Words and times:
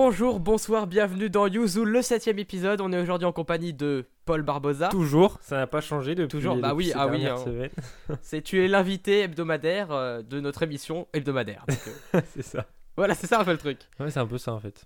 Bonjour, 0.00 0.38
bonsoir, 0.38 0.86
bienvenue 0.86 1.28
dans 1.28 1.48
Yuzu, 1.48 1.84
le 1.84 2.02
septième 2.02 2.38
épisode. 2.38 2.80
On 2.80 2.92
est 2.92 3.00
aujourd'hui 3.00 3.26
en 3.26 3.32
compagnie 3.32 3.74
de 3.74 4.06
Paul 4.26 4.42
Barbosa. 4.42 4.90
Toujours, 4.90 5.38
ça 5.40 5.56
n'a 5.56 5.66
pas 5.66 5.80
changé 5.80 6.14
depuis. 6.14 6.28
Toujours, 6.28 6.54
bah 6.54 6.68
depuis 6.68 6.86
oui, 6.86 6.92
ah 6.94 7.08
oui, 7.08 7.26
hein. 7.26 7.36
C'est 8.22 8.40
tu 8.40 8.64
es 8.64 8.68
l'invité 8.68 9.22
hebdomadaire 9.22 9.90
euh, 9.90 10.22
de 10.22 10.38
notre 10.38 10.62
émission 10.62 11.08
hebdomadaire. 11.12 11.66
Euh, 12.14 12.20
c'est 12.32 12.44
ça. 12.44 12.66
voilà, 12.96 13.16
c'est 13.16 13.26
ça 13.26 13.40
un 13.40 13.44
peu 13.44 13.50
le 13.50 13.58
truc. 13.58 13.80
Ouais, 13.98 14.08
c'est 14.12 14.20
un 14.20 14.26
peu 14.26 14.38
ça 14.38 14.52
en 14.52 14.60
fait. 14.60 14.84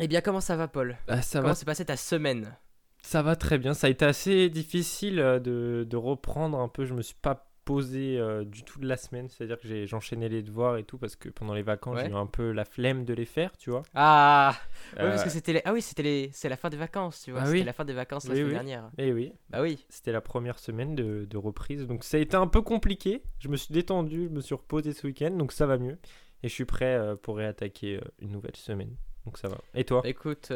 Eh 0.00 0.06
bien, 0.06 0.20
comment 0.20 0.42
ça 0.42 0.56
va, 0.56 0.68
Paul? 0.68 0.98
Ah, 1.08 1.22
ça 1.22 1.38
Comment 1.38 1.52
va, 1.52 1.54
s'est 1.54 1.64
passée 1.64 1.86
ta 1.86 1.96
semaine? 1.96 2.54
Ça 3.00 3.22
va 3.22 3.36
très 3.36 3.56
bien. 3.56 3.72
Ça 3.72 3.86
a 3.86 3.90
été 3.90 4.04
assez 4.04 4.50
difficile 4.50 5.18
euh, 5.18 5.38
de, 5.40 5.86
de 5.88 5.96
reprendre 5.96 6.58
un 6.60 6.68
peu. 6.68 6.84
Je 6.84 6.92
me 6.92 7.00
suis 7.00 7.16
pas 7.22 7.45
posé 7.66 8.18
euh, 8.18 8.44
du 8.44 8.62
tout 8.64 8.78
de 8.80 8.86
la 8.86 8.96
semaine. 8.96 9.28
C'est-à-dire 9.28 9.58
que 9.60 9.68
j'ai 9.68 9.86
j'enchaînais 9.86 10.30
les 10.30 10.42
devoirs 10.42 10.78
et 10.78 10.84
tout 10.84 10.96
parce 10.96 11.16
que 11.16 11.28
pendant 11.28 11.52
les 11.52 11.62
vacances 11.62 11.96
Ouais. 11.96 12.06
j'ai 12.06 12.12
eu 12.12 12.14
un 12.14 12.24
peu 12.26 12.52
la 12.52 12.64
flemme 12.64 13.04
de 13.04 13.12
les 13.12 13.26
faire, 13.26 13.54
tu 13.58 13.68
vois. 13.70 13.82
Ah, 13.94 14.54
ouais, 14.96 15.02
Euh, 15.02 15.10
parce 15.10 15.24
que 15.24 15.28
c'était 15.30 15.52
les... 15.52 15.62
ah 15.66 15.74
oui, 15.74 15.82
c'était 15.82 16.02
les... 16.04 16.30
c'est 16.32 16.48
la 16.48 16.56
fin 16.56 16.70
des 16.70 16.76
vacances, 16.78 17.20
tu 17.24 17.32
vois. 17.32 17.40
Ah 17.42 17.46
c'était 17.46 17.58
oui. 17.58 17.64
la 17.64 17.72
fin 17.74 17.84
des 17.84 17.92
vacances 17.92 18.24
la 18.26 18.30
Oui, 18.32 18.36
semaine 18.38 18.48
oui. 18.48 18.54
dernière. 18.54 18.90
Eh 18.96 19.12
oui, 19.12 19.32
Bah 19.50 19.60
oui. 19.60 19.84
c'était 19.90 20.12
la 20.12 20.22
première 20.22 20.58
semaine 20.58 20.94
de, 20.94 21.26
de 21.28 21.36
reprise. 21.36 21.86
Donc 21.86 22.04
ça 22.04 22.16
a 22.16 22.20
été 22.20 22.36
un 22.36 22.46
peu 22.46 22.62
compliqué. 22.62 23.22
Je 23.40 23.48
me 23.48 23.56
suis 23.56 23.74
détendu, 23.74 24.28
je 24.30 24.34
me 24.34 24.40
suis 24.40 24.54
reposé 24.54 24.94
ce 24.94 25.06
week-end. 25.06 25.32
Donc 25.32 25.52
ça 25.52 25.66
va 25.66 25.76
mieux. 25.76 25.98
Et 26.42 26.48
je 26.48 26.54
suis 26.54 26.64
prêt 26.66 26.94
euh, 26.96 27.16
pour 27.16 27.36
réattaquer 27.36 28.00
une 28.20 28.30
nouvelle 28.30 28.56
semaine. 28.56 28.94
Donc 29.24 29.38
ça 29.38 29.48
va. 29.48 29.58
Et 29.74 29.84
toi? 29.84 30.02
Écoute, 30.04 30.52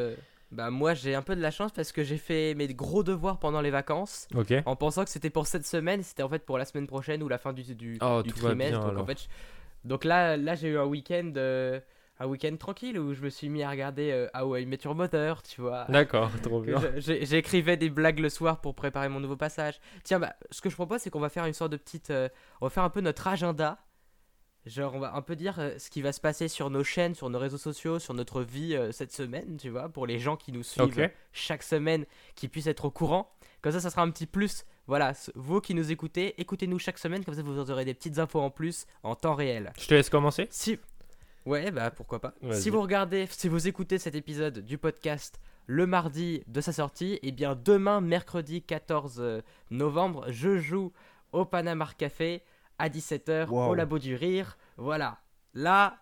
bah 0.52 0.70
moi 0.70 0.94
j'ai 0.94 1.14
un 1.14 1.22
peu 1.22 1.36
de 1.36 1.40
la 1.40 1.50
chance 1.50 1.70
parce 1.72 1.92
que 1.92 2.02
j'ai 2.02 2.16
fait 2.18 2.54
mes 2.54 2.66
gros 2.68 3.02
devoirs 3.02 3.38
pendant 3.38 3.60
les 3.60 3.70
vacances. 3.70 4.26
Ok. 4.34 4.52
en 4.66 4.76
pensant 4.76 5.04
que 5.04 5.10
c'était 5.10 5.30
pour 5.30 5.46
cette 5.46 5.66
semaine, 5.66 6.02
c'était 6.02 6.22
en 6.22 6.28
fait 6.28 6.44
pour 6.44 6.58
la 6.58 6.64
semaine 6.64 6.86
prochaine 6.86 7.22
ou 7.22 7.28
la 7.28 7.38
fin 7.38 7.52
du, 7.52 7.62
du, 7.74 7.98
Oh, 8.00 8.22
du 8.22 8.32
trimestre. 8.32 8.80
bien, 8.80 8.88
donc, 8.92 8.98
en 8.98 9.06
fait, 9.06 9.20
je- 9.22 9.88
donc 9.88 10.04
là, 10.04 10.36
là 10.36 10.54
j'ai 10.56 10.68
eu 10.68 10.78
un 10.78 10.84
week-end 10.84 11.32
euh, 11.36 11.80
un 12.22 12.26
week-end 12.26 12.54
tranquille 12.58 12.98
où 12.98 13.14
je 13.14 13.22
me 13.22 13.30
suis 13.30 13.48
mis 13.48 13.62
à 13.62 13.70
regarder 13.70 14.10
euh, 14.10 14.28
How 14.38 14.56
I 14.56 14.66
Met 14.66 14.80
Your 14.84 14.94
Mother, 14.94 15.42
tu 15.42 15.62
vois. 15.62 15.86
D'accord, 15.88 16.30
trop 16.42 16.60
bien. 16.60 16.78
J'écrivais 16.98 17.76
des 17.78 17.88
blagues 17.88 18.18
le 18.18 18.28
soir 18.28 18.60
pour 18.60 18.74
préparer 18.74 19.08
mon 19.08 19.20
nouveau 19.20 19.36
passage. 19.36 19.80
Tiens, 20.04 20.18
bah, 20.20 20.34
ce 20.50 20.60
que 20.60 20.68
je 20.68 20.74
propose, 20.74 21.00
c'est 21.00 21.08
qu'on 21.10 21.20
va 21.20 21.30
faire 21.30 21.46
une 21.46 21.54
sorte 21.54 21.72
de 21.72 21.78
petite. 21.78 22.10
euh, 22.10 22.28
on 22.60 22.66
va 22.66 22.70
faire 22.70 22.82
un 22.84 22.90
peu 22.90 23.00
notre 23.00 23.26
agenda. 23.26 23.78
Genre, 24.66 24.94
on 24.94 24.98
va 24.98 25.14
un 25.14 25.22
peu 25.22 25.36
dire 25.36 25.58
euh, 25.58 25.78
ce 25.78 25.88
qui 25.88 26.02
va 26.02 26.12
se 26.12 26.20
passer 26.20 26.46
sur 26.46 26.68
nos 26.68 26.84
chaînes, 26.84 27.14
sur 27.14 27.30
nos 27.30 27.38
réseaux 27.38 27.58
sociaux, 27.58 27.98
sur 27.98 28.12
notre 28.12 28.42
vie 28.42 28.74
euh, 28.74 28.92
cette 28.92 29.12
semaine, 29.12 29.56
tu 29.56 29.70
vois, 29.70 29.88
pour 29.88 30.06
les 30.06 30.18
gens 30.18 30.36
qui 30.36 30.52
nous 30.52 30.62
suivent 30.62 31.10
chaque 31.32 31.62
semaine, 31.62 32.04
qui 32.34 32.48
puissent 32.48 32.66
être 32.66 32.84
au 32.84 32.90
courant. 32.90 33.32
Comme 33.62 33.72
ça, 33.72 33.80
ça 33.80 33.90
sera 33.90 34.02
un 34.02 34.10
petit 34.10 34.26
plus. 34.26 34.64
Voilà, 34.86 35.12
vous 35.34 35.60
qui 35.60 35.74
nous 35.74 35.92
écoutez, 35.92 36.38
écoutez-nous 36.40 36.78
chaque 36.78 36.98
semaine, 36.98 37.24
comme 37.24 37.34
ça 37.34 37.42
vous 37.42 37.70
aurez 37.70 37.84
des 37.84 37.94
petites 37.94 38.18
infos 38.18 38.40
en 38.40 38.50
plus 38.50 38.86
en 39.02 39.14
temps 39.14 39.34
réel. 39.34 39.72
Je 39.78 39.86
te 39.86 39.94
laisse 39.94 40.10
commencer. 40.10 40.46
Si. 40.50 40.78
Ouais, 41.46 41.70
bah 41.70 41.90
pourquoi 41.90 42.20
pas. 42.20 42.34
Si 42.52 42.68
vous 42.68 42.82
regardez, 42.82 43.26
si 43.30 43.48
vous 43.48 43.66
écoutez 43.66 43.98
cet 43.98 44.14
épisode 44.14 44.58
du 44.58 44.76
podcast 44.76 45.40
le 45.66 45.86
mardi 45.86 46.42
de 46.48 46.60
sa 46.60 46.72
sortie, 46.72 47.18
et 47.22 47.32
bien 47.32 47.54
demain, 47.54 48.00
mercredi 48.00 48.62
14 48.62 49.18
euh, 49.20 49.40
novembre, 49.70 50.24
je 50.28 50.58
joue 50.58 50.92
au 51.32 51.44
Panama 51.44 51.88
Café 51.96 52.42
à 52.80 52.88
17h 52.88 53.48
au. 53.50 53.74
Labo 53.74 53.98
du 53.98 54.14
Rire. 54.14 54.56
Voilà. 54.76 55.18
Là, 55.54 55.98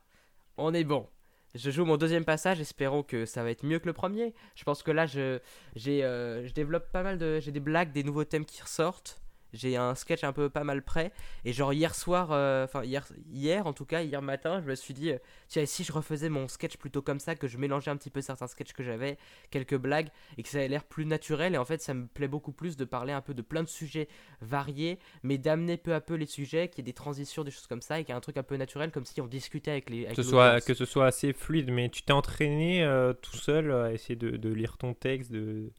on 0.56 0.72
est 0.72 0.84
bon. 0.84 1.06
Je 1.54 1.70
joue 1.70 1.84
mon 1.84 1.96
deuxième 1.96 2.24
passage, 2.24 2.60
espérons 2.60 3.02
que 3.02 3.24
ça 3.24 3.42
va 3.42 3.50
être 3.50 3.64
mieux 3.64 3.78
que 3.78 3.86
le 3.86 3.92
premier. 3.92 4.34
Je 4.54 4.64
pense 4.64 4.82
que 4.82 4.90
là, 4.90 5.06
je, 5.06 5.40
j'ai, 5.74 6.04
euh, 6.04 6.46
je 6.46 6.52
développe 6.52 6.92
pas 6.92 7.02
mal 7.02 7.18
de. 7.18 7.40
J'ai 7.40 7.52
des 7.52 7.60
blagues, 7.60 7.90
des 7.90 8.04
nouveaux 8.04 8.24
thèmes 8.24 8.44
qui 8.44 8.62
ressortent. 8.62 9.20
J'ai 9.52 9.76
un 9.76 9.94
sketch 9.94 10.24
un 10.24 10.32
peu 10.32 10.50
pas 10.50 10.64
mal 10.64 10.82
prêt. 10.82 11.12
Et 11.44 11.52
genre 11.52 11.72
hier 11.72 11.94
soir, 11.94 12.28
euh, 12.32 12.64
enfin 12.64 12.84
hier, 12.84 13.06
hier 13.32 13.66
en 13.66 13.72
tout 13.72 13.84
cas, 13.84 14.02
hier 14.02 14.22
matin, 14.22 14.60
je 14.60 14.66
me 14.66 14.74
suis 14.74 14.94
dit, 14.94 15.10
euh, 15.10 15.18
tiens, 15.48 15.64
si 15.66 15.84
je 15.84 15.92
refaisais 15.92 16.28
mon 16.28 16.48
sketch 16.48 16.76
plutôt 16.76 17.02
comme 17.02 17.20
ça, 17.20 17.34
que 17.34 17.46
je 17.46 17.58
mélangeais 17.58 17.90
un 17.90 17.96
petit 17.96 18.10
peu 18.10 18.20
certains 18.20 18.46
sketchs 18.46 18.72
que 18.72 18.82
j'avais, 18.82 19.18
quelques 19.50 19.76
blagues, 19.76 20.08
et 20.36 20.42
que 20.42 20.48
ça 20.48 20.58
avait 20.58 20.68
l'air 20.68 20.84
plus 20.84 21.06
naturel. 21.06 21.54
Et 21.54 21.58
en 21.58 21.64
fait, 21.64 21.80
ça 21.80 21.94
me 21.94 22.06
plaît 22.06 22.28
beaucoup 22.28 22.52
plus 22.52 22.76
de 22.76 22.84
parler 22.84 23.12
un 23.12 23.20
peu 23.20 23.34
de 23.34 23.42
plein 23.42 23.62
de 23.62 23.68
sujets 23.68 24.08
variés, 24.40 24.98
mais 25.22 25.38
d'amener 25.38 25.76
peu 25.76 25.94
à 25.94 26.00
peu 26.00 26.14
les 26.14 26.26
sujets, 26.26 26.68
qu'il 26.68 26.78
y 26.78 26.80
ait 26.82 26.90
des 26.90 26.92
transitions, 26.92 27.44
des 27.44 27.50
choses 27.50 27.66
comme 27.66 27.82
ça, 27.82 28.00
et 28.00 28.04
qu'il 28.04 28.12
y 28.12 28.14
ait 28.14 28.18
un 28.18 28.20
truc 28.20 28.36
un 28.36 28.42
peu 28.42 28.56
naturel, 28.56 28.90
comme 28.90 29.04
si 29.04 29.20
on 29.20 29.26
discutait 29.26 29.70
avec 29.70 29.90
les. 29.90 30.04
avec 30.04 30.16
que 30.16 30.22
ce, 30.22 30.28
soit, 30.28 30.46
l'audience. 30.46 30.64
que 30.64 30.74
ce 30.74 30.84
soit 30.84 31.06
assez 31.06 31.32
fluide, 31.32 31.70
mais 31.70 31.88
tu 31.88 32.02
t'es 32.02 32.12
entraîné 32.12 32.84
euh, 32.84 33.12
tout 33.14 33.36
seul 33.36 33.72
à 33.72 33.92
essayer 33.92 34.16
de, 34.16 34.36
de 34.36 34.48
lire 34.50 34.76
ton 34.76 34.94
texte, 34.94 35.32
de... 35.32 35.70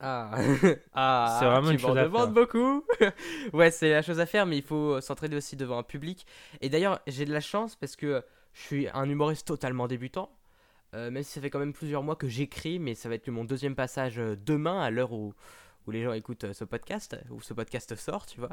Ah, 0.00 0.30
ah 0.94 1.36
C'est 1.38 1.46
vraiment 1.46 1.68
tu 1.68 1.74
une 1.74 1.78
chose 1.78 1.98
à 1.98 2.04
demandes 2.04 2.32
beaucoup. 2.32 2.84
ouais, 3.52 3.70
c'est 3.70 3.90
la 3.90 4.02
chose 4.02 4.18
à 4.18 4.26
faire, 4.26 4.46
mais 4.46 4.56
il 4.56 4.62
faut 4.62 5.00
s'entraîner 5.00 5.36
aussi 5.36 5.56
devant 5.56 5.78
un 5.78 5.82
public. 5.82 6.26
Et 6.60 6.68
d'ailleurs, 6.68 7.00
j'ai 7.06 7.24
de 7.24 7.32
la 7.32 7.40
chance 7.40 7.76
parce 7.76 7.96
que 7.96 8.24
je 8.54 8.60
suis 8.60 8.88
un 8.94 9.08
humoriste 9.08 9.46
totalement 9.46 9.86
débutant. 9.86 10.30
Euh, 10.94 11.10
même 11.10 11.22
si 11.22 11.32
ça 11.32 11.40
fait 11.40 11.50
quand 11.50 11.60
même 11.60 11.72
plusieurs 11.72 12.02
mois 12.02 12.16
que 12.16 12.28
j'écris, 12.28 12.78
mais 12.78 12.94
ça 12.94 13.08
va 13.08 13.14
être 13.14 13.28
mon 13.28 13.44
deuxième 13.44 13.76
passage 13.76 14.18
euh, 14.18 14.36
demain, 14.44 14.80
à 14.80 14.90
l'heure 14.90 15.12
où, 15.12 15.34
où 15.86 15.90
les 15.90 16.02
gens 16.02 16.12
écoutent 16.12 16.44
euh, 16.44 16.52
ce 16.52 16.64
podcast, 16.64 17.16
où 17.30 17.40
ce 17.40 17.54
podcast 17.54 17.94
sort, 17.94 18.26
tu 18.26 18.40
vois. 18.40 18.50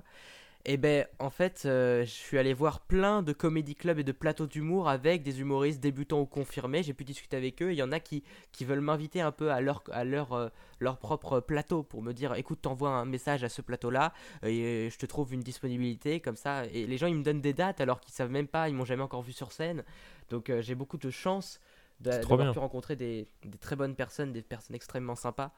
Et 0.70 0.76
ben, 0.76 1.06
en 1.20 1.30
fait, 1.30 1.64
euh, 1.66 2.02
je 2.04 2.10
suis 2.10 2.38
allé 2.38 2.54
voir 2.54 2.82
plein 2.82 3.24
de 3.24 3.32
comédie 3.32 3.74
clubs 3.74 4.00
et 4.00 4.04
de 4.04 4.12
plateaux 4.12 4.48
d'humour 4.48 4.90
avec 4.90 5.24
des 5.24 5.40
humoristes 5.40 5.80
débutants 5.80 6.20
ou 6.20 6.26
confirmés. 6.26 6.84
J'ai 6.84 6.94
pu 6.94 7.06
discuter 7.06 7.38
avec 7.38 7.62
eux. 7.62 7.72
Il 7.72 7.78
y 7.78 7.84
en 7.84 7.94
a 7.94 8.02
qui, 8.02 8.22
qui 8.52 8.66
veulent 8.66 8.82
m'inviter 8.82 9.22
un 9.22 9.32
peu 9.32 9.50
à 9.50 9.62
leur, 9.62 9.82
à 9.94 10.04
leur, 10.04 10.34
euh, 10.34 10.50
leur 10.82 10.98
propre 10.98 11.40
plateau 11.40 11.84
pour 11.84 12.02
me 12.02 12.12
dire 12.12 12.34
écoute, 12.34 12.60
t'envoies 12.62 12.90
un 12.90 13.06
message 13.06 13.46
à 13.46 13.50
ce 13.50 13.62
plateau-là 13.62 14.12
et 14.44 14.90
je 14.92 14.98
te 14.98 15.06
trouve 15.06 15.34
une 15.34 15.40
disponibilité 15.40 16.20
comme 16.20 16.36
ça. 16.36 16.66
Et 16.66 16.86
les 16.86 16.98
gens, 16.98 17.08
ils 17.08 17.16
me 17.16 17.24
donnent 17.24 17.40
des 17.40 17.54
dates 17.54 17.80
alors 17.80 18.02
qu'ils 18.02 18.14
savent 18.14 18.30
même 18.32 18.50
pas, 18.50 18.68
ils 18.68 18.76
m'ont 18.76 18.84
jamais 18.84 19.04
encore 19.04 19.22
vu 19.22 19.32
sur 19.32 19.54
scène. 19.54 19.86
Donc 20.30 20.50
euh, 20.50 20.62
j'ai 20.62 20.76
beaucoup 20.76 20.98
de 20.98 21.10
chance 21.10 21.62
d'avoir 22.02 22.52
pu 22.52 22.60
rencontrer 22.60 22.98
des, 22.98 23.30
des 23.46 23.58
très 23.58 23.78
bonnes 23.78 23.96
personnes, 23.96 24.34
des 24.34 24.42
personnes 24.42 24.76
extrêmement 24.76 25.16
sympas. 25.16 25.54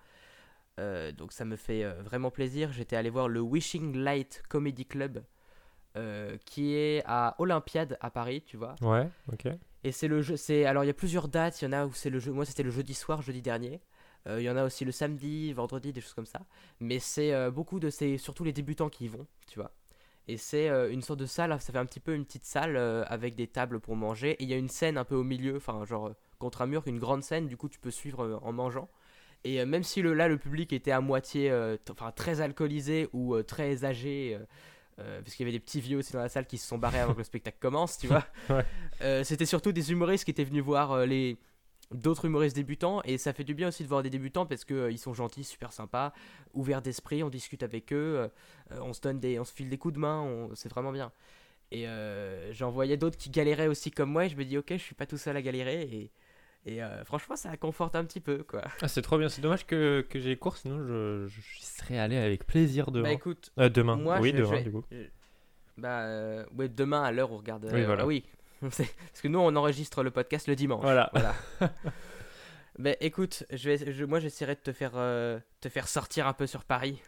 Euh, 0.79 1.12
donc 1.12 1.34
ça 1.34 1.45
me 1.45 1.56
fait 1.56 1.84
euh, 1.84 2.01
vraiment 2.01 2.31
plaisir. 2.31 2.72
J'étais 2.72 2.95
allé 2.95 3.09
voir 3.09 3.28
le 3.28 3.41
Wishing 3.41 3.97
Light 3.97 4.41
Comedy 4.47 4.85
Club 4.85 5.23
euh, 5.97 6.38
qui 6.45 6.73
est 6.73 7.03
à 7.06 7.35
Olympiade 7.40 7.97
à 8.01 8.09
Paris, 8.09 8.44
tu 8.45 8.57
vois. 8.57 8.75
Ouais, 8.81 9.09
ok. 9.31 9.47
Et 9.84 9.91
c'est 9.91 10.07
le 10.07 10.22
jeu, 10.22 10.38
c'est 10.38 10.66
alors 10.66 10.84
il 10.84 10.88
y 10.88 10.91
a 10.91 10.94
plusieurs 10.94 11.28
dates, 11.28 11.62
il 11.62 11.66
y 11.66 11.68
en 11.68 11.73
a 11.73 11.85
où 11.85 11.94
c'est 11.94 12.09
le 12.09 12.19
jeu, 12.19 12.31
moi 12.31 12.45
c'était 12.45 12.63
le 12.63 12.72
jeudi 12.72 12.94
soir, 12.94 13.22
jeudi 13.22 13.41
dernier. 13.41 13.81
Il 14.28 14.41
y 14.41 14.50
en 14.50 14.57
a 14.57 14.63
aussi 14.63 14.85
le 14.85 14.91
samedi, 14.91 15.53
vendredi, 15.53 15.91
des 15.91 16.01
choses 16.01 16.13
comme 16.13 16.25
ça. 16.25 16.41
Mais 16.79 17.00
c'est 17.00 17.50
beaucoup 17.50 17.79
de 17.79 17.89
c'est 17.89 18.18
surtout 18.18 18.44
les 18.44 18.53
débutants 18.53 18.89
qui 18.89 19.06
y 19.06 19.07
vont, 19.07 19.25
tu 19.47 19.57
vois. 19.57 19.72
Et 20.28 20.38
c'est 20.38 20.68
une 20.91 21.01
sorte 21.01 21.19
de 21.19 21.25
salle, 21.25 21.50
ça 21.59 21.72
fait 21.72 21.79
un 21.79 21.85
petit 21.85 22.01
peu 22.01 22.13
une 22.13 22.25
petite 22.25 22.44
salle 22.44 22.78
avec 23.07 23.34
des 23.34 23.47
tables 23.47 23.79
pour 23.79 23.95
manger. 23.95 24.31
Et 24.31 24.44
il 24.44 24.50
y 24.50 24.53
a 24.53 24.57
une 24.57 24.69
scène 24.69 24.97
un 25.00 25.06
peu 25.06 25.16
au 25.16 25.23
milieu, 25.23 25.56
enfin 25.56 25.84
genre 25.85 26.12
contre 26.38 26.62
un 26.62 26.68
mur, 26.68 26.84
une 26.85 27.00
grande 27.00 27.23
scène, 27.23 27.47
du 27.47 27.57
coup 27.57 27.69
tu 27.69 27.79
peux 27.79 27.89
suivre 27.89 28.39
en 28.44 28.51
mangeant. 28.51 28.89
Et 29.44 29.61
euh, 29.61 29.66
même 29.66 29.83
si 29.83 30.01
le, 30.01 30.13
là 30.13 30.27
le 30.27 30.38
public 30.38 30.73
était 30.73 30.91
à 30.91 31.01
moitié, 31.01 31.50
euh, 31.51 31.77
enfin 31.91 32.11
très 32.11 32.41
alcoolisé 32.41 33.09
ou 33.13 33.35
euh, 33.35 33.44
très 33.44 33.85
âgé, 33.85 34.38
parce 34.97 35.33
qu'il 35.33 35.45
y 35.45 35.50
avait 35.50 35.57
des 35.57 35.61
petits 35.63 35.79
vieux 35.79 35.97
aussi 35.97 36.11
dans 36.11 36.19
la 36.19 36.27
salle 36.27 36.45
qui 36.45 36.57
se 36.57 36.67
sont 36.67 36.77
barrés 36.77 37.00
avant 37.00 37.13
que 37.13 37.19
le 37.19 37.23
spectacle 37.23 37.57
commence, 37.61 37.97
tu 37.97 38.07
vois. 38.07 38.25
Ouais. 38.50 39.23
C'était 39.23 39.45
surtout 39.45 39.72
des 39.72 39.91
humoristes 39.91 40.25
qui 40.25 40.31
étaient 40.31 40.44
venus 40.44 40.61
voir 40.63 41.05
les 41.05 41.38
d'autres 41.91 42.25
humoristes 42.25 42.55
débutants 42.55 43.01
et 43.03 43.17
ça 43.17 43.33
fait 43.33 43.44
du 43.44 43.53
bien 43.53 43.69
aussi 43.69 43.83
de 43.83 43.88
voir 43.88 44.03
des 44.03 44.09
débutants 44.09 44.45
parce 44.45 44.63
que 44.63 44.73
euh, 44.73 44.91
ils 44.91 44.97
sont 45.00 45.13
gentils, 45.13 45.44
super 45.44 45.73
sympas, 45.73 46.13
ouverts 46.53 46.81
d'esprit, 46.81 47.23
on 47.23 47.29
discute 47.29 47.63
avec 47.63 47.91
eux, 47.94 48.29
euh, 48.71 48.79
on 48.81 48.94
se 48.94 49.01
donne 49.01 49.19
des, 49.19 49.39
on 49.39 49.44
se 49.44 49.53
file 49.53 49.69
des 49.69 49.77
coups 49.77 49.95
de 49.95 50.00
main, 50.00 50.21
on- 50.21 50.53
c'est 50.56 50.69
vraiment 50.69 50.91
bien. 50.91 51.11
Et 51.71 51.88
euh, 51.88 52.51
j'en 52.53 52.69
voyais 52.71 52.97
d'autres 52.97 53.17
qui 53.17 53.29
galéraient 53.29 53.67
aussi 53.67 53.91
comme 53.91 54.11
moi 54.11 54.25
et 54.25 54.29
je 54.29 54.35
me 54.35 54.45
dis 54.45 54.57
ok, 54.57 54.67
je 54.71 54.77
suis 54.77 54.95
pas 54.95 55.06
tout 55.06 55.17
seul 55.17 55.35
à 55.38 55.41
galérer 55.41 55.81
et, 55.83 56.11
et 56.65 56.83
euh, 56.83 57.03
franchement 57.05 57.35
ça 57.35 57.55
conforte 57.57 57.95
un 57.95 58.03
petit 58.05 58.19
peu 58.19 58.43
quoi. 58.43 58.63
Ah, 58.81 58.87
c'est 58.87 59.01
trop 59.01 59.17
bien. 59.17 59.29
C'est 59.29 59.41
dommage 59.41 59.65
que, 59.65 60.05
que 60.09 60.19
j'ai 60.19 60.35
cours, 60.35 60.57
sinon 60.57 60.79
je, 60.85 61.27
je 61.27 61.41
serais 61.61 61.97
allé 62.00 62.17
avec 62.17 62.45
plaisir 62.45 62.91
demain. 62.91 63.09
Bah 63.09 63.13
écoute, 63.13 63.51
Euh, 63.59 63.69
demain, 63.69 63.95
moi 63.95 64.19
oui, 64.19 64.31
je- 64.31 64.38
je 64.38 64.41
demain 64.44 64.56
vais- 64.57 64.63
du 64.63 64.71
coup. 64.71 64.83
bah 65.77 66.01
euh, 66.01 66.45
ouais 66.57 66.67
demain 66.69 67.01
à 67.03 67.11
l'heure 67.11 67.31
où 67.31 67.35
on 67.35 67.38
regarde. 67.38 67.69
Oui, 67.73 67.83
voilà. 67.85 68.03
ah 68.03 68.06
oui. 68.06 68.23
Parce 68.61 68.81
que 69.23 69.27
nous 69.29 69.39
on 69.39 69.56
enregistre 69.56 70.03
le 70.03 70.11
podcast 70.11 70.47
le 70.47 70.56
dimanche. 70.56 70.81
Voilà. 70.83 71.09
Voilà. 71.13 71.33
Ben 72.77 72.95
écoute, 73.01 73.44
je 73.51 73.69
vais, 73.69 73.91
je- 73.91 74.05
moi 74.05 74.19
j'essaierai 74.19 74.55
de 74.55 74.59
te 74.62 74.71
faire, 74.71 74.94
te 75.59 75.67
faire 75.69 75.88
sortir 75.89 76.27
un 76.27 76.33
peu 76.33 76.47
sur 76.47 76.63
Paris. 76.63 77.01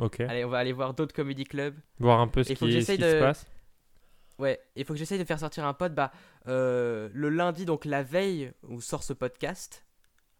Ok. 0.00 0.18
Allez, 0.20 0.44
on 0.44 0.48
va 0.48 0.58
aller 0.58 0.72
voir 0.72 0.94
d'autres 0.94 1.14
comedy 1.14 1.44
clubs. 1.44 1.76
Voir 2.00 2.18
un 2.18 2.26
peu 2.26 2.42
ce 2.42 2.52
qui, 2.54 2.82
ce 2.82 2.92
qui 2.92 3.00
se 3.00 3.18
passe. 3.20 3.46
Ouais, 4.38 4.60
il 4.76 4.84
faut 4.84 4.92
que 4.94 4.98
j'essaye 4.98 5.18
de 5.18 5.24
faire 5.24 5.38
sortir 5.38 5.64
un 5.64 5.74
pote. 5.74 5.94
Bah, 5.94 6.10
euh, 6.48 7.08
le 7.12 7.28
lundi, 7.28 7.64
donc 7.64 7.84
la 7.84 8.02
veille 8.02 8.52
où 8.68 8.80
sort 8.80 9.02
ce 9.04 9.12
podcast, 9.12 9.84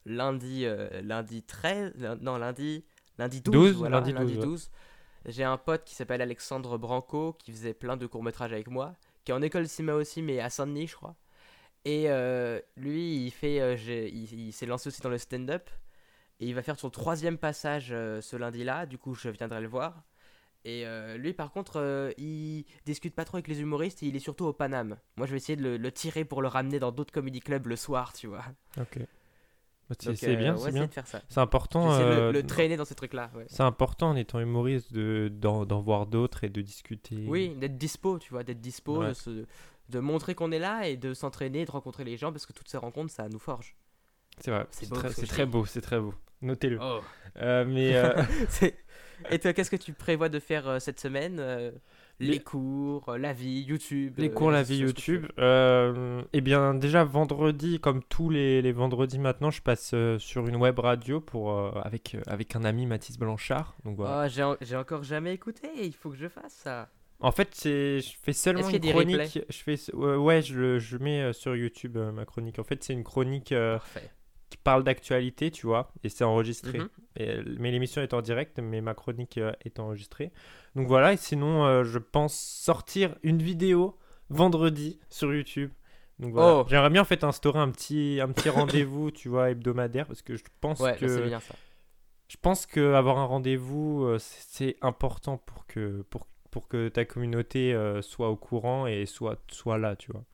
lundi, 0.06 0.64
euh, 0.64 1.00
lundi 1.02 1.42
13, 1.42 1.92
lun- 1.96 2.16
non, 2.16 2.36
lundi, 2.38 2.84
lundi 3.18 3.40
12, 3.40 3.52
12, 3.54 3.72
voilà, 3.76 3.98
lundi 3.98 4.12
lundi 4.12 4.32
12, 4.34 4.38
ouais. 4.40 4.46
12. 4.46 4.70
J'ai 5.26 5.44
un 5.44 5.56
pote 5.56 5.84
qui 5.84 5.94
s'appelle 5.94 6.20
Alexandre 6.20 6.78
Branco 6.78 7.34
qui 7.38 7.52
faisait 7.52 7.74
plein 7.74 7.96
de 7.96 8.06
courts-métrages 8.06 8.52
avec 8.52 8.68
moi, 8.68 8.94
qui 9.24 9.30
est 9.30 9.34
en 9.34 9.42
école 9.42 9.62
de 9.64 9.68
cinéma 9.68 9.94
aussi, 9.94 10.20
mais 10.22 10.40
à 10.40 10.50
Saint-Denis, 10.50 10.88
je 10.88 10.96
crois. 10.96 11.14
Et 11.84 12.10
euh, 12.10 12.60
lui, 12.76 13.24
il, 13.26 13.30
fait, 13.30 13.76
il, 14.10 14.32
il 14.48 14.52
s'est 14.52 14.66
lancé 14.66 14.88
aussi 14.88 15.00
dans 15.00 15.10
le 15.10 15.18
stand-up. 15.18 15.68
Et 16.40 16.46
il 16.46 16.54
va 16.56 16.62
faire 16.62 16.76
son 16.78 16.90
troisième 16.90 17.38
passage 17.38 17.88
ce 17.90 18.36
lundi-là. 18.36 18.86
Du 18.86 18.98
coup, 18.98 19.14
je 19.14 19.28
viendrai 19.28 19.60
le 19.60 19.68
voir. 19.68 20.02
Et 20.64 20.86
euh, 20.86 21.16
lui, 21.16 21.32
par 21.32 21.50
contre, 21.50 21.80
euh, 21.80 22.12
il 22.18 22.64
discute 22.86 23.14
pas 23.14 23.24
trop 23.24 23.36
avec 23.36 23.48
les 23.48 23.60
humoristes. 23.60 24.02
Il 24.02 24.14
est 24.14 24.20
surtout 24.20 24.44
au 24.44 24.52
Paname. 24.52 24.96
Moi, 25.16 25.26
je 25.26 25.32
vais 25.32 25.38
essayer 25.38 25.56
de 25.56 25.62
le, 25.62 25.76
le 25.76 25.90
tirer 25.92 26.24
pour 26.24 26.40
le 26.42 26.48
ramener 26.48 26.78
dans 26.78 26.92
d'autres 26.92 27.12
comedy 27.12 27.40
clubs 27.40 27.66
le 27.66 27.76
soir, 27.76 28.12
tu 28.12 28.28
vois. 28.28 28.44
Ok. 28.80 28.98
Bah, 29.88 29.96
C'est 29.98 30.28
euh, 30.28 30.36
bien, 30.36 30.56
c'est 30.56 30.70
bien. 30.72 30.88
ça. 31.04 31.20
C'est 31.28 31.40
important. 31.40 31.98
De 31.98 32.02
le- 32.04 32.10
euh, 32.10 32.32
le, 32.32 32.42
traîner 32.46 32.76
dans 32.76 32.84
ces 32.84 32.94
trucs-là. 32.94 33.30
ouais. 33.34 33.44
C'est 33.48 33.64
important 33.64 34.10
en 34.10 34.16
étant 34.16 34.38
humoriste 34.40 34.92
de 34.92 35.28
d'en 35.34 35.80
voir 35.80 36.06
d'autres 36.06 36.44
et 36.44 36.48
de 36.48 36.62
discuter. 36.62 37.24
Oui, 37.28 37.54
d'être 37.56 37.76
dispo, 37.76 38.18
tu 38.20 38.30
vois, 38.30 38.44
d'être 38.44 38.60
dispo, 38.60 38.98
Ouais. 39.00 39.08
de, 39.08 39.12
se- 39.14 39.44
de 39.88 39.98
montrer 39.98 40.34
qu'on 40.36 40.52
est 40.52 40.60
là 40.60 40.86
et 40.88 40.96
de 40.96 41.12
s'entraîner, 41.12 41.64
de 41.64 41.70
rencontrer 41.72 42.04
les 42.04 42.16
gens 42.16 42.30
parce 42.32 42.46
que 42.46 42.52
toutes 42.52 42.68
ces 42.68 42.78
rencontres, 42.78 43.12
ça 43.12 43.28
nous 43.28 43.40
forge. 43.40 43.74
c'est 44.38 44.52
vrai. 44.52 44.66
C'est 44.70 44.88
très, 45.26 45.44
beau, 45.44 45.66
c'est 45.66 45.80
très 45.82 45.98
beau. 46.00 46.14
Notez-le. 46.40 46.78
Oh. 46.80 47.00
Euh, 47.36 47.64
mais 47.66 47.94
euh, 47.96 48.14
et 49.30 49.38
toi, 49.38 49.52
qu'est-ce 49.52 49.70
que 49.70 49.76
tu 49.76 49.92
prévois 49.92 50.28
de 50.28 50.38
faire 50.38 50.68
euh, 50.68 50.78
cette 50.78 51.00
semaine 51.00 51.38
Euh, 51.40 51.70
Les 52.20 52.38
cours, 52.40 53.08
euh, 53.08 53.18
la 53.18 53.32
vie, 53.32 53.62
YouTube 53.62 54.14
les 54.18 54.28
euh, 54.28 54.32
cours, 54.32 54.50
la 54.52 54.62
vie 54.62 54.76
YouTube. 54.78 55.26
euh, 55.38 56.22
eh 56.32 56.40
bien, 56.40 56.74
déjà 56.74 57.02
vendredi, 57.04 57.80
comme 57.80 58.02
tous 58.04 58.30
les, 58.30 58.62
les 58.62 58.70
vendredis 58.72 59.18
maintenant, 59.18 59.50
je 59.50 59.60
passe 59.62 59.90
euh, 59.94 60.18
sur 60.18 60.46
une 60.46 60.56
web 60.56 60.78
radio 60.78 61.20
pour 61.20 61.52
avec 61.84 62.16
avec 62.26 62.54
un 62.54 62.64
ami 62.64 62.86
Mathis 62.86 63.18
Blanchard. 63.18 63.74
Donc 63.84 63.96
voilà. 63.96 64.20
Ah, 64.20 64.28
j'ai 64.28 64.42
en- 64.44 64.56
j'ai 64.60 64.76
encore 64.76 65.02
jamais 65.02 65.32
écouté, 65.34 65.68
il 65.82 65.94
faut 65.94 66.10
que 66.10 66.16
je 66.16 66.28
fasse 66.28 66.52
ça. 66.52 66.90
En 67.18 67.32
fait, 67.32 67.48
c'est 67.52 68.00
je 68.00 68.12
fais 68.22 68.32
seulement 68.32 68.68
une 68.68 68.80
chronique. 68.80 69.40
Je 69.48 69.56
fais 69.58 69.94
ouais, 69.94 70.42
je, 70.42 70.54
le- 70.58 70.78
je 70.78 70.96
mets 70.98 71.32
sur 71.32 71.56
YouTube 71.56 71.96
ma 71.96 72.24
chronique. 72.24 72.58
En 72.58 72.64
fait, 72.64 72.82
c'est 72.84 72.92
une 72.92 73.04
chronique 73.04 73.54
qui 74.50 74.56
parle 74.58 74.84
d'actualité, 74.84 75.50
tu 75.50 75.66
vois, 75.66 75.90
et 76.04 76.08
c'est 76.08 76.24
enregistré. 76.24 76.78
Mhm. 76.80 76.88
Et, 77.16 77.42
mais 77.58 77.70
l'émission 77.70 78.02
est 78.02 78.14
en 78.14 78.22
direct, 78.22 78.58
mais 78.58 78.80
ma 78.80 78.94
chronique 78.94 79.38
euh, 79.38 79.52
est 79.64 79.78
enregistrée. 79.78 80.32
Donc 80.74 80.86
voilà, 80.88 81.12
et 81.12 81.16
sinon, 81.16 81.64
euh, 81.64 81.84
je 81.84 81.98
pense 81.98 82.34
sortir 82.34 83.16
une 83.22 83.42
vidéo 83.42 83.98
vendredi 84.30 84.98
sur 85.10 85.34
YouTube. 85.34 85.70
Donc 86.18 86.32
voilà. 86.32 86.58
Oh. 86.60 86.66
J'aimerais 86.68 86.90
bien 86.90 87.02
en 87.02 87.06
fait 87.06 87.24
instaurer 87.24 87.58
un 87.58 87.70
petit, 87.70 88.18
un 88.22 88.28
petit 88.32 88.48
rendez-vous, 88.50 89.10
tu 89.10 89.28
vois, 89.28 89.50
hebdomadaire, 89.50 90.06
parce 90.06 90.22
que 90.22 90.36
je 90.36 90.44
pense 90.60 90.80
Ouais, 90.80 90.96
que 90.96 91.08
c'est 91.08 91.22
bien 91.22 91.40
ça. 91.40 91.54
je 92.28 92.36
pense 92.40 92.66
que 92.66 92.94
avoir 92.94 93.18
un 93.18 93.24
rendez-vous, 93.26 94.04
euh, 94.04 94.18
c'est 94.20 94.76
important 94.80 95.36
pour 95.38 95.66
que, 95.66 96.02
pour, 96.10 96.26
pour 96.50 96.68
que 96.68 96.88
ta 96.88 97.04
communauté 97.04 97.76
soit 98.02 98.30
au 98.30 98.36
courant 98.36 98.86
et 98.86 99.06
soit, 99.06 99.38
soit 99.50 99.78
là, 99.78 99.96
tu 99.96 100.12
vois. 100.12 100.24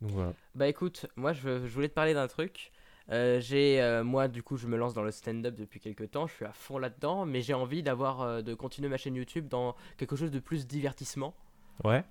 Donc 0.00 0.10
voilà. 0.10 0.34
Bah 0.54 0.68
écoute, 0.68 1.06
moi 1.16 1.32
je, 1.32 1.66
je 1.66 1.72
voulais 1.72 1.88
te 1.88 1.94
parler 1.94 2.14
d'un 2.14 2.28
truc. 2.28 2.72
Euh, 3.10 3.38
j'ai 3.40 3.82
euh, 3.82 4.02
moi 4.02 4.28
du 4.28 4.42
coup 4.42 4.56
je 4.56 4.66
me 4.66 4.78
lance 4.78 4.94
dans 4.94 5.02
le 5.02 5.10
stand-up 5.10 5.54
depuis 5.56 5.78
quelques 5.78 6.10
temps, 6.10 6.26
je 6.26 6.34
suis 6.34 6.44
à 6.44 6.52
fond 6.52 6.78
là-dedans, 6.78 7.26
mais 7.26 7.42
j'ai 7.42 7.54
envie 7.54 7.82
d'avoir 7.82 8.22
euh, 8.22 8.42
de 8.42 8.54
continuer 8.54 8.88
ma 8.88 8.96
chaîne 8.96 9.14
YouTube 9.14 9.46
dans 9.48 9.76
quelque 9.98 10.16
chose 10.16 10.30
de 10.30 10.40
plus 10.40 10.66
divertissement. 10.66 11.34
Ouais. 11.82 12.04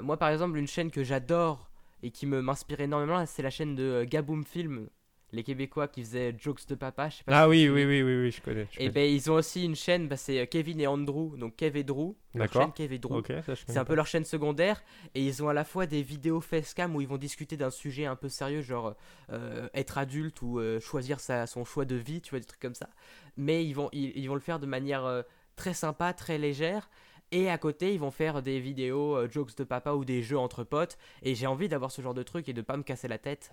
Moi 0.00 0.16
par 0.16 0.30
exemple 0.30 0.56
une 0.56 0.66
chaîne 0.66 0.90
que 0.90 1.04
j'adore 1.04 1.68
et 2.02 2.10
qui 2.10 2.26
me 2.26 2.40
m'inspire 2.40 2.80
énormément, 2.80 3.24
c'est 3.26 3.42
la 3.42 3.50
chaîne 3.50 3.74
de 3.74 4.04
Gaboom 4.04 4.44
Film, 4.44 4.88
les 5.32 5.42
Québécois 5.42 5.88
qui 5.88 6.02
faisaient 6.02 6.34
Jokes 6.38 6.66
de 6.68 6.74
Papa. 6.74 7.08
Je 7.08 7.16
sais 7.18 7.24
pas 7.24 7.34
Ah 7.34 7.44
si 7.44 7.48
oui, 7.48 7.68
oui, 7.68 7.84
oui, 7.84 8.02
oui, 8.02 8.16
oui, 8.22 8.30
je 8.30 8.40
connais. 8.42 8.68
je 8.70 8.80
Et 8.80 8.88
connais. 8.88 8.90
ben 8.90 9.10
ils 9.10 9.30
ont 9.30 9.34
aussi 9.34 9.64
une 9.64 9.74
chaîne, 9.76 10.08
bah, 10.08 10.16
c'est 10.16 10.40
euh, 10.40 10.46
Kevin 10.46 10.80
et 10.80 10.86
Andrew, 10.86 11.36
donc 11.38 11.56
Kev 11.56 11.78
et 11.78 11.84
Drew. 11.84 12.14
D'accord. 12.34 12.62
chaîne 12.62 12.72
Kev 12.72 12.94
et 12.94 12.98
Drew. 12.98 13.22
C'est 13.66 13.78
un 13.78 13.84
peu 13.84 13.94
leur 13.94 14.06
chaîne 14.06 14.24
secondaire 14.24 14.82
et 15.14 15.24
ils 15.24 15.42
ont 15.42 15.48
à 15.48 15.54
la 15.54 15.64
fois 15.64 15.86
des 15.86 16.02
vidéos 16.02 16.40
facecam 16.40 16.94
où 16.96 17.00
ils 17.00 17.08
vont 17.08 17.18
discuter 17.18 17.56
d'un 17.56 17.70
sujet 17.70 18.04
un 18.06 18.16
peu 18.16 18.28
sérieux 18.28 18.62
genre 18.62 18.94
euh, 19.30 19.68
être 19.74 19.98
adulte 19.98 20.42
ou 20.42 20.58
euh, 20.58 20.80
choisir 20.80 21.20
sa, 21.20 21.46
son 21.46 21.64
choix 21.64 21.84
de 21.84 21.96
vie, 21.96 22.20
tu 22.20 22.30
vois 22.30 22.40
des 22.40 22.46
trucs 22.46 22.60
comme 22.60 22.74
ça. 22.74 22.88
Mais 23.36 23.64
ils 23.64 23.72
vont 23.74 23.88
ils, 23.92 24.16
ils 24.16 24.26
vont 24.28 24.34
le 24.34 24.40
faire 24.40 24.60
de 24.60 24.66
manière 24.66 25.04
euh, 25.04 25.22
très 25.56 25.74
sympa, 25.74 26.12
très 26.12 26.38
légère 26.38 26.90
et 27.30 27.48
à 27.50 27.56
côté 27.58 27.94
ils 27.94 28.00
vont 28.00 28.10
faire 28.10 28.42
des 28.42 28.60
vidéos 28.60 29.26
jokes 29.30 29.56
de 29.56 29.64
papa 29.64 29.92
ou 29.92 30.04
des 30.04 30.22
jeux 30.22 30.38
entre 30.38 30.64
potes 30.64 30.98
et 31.22 31.34
j'ai 31.34 31.46
envie 31.46 31.68
d'avoir 31.68 31.90
ce 31.90 32.02
genre 32.02 32.14
de 32.14 32.22
truc 32.22 32.48
et 32.48 32.52
de 32.52 32.60
pas 32.62 32.76
me 32.76 32.82
casser 32.82 33.08
la 33.08 33.18
tête. 33.18 33.50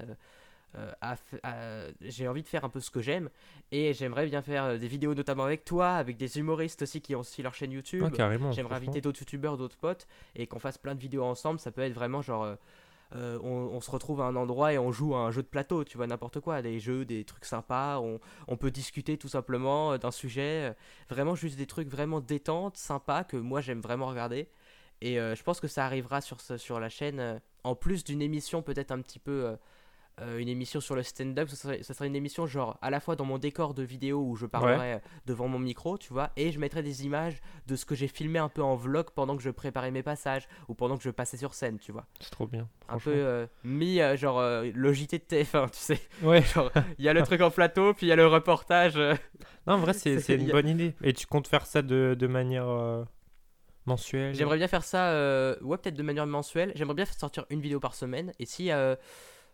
Euh, 0.75 0.92
à 1.01 1.16
f- 1.16 1.39
à- 1.44 1.88
j'ai 2.01 2.27
envie 2.27 2.44
de 2.44 2.48
faire 2.48 2.63
un 2.63 2.69
peu 2.69 2.80
ce 2.80 2.92
que 2.92 3.01
j'aime 3.01 3.30
et 3.71 3.94
j'aimerais 3.94 4.25
bien 4.27 4.42
faire 4.42 4.63
euh, 4.66 4.77
des 4.77 4.88
vidéos 4.88 5.16
notamment 5.16 5.44
avec 5.44 5.66
toi, 5.66 5.95
avec 5.95 6.18
des 6.18 6.38
humoristes 6.38 6.83
aussi 6.83 7.01
qui 7.01 7.16
ont 7.16 7.21
aussi 7.21 7.42
leur 7.42 7.54
chaîne 7.56 7.71
YouTube. 7.71 8.04
Ah, 8.06 8.10
carrément. 8.16 8.51
J'aimerais 8.51 8.75
inviter 8.75 9.01
d'autres 9.01 9.19
youtubeurs, 9.21 9.57
d'autres 9.57 9.77
potes 9.77 10.07
et 10.36 10.45
qu'on 10.48 10.60
fasse 10.60 10.77
plein 10.77 10.94
de 10.95 11.00
vidéos 11.00 11.24
ensemble. 11.24 11.60
Ça 11.60 11.71
peut 11.71 11.81
être 11.81 11.94
vraiment 11.94 12.21
genre. 12.21 12.56
euh, 13.16 13.39
on, 13.42 13.48
on 13.74 13.81
se 13.81 13.89
retrouve 13.89 14.21
à 14.21 14.25
un 14.25 14.36
endroit 14.36 14.71
et 14.71 14.77
on 14.77 14.92
joue 14.92 15.16
à 15.16 15.19
un 15.19 15.31
jeu 15.31 15.42
de 15.42 15.48
plateau, 15.48 15.83
tu 15.83 15.98
vois, 15.98 16.06
n'importe 16.06 16.39
quoi, 16.39 16.62
des 16.62 16.80
jeux, 16.80 17.06
des 17.06 17.24
trucs 17.25 17.45
sympas. 17.45 17.98
On, 18.00 18.19
on 18.48 18.56
peut 18.56 18.69
discuter 18.69 19.18
tout 19.18 19.27
simplement 19.30 19.98
d'un 19.98 20.12
sujet. 20.12 20.69
euh, 20.69 20.74
vraiment 21.10 21.33
juste 21.33 21.57
des 21.57 21.66
trucs 21.66 21.88
vraiment 21.89 22.19
détente, 22.19 22.77
sympas 22.77 23.24
que 23.24 23.38
moi 23.38 23.62
j'aime 23.62 23.81
vraiment 23.81 24.06
regarder. 24.06 24.48
Et 25.01 25.19
euh, 25.19 25.33
je 25.33 25.42
pense 25.42 25.60
que 25.60 25.68
ça 25.68 25.86
arrivera 25.86 26.21
sur, 26.21 26.39
ce- 26.42 26.57
sur 26.57 26.80
la 26.80 26.89
chaîne 26.89 27.42
en 27.63 27.74
plus 27.74 28.04
d'une 28.04 28.21
émission 28.21 28.62
peut-être 28.62 28.92
un 28.92 29.01
petit 29.01 29.18
peu. 29.19 29.56
Euh, 30.21 30.39
une 30.39 30.50
émission 30.50 30.80
sur 30.80 30.95
le 30.95 31.04
stand-up, 31.04 31.50
ce 31.50 31.56
serait, 31.56 31.83
ce 31.83 31.94
serait 31.94 32.07
une 32.07 32.16
émission 32.16 32.45
genre 32.45 32.77
à 32.81 32.89
la 32.89 33.00
fois 33.00 33.16
dans 33.16 33.25
mon 33.25 33.38
décor 33.38 33.74
de 33.74 33.83
vidéo 33.83 34.21
où 34.21 34.36
je 34.36 34.45
parlerai 34.45 34.94
euh, 34.94 35.00
devant 35.25 35.48
mon 35.48 35.60
micro, 35.60 35.98
tu 35.98 36.12
vois, 36.12 36.31
et 36.36 36.51
je 36.51 36.60
mettrai 36.60 36.83
des 36.83 37.06
images 37.06 37.42
de 37.68 37.75
ce 37.75 37.86
que 37.86 37.95
j'ai 37.95 38.07
filmé 38.07 38.39
un 38.39 38.50
peu 38.50 38.62
en 38.62 38.75
vlog 38.75 39.07
pendant 39.16 39.38
que 39.38 39.44
je 39.44 39.50
préparais 39.50 39.92
mes 39.92 40.04
passages 40.04 40.48
ou 40.68 40.74
pendant 40.74 40.98
que 40.98 41.04
je 41.04 41.10
passais 41.10 41.38
sur 41.38 41.54
scène, 41.54 41.80
tu 41.80 41.92
vois. 41.92 42.06
C'est 42.19 42.31
trop 42.31 42.48
bien. 42.48 42.68
Un 42.89 42.98
peu 42.98 43.13
euh, 43.13 43.45
mis 43.63 44.01
euh, 44.01 44.18
genre 44.18 44.42
le 44.42 44.94
JT 44.94 45.19
de 45.19 45.24
TF1, 45.24 45.69
tu 45.71 45.77
sais. 45.77 46.00
Ouais. 46.21 46.42
Genre 46.54 46.71
il 46.98 47.06
y 47.06 47.10
a 47.10 47.13
le 47.13 47.21
truc 47.24 47.42
en 47.42 47.51
plateau, 47.51 47.94
puis 47.94 48.07
il 48.07 48.10
y 48.10 48.12
a 48.12 48.16
le 48.16 48.27
reportage. 48.27 49.00
Non, 49.68 49.75
en 49.75 49.80
vrai, 49.80 49.94
c'est 49.94 50.16
une 50.30 50.50
bonne 50.50 50.68
idée. 50.68 50.95
Et 51.04 51.13
tu 51.13 51.27
comptes 51.27 51.48
faire 51.48 51.66
ça 51.68 51.83
de, 51.83 52.16
de 52.18 52.27
manière 52.27 53.06
mensuelle? 53.86 54.33
J'aimerais 54.33 54.57
bien 54.57 54.68
faire 54.68 54.83
ça, 54.83 55.12
ouais, 55.62 55.77
peut-être 55.77 55.95
de 55.95 56.01
manière 56.01 56.25
mensuelle. 56.25 56.71
J'aimerais 56.75 56.95
bien 56.95 57.06
sortir 57.06 57.45
une 57.51 57.62
vidéo 57.62 57.80
par 57.80 57.94
semaine. 57.94 58.31
Et 58.39 58.45
si, 58.45 58.71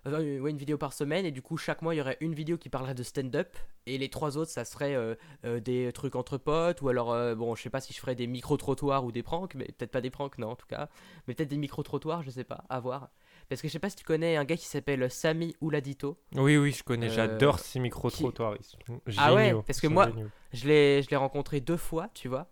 euh, 0.07 0.39
ouais, 0.39 0.51
une 0.51 0.57
vidéo 0.57 0.77
par 0.77 0.93
semaine. 0.93 1.25
Et 1.25 1.31
du 1.31 1.41
coup, 1.41 1.57
chaque 1.57 1.81
mois, 1.81 1.95
il 1.95 1.97
y 1.97 2.01
aurait 2.01 2.17
une 2.19 2.33
vidéo 2.33 2.57
qui 2.57 2.69
parlerait 2.69 2.93
de 2.95 3.03
stand-up. 3.03 3.55
Et 3.85 3.97
les 3.97 4.09
trois 4.09 4.37
autres, 4.37 4.51
ça 4.51 4.65
serait 4.65 4.95
euh, 4.95 5.15
euh, 5.45 5.59
des 5.59 5.91
trucs 5.93 6.15
entre 6.15 6.37
potes. 6.37 6.81
Ou 6.81 6.89
alors, 6.89 7.11
euh, 7.13 7.35
bon, 7.35 7.55
je 7.55 7.61
sais 7.63 7.69
pas 7.69 7.81
si 7.81 7.93
je 7.93 7.99
ferais 7.99 8.15
des 8.15 8.27
micro-trottoirs 8.27 9.03
ou 9.05 9.11
des 9.11 9.23
pranks. 9.23 9.55
Mais 9.55 9.65
peut-être 9.65 9.91
pas 9.91 10.01
des 10.01 10.09
pranks, 10.09 10.37
non, 10.37 10.49
en 10.49 10.55
tout 10.55 10.67
cas. 10.67 10.89
Mais 11.27 11.33
peut-être 11.33 11.49
des 11.49 11.57
micro-trottoirs, 11.57 12.23
je 12.23 12.29
sais 12.29 12.43
pas, 12.43 12.63
à 12.69 12.79
voir. 12.79 13.09
Parce 13.49 13.61
que 13.61 13.67
je 13.67 13.73
sais 13.73 13.79
pas 13.79 13.89
si 13.89 13.95
tu 13.95 14.03
connais 14.03 14.37
un 14.37 14.43
gars 14.45 14.57
qui 14.57 14.65
s'appelle 14.65 15.09
Sami 15.11 15.55
Ouladito. 15.61 16.17
Oui, 16.33 16.57
oui, 16.57 16.71
je 16.71 16.83
connais. 16.83 17.09
J'adore 17.09 17.59
ces 17.59 17.79
micro-trottoirs. 17.79 18.55
Sont 18.61 19.01
Ah 19.17 19.33
ouais, 19.33 19.53
parce 19.67 19.79
que 19.79 19.87
moi- 19.87 20.07
géniaux. 20.07 20.29
Je 20.53 20.67
l'ai 21.09 21.15
rencontré 21.15 21.61
deux 21.61 21.77
fois, 21.77 22.09
tu 22.13 22.27
vois. 22.27 22.47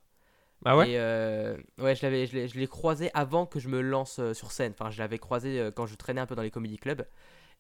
Ah 0.65 0.77
ouais 0.77 0.91
Et 0.91 0.99
euh, 0.99 1.57
ouais, 1.79 1.95
je 1.95 2.03
l'avais, 2.03 2.25
l'ai, 2.27 2.47
je 2.47 2.57
l'ai 2.57 2.67
croisé 2.67 3.11
avant 3.13 3.45
que 3.45 3.59
je 3.59 3.67
me 3.67 3.81
lance 3.81 4.19
euh, 4.19 4.33
sur 4.33 4.51
scène. 4.51 4.73
Enfin, 4.77 4.91
je 4.91 4.99
l'avais 4.99 5.17
croisé 5.17 5.59
euh, 5.59 5.71
quand 5.71 5.85
je 5.85 5.95
traînais 5.95 6.21
un 6.21 6.25
peu 6.25 6.35
dans 6.35 6.41
les 6.41 6.51
comedy 6.51 6.77
clubs. 6.77 7.05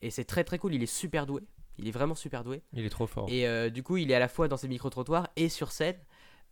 Et 0.01 0.09
c'est 0.09 0.25
très 0.25 0.43
très 0.43 0.57
cool. 0.57 0.73
Il 0.73 0.83
est 0.83 0.87
super 0.87 1.25
doué. 1.25 1.41
Il 1.77 1.87
est 1.87 1.91
vraiment 1.91 2.15
super 2.15 2.43
doué. 2.43 2.61
Il 2.73 2.85
est 2.85 2.89
trop 2.89 3.07
fort. 3.07 3.27
Et 3.29 3.47
euh, 3.47 3.69
du 3.69 3.83
coup, 3.83 3.97
il 3.97 4.11
est 4.11 4.15
à 4.15 4.19
la 4.19 4.27
fois 4.27 4.47
dans 4.47 4.57
ses 4.57 4.67
micro 4.67 4.89
trottoirs 4.89 5.29
et 5.35 5.49
sur 5.49 5.71
scène. 5.71 5.97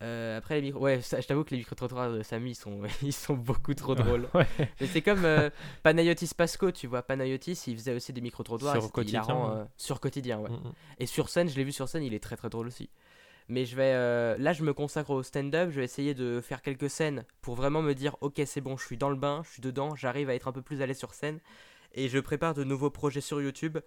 Euh, 0.02 0.36
après 0.36 0.56
les 0.56 0.62
micro, 0.62 0.80
ouais, 0.80 1.00
ça, 1.00 1.20
je 1.20 1.28
t'avoue 1.28 1.44
que 1.44 1.50
les 1.50 1.58
micro 1.58 1.76
trottoirs 1.76 2.10
de 2.10 2.22
Samy, 2.22 2.50
ils 2.50 2.54
sont, 2.56 2.80
ils 3.02 3.12
sont 3.12 3.34
beaucoup 3.34 3.74
trop 3.74 3.94
drôles. 3.94 4.28
Ouais. 4.34 4.46
Mais 4.80 4.86
c'est 4.88 5.02
comme 5.02 5.24
euh, 5.24 5.48
Panayotis 5.84 6.30
Pasco, 6.36 6.72
tu 6.72 6.88
vois. 6.88 7.02
Panayotis, 7.02 7.62
il 7.68 7.76
faisait 7.76 7.94
aussi 7.94 8.12
des 8.12 8.20
micro 8.20 8.42
trottoirs 8.42 8.80
Sur 8.80 8.90
Quotidien, 8.90 9.22
ouais. 9.22 9.64
sur 9.76 10.00
quotidien, 10.00 10.38
ouais. 10.40 10.50
Mm, 10.50 10.54
mm. 10.54 10.72
Et 10.98 11.06
sur 11.06 11.28
scène, 11.28 11.48
je 11.48 11.56
l'ai 11.56 11.64
vu 11.64 11.72
sur 11.72 11.88
scène, 11.88 12.02
il 12.02 12.14
est 12.14 12.22
très 12.22 12.36
très 12.36 12.48
drôle 12.48 12.66
aussi. 12.66 12.90
Mais 13.48 13.64
je 13.64 13.76
vais, 13.76 13.92
là, 14.38 14.52
je 14.52 14.64
me 14.64 14.72
consacre 14.72 15.10
au 15.10 15.22
stand-up. 15.22 15.70
Je 15.70 15.80
vais 15.80 15.84
essayer 15.84 16.14
de 16.14 16.40
faire 16.40 16.62
quelques 16.62 16.88
scènes 16.88 17.24
pour 17.40 17.54
vraiment 17.54 17.82
me 17.82 17.92
dire, 17.92 18.16
ok, 18.22 18.40
c'est 18.46 18.60
bon, 18.60 18.76
je 18.76 18.86
suis 18.86 18.96
dans 18.96 19.10
le 19.10 19.16
bain, 19.16 19.42
je 19.44 19.50
suis 19.52 19.60
dedans, 19.60 19.94
j'arrive 19.94 20.30
à 20.30 20.34
être 20.34 20.48
un 20.48 20.52
peu 20.52 20.62
plus 20.62 20.80
à 20.80 20.86
l'aise 20.86 20.98
sur 20.98 21.12
scène. 21.12 21.38
Et 21.94 22.08
je 22.08 22.18
prépare 22.18 22.54
de 22.54 22.64
nouveaux 22.64 22.90
projets 22.90 23.20
sur 23.20 23.40
YouTube. 23.40 23.78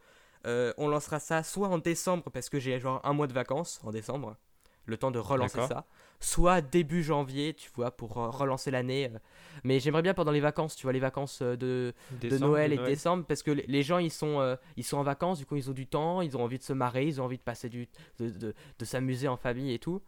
Euh, 0.46 0.74
on 0.78 0.88
lancera 0.88 1.20
ça 1.20 1.42
soit 1.44 1.70
en 1.70 1.80
décembre 1.80 2.30
parce 2.32 2.50
que 2.50 2.60
j'ai 2.60 2.80
genre 2.80 3.02
un 3.04 3.14
mois 3.14 3.28
de 3.28 3.34
vacances 3.34 3.80
en 3.84 3.90
décembre, 3.92 4.38
le 4.86 4.96
temps 4.98 5.10
de 5.12 5.18
relancer 5.20 5.58
ça. 5.68 5.86
Soit 6.20 6.62
début 6.62 7.04
janvier, 7.04 7.54
tu 7.56 7.70
vois, 7.76 7.92
pour 7.92 8.14
relancer 8.14 8.70
l'année. 8.72 9.10
euh. 9.14 9.18
Mais 9.64 9.80
j'aimerais 9.80 10.02
bien 10.04 10.14
pendant 10.14 10.32
les 10.32 10.40
vacances, 10.40 10.76
tu 10.76 10.84
vois, 10.84 10.94
les 10.94 11.00
vacances 11.00 11.42
euh, 11.42 11.56
de, 11.58 11.94
de 12.30 12.38
Noël 12.48 12.72
et 12.74 12.76
décembre 12.90 13.26
parce 13.26 13.42
que 13.44 13.52
les- 13.52 13.84
gens 13.84 13.98
ils 13.98 14.12
sont 14.12 14.40
euh, 14.40 14.56
ils 14.78 14.84
sont 14.84 14.98
en 14.98 15.04
vacances 15.04 15.40
du 15.40 15.46
coup 15.48 15.56
ils 15.56 15.70
ont 15.70 15.74
du 15.74 15.88
temps 15.88 16.22
ils 16.22 16.38
ont 16.38 16.44
envie 16.44 16.60
de 16.60 16.64
se 16.64 16.74
marrer 16.74 17.06
ils 17.08 17.20
ont 17.20 17.26
envie 17.26 17.38
de 17.38 17.44
passer 17.44 17.68
du 17.70 17.88
de, 18.20 18.30
de, 18.30 18.54
de 18.80 18.86
s'amuser 18.86 19.28
en 19.28 19.38
famille 19.38 19.74
et 19.74 19.80
tout 19.80 20.02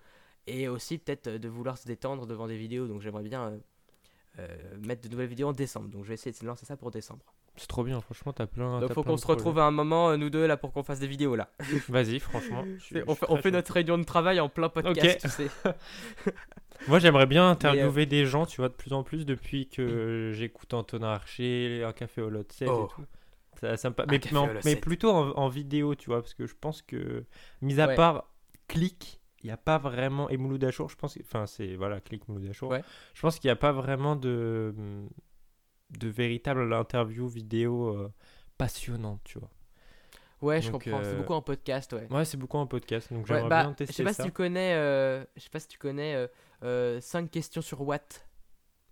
et 0.45 0.67
aussi 0.69 0.97
peut-être 0.99 1.29
de 1.29 1.49
vouloir 1.49 1.77
se 1.77 1.87
détendre 1.87 2.25
devant 2.27 2.47
des 2.47 2.57
vidéos 2.57 2.87
donc 2.87 3.01
j'aimerais 3.01 3.23
bien 3.23 3.59
euh, 4.39 4.47
mettre 4.85 5.01
de 5.01 5.09
nouvelles 5.09 5.27
vidéos 5.27 5.49
en 5.49 5.53
décembre 5.53 5.89
donc 5.89 6.03
je 6.03 6.09
vais 6.09 6.13
essayer 6.13 6.35
de 6.39 6.45
lancer 6.45 6.65
ça 6.65 6.77
pour 6.77 6.91
décembre 6.91 7.25
C'est 7.57 7.67
trop 7.67 7.83
bien, 7.83 7.99
franchement, 8.01 8.33
t'as 8.33 8.45
plein. 8.47 8.79
donc 8.79 8.89
t'as 8.89 8.93
faut 8.93 9.03
qu'on 9.03 9.17
se 9.17 9.27
retrouve 9.27 9.59
à 9.59 9.63
un 9.65 9.71
moment 9.71 10.09
euh, 10.11 10.17
nous 10.17 10.29
deux 10.29 10.45
là 10.47 10.57
pour 10.57 10.71
qu'on 10.71 10.83
fasse 10.83 10.99
des 10.99 11.07
vidéos 11.07 11.35
là 11.35 11.49
Vas-y, 11.89 12.19
franchement. 12.19 12.63
je 12.77 12.99
je 12.99 13.03
on 13.27 13.35
fait, 13.37 13.51
notre 13.51 13.73
réunion 13.73 13.97
de 13.97 14.03
travail 14.03 14.39
en 14.39 14.47
plein 14.49 14.69
podcast 14.69 15.19
tu 15.21 15.29
sais 15.29 15.47
Moi, 16.87 16.99
j'aimerais 16.99 17.25
bien 17.25 17.45
euh, 17.47 17.51
interviewer 17.51 18.05
des 18.05 18.25
gens, 18.25 18.45
tu 18.45 18.57
vois, 18.61 18.69
de 18.69 18.73
plus 18.75 18.93
en 18.93 19.03
plus 19.03 19.25
depuis 19.25 19.67
que 19.67 20.31
j'écoute 20.35 20.73
Antonin 20.75 21.07
Archer, 21.09 21.83
un 21.83 21.91
café 21.93 22.21
au 22.21 22.29
lot 22.29 22.49
7 22.51 22.69
Oh. 22.69 22.85
et 22.89 22.93
tout. 22.95 23.05
Ça, 23.75 23.89
me 23.89 23.95
mais, 24.07 24.19
café 24.19 24.35
mais 24.35 24.39
en- 24.39 24.43
au 24.43 24.47
lot 24.53 24.53
mais 24.63 24.71
7. 24.73 24.81
plutôt 24.81 25.09
en, 25.11 25.31
en 25.31 25.49
vidéo, 25.49 25.95
tu 25.95 26.11
vois, 26.11 26.21
parce 26.21 26.35
que 26.35 26.45
je 26.45 26.53
pense 26.59 26.83
que, 26.83 27.25
mis 27.63 27.79
à 27.81 27.87
Ouais. 27.87 27.95
part 27.95 28.25
clic, 28.67 29.19
il 29.41 29.47
n'y 29.47 29.51
a 29.51 29.57
pas 29.57 29.79
vraiment. 29.79 30.29
Et 30.29 30.37
Mouloud 30.37 30.63
Achour, 30.63 30.89
je 30.89 30.95
pense. 30.95 31.17
Enfin, 31.23 31.47
c'est. 31.47 31.75
Voilà, 31.75 31.99
clique 31.99 32.27
Mouloud 32.27 32.47
Achour. 32.49 32.69
Ouais. 32.69 32.83
Je 33.15 33.21
pense 33.21 33.39
qu'il 33.39 33.47
n'y 33.47 33.53
a 33.53 33.55
pas 33.55 33.71
vraiment 33.71 34.15
de. 34.15 34.73
De 35.91 36.07
véritable 36.09 36.73
interview 36.73 37.27
vidéo 37.27 37.89
euh, 37.89 38.11
passionnante, 38.57 39.21
tu 39.23 39.39
vois. 39.39 39.49
Ouais, 40.41 40.61
je 40.61 40.69
Donc, 40.71 40.83
comprends. 40.83 41.01
C'est 41.03 41.09
euh, 41.09 41.17
beaucoup 41.17 41.33
en 41.33 41.41
podcast, 41.41 41.93
ouais. 41.93 42.07
Ouais, 42.11 42.23
c'est 42.25 42.37
beaucoup 42.37 42.57
en 42.57 42.67
podcast, 42.67 43.11
donc 43.11 43.21
Ouais, 43.27 43.35
j'aimerais 43.35 43.49
bah, 43.49 43.61
bien 43.63 43.71
je 43.71 43.75
tester 43.77 43.93
sais 43.93 44.03
pas 44.03 44.13
ça. 44.13 44.23
si 44.23 44.29
tu 44.29 44.33
connais, 44.33 44.73
euh, 44.75 45.23
je 45.35 45.41
sais 45.41 45.49
pas 45.49 45.59
si 45.59 45.67
tu 45.67 45.79
connais 45.79 46.27
euh, 46.63 46.99
5 47.01 47.31
questions 47.31 47.61
sur 47.61 47.81
Watt. 47.81 48.23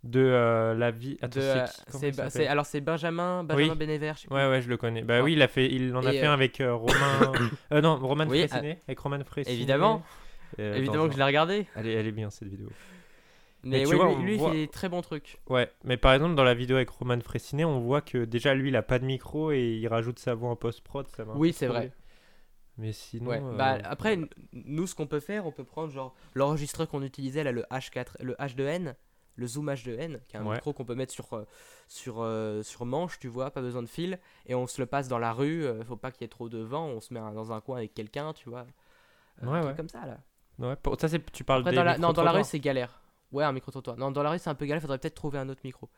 De 0.02 0.74
la 0.76 0.90
vie. 0.92 1.16
Attends, 1.20 1.40
de, 1.40 2.46
alors 2.46 2.64
c'est 2.66 2.80
Benjamin, 2.80 3.42
Benjamin 3.42 3.72
Oui. 3.72 3.76
Bénévert. 3.78 4.14
je 4.16 4.22
sais. 4.22 4.32
Ouais, 4.32 4.48
ouais, 4.48 4.62
je 4.62 4.68
le 4.68 4.76
connais. 4.76 5.02
Bah 5.02 5.16
Ah. 5.18 5.22
oui, 5.24 5.32
il, 5.32 5.42
a 5.42 5.48
fait, 5.48 5.66
il 5.72 5.96
en 5.96 6.04
a 6.06 6.12
Et, 6.14 6.20
fait 6.20 6.26
un 6.26 6.32
avec 6.32 6.62
Romain. 6.64 7.32
non, 7.82 7.96
Roman 7.98 8.26
Oui. 8.28 8.46
Avec 8.86 8.98
Roman. 9.00 9.18
Évidemment, 9.46 10.02
évidemment 10.58 11.06
que 11.08 11.12
je 11.14 11.18
l'ai 11.18 11.24
regardé. 11.24 11.66
elle, 11.74 11.88
est, 11.88 11.92
elle 11.94 12.06
est 12.06 12.12
bien 12.12 12.30
cette 12.30 12.46
vidéo. 12.48 12.68
Mais, 13.68 13.82
tu 13.82 13.88
ouais, 13.90 13.96
vois, 13.96 14.14
lui, 14.14 14.34
il 14.34 14.40
fait 14.40 14.50
des 14.52 14.68
très 14.68 14.88
bons 14.88 15.02
trucs. 15.02 15.38
Ouais, 15.48 15.70
mais 15.84 15.96
par 15.96 16.12
exemple, 16.14 16.34
dans 16.34 16.44
la 16.44 16.54
vidéo 16.54 16.76
avec 16.76 16.88
Roman 16.90 17.18
Frécinet, 17.20 17.64
on 17.64 17.80
voit 17.80 18.00
que 18.00 18.24
déjà 18.24 18.54
lui, 18.54 18.68
il 18.68 18.76
a 18.76 18.82
pas 18.82 18.98
de 18.98 19.04
micro 19.04 19.50
et 19.50 19.60
il 19.80 19.88
rajoute 19.88 20.18
sa 20.18 20.34
voix 20.34 20.50
en 20.50 20.56
post-prod. 20.56 21.06
Ça 21.08 21.24
Oui, 21.34 21.52
c'est 21.52 21.66
vrai. 21.66 21.92
Mais 22.78 22.92
sinon. 22.92 23.30
Ouais. 23.30 23.40
euh, 23.42 23.56
Bah, 23.56 23.78
après, 23.84 24.18
nous, 24.52 24.86
ce 24.86 24.94
qu'on 24.94 25.06
peut 25.06 25.20
faire, 25.20 25.46
on 25.46 25.52
peut 25.52 25.64
prendre 25.64 25.90
genre 25.92 26.14
l'enregistreur 26.34 26.86
qu'on 26.88 27.02
utilisait 27.02 27.42
là, 27.42 27.50
le 27.52 27.62
H4, 27.70 28.16
le 28.20 28.34
H2N, 28.38 28.94
le 29.36 29.46
Zoom 29.46 29.68
H2N, 29.70 30.20
qui 30.28 30.36
est 30.36 30.38
un 30.38 30.46
Ouais. 30.46 30.54
micro 30.54 30.72
qu'on 30.72 30.84
peut 30.84 30.94
mettre 30.94 31.12
sur, 31.12 31.32
euh, 31.32 31.44
sur, 31.88 32.16
euh, 32.20 32.62
sur 32.62 32.84
manche, 32.84 33.18
tu 33.18 33.28
vois, 33.28 33.50
pas 33.50 33.62
besoin 33.62 33.82
de 33.82 33.88
fil, 33.88 34.18
et 34.46 34.54
on 34.54 34.66
se 34.66 34.80
le 34.80 34.86
passe 34.86 35.08
dans 35.08 35.18
la 35.18 35.32
rue, 35.32 35.64
faut 35.86 35.96
pas 35.96 36.10
qu'il 36.10 36.22
y 36.22 36.24
ait 36.26 36.28
trop 36.28 36.48
de 36.48 36.58
vent, 36.58 36.86
on 36.86 37.00
se 37.00 37.12
met 37.14 37.20
dans 37.20 37.52
un 37.52 37.60
coin 37.60 37.78
avec 37.78 37.94
quelqu'un, 37.94 38.32
tu 38.34 38.48
vois. 38.50 38.66
Ouais, 39.42 39.48
un 39.48 39.52
truc 39.60 39.64
ouais. 39.70 39.76
comme 39.76 39.88
ça 39.88 40.06
là. 40.06 40.18
ouais, 40.58 40.76
pour- 40.76 41.00
ça, 41.00 41.08
tu 41.32 41.44
parles 41.44 41.60
Après, 41.60 41.70
des 41.72 41.76
dans 41.76 41.84
la, 41.84 41.98
non, 41.98 42.12
dans 42.12 42.22
la 42.22 42.32
rue, 42.32 42.44
c'est 42.44 42.60
galère. 42.60 43.00
Ouais, 43.32 43.44
un 43.44 43.52
micro-trottoir. 43.52 43.96
Non, 43.96 44.10
dans 44.10 44.22
la 44.22 44.30
rue, 44.30 44.38
c'est 44.38 44.50
un 44.50 44.54
peu 44.54 44.66
galère, 44.66 44.80
faudrait 44.80 44.98
peut-être 44.98 45.14
trouver 45.14 45.38
un 45.38 45.48
autre 45.48 45.60
micro. 45.64 45.88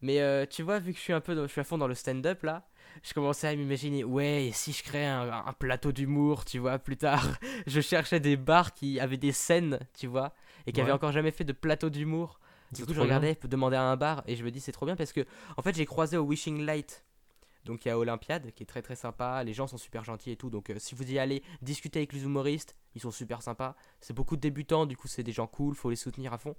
Mais 0.00 0.20
euh, 0.20 0.46
tu 0.48 0.62
vois, 0.62 0.78
vu 0.78 0.92
que 0.92 0.98
je 0.98 1.02
suis 1.02 1.12
un 1.12 1.20
peu 1.20 1.34
dans- 1.34 1.42
je 1.46 1.52
suis 1.52 1.60
à 1.60 1.64
fond 1.64 1.76
dans 1.78 1.88
le 1.88 1.94
stand-up 1.94 2.42
là, 2.44 2.66
je 3.02 3.12
commençais 3.14 3.48
à 3.48 3.54
m'imaginer, 3.56 4.04
ouais, 4.04 4.46
et 4.46 4.52
si 4.52 4.72
je 4.72 4.82
créais 4.82 5.06
un, 5.06 5.30
un 5.46 5.52
plateau 5.52 5.92
d'humour, 5.92 6.44
tu 6.44 6.58
vois, 6.58 6.78
plus 6.78 6.96
tard. 6.96 7.22
je 7.66 7.80
cherchais 7.80 8.20
des 8.20 8.36
bars 8.36 8.72
qui 8.74 9.00
avaient 9.00 9.16
des 9.16 9.32
scènes, 9.32 9.78
tu 9.94 10.06
vois, 10.06 10.32
et 10.66 10.72
qui 10.72 10.80
Ouais. 10.80 10.84
avaient 10.84 10.92
encore 10.92 11.12
jamais 11.12 11.30
fait 11.30 11.44
de 11.44 11.52
plateau 11.52 11.90
d'humour. 11.90 12.40
Du 12.72 12.84
coup, 12.84 12.92
je 12.92 12.98
trop 12.98 13.06
bien. 13.06 13.16
regardais, 13.18 13.38
demander 13.48 13.76
à 13.76 13.82
un 13.82 13.96
bar, 13.96 14.22
et 14.26 14.36
je 14.36 14.44
me 14.44 14.50
dis, 14.50 14.60
c'est 14.60 14.72
trop 14.72 14.86
bien 14.86 14.96
parce 14.96 15.12
que, 15.12 15.24
en 15.56 15.62
fait, 15.62 15.74
j'ai 15.74 15.86
croisé 15.86 16.16
au 16.16 16.22
Wishing 16.22 16.64
Light. 16.64 17.04
Donc 17.64 17.84
il 17.84 17.88
y 17.88 17.90
a 17.90 17.98
Olympiade 17.98 18.50
qui 18.52 18.62
est 18.62 18.66
très 18.66 18.82
très 18.82 18.96
sympa, 18.96 19.42
les 19.44 19.52
gens 19.52 19.66
sont 19.66 19.76
super 19.78 20.04
gentils 20.04 20.30
et 20.30 20.36
tout. 20.36 20.50
Donc 20.50 20.70
euh, 20.70 20.76
si 20.78 20.94
vous 20.94 21.10
y 21.10 21.18
allez 21.18 21.42
discuter 21.60 21.98
avec 21.98 22.12
les 22.12 22.22
humoristes, 22.22 22.76
ils 22.94 23.00
sont 23.00 23.10
super 23.10 23.42
sympas. 23.42 23.76
C'est 24.00 24.14
beaucoup 24.14 24.36
de 24.36 24.40
débutants, 24.40 24.86
du 24.86 24.96
coup 24.96 25.08
c'est 25.08 25.22
des 25.22 25.32
gens 25.32 25.46
cool, 25.46 25.74
faut 25.74 25.90
les 25.90 25.96
soutenir 25.96 26.32
à 26.32 26.38
fond. 26.38 26.56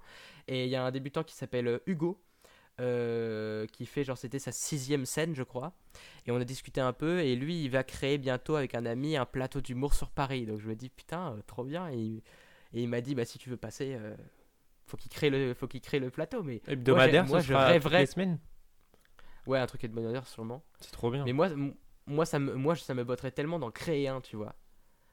Et 0.47 0.65
il 0.65 0.69
y 0.69 0.75
a 0.75 0.83
un 0.83 0.91
débutant 0.91 1.23
qui 1.23 1.35
s'appelle 1.35 1.67
euh, 1.67 1.79
Hugo, 1.87 2.21
euh, 2.79 3.65
qui 3.67 3.85
fait 3.85 4.03
genre 4.03 4.17
c'était 4.17 4.39
sa 4.39 4.51
sixième 4.51 5.05
scène 5.05 5.33
je 5.35 5.43
crois. 5.43 5.73
Et 6.25 6.31
on 6.31 6.37
a 6.37 6.45
discuté 6.45 6.79
un 6.79 6.93
peu 6.93 7.19
et 7.19 7.35
lui 7.35 7.63
il 7.63 7.69
va 7.69 7.83
créer 7.83 8.17
bientôt 8.17 8.55
avec 8.55 8.75
un 8.75 8.85
ami 8.85 9.17
un 9.17 9.25
plateau 9.25 9.61
d'humour 9.61 9.93
sur 9.93 10.11
Paris. 10.11 10.45
Donc 10.45 10.59
je 10.59 10.67
me 10.67 10.75
dis 10.75 10.89
putain 10.89 11.33
euh, 11.33 11.41
trop 11.47 11.63
bien 11.63 11.89
et 11.89 12.21
il, 12.73 12.87
m'a 12.87 13.01
dit 13.01 13.15
bah 13.15 13.25
si 13.25 13.39
tu 13.39 13.49
veux 13.49 13.57
passer, 13.57 13.97
faut 14.85 14.97
qu'il 14.97 15.11
crée 15.11 15.29
le 15.31 15.53
faut 15.55 15.67
qu'il 15.67 15.81
crée 15.81 15.99
le 15.99 16.11
plateau. 16.11 16.43
Mais 16.43 16.61
Hebdomadaire, 16.67 17.25
moi, 17.25 17.39
je 17.39 17.53
toutes 17.53 17.63
rêverais- 17.63 18.01
les 18.01 18.05
semaines. 18.05 18.37
Ouais 19.49 19.59
un 19.59 19.65
truc 19.67 19.81
de 19.81 19.87
bonne 19.87 20.21
sûrement. 20.25 20.63
C'est 20.79 20.91
trop 20.91 21.11
bien. 21.11 21.25
Mais 21.25 21.33
moi, 21.33 21.49
moi, 22.07 22.25
ça 22.25 22.39
me, 22.39 22.53
moi, 22.55 22.75
ça 22.75 22.93
me 22.93 23.03
botterait 23.03 23.31
tellement 23.31 23.59
d'en 23.59 23.71
créer 23.71 24.07
un, 24.07 24.21
tu 24.21 24.35
vois. 24.35 24.55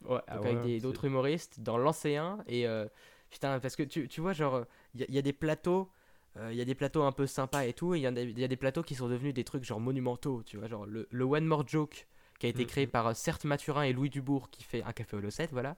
Ouais, 0.04 0.20
ah 0.28 0.40
ouais, 0.40 0.50
avec 0.50 0.82
d'autres 0.82 1.04
humoristes, 1.06 1.60
d'en 1.60 1.78
lancer 1.78 2.16
un. 2.16 2.38
Et 2.46 2.66
euh, 2.66 2.86
putain, 3.30 3.58
parce 3.60 3.76
que 3.76 3.82
tu, 3.82 4.08
tu 4.08 4.20
vois, 4.20 4.32
genre, 4.32 4.64
il 4.94 5.00
y, 5.00 5.04
a- 5.04 5.10
y 5.10 5.18
a 5.18 5.22
des 5.22 5.32
plateaux. 5.32 5.90
euh, 6.36 6.52
Il 6.52 6.58
y 6.58 6.60
a 6.60 6.64
des 6.66 6.74
plateaux 6.74 7.02
un 7.02 7.12
peu 7.12 7.26
sympas 7.26 7.64
et 7.64 7.72
tout, 7.72 7.94
et 7.94 7.98
il 7.98 8.02
y, 8.02 8.06
a- 8.06 8.10
y 8.10 8.44
a 8.44 8.48
des 8.48 8.56
plateaux 8.56 8.82
qui 8.82 8.94
sont 8.94 9.08
devenus 9.08 9.32
des 9.34 9.44
trucs 9.44 9.64
genre 9.64 9.80
monumentaux, 9.80 10.42
tu 10.44 10.58
vois, 10.58 10.68
genre 10.68 10.84
le, 10.86 11.08
le 11.10 11.24
One 11.24 11.46
More 11.46 11.66
Joke 11.66 12.06
qui 12.38 12.44
a 12.46 12.50
été 12.50 12.64
Mhm. 12.64 12.68
créé 12.68 12.86
par 12.86 13.06
euh, 13.06 13.14
Certes 13.14 13.46
Mathurin 13.46 13.82
et 13.84 13.94
Louis 13.94 14.10
Dubourg 14.10 14.50
qui 14.50 14.62
fait 14.62 14.82
un 14.82 14.92
café 14.92 15.16
au 15.16 15.20
Losset, 15.20 15.48
voilà. 15.52 15.76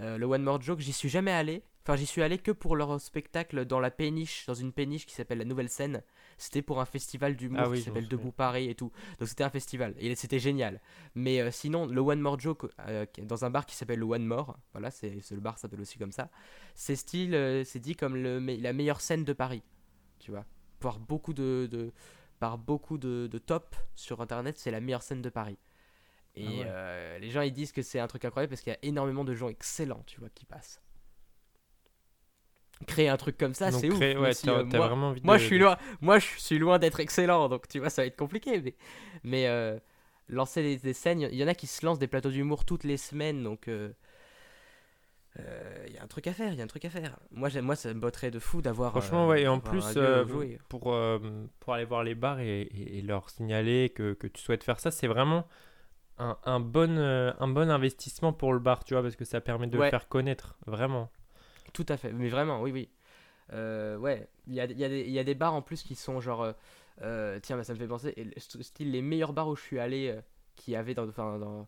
Euh, 0.00 0.18
le 0.18 0.26
One 0.26 0.42
More 0.42 0.60
Joke, 0.60 0.80
j'y 0.80 0.92
suis 0.92 1.08
jamais 1.08 1.32
allé, 1.32 1.62
enfin 1.88 1.96
j'y 1.96 2.04
suis 2.06 2.22
allé 2.22 2.36
que 2.36 2.50
pour 2.50 2.76
leur 2.76 3.00
spectacle 3.00 3.64
dans 3.64 3.80
la 3.80 3.90
péniche, 3.90 4.44
dans 4.46 4.52
une 4.54 4.72
péniche 4.74 5.06
qui 5.06 5.14
s'appelle 5.14 5.38
la 5.38 5.46
Nouvelle 5.46 5.70
Scène. 5.70 6.02
C'était 6.36 6.60
pour 6.60 6.80
un 6.80 6.84
festival 6.84 7.34
d'humour 7.34 7.60
Ah 7.64 7.68
oui, 7.70 7.78
qui 7.78 7.84
s'appelle. 7.84 8.06
Debout 8.08 8.30
Paris 8.30 8.68
et 8.68 8.74
tout. 8.74 8.92
Donc 9.18 9.26
c'était 9.28 9.42
un 9.44 9.48
festival 9.50 9.94
et 9.98 10.14
c'était 10.14 10.38
génial. 10.38 10.80
Mais 11.14 11.40
euh, 11.40 11.50
sinon, 11.50 11.86
le 11.86 12.00
One 12.00 12.20
More 12.20 12.38
Joke, 12.38 12.66
euh, 12.86 13.06
dans 13.22 13.44
un 13.46 13.50
bar 13.50 13.64
qui 13.64 13.74
s'appelle 13.74 13.98
le 14.00 14.04
One 14.04 14.26
More, 14.26 14.58
voilà, 14.72 14.90
c'est 14.90 15.18
le 15.30 15.40
bar 15.40 15.58
s'appelle 15.58 15.80
aussi 15.80 15.98
comme 15.98 16.12
ça. 16.12 16.30
C'est 16.74 16.94
style, 16.94 17.34
euh, 17.34 17.64
c'est 17.64 17.80
dit 17.80 17.96
comme 17.96 18.16
le, 18.16 18.38
la 18.38 18.72
meilleure 18.74 19.00
scène 19.00 19.24
de 19.24 19.32
Paris, 19.32 19.62
tu 20.18 20.30
vois. 20.30 20.44
Par 20.80 21.00
beaucoup 21.00 21.32
de, 21.32 21.66
de- 21.70 21.92
par 22.38 22.58
beaucoup 22.58 22.98
de, 22.98 23.26
de 23.26 23.38
top 23.38 23.74
sur 23.96 24.20
internet, 24.20 24.58
c'est 24.58 24.70
la 24.70 24.80
meilleure 24.80 25.02
scène 25.02 25.22
de 25.22 25.30
Paris. 25.30 25.58
Et 26.36 26.62
Ah 26.62 26.66
ouais. 27.14 27.18
les 27.20 27.30
gens 27.30 27.40
ils 27.40 27.52
disent 27.52 27.72
que 27.72 27.82
c'est 27.82 27.98
un 27.98 28.06
truc 28.06 28.24
incroyable 28.24 28.50
parce 28.50 28.60
qu'il 28.60 28.72
y 28.72 28.76
a 28.76 28.78
énormément 28.82 29.24
de 29.24 29.34
gens 29.34 29.48
excellents, 29.48 30.04
tu 30.06 30.20
vois, 30.20 30.28
qui 30.28 30.44
passent. 30.44 30.80
Créer 32.86 33.08
un 33.08 33.16
truc 33.16 33.36
comme 33.36 33.54
ça, 33.54 33.70
c'est 33.72 33.90
ouf. 33.90 33.98
ouais, 33.98 34.32
si, 34.32 34.48
euh, 34.48 34.64
moi, 34.64 34.86
vraiment 34.88 35.08
envie 35.08 35.20
moi, 35.24 35.34
de- 35.36 35.40
je 35.40 35.44
suis 35.46 35.58
loin, 35.58 35.76
moi, 36.00 36.18
je 36.18 36.26
suis 36.36 36.58
loin 36.58 36.78
d'être 36.78 37.00
excellent, 37.00 37.48
donc 37.48 37.66
tu 37.68 37.78
vois, 37.80 37.90
ça 37.90 38.02
va 38.02 38.06
être 38.06 38.16
compliqué. 38.16 38.60
Mais, 38.60 38.74
mais 39.24 39.46
euh, 39.48 39.78
lancer 40.28 40.62
des, 40.62 40.76
des 40.76 40.92
scènes, 40.92 41.20
il 41.20 41.34
y 41.34 41.44
en 41.44 41.48
a 41.48 41.54
qui 41.54 41.66
se 41.66 41.84
lancent 41.84 41.98
des 41.98 42.06
plateaux 42.06 42.30
d'humour 42.30 42.64
toutes 42.64 42.84
les 42.84 42.96
semaines, 42.96 43.42
donc 43.42 43.68
euh, 43.68 43.90
euh, 45.40 45.84
il 45.86 45.94
y 45.94 45.98
a 45.98 46.02
un 46.02 46.06
truc 46.06 46.26
à 46.26 46.32
faire, 46.32 46.52
il 46.52 46.58
y 46.58 46.60
a 46.60 46.64
un 46.64 46.68
truc 46.68 46.84
à 46.84 46.90
faire. 46.90 47.16
Moi, 47.30 47.48
moi, 47.62 47.76
ça 47.76 47.92
me 47.94 48.00
botterait 48.00 48.30
de 48.30 48.38
fou 48.38 48.62
d'avoir. 48.62 48.92
Franchement, 48.92 49.28
ouais, 49.28 49.42
et 49.42 49.48
en 49.48 49.60
plus, 49.60 49.98
pour, 50.68 50.96
pour 51.60 51.74
aller 51.74 51.84
voir 51.84 52.02
les 52.04 52.14
bars 52.14 52.40
et, 52.40 52.62
et- 52.62 52.98
et 52.98 53.02
leur 53.02 53.30
signaler 53.30 53.90
que, 53.94 54.14
que 54.14 54.26
tu 54.26 54.42
souhaites 54.42 54.64
faire 54.64 54.80
ça, 54.80 54.90
c'est 54.90 55.06
vraiment 55.06 55.46
un, 56.18 56.36
un 56.44 56.60
bon, 56.60 56.98
un 56.98 57.48
bon 57.48 57.70
investissement 57.70 58.32
pour 58.32 58.52
le 58.52 58.58
bar, 58.58 58.84
tu 58.84 58.94
vois, 58.94 59.02
parce 59.02 59.16
que 59.16 59.24
ça 59.24 59.40
permet 59.40 59.66
de 59.68 59.78
Ouais. 59.78 59.86
le 59.86 59.90
faire 59.90 60.08
connaître, 60.08 60.56
vraiment. 60.66 61.10
Tout 61.78 61.86
à 61.88 61.96
fait, 61.96 62.12
mais 62.12 62.28
vraiment, 62.28 62.60
oui, 62.60 62.72
oui. 62.72 62.88
Euh, 63.52 63.96
ouais, 63.98 64.28
il 64.48 64.54
y 64.54 64.60
a, 64.60 64.66
des- 64.68 65.34
bars 65.36 65.54
en 65.54 65.62
plus 65.62 65.84
qui 65.84 65.94
sont 65.94 66.20
genre. 66.20 66.42
euh, 66.42 66.52
euh, 67.02 67.40
tiens, 67.42 67.56
bah, 67.56 67.64
ça 67.64 67.74
me 67.74 67.78
fait 67.78 67.86
penser, 67.88 68.14
style 68.38 68.90
les 68.92 69.02
meilleurs 69.02 69.32
bars 69.32 69.48
où 69.48 69.56
je 69.56 69.62
suis 69.62 69.78
allé, 69.78 70.18
qui 70.56 70.76
avaient 70.76 70.94
dans, 70.94 71.08
enfin, 71.08 71.66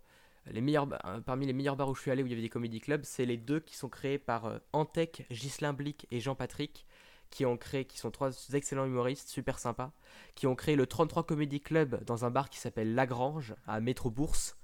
les 0.51 0.61
meilleurs, 0.63 0.89
parmi 1.27 1.47
les 1.47 1.53
meilleurs 1.55 1.77
bars 1.77 1.89
où 1.91 1.95
je 1.97 2.03
suis 2.03 2.11
allé 2.11 2.23
où 2.23 2.27
il 2.27 2.31
y 2.31 2.33
avait 2.35 2.43
des 2.43 2.49
comédie 2.51 2.81
clubs, 2.81 3.03
c'est 3.05 3.27
les 3.27 3.37
deux 3.39 3.61
qui 3.61 3.77
sont 3.77 3.89
créés 3.91 4.19
par 4.19 4.61
Antec, 4.73 5.27
Ghislain 5.31 5.75
Blic 5.75 6.07
et 6.11 6.21
Jean-Patrick, 6.21 6.87
qui 7.31 7.47
ont 7.47 7.57
créé, 7.59 7.85
qui 7.87 7.99
sont 7.99 8.11
trois 8.13 8.31
excellents 8.55 8.87
humoristes, 8.87 9.29
super 9.29 9.59
sympas, 9.61 9.93
qui 10.37 10.47
ont 10.49 10.57
créé 10.57 10.77
le 10.77 10.87
33 10.87 11.25
Comedy 11.25 11.61
Club 11.61 12.05
dans 12.05 12.25
un 12.27 12.31
bar 12.31 12.51
qui 12.51 12.59
s'appelle 12.61 12.95
Lagrange 12.95 13.55
à 13.67 13.81
Métro 13.81 14.11
Bourse 14.11 14.57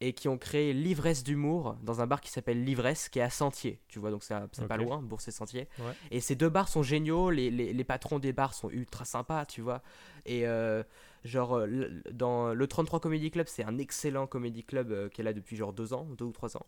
et 0.00 0.12
qui 0.12 0.28
ont 0.28 0.38
créé 0.38 0.72
l'ivresse 0.72 1.24
d'humour 1.24 1.76
dans 1.82 2.00
un 2.00 2.06
bar 2.06 2.20
qui 2.20 2.30
s'appelle 2.30 2.62
l'ivresse 2.64 3.08
qui 3.08 3.18
est 3.18 3.22
à 3.22 3.30
Sentier. 3.30 3.80
Tu 3.88 3.98
vois 3.98 4.10
donc 4.12 4.22
c'est 4.22 4.34
pas 4.68 4.76
loin 4.76 5.02
Bourse 5.02 5.26
et 5.28 5.32
Sentier. 5.32 5.68
Ouais. 5.80 5.92
et 6.12 6.20
ces 6.20 6.36
deux 6.36 6.48
bars 6.48 6.68
sont 6.68 6.82
géniaux 6.84 7.30
les, 7.30 7.50
les, 7.50 7.72
les 7.72 7.84
patrons 7.84 8.18
des 8.20 8.32
bars 8.32 8.54
sont 8.54 8.70
ultra 8.70 9.04
sympas 9.04 9.44
tu 9.46 9.60
vois. 9.60 9.82
Et 10.24 10.46
euh, 10.46 10.82
genre 11.24 11.54
euh, 11.58 11.66
le- 11.66 12.02
dans 12.12 12.54
le 12.54 12.66
33 12.68 13.00
Comedy 13.00 13.30
Club 13.32 13.46
c'est 13.48 13.64
un 13.64 13.76
excellent 13.78 14.26
comedy 14.28 14.62
club 14.62 14.92
euh, 14.92 15.08
qui 15.08 15.20
est 15.20 15.24
là 15.24 15.32
depuis 15.32 15.56
genre 15.56 15.72
deux 15.72 15.92
ans 15.92 16.04
deux 16.16 16.26
ou 16.26 16.32
trois 16.32 16.56
ans 16.56 16.66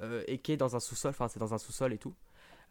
euh, 0.00 0.22
et 0.26 0.38
qui 0.38 0.52
est 0.52 0.56
dans 0.56 0.74
un 0.74 0.80
sous-sol 0.80 1.10
enfin 1.10 1.28
c'est 1.28 1.40
dans 1.40 1.52
un 1.52 1.58
sous-sol 1.58 1.92
et 1.92 1.98
tout. 1.98 2.14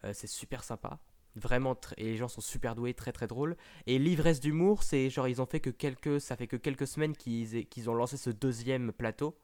Euh, 0.04 0.10
c'est 0.12 0.26
super 0.26 0.64
sympa. 0.64 0.98
Vraiment 1.36 1.76
et 1.96 2.04
les 2.04 2.16
gens 2.16 2.28
sont 2.28 2.40
super 2.42 2.74
doués 2.74 2.92
très 2.92 3.12
très 3.12 3.26
drôles. 3.28 3.56
Et 3.86 3.98
l'ivresse 4.00 4.40
d'humour 4.40 4.82
c'est 4.82 5.08
genre 5.10 5.28
ils 5.28 5.40
ont 5.40 5.46
fait 5.46 5.60
que 5.60 5.70
quelques 5.70 6.20
ça 6.20 6.34
fait 6.36 6.48
que 6.48 6.56
quelques 6.56 6.88
semaines 6.88 7.16
qu'ils 7.16 7.66
qu'ils 7.68 7.88
ont 7.88 7.94
lancé 7.94 8.16
ce 8.16 8.30
deuxième 8.30 8.92
plateau 8.92 9.38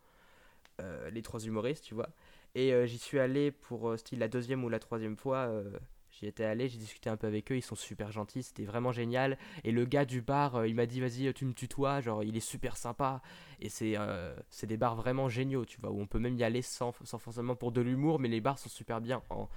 les 1.10 1.22
trois 1.22 1.40
humoristes, 1.40 1.84
tu 1.84 1.94
vois. 1.94 2.08
Et 2.54 2.72
euh, 2.72 2.86
j'y 2.86 2.98
suis 2.98 3.18
allé 3.18 3.50
pour 3.50 3.90
euh, 3.90 3.96
style 3.96 4.18
la 4.18 4.28
deuxième 4.28 4.64
ou 4.64 4.68
la 4.68 4.78
troisième 4.78 5.16
fois. 5.16 5.38
euh, 5.48 5.78
j'y 6.10 6.26
étais 6.26 6.44
allé, 6.44 6.68
j'ai 6.68 6.78
discuté 6.78 7.10
un 7.10 7.16
peu 7.16 7.26
avec 7.26 7.52
eux, 7.52 7.56
ils 7.56 7.62
sont 7.62 7.74
super 7.76 8.10
gentils, 8.10 8.42
c'était 8.42 8.64
vraiment 8.64 8.90
génial. 8.92 9.36
Et 9.64 9.70
le 9.70 9.84
gars 9.84 10.04
du 10.04 10.22
bar, 10.22 10.56
euh, 10.56 10.66
il 10.66 10.74
m'a 10.74 10.86
dit 10.86 11.00
vas-y, 11.00 11.32
tu 11.34 11.44
me 11.44 11.52
tutoies, 11.52 12.00
genre 12.00 12.24
il 12.24 12.36
est 12.36 12.40
super 12.40 12.76
sympa. 12.76 13.20
Et 13.60 13.68
c'est 13.68 13.94
euh, 13.96 14.34
des 14.62 14.76
bars 14.76 14.96
vraiment 14.96 15.28
géniaux, 15.28 15.64
tu 15.66 15.80
vois, 15.80 15.90
où 15.90 16.00
on 16.00 16.06
peut 16.06 16.18
même 16.18 16.36
y 16.36 16.42
aller 16.44 16.62
sans, 16.62 16.92
sans 17.04 17.18
forcément 17.18 17.54
pour 17.54 17.70
de 17.72 17.80
l'humour, 17.82 18.18
mais 18.18 18.28
les 18.28 18.40
bars 18.40 18.58
sont 18.58 18.70
super 18.70 19.00
bien 19.00 19.22
en, 19.30 19.48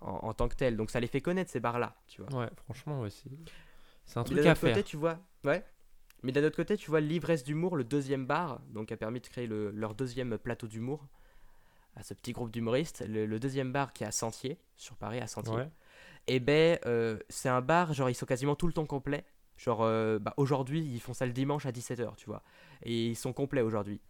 en, 0.00 0.10
en 0.10 0.34
tant 0.34 0.48
que 0.48 0.56
tels. 0.56 0.76
Donc 0.76 0.90
ça 0.90 1.00
les 1.00 1.06
fait 1.06 1.20
connaître 1.20 1.50
ces 1.50 1.60
bars-là, 1.60 1.94
tu 2.08 2.22
vois. 2.22 2.40
Ouais, 2.40 2.50
franchement, 2.64 3.00
ouais, 3.00 3.10
c'est 4.04 4.18
un 4.18 4.24
truc 4.24 4.38
à 4.38 4.50
autre 4.50 4.60
faire. 4.60 4.70
côté, 4.70 4.82
tu 4.84 4.96
vois, 4.96 5.18
ouais. 5.44 5.64
Mais 6.22 6.32
d'un 6.32 6.44
autre 6.44 6.56
côté, 6.56 6.76
tu 6.76 6.88
vois, 6.90 7.00
l'ivresse 7.00 7.42
d'humour, 7.44 7.76
le 7.76 7.84
deuxième 7.84 8.26
bar, 8.26 8.60
donc 8.70 8.92
a 8.92 8.96
permis 8.96 9.20
de 9.20 9.26
créer 9.26 9.46
le- 9.46 9.70
leur 9.70 9.94
deuxième 9.94 10.38
plateau 10.38 10.66
d'humour 10.68 11.06
à 11.96 12.02
ce 12.02 12.14
petit 12.14 12.32
groupe 12.32 12.50
d'humoristes. 12.50 13.04
Le, 13.08 13.26
le 13.26 13.38
deuxième 13.40 13.72
bar 13.72 13.92
qui 13.92 14.04
est 14.04 14.06
à 14.06 14.12
Sentier, 14.12 14.58
sur 14.76 14.96
Paris, 14.96 15.18
à 15.20 15.26
Sentier. 15.26 15.54
Ouais. 15.54 15.68
Et 16.28 16.38
ben, 16.40 16.78
euh, 16.86 17.18
c'est 17.28 17.48
un 17.48 17.60
bar, 17.60 17.92
genre, 17.92 18.08
ils 18.08 18.14
sont 18.14 18.26
quasiment 18.26 18.54
tout 18.54 18.66
le 18.68 18.72
temps 18.72 18.86
complets. 18.86 19.24
Genre, 19.56 19.82
euh, 19.82 20.18
bah, 20.18 20.32
aujourd'hui, 20.36 20.80
ils 20.80 21.00
font 21.00 21.12
ça 21.12 21.26
le 21.26 21.32
dimanche 21.32 21.66
à 21.66 21.72
17h, 21.72 22.14
tu 22.16 22.26
vois. 22.26 22.42
Et 22.84 23.08
ils 23.08 23.16
sont 23.16 23.32
complets 23.32 23.60
aujourd'hui. 23.62 24.00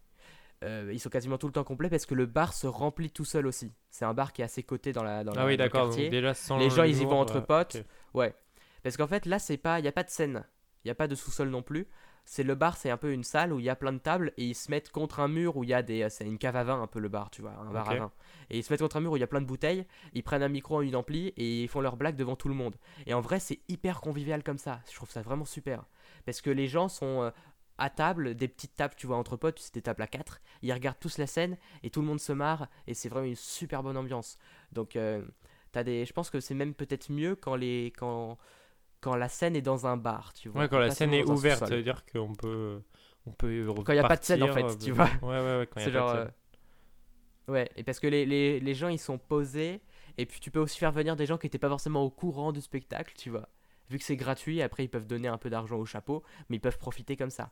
euh, 0.63 0.89
ils 0.93 0.99
sont 0.99 1.09
quasiment 1.09 1.37
tout 1.37 1.47
le 1.47 1.51
temps 1.53 1.65
complets 1.65 1.89
parce 1.89 2.05
que 2.05 2.15
le 2.15 2.25
bar 2.25 2.53
se 2.53 2.67
remplit 2.67 3.09
tout 3.11 3.25
seul 3.25 3.45
aussi. 3.47 3.73
C'est 3.89 4.05
un 4.05 4.13
bar 4.13 4.31
qui 4.31 4.41
est 4.41 4.45
à 4.45 4.47
ses 4.47 4.63
côtés 4.63 4.93
dans 4.93 5.03
la 5.03 5.23
dans 5.25 5.33
Ah 5.33 5.39
la- 5.39 5.45
oui, 5.47 5.57
dans 5.57 5.65
le 5.65 5.69
quartier. 5.69 6.09
Déjà, 6.09 6.33
sans 6.33 6.57
Les 6.57 6.69
gens, 6.69 6.83
ils 6.83 7.01
y 7.01 7.03
vont 7.05 7.19
entre 7.19 7.41
potes. 7.41 7.83
Ouais. 8.13 8.33
Parce 8.81 8.95
qu'en 8.95 9.07
fait, 9.07 9.25
là, 9.25 9.39
c'est 9.39 9.57
pas, 9.57 9.79
il 9.79 9.85
y 9.85 9.89
a 9.89 9.91
pas 9.91 10.03
de 10.03 10.09
scène, 10.09 10.45
il 10.83 10.87
y 10.87 10.91
a 10.91 10.95
pas 10.95 11.07
de 11.07 11.15
sous-sol 11.15 11.49
non 11.49 11.61
plus. 11.61 11.87
C'est 12.25 12.43
le 12.43 12.55
bar, 12.55 12.77
c'est 12.77 12.89
un 12.89 12.95
peu 12.95 13.11
une 13.11 13.23
salle 13.23 13.51
où 13.51 13.59
il 13.59 13.65
y 13.65 13.69
a 13.69 13.75
plein 13.75 13.91
de 13.91 13.97
tables 13.97 14.31
et 14.37 14.45
ils 14.45 14.55
se 14.55 14.71
mettent 14.71 14.89
contre 14.91 15.19
un 15.19 15.27
mur 15.27 15.57
où 15.57 15.63
il 15.65 15.69
y 15.69 15.73
a 15.73 15.81
des, 15.81 16.09
c'est 16.09 16.25
une 16.25 16.37
cave 16.37 16.55
à 16.55 16.63
vin 16.63 16.81
un 16.81 16.87
peu 16.87 16.99
le 16.99 17.09
bar, 17.09 17.29
tu 17.29 17.41
vois, 17.41 17.51
un 17.51 17.71
bar 17.71 17.89
à 17.89 17.95
vin. 17.95 18.11
Et 18.49 18.57
ils 18.59 18.63
se 18.63 18.71
mettent 18.71 18.81
contre 18.81 18.95
un 18.95 19.01
mur 19.01 19.11
où 19.11 19.17
il 19.17 19.19
y 19.19 19.23
a 19.23 19.27
plein 19.27 19.41
de 19.41 19.45
bouteilles. 19.45 19.85
Ils 20.13 20.23
prennent 20.23 20.43
un 20.43 20.49
micro, 20.49 20.81
une 20.81 20.95
ampli 20.95 21.33
et 21.35 21.63
ils 21.63 21.67
font 21.67 21.81
leurs 21.81 21.97
blagues 21.97 22.15
devant 22.15 22.37
tout 22.37 22.47
le 22.47 22.55
monde. 22.55 22.75
Et 23.07 23.13
en 23.13 23.19
vrai, 23.19 23.39
c'est 23.39 23.59
hyper 23.67 23.99
convivial 23.99 24.41
comme 24.41 24.57
ça. 24.57 24.79
Je 24.89 24.95
trouve 24.95 25.11
ça 25.11 25.21
vraiment 25.21 25.45
super. 25.45 25.83
Parce 26.25 26.39
que 26.39 26.49
les 26.49 26.67
gens 26.67 26.87
sont 26.87 27.23
euh, 27.23 27.31
à 27.77 27.89
table, 27.89 28.35
des 28.35 28.47
petites 28.47 28.75
tables, 28.75 28.93
tu 28.95 29.07
vois, 29.07 29.17
entre 29.17 29.35
potes, 29.35 29.59
c'est 29.59 29.73
des 29.73 29.81
tables 29.81 30.01
à 30.01 30.07
4. 30.07 30.39
Ils 30.61 30.73
regardent 30.73 30.99
tous 30.99 31.17
la 31.17 31.27
scène 31.27 31.57
et 31.83 31.89
tout 31.89 32.01
le 32.01 32.07
monde 32.07 32.19
se 32.19 32.31
marre 32.31 32.67
et 32.87 32.93
c'est 32.93 33.09
vraiment 33.09 33.27
une 33.27 33.35
super 33.35 33.83
bonne 33.83 33.97
ambiance. 33.97 34.37
Donc, 34.71 34.95
euh, 34.95 35.23
t'as 35.71 35.83
des, 35.83 36.05
je 36.05 36.13
pense 36.13 36.29
que 36.29 36.39
c'est 36.39 36.53
même 36.53 36.73
peut-être 36.73 37.11
mieux 37.11 37.35
quand 37.35 37.55
les, 37.55 37.91
quand, 37.97 38.37
quand 39.03 39.15
la 39.15 39.29
scène 39.29 39.55
est 39.55 39.61
dans 39.61 39.87
un 39.87 39.97
bar, 39.97 40.33
tu 40.33 40.49
vois. 40.49 40.61
Ouais, 40.61 40.69
quand 40.69 40.79
la 40.79 40.89
scène 40.91 41.13
est 41.13 41.23
un 41.29 41.33
ouverte, 41.33 41.65
ça 41.65 41.75
veut 41.75 41.83
dire 41.83 42.03
qu'on 42.05 42.35
peut. 42.35 42.81
On 43.25 43.31
peut 43.31 43.65
Quand 43.83 43.93
il 43.93 43.97
y 43.97 43.99
a 43.99 44.03
pas 44.05 44.17
de 44.17 44.23
scène, 44.23 44.43
en 44.43 44.49
fait, 44.49 44.77
tu 44.77 44.91
euh, 44.91 44.93
vois. 44.93 45.09
Ouais, 45.21 45.39
ouais, 45.39 45.57
ouais. 45.59 45.67
Quand 45.71 45.79
il 45.79 45.83
y 45.83 45.85
a 45.85 45.85
C'est 45.85 45.91
pas 45.91 45.99
genre. 45.99 46.03
de 46.03 46.07
scène. 46.07 46.27
euh, 46.27 46.31
Ouais, 47.47 47.69
et 47.75 47.83
parce 47.83 47.99
que 47.99 48.07
les, 48.07 48.25
les, 48.25 48.59
les 48.59 48.73
gens 48.73 48.87
ils 48.87 48.99
sont 48.99 49.17
posés, 49.17 49.81
et 50.17 50.25
puis 50.25 50.39
tu 50.39 50.49
peux 50.51 50.59
aussi 50.59 50.77
faire 50.79 50.91
venir 50.93 51.15
des 51.17 51.25
gens 51.25 51.37
qui 51.37 51.45
n'étaient 51.45 51.57
pas 51.57 51.69
forcément 51.69 52.03
au 52.03 52.09
courant 52.09 52.51
du 52.53 52.61
spectacle, 52.61 53.13
tu 53.17 53.29
vois. 53.29 53.49
Vu 53.89 53.97
que 53.97 54.05
c'est 54.05 54.15
gratuit, 54.15 54.61
après 54.61 54.85
ils 54.85 54.89
peuvent 54.89 55.07
donner 55.07 55.27
un 55.27 55.37
peu 55.37 55.49
d'argent 55.49 55.77
au 55.77 55.85
chapeau, 55.85 56.23
mais 56.49 56.55
ils 56.57 56.61
peuvent 56.61 56.77
profiter 56.77 57.17
comme 57.17 57.29
ça. 57.29 57.51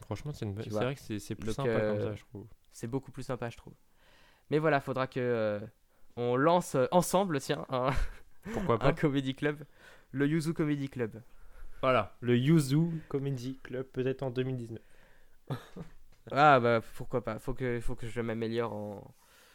Franchement, 0.00 0.32
c'est 0.32 0.46
une 0.46 0.58
tu 0.58 0.70
vrai 0.70 0.94
que 0.94 1.18
c'est 1.18 1.34
plus 1.34 1.54
Donc, 1.56 1.56
sympa 1.56 1.82
comme 1.82 1.98
euh, 1.98 2.04
ça, 2.10 2.14
je 2.16 2.24
trouve. 2.24 2.46
C'est 2.72 2.86
beaucoup 2.86 3.12
plus 3.12 3.22
sympa, 3.22 3.48
je 3.50 3.56
trouve. 3.56 3.74
Mais 4.50 4.58
voilà, 4.58 4.80
faudra 4.80 5.06
que 5.06 5.20
euh, 5.20 5.60
on 6.16 6.36
lance 6.36 6.74
euh, 6.74 6.86
ensemble, 6.92 7.40
tiens, 7.40 7.66
un, 7.70 7.90
Pourquoi 8.52 8.78
un 8.80 8.92
pas? 8.92 8.92
comedy 8.92 9.34
club, 9.34 9.64
le 10.12 10.26
Yuzu 10.26 10.54
Comedy 10.54 10.88
Club. 10.88 11.22
Voilà, 11.82 12.16
le 12.20 12.38
Yuzu 12.38 13.02
Comedy 13.08 13.58
Club, 13.62 13.86
peut-être 13.86 14.22
en 14.22 14.30
2019. 14.30 14.80
Ah 16.32 16.60
bah 16.60 16.80
pourquoi 16.96 17.24
pas, 17.24 17.38
faut 17.38 17.54
que, 17.54 17.80
faut 17.80 17.94
que 17.96 18.06
je 18.06 18.20
m'améliore 18.20 18.72
en, 18.72 19.14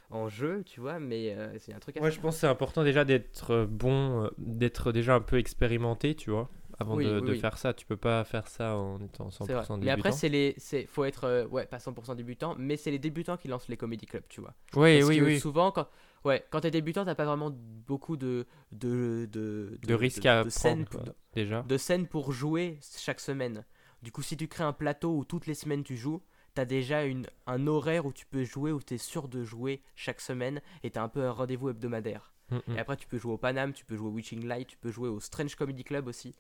en 0.10 0.28
jeu, 0.30 0.64
tu 0.66 0.82
vois, 0.82 1.00
mais 1.00 1.34
euh, 1.36 1.58
c'est 1.60 1.74
un 1.74 1.80
truc 1.80 1.98
à 1.98 2.02
Moi, 2.02 2.10
faire. 2.10 2.16
je 2.16 2.20
pense 2.20 2.36
que 2.36 2.42
c'est 2.42 2.48
important 2.48 2.84
déjà 2.84 3.06
d'être 3.06 3.52
euh, 3.52 3.66
bon, 3.68 4.26
euh, 4.26 4.30
d'être 4.38 4.92
déjà 4.92 5.16
un 5.16 5.22
peu 5.22 5.38
expérimenté, 5.38 6.16
tu 6.16 6.30
vois, 6.30 6.50
avant 6.78 6.98
Oui, 6.98 7.06
de, 7.06 7.20
oui, 7.20 7.22
de 7.22 7.34
oui. 7.34 7.40
faire 7.40 7.58
ça. 7.58 7.74
Tu 7.74 7.86
peux 7.86 7.96
pas 7.98 8.24
faire 8.26 8.48
ça 8.48 8.76
en 8.78 9.02
étant 9.02 9.30
100% 9.32 9.46
C'est 9.46 9.54
vrai. 9.54 9.64
débutant. 9.64 9.78
Mais 9.78 9.92
après, 9.92 10.12
c'est 10.12 10.30
les, 10.30 10.56
c'est, 10.58 10.86
faut 10.86 11.06
être, 11.06 11.24
euh, 11.26 11.48
ouais, 11.48 11.66
pas 11.66 11.80
100% 11.80 12.16
débutant, 12.16 12.56
mais 12.58 12.76
c'est 12.78 12.92
les 12.92 13.00
débutants 13.00 13.38
qui 13.38 13.48
lancent 13.48 13.70
les 13.70 13.78
comedy 13.78 14.06
clubs, 14.06 14.24
tu 14.30 14.42
vois. 14.42 14.54
Oui, 14.76 15.00
Parce 15.00 15.10
oui, 15.10 15.18
que 15.20 15.24
oui. 15.24 15.40
Souvent, 15.40 15.72
quand, 15.72 15.88
ouais, 16.25 16.46
quand 16.50 16.62
t'es 16.62 16.72
débutant, 16.72 17.05
t'as 17.05 17.15
pas 17.15 17.25
vraiment 17.25 17.51
beaucoup 17.51 18.17
de, 18.17 18.46
de, 18.72 19.27
de, 19.32 19.79
De 19.88 19.94
risques 19.94 20.25
à 20.25 20.44
de 20.44 20.50
prendre, 20.50 21.15
déjà. 21.34 21.62
de 21.62 21.77
scènes 21.77 22.08
pour 22.08 22.32
jouer 22.32 22.79
chaque 22.98 23.20
semaine. 23.20 23.63
Du 24.01 24.12
coup, 24.12 24.22
si 24.22 24.36
tu 24.38 24.48
crées 24.48 24.63
un 24.63 24.74
plateau 24.74 25.17
où 25.17 25.25
toutes 25.25 25.48
les 25.48 25.53
semaines 25.55 25.84
tu 25.84 25.96
joues, 25.96 26.22
t'as 26.53 26.65
déjà 26.65 27.05
une, 27.05 27.27
un 27.48 27.67
horaire 27.67 28.05
où 28.05 28.13
tu 28.13 28.25
peux 28.25 28.44
jouer, 28.44 28.72
où 28.72 28.82
t'es 28.82 28.98
sûr 28.98 29.27
de 29.27 29.44
jouer 29.44 29.82
chaque 29.96 30.22
semaine, 30.22 30.62
et 30.84 30.91
t'as 30.91 31.03
un 31.03 31.10
peu 31.10 31.24
un 31.24 31.32
rendez-vous 31.32 31.70
hebdomadaire. 31.70 32.34
Mm, 32.50 32.58
mm. 32.67 32.75
Et 32.75 32.79
après, 32.79 32.98
tu 32.98 33.08
peux 33.08 33.17
jouer 33.17 33.34
au 33.34 33.38
Paname, 33.38 33.74
tu 33.74 33.86
peux 33.86 33.96
jouer 33.96 34.08
au 34.08 34.12
Witching 34.12 34.46
Light, 34.46 34.67
tu 34.67 34.77
peux 34.77 34.91
jouer 34.91 35.10
au 35.10 35.20
Strange 35.20 35.55
Comedy 35.55 35.84
Club 35.84 36.08
aussi, 36.08 36.36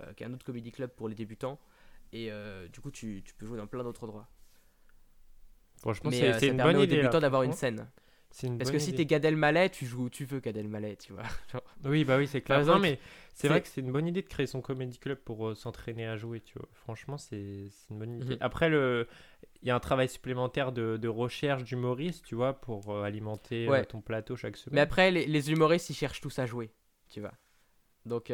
euh, 0.00 0.12
qui 0.14 0.22
est 0.22 0.26
un 0.26 0.32
autre 0.32 0.44
comedy 0.44 0.70
club 0.70 0.90
pour 0.90 1.08
les 1.08 1.14
débutants. 1.14 1.58
Et 2.12 2.30
euh, 2.30 2.68
du 2.68 2.80
coup, 2.80 2.90
tu, 2.90 3.22
tu 3.24 3.34
peux 3.34 3.46
jouer 3.46 3.58
dans 3.58 3.66
plein 3.66 3.82
d'autres 3.82 4.04
endroits. 4.04 4.28
Franchement, 5.80 6.10
c'est 6.10 6.24
euh, 6.24 6.50
une 6.50 6.56
permet 6.56 6.72
bonne 6.72 6.82
aux 6.82 6.84
idée. 6.84 7.20
d'avoir 7.20 7.42
une 7.42 7.52
scène. 7.52 7.88
Une 8.42 8.58
Parce 8.58 8.70
que 8.70 8.78
si 8.78 8.94
t'es 8.94 9.06
Gad 9.06 9.24
Elmaleh, 9.24 9.70
tu 9.70 9.86
joues 9.86 10.04
où 10.04 10.10
tu 10.10 10.24
veux 10.24 10.40
Gad 10.40 10.56
Elmaleh, 10.56 10.96
tu 10.96 11.12
vois. 11.12 11.22
Genre, 11.52 11.62
Oui, 11.84 12.04
bah 12.04 12.18
oui, 12.18 12.26
c'est 12.26 12.40
clair. 12.40 12.58
Non, 12.58 12.62
exemple, 12.62 12.82
mais 12.82 12.98
c'est 13.34 13.48
vrai 13.48 13.62
que 13.62 13.68
c'est 13.68 13.80
une 13.80 13.90
bonne 13.90 14.06
idée 14.06 14.22
de 14.22 14.28
créer 14.28 14.46
son 14.46 14.60
comedy 14.60 14.98
club 14.98 15.18
pour 15.18 15.48
euh, 15.48 15.54
s'entraîner 15.54 16.06
à 16.06 16.16
jouer, 16.16 16.40
tu 16.40 16.58
vois. 16.58 16.68
Franchement, 16.72 17.18
c'est 17.18 17.66
une 17.90 17.98
bonne 17.98 18.16
idée. 18.20 18.34
Mhm. 18.34 18.38
Après, 18.40 18.68
le... 18.68 19.08
il 19.62 19.68
y 19.68 19.70
a 19.70 19.74
un 19.74 19.80
travail 19.80 20.08
supplémentaire 20.08 20.72
de, 20.72 20.96
de 20.96 21.08
recherche 21.08 21.64
d'humoriste, 21.64 22.24
tu 22.26 22.34
vois, 22.34 22.60
pour 22.60 22.90
euh, 22.90 23.02
alimenter 23.02 23.68
euh, 23.68 23.84
ton 23.84 24.00
plateau 24.00 24.36
chaque 24.36 24.56
semaine. 24.56 24.76
Mais 24.76 24.82
après, 24.82 25.10
les, 25.10 25.26
les 25.26 25.50
humoristes, 25.50 25.90
ils 25.90 25.94
cherchent 25.94 26.20
tous 26.20 26.38
à 26.38 26.46
jouer, 26.46 26.70
tu 27.10 27.20
vois. 27.20 27.32
Donc, 28.06 28.30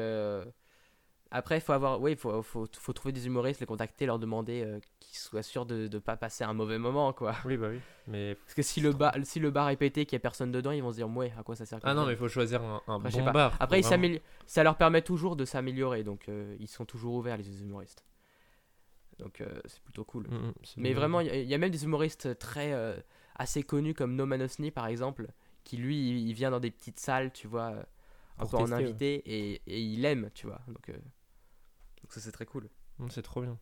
après, 1.35 1.57
il 1.57 1.61
faut 1.61 1.73
avoir. 1.73 2.01
Oui, 2.01 2.15
faut, 2.15 2.43
faut, 2.43 2.69
faut 2.79 2.93
trouver 2.93 3.11
des 3.11 3.27
humoristes, 3.27 3.59
les 3.59 3.67
contacter, 3.67 4.07
leur 4.07 4.21
demander 4.21 4.63
euh, 4.65 4.79
qu'ils 5.01 5.19
soient 5.19 5.43
sûrs 5.43 5.67
de 5.67 5.89
ne 5.93 5.99
pas 5.99 6.17
passer 6.17 6.45
un 6.45 6.53
mauvais 6.53 6.79
moment, 6.79 7.13
quoi. 7.13 7.35
Oui, 7.45 7.57
bah 7.57 7.67
oui. 7.71 7.81
Mais... 8.07 8.37
Parce 8.37 8.55
que 8.55 8.63
si 8.63 8.81
le, 8.81 8.93
bar, 8.93 9.13
si 9.25 9.41
le 9.41 9.51
bar 9.51 9.69
est 9.71 9.77
pété, 9.77 10.07
qu'il 10.07 10.17
n'y 10.17 10.21
a 10.21 10.23
personne 10.23 10.53
dedans, 10.53 10.71
ils 10.71 10.81
vont 10.81 10.93
se 10.93 10.97
dire, 10.97 11.09
ouais, 11.09 11.33
à 11.37 11.43
quoi 11.43 11.57
ça 11.57 11.67
sert 11.67 11.81
Ah 11.83 11.93
non, 11.93 12.07
mais 12.07 12.13
il 12.13 12.19
faut 12.19 12.29
choisir 12.29 12.63
un, 12.63 12.81
un 12.87 13.01
Après, 13.05 13.11
bon 13.11 13.33
bar. 13.33 13.57
Après, 13.59 13.81
ils 13.81 14.21
ça 14.47 14.63
leur 14.63 14.77
permet 14.77 15.03
toujours 15.03 15.35
de 15.35 15.45
s'améliorer, 15.45 16.05
donc 16.05 16.29
euh, 16.29 16.57
ils 16.61 16.69
sont 16.69 16.85
toujours 16.85 17.15
ouverts, 17.15 17.37
les 17.37 17.63
humoristes. 17.63 18.05
Donc, 19.19 19.41
euh, 19.41 19.61
c'est 19.65 19.81
plutôt 19.83 20.05
cool. 20.05 20.29
Mm, 20.29 20.35
mm, 20.37 20.53
Mais 20.77 20.93
vraiment, 20.93 21.19
il 21.21 21.27
y, 21.27 21.31
a- 21.31 21.37
y 21.43 21.59
même 21.59 21.71
des 21.71 21.83
humoristes 21.83 22.39
très 22.39 22.73
assez 23.35 23.65
connus 23.65 23.95
comme 23.95 24.15
No 24.15 24.25
Man 24.27 24.43
Osni 24.43 24.71
par 24.71 24.87
exemple, 24.87 25.27
qui 25.65 25.79
lui, 25.79 26.11
il, 26.11 26.29
il 26.29 26.33
vient 26.35 26.53
dans 26.53 26.61
des 26.61 26.71
petites 26.71 27.01
salles, 27.01 27.33
tu 27.33 27.49
vois, 27.49 27.75
un 28.39 28.47
peu 28.47 28.57
en 28.57 28.67
ouais. 28.67 28.75
invité 28.75 29.23
et, 29.27 29.63
et 29.67 29.81
il 29.81 30.05
aime, 30.05 30.31
tu 30.35 30.47
vois. 30.47 30.61
Donc, 30.69 30.91
donc 32.05 32.13
ça 32.13 32.21
c'est 32.21 32.31
très 32.33 32.47
cool. 32.47 32.69
Mm, 32.99 33.09
C'est 33.11 33.23
trop 33.23 33.41
bien. 33.43 33.59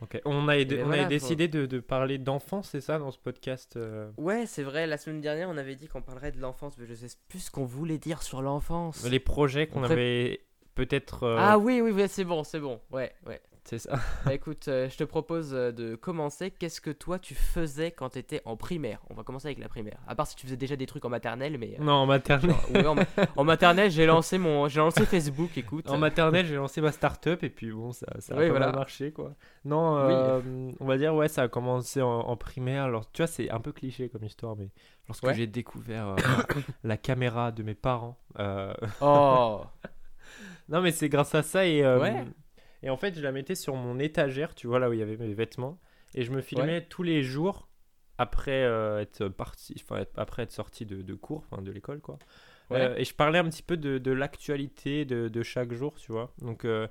Ok. 0.00 0.20
On 0.24 0.48
a, 0.48 0.56
aidé- 0.58 0.76
Mais 0.78 0.82
on 0.82 0.86
voilà, 0.86 1.02
a 1.02 1.04
faut- 1.04 1.10
décidé 1.10 1.48
de, 1.48 1.66
de 1.66 1.78
parler 1.80 2.18
d'enfance, 2.18 2.70
c'est 2.70 2.80
ça, 2.80 2.98
dans 2.98 3.10
ce 3.12 3.18
podcast 3.18 3.76
euh, 3.76 4.10
Ouais, 4.18 4.44
c'est 4.46 4.62
vrai. 4.64 4.86
La 4.86 4.98
semaine 4.98 5.20
dernière, 5.20 5.48
on 5.48 5.56
avait 5.56 5.76
dit 5.76 5.86
qu'on 5.86 6.02
parlerait 6.02 6.32
de 6.32 6.40
l'enfance, 6.40 6.76
mais 6.78 6.86
je 6.86 6.94
sais 6.94 7.08
plus 7.28 7.38
ce 7.40 7.50
qu'on 7.50 7.64
voulait 7.64 7.98
dire 7.98 8.22
sur 8.22 8.42
l'enfance. 8.42 9.04
Les 9.08 9.20
projets 9.20 9.66
qu'on 9.68 9.82
pré- 9.82 9.92
avait 9.92 10.46
peut-être. 10.74 11.22
euh, 11.22 11.36
Ah 11.38 11.58
oui, 11.58 11.80
oui, 11.80 11.90
oui, 11.92 12.08
c'est 12.08 12.24
bon, 12.24 12.42
c'est 12.42 12.60
bon. 12.60 12.80
Ouais, 12.90 13.14
ouais. 13.26 13.40
C'est 13.64 13.78
ça. 13.78 13.98
Bah 14.24 14.34
écoute, 14.34 14.68
euh, 14.68 14.88
je 14.88 14.96
te 14.96 15.04
propose 15.04 15.52
euh, 15.54 15.72
de 15.72 15.94
commencer. 15.94 16.50
Qu'est-ce 16.50 16.80
que 16.80 16.90
toi 16.90 17.18
tu 17.18 17.34
faisais 17.34 17.90
quand 17.90 18.10
tu 18.10 18.18
étais 18.18 18.42
en 18.44 18.56
primaire? 18.56 19.00
On 19.10 19.14
va 19.14 19.22
commencer 19.22 19.48
avec 19.48 19.58
la 19.58 19.68
primaire. 19.68 19.98
À 20.06 20.14
part 20.14 20.26
si 20.26 20.36
tu 20.36 20.46
faisais 20.46 20.56
déjà 20.56 20.76
des 20.76 20.86
trucs 20.86 21.04
en 21.04 21.08
maternelle, 21.08 21.56
mais. 21.58 21.76
euh, 21.80 21.82
Non, 21.82 21.92
en 21.94 22.06
maternelle. 22.06 22.50
genre, 22.50 22.70
ouais, 22.74 22.86
en, 22.86 22.94
ma- 22.94 23.04
en 23.36 23.44
maternelle, 23.44 23.90
j'ai 23.90 24.06
lancé 24.06 24.38
mon, 24.38 24.68
j'ai 24.68 24.80
lancé 24.80 25.04
Facebook. 25.06 25.56
Écoute. 25.56 25.88
En 25.90 25.98
maternelle, 25.98 26.46
j'ai 26.46 26.56
lancé 26.56 26.80
ma 26.80 26.92
start-up 26.92 27.42
et 27.42 27.50
puis 27.50 27.70
bon, 27.72 27.92
ça, 27.92 28.06
ça 28.18 28.34
a 28.34 28.38
Oui, 28.38 28.44
pas 28.44 28.50
voilà. 28.50 28.66
mal 28.66 28.76
marché 28.76 29.12
quoi. 29.12 29.34
Non, 29.64 30.06
Oui. 30.06 30.74
on 30.80 30.84
va 30.86 30.96
dire, 30.98 31.14
ouais, 31.14 31.28
ça 31.28 31.42
a 31.42 31.48
commencé 31.48 32.00
en, 32.02 32.08
en 32.20 32.36
primaire. 32.36 32.84
Alors, 32.84 33.10
tu 33.12 33.22
vois, 33.22 33.26
c'est 33.26 33.50
un 33.50 33.60
peu 33.60 33.72
cliché 33.72 34.08
comme 34.08 34.24
histoire, 34.24 34.56
mais 34.56 34.68
lorsque 35.08 35.24
Ouais. 35.24 35.34
j'ai 35.34 35.46
découvert 35.46 36.08
euh, 36.08 36.16
la 36.84 36.96
caméra 36.96 37.50
de 37.52 37.62
mes 37.62 37.74
parents. 37.74 38.18
Oh. 39.00 39.62
Non, 40.68 40.80
mais 40.80 40.92
c'est 40.92 41.10
grâce 41.10 41.34
à 41.34 41.42
ça 41.42 41.66
et. 41.66 41.82
Ouais. 41.86 42.24
Et 42.84 42.90
en 42.90 42.96
fait, 42.96 43.16
je 43.16 43.22
la 43.22 43.32
mettais 43.32 43.54
sur 43.56 43.74
mon 43.74 43.98
étagère, 43.98 44.54
tu 44.54 44.66
vois, 44.68 44.78
là 44.78 44.88
où 44.90 44.92
il 44.92 45.00
y 45.00 45.02
avait 45.02 45.16
mes 45.16 45.32
vêtements. 45.34 45.80
Et 46.14 46.22
je 46.22 46.30
me 46.30 46.40
filmais 46.42 46.82
tous 46.86 47.02
les 47.02 47.22
jours 47.24 47.68
après 48.18 48.62
euh, 48.62 49.00
être 49.00 49.28
parti, 49.28 49.74
être- 49.92 50.12
après 50.16 50.42
être 50.44 50.52
sorti 50.52 50.86
de, 50.86 51.02
de 51.02 51.14
cours, 51.14 51.44
enfin 51.50 51.62
de 51.62 51.72
l'école, 51.72 52.00
quoi. 52.00 52.18
Ouais. 52.70 52.80
Euh, 52.80 52.96
et 52.96 53.04
je 53.04 53.14
parlais 53.14 53.38
un 53.38 53.48
petit 53.48 53.62
peu 53.62 53.76
de, 53.76 53.98
de 53.98 54.12
l'actualité 54.12 55.04
de, 55.04 55.28
de 55.28 55.42
chaque 55.42 55.72
jour, 55.72 55.94
tu 55.98 56.12
vois. 56.12 56.32
Donc, 56.40 56.64
euh, 56.64 56.86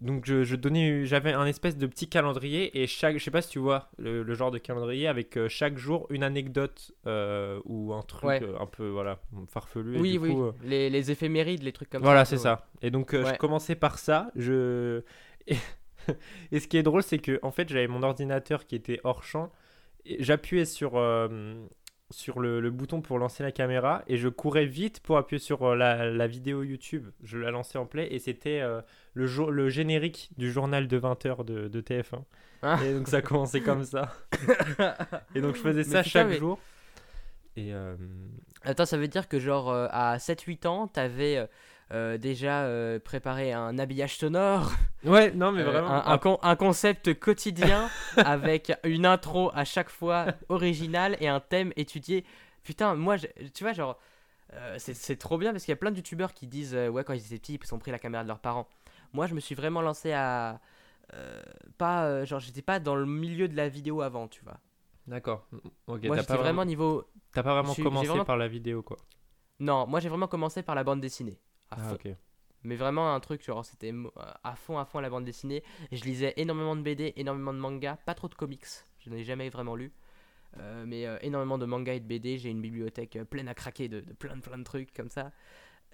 donc 0.00 0.26
je, 0.26 0.44
je 0.44 0.54
donnais, 0.56 1.04
j'avais 1.06 1.32
un 1.32 1.46
espèce 1.46 1.76
de 1.76 1.86
petit 1.86 2.08
calendrier 2.08 2.80
et 2.80 2.86
chaque, 2.86 3.18
je 3.18 3.24
sais 3.24 3.30
pas 3.30 3.42
si 3.42 3.50
tu 3.50 3.58
vois 3.58 3.88
le, 3.98 4.22
le 4.22 4.34
genre 4.34 4.50
de 4.50 4.58
calendrier 4.58 5.08
avec 5.08 5.36
euh, 5.36 5.48
chaque 5.48 5.76
jour 5.78 6.06
une 6.10 6.22
anecdote 6.22 6.92
euh, 7.06 7.60
ou 7.64 7.92
un 7.92 8.02
truc 8.02 8.24
Ouais. 8.28 8.42
euh, 8.42 8.58
un 8.60 8.66
peu 8.66 8.88
voilà 8.88 9.18
farfelu. 9.48 9.96
et 9.96 10.00
Oui, 10.00 10.12
du 10.12 10.18
oui. 10.18 10.30
coup, 10.34 10.52
Les, 10.64 10.88
les 10.90 11.10
éphémérides, 11.10 11.62
les 11.62 11.72
trucs 11.72 11.90
comme 11.90 12.02
voilà, 12.02 12.24
ça. 12.24 12.36
c'est 12.36 12.42
ça. 12.42 12.66
Et 12.82 12.90
donc, 12.90 13.14
je 13.14 13.36
commençais 13.38 13.74
par 13.74 13.98
ça. 13.98 14.30
Je... 14.36 15.02
Et... 15.48 15.56
et 16.52 16.60
ce 16.60 16.68
qui 16.68 16.76
est 16.76 16.82
drôle, 16.82 17.02
c'est 17.02 17.18
que 17.18 17.38
en 17.42 17.50
fait, 17.50 17.68
j'avais 17.68 17.88
mon 17.88 18.02
ordinateur 18.02 18.66
qui 18.66 18.74
était 18.76 19.00
hors 19.04 19.22
champ. 19.24 19.50
J'appuyais 20.20 20.64
sur, 20.64 20.92
sur 22.10 22.40
le, 22.40 22.60
le 22.60 22.70
bouton 22.70 23.00
pour 23.02 23.18
lancer 23.18 23.42
la 23.42 23.52
caméra 23.52 24.02
et 24.06 24.16
je 24.16 24.28
courais 24.28 24.64
vite 24.64 25.00
pour 25.00 25.18
appuyer 25.18 25.38
sur 25.38 25.62
euh, 25.62 25.76
la, 25.76 26.10
la 26.10 26.26
vidéo 26.26 26.62
YouTube. 26.62 27.06
Je 27.22 27.36
la 27.38 27.50
lançais 27.50 27.76
en 27.78 27.84
play 27.86 28.08
et 28.12 28.18
c'était 28.18 28.60
euh, 28.60 28.80
le, 29.14 29.26
jour, 29.26 29.50
le 29.50 29.68
générique 29.68 30.30
du 30.38 30.50
journal 30.50 30.88
de 30.88 30.98
20h 30.98 31.44
de, 31.44 31.68
de 31.68 31.80
TF1. 31.80 32.22
Ah. 32.62 32.78
Et 32.84 32.94
donc, 32.94 33.08
ça 33.08 33.20
commençait 33.22 33.60
comme 33.60 33.84
ça. 33.84 34.12
Et 35.34 35.40
donc, 35.40 35.54
je 35.56 35.60
faisais 35.60 35.78
Mais 35.78 35.84
ça 35.84 36.02
chaque 36.02 36.28
mais- 36.28 36.38
jour. 36.38 36.58
Et 37.56 37.74
euh, 37.74 37.94
Attends, 38.64 38.86
ça 38.86 38.96
veut 38.96 39.08
dire 39.08 39.28
que 39.28 39.38
genre 39.38 39.70
euh, 39.70 39.86
à 39.90 40.16
7-8 40.18 40.66
ans, 40.66 40.86
t'avais 40.88 41.48
euh, 41.92 42.18
déjà 42.18 42.64
euh, 42.64 42.98
préparé 42.98 43.52
un 43.52 43.78
habillage 43.78 44.16
sonore, 44.18 44.72
ouais, 45.04 45.30
non, 45.32 45.52
mais 45.52 45.62
euh, 45.62 45.70
vraiment. 45.70 45.88
un, 45.90 46.12
un 46.12 46.18
con- 46.18 46.38
un 46.42 46.56
concept 46.56 47.18
quotidien 47.18 47.88
avec 48.18 48.72
une 48.84 49.06
intro 49.06 49.50
à 49.54 49.64
chaque 49.64 49.88
fois 49.90 50.26
originale 50.48 51.16
et 51.20 51.28
un 51.28 51.40
thème 51.40 51.72
étudié. 51.76 52.24
Putain, 52.62 52.94
moi, 52.94 53.16
je- 53.16 53.26
tu 53.54 53.64
vois, 53.64 53.72
genre, 53.72 53.98
euh, 54.52 54.76
c'est 54.78 54.94
c'est 54.94 55.16
trop 55.16 55.38
bien 55.38 55.52
parce 55.52 55.64
qu'il 55.64 55.72
y 55.72 55.74
a 55.74 55.76
plein 55.76 55.90
de 55.90 55.96
youtubeurs 55.96 56.34
qui 56.34 56.46
disent, 56.46 56.74
ouais, 56.74 57.04
quand 57.04 57.12
ils 57.14 57.24
étaient 57.26 57.38
petits, 57.38 57.58
ils 57.62 57.74
ont 57.74 57.78
pris 57.78 57.90
la 57.90 57.98
caméra 57.98 58.22
de 58.22 58.28
leurs 58.28 58.40
parents. 58.40 58.68
Moi, 59.14 59.26
je 59.26 59.34
me 59.34 59.40
suis 59.40 59.54
vraiment 59.54 59.80
lancé 59.80 60.12
à, 60.12 60.60
pas, 61.78 62.24
genre, 62.24 62.40
j'étais 62.40 62.62
pas 62.62 62.80
dans 62.80 62.94
le 62.96 63.06
milieu 63.06 63.48
de 63.48 63.56
la 63.56 63.68
vidéo 63.68 64.02
avant, 64.02 64.28
tu 64.28 64.42
vois. 64.44 64.58
D'accord. 65.06 65.46
Ok, 65.86 66.04
moi, 66.04 66.16
t'as 66.16 66.22
j'étais 66.22 66.34
pas 66.34 66.36
vraiment 66.42 66.64
niveau. 66.66 67.08
t'as 67.32 67.42
pas 67.42 67.54
vraiment 67.54 67.74
commencé 67.74 68.06
vraiment- 68.08 68.24
par 68.24 68.36
la 68.36 68.48
vidéo, 68.48 68.82
quoi. 68.82 68.98
Non, 69.60 69.86
moi, 69.86 70.00
j'ai 70.00 70.08
vraiment 70.08 70.28
commencé 70.28 70.62
par 70.62 70.74
la 70.74 70.84
bande 70.84 71.00
dessinée. 71.00 71.38
À 71.70 71.76
Ah, 71.80 71.88
fond. 71.88 71.98
Mais 72.64 72.74
vraiment 72.76 73.14
un 73.14 73.20
truc, 73.20 73.44
genre, 73.44 73.64
c'était 73.64 73.92
à 74.42 74.56
fond, 74.56 74.78
à 74.78 74.84
fond 74.84 75.00
la 75.00 75.10
bande 75.10 75.24
dessinée. 75.24 75.62
Et 75.90 75.96
je 75.96 76.04
lisais 76.04 76.34
énormément 76.36 76.74
de 76.76 76.82
BD, 76.82 77.12
énormément 77.16 77.52
de 77.54 77.58
mangas, 77.58 77.96
pas 77.96 78.14
trop 78.14 78.28
de 78.28 78.34
comics. 78.34 78.66
Je 78.98 79.10
n'en 79.10 79.16
ai 79.16 79.24
jamais 79.24 79.48
vraiment 79.48 79.76
lu. 79.76 79.92
Euh, 80.58 80.84
mais 80.86 81.06
euh, 81.06 81.18
énormément 81.22 81.58
de 81.58 81.66
mangas 81.66 81.94
et 81.94 82.00
de 82.00 82.06
BD. 82.06 82.38
J'ai 82.38 82.50
une 82.50 82.60
bibliothèque 82.60 83.16
euh, 83.16 83.24
pleine 83.24 83.48
à 83.48 83.54
craquer 83.54 83.88
de, 83.88 84.00
de 84.00 84.12
plein 84.12 84.36
de 84.36 84.40
plein 84.40 84.58
de 84.58 84.64
trucs 84.64 84.92
comme 84.92 85.10
ça. 85.10 85.30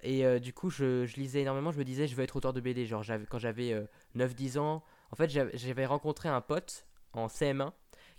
Et 0.03 0.25
euh, 0.25 0.39
du 0.39 0.53
coup, 0.53 0.69
je, 0.69 1.05
je 1.05 1.15
lisais 1.17 1.41
énormément. 1.41 1.71
Je 1.71 1.77
me 1.79 1.83
disais, 1.83 2.07
je 2.07 2.15
veux 2.15 2.23
être 2.23 2.35
auteur 2.35 2.53
de 2.53 2.61
BD. 2.61 2.85
Genre, 2.85 3.03
quand 3.29 3.39
j'avais 3.39 3.73
euh, 3.73 3.85
9-10 4.15 4.57
ans, 4.57 4.83
en 5.11 5.15
fait, 5.15 5.29
j'avais 5.29 5.85
rencontré 5.85 6.29
un 6.29 6.41
pote 6.41 6.85
en 7.13 7.27
CM1 7.27 7.71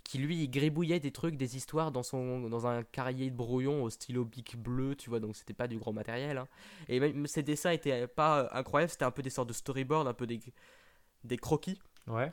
qui, 0.07 0.17
lui, 0.19 0.43
il 0.43 0.49
gribouillait 0.49 0.99
des 0.99 1.11
trucs, 1.11 1.35
des 1.35 1.57
histoires 1.57 1.91
dans, 1.91 2.03
son, 2.03 2.47
dans 2.49 2.65
un 2.65 2.83
cahier 2.83 3.29
de 3.29 3.35
brouillon 3.35 3.83
au 3.83 3.89
stylo 3.89 4.23
bic 4.25 4.55
bleu, 4.57 4.95
tu 4.95 5.09
vois. 5.09 5.19
Donc, 5.19 5.35
c'était 5.35 5.53
pas 5.53 5.67
du 5.67 5.77
gros 5.77 5.91
matériel. 5.91 6.37
hein. 6.37 6.47
Et 6.87 6.99
même 6.99 7.27
ces 7.27 7.43
dessins 7.43 7.71
étaient 7.71 8.07
pas 8.07 8.43
euh, 8.43 8.47
incroyables. 8.51 8.89
C'était 8.89 9.05
un 9.05 9.11
peu 9.11 9.21
des 9.21 9.29
sortes 9.29 9.49
de 9.49 9.53
storyboard, 9.53 10.07
un 10.07 10.13
peu 10.13 10.25
des, 10.25 10.39
des 11.23 11.37
croquis. 11.37 11.79
Ouais. 12.07 12.31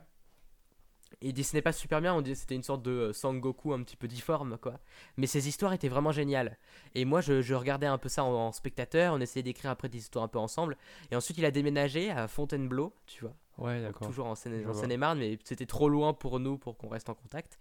Il 1.21 1.33
dessinait 1.33 1.61
pas 1.61 1.71
super 1.71 2.01
bien, 2.01 2.13
on 2.13 2.21
disait 2.21 2.35
c'était 2.35 2.55
une 2.55 2.63
sorte 2.63 2.81
de 2.83 2.91
euh, 2.91 3.13
Sangoku 3.13 3.73
un 3.73 3.81
petit 3.83 3.95
peu 3.95 4.07
difforme, 4.07 4.57
quoi. 4.57 4.79
Mais 5.17 5.27
ces 5.27 5.47
histoires 5.47 5.71
étaient 5.73 5.87
vraiment 5.87 6.11
géniales. 6.11 6.57
Et 6.93 7.05
moi, 7.05 7.21
je, 7.21 7.41
je 7.41 7.53
regardais 7.53 7.85
un 7.87 7.97
peu 7.97 8.09
ça 8.09 8.23
en, 8.23 8.33
en 8.33 8.51
spectateur, 8.51 9.13
on 9.13 9.19
essayait 9.21 9.43
d'écrire 9.43 9.71
après 9.71 9.87
des 9.87 9.99
histoires 9.99 10.25
un 10.25 10.27
peu 10.27 10.39
ensemble. 10.39 10.77
Et 11.11 11.15
ensuite, 11.15 11.37
il 11.37 11.45
a 11.45 11.51
déménagé 11.51 12.11
à 12.11 12.27
Fontainebleau, 12.27 12.93
tu 13.07 13.21
vois. 13.21 13.33
Ouais, 13.57 13.81
d'accord. 13.81 14.07
Toujours 14.07 14.25
en. 14.25 14.35
Seine-et-Marne, 14.35 15.19
mais 15.19 15.39
c'était 15.45 15.65
trop 15.65 15.87
loin 15.87 16.13
pour 16.13 16.39
nous 16.41 16.57
pour 16.57 16.75
qu'on 16.77 16.89
reste 16.89 17.09
en 17.09 17.13
contact. 17.15 17.57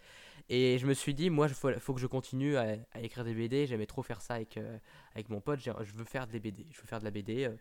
Et 0.48 0.76
je 0.78 0.86
me 0.86 0.92
suis 0.94 1.14
dit, 1.14 1.30
moi, 1.30 1.46
il 1.46 1.54
faut, 1.54 1.70
faut 1.78 1.94
que 1.94 2.00
je 2.00 2.08
continue 2.08 2.56
à, 2.56 2.74
à 2.92 3.00
écrire 3.00 3.24
des 3.24 3.34
BD. 3.34 3.66
J'aimais 3.66 3.86
trop 3.86 4.02
faire 4.02 4.20
ça 4.20 4.34
avec, 4.34 4.56
euh, 4.56 4.76
avec 5.14 5.28
mon 5.28 5.40
pote. 5.40 5.60
Je 5.60 5.92
veux 5.92 6.04
faire 6.04 6.26
des 6.26 6.40
BD. 6.40 6.66
Je 6.72 6.80
veux 6.80 6.86
faire 6.86 6.98
de 6.98 7.04
la 7.04 7.10
BD. 7.12 7.44
euh. 7.44 7.54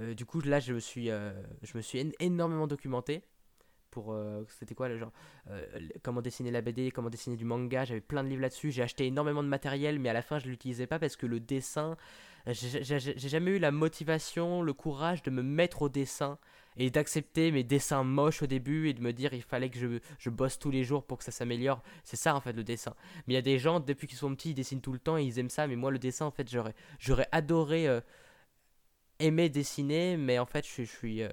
Euh, 0.00 0.14
du 0.14 0.24
coup, 0.24 0.40
là, 0.40 0.60
je 0.60 0.72
me 0.72 0.80
suis, 0.80 1.06
je 1.08 1.76
me 1.76 1.82
suis 1.82 1.98
én- 2.00 2.12
énormément 2.20 2.66
documenté 2.66 3.22
pour 3.90 4.12
euh, 4.12 4.44
c'était 4.58 4.74
quoi 4.74 4.88
le 4.88 4.98
genre 4.98 5.12
euh, 5.50 5.64
comment 6.02 6.22
dessiner 6.22 6.50
la 6.50 6.60
BD, 6.60 6.90
comment 6.90 7.10
dessiner 7.10 7.36
du 7.36 7.44
manga. 7.44 7.84
J'avais 7.84 8.00
plein 8.00 8.22
de 8.24 8.28
livres 8.28 8.42
là-dessus. 8.42 8.70
J'ai 8.70 8.82
acheté 8.82 9.06
énormément 9.06 9.42
de 9.42 9.48
matériel, 9.48 9.98
mais 9.98 10.08
à 10.08 10.12
la 10.12 10.22
fin, 10.22 10.38
je 10.38 10.48
l'utilisais 10.48 10.86
pas 10.86 10.98
parce 10.98 11.16
que 11.16 11.26
le 11.26 11.40
dessin, 11.40 11.96
j'ai 12.48 13.28
jamais 13.28 13.52
eu 13.52 13.58
la 13.58 13.70
motivation, 13.72 14.62
le 14.62 14.72
courage 14.72 15.22
de 15.22 15.30
me 15.30 15.42
mettre 15.42 15.82
au 15.82 15.88
dessin 15.88 16.38
et 16.76 16.90
d'accepter 16.90 17.50
mes 17.50 17.64
dessins 17.64 18.04
moches 18.04 18.42
au 18.42 18.46
début 18.46 18.88
et 18.88 18.92
de 18.92 19.00
me 19.00 19.12
dire 19.12 19.32
il 19.32 19.42
fallait 19.42 19.70
que 19.70 19.78
je, 19.78 19.98
je 20.18 20.30
bosse 20.30 20.58
tous 20.58 20.70
les 20.70 20.84
jours 20.84 21.04
pour 21.04 21.18
que 21.18 21.24
ça 21.24 21.32
s'améliore. 21.32 21.82
C'est 22.04 22.16
ça 22.16 22.34
en 22.36 22.40
fait 22.40 22.52
le 22.52 22.64
dessin. 22.64 22.94
Mais 23.26 23.34
il 23.34 23.36
y 23.36 23.38
a 23.38 23.42
des 23.42 23.58
gens, 23.58 23.80
depuis 23.80 24.06
qu'ils 24.06 24.18
sont 24.18 24.34
petits, 24.34 24.50
ils 24.50 24.54
dessinent 24.54 24.80
tout 24.82 24.92
le 24.92 24.98
temps 24.98 25.16
et 25.16 25.24
ils 25.24 25.38
aiment 25.38 25.50
ça. 25.50 25.66
Mais 25.66 25.76
moi, 25.76 25.90
le 25.90 25.98
dessin, 25.98 26.26
en 26.26 26.30
fait, 26.30 26.48
j'aurais, 26.50 27.28
adoré 27.32 27.88
euh, 27.88 28.00
aimer 29.18 29.48
dessiner, 29.48 30.16
mais 30.16 30.38
en 30.38 30.46
fait, 30.46 30.66
je, 30.66 30.82
suis- 30.82 31.22
euh, 31.22 31.28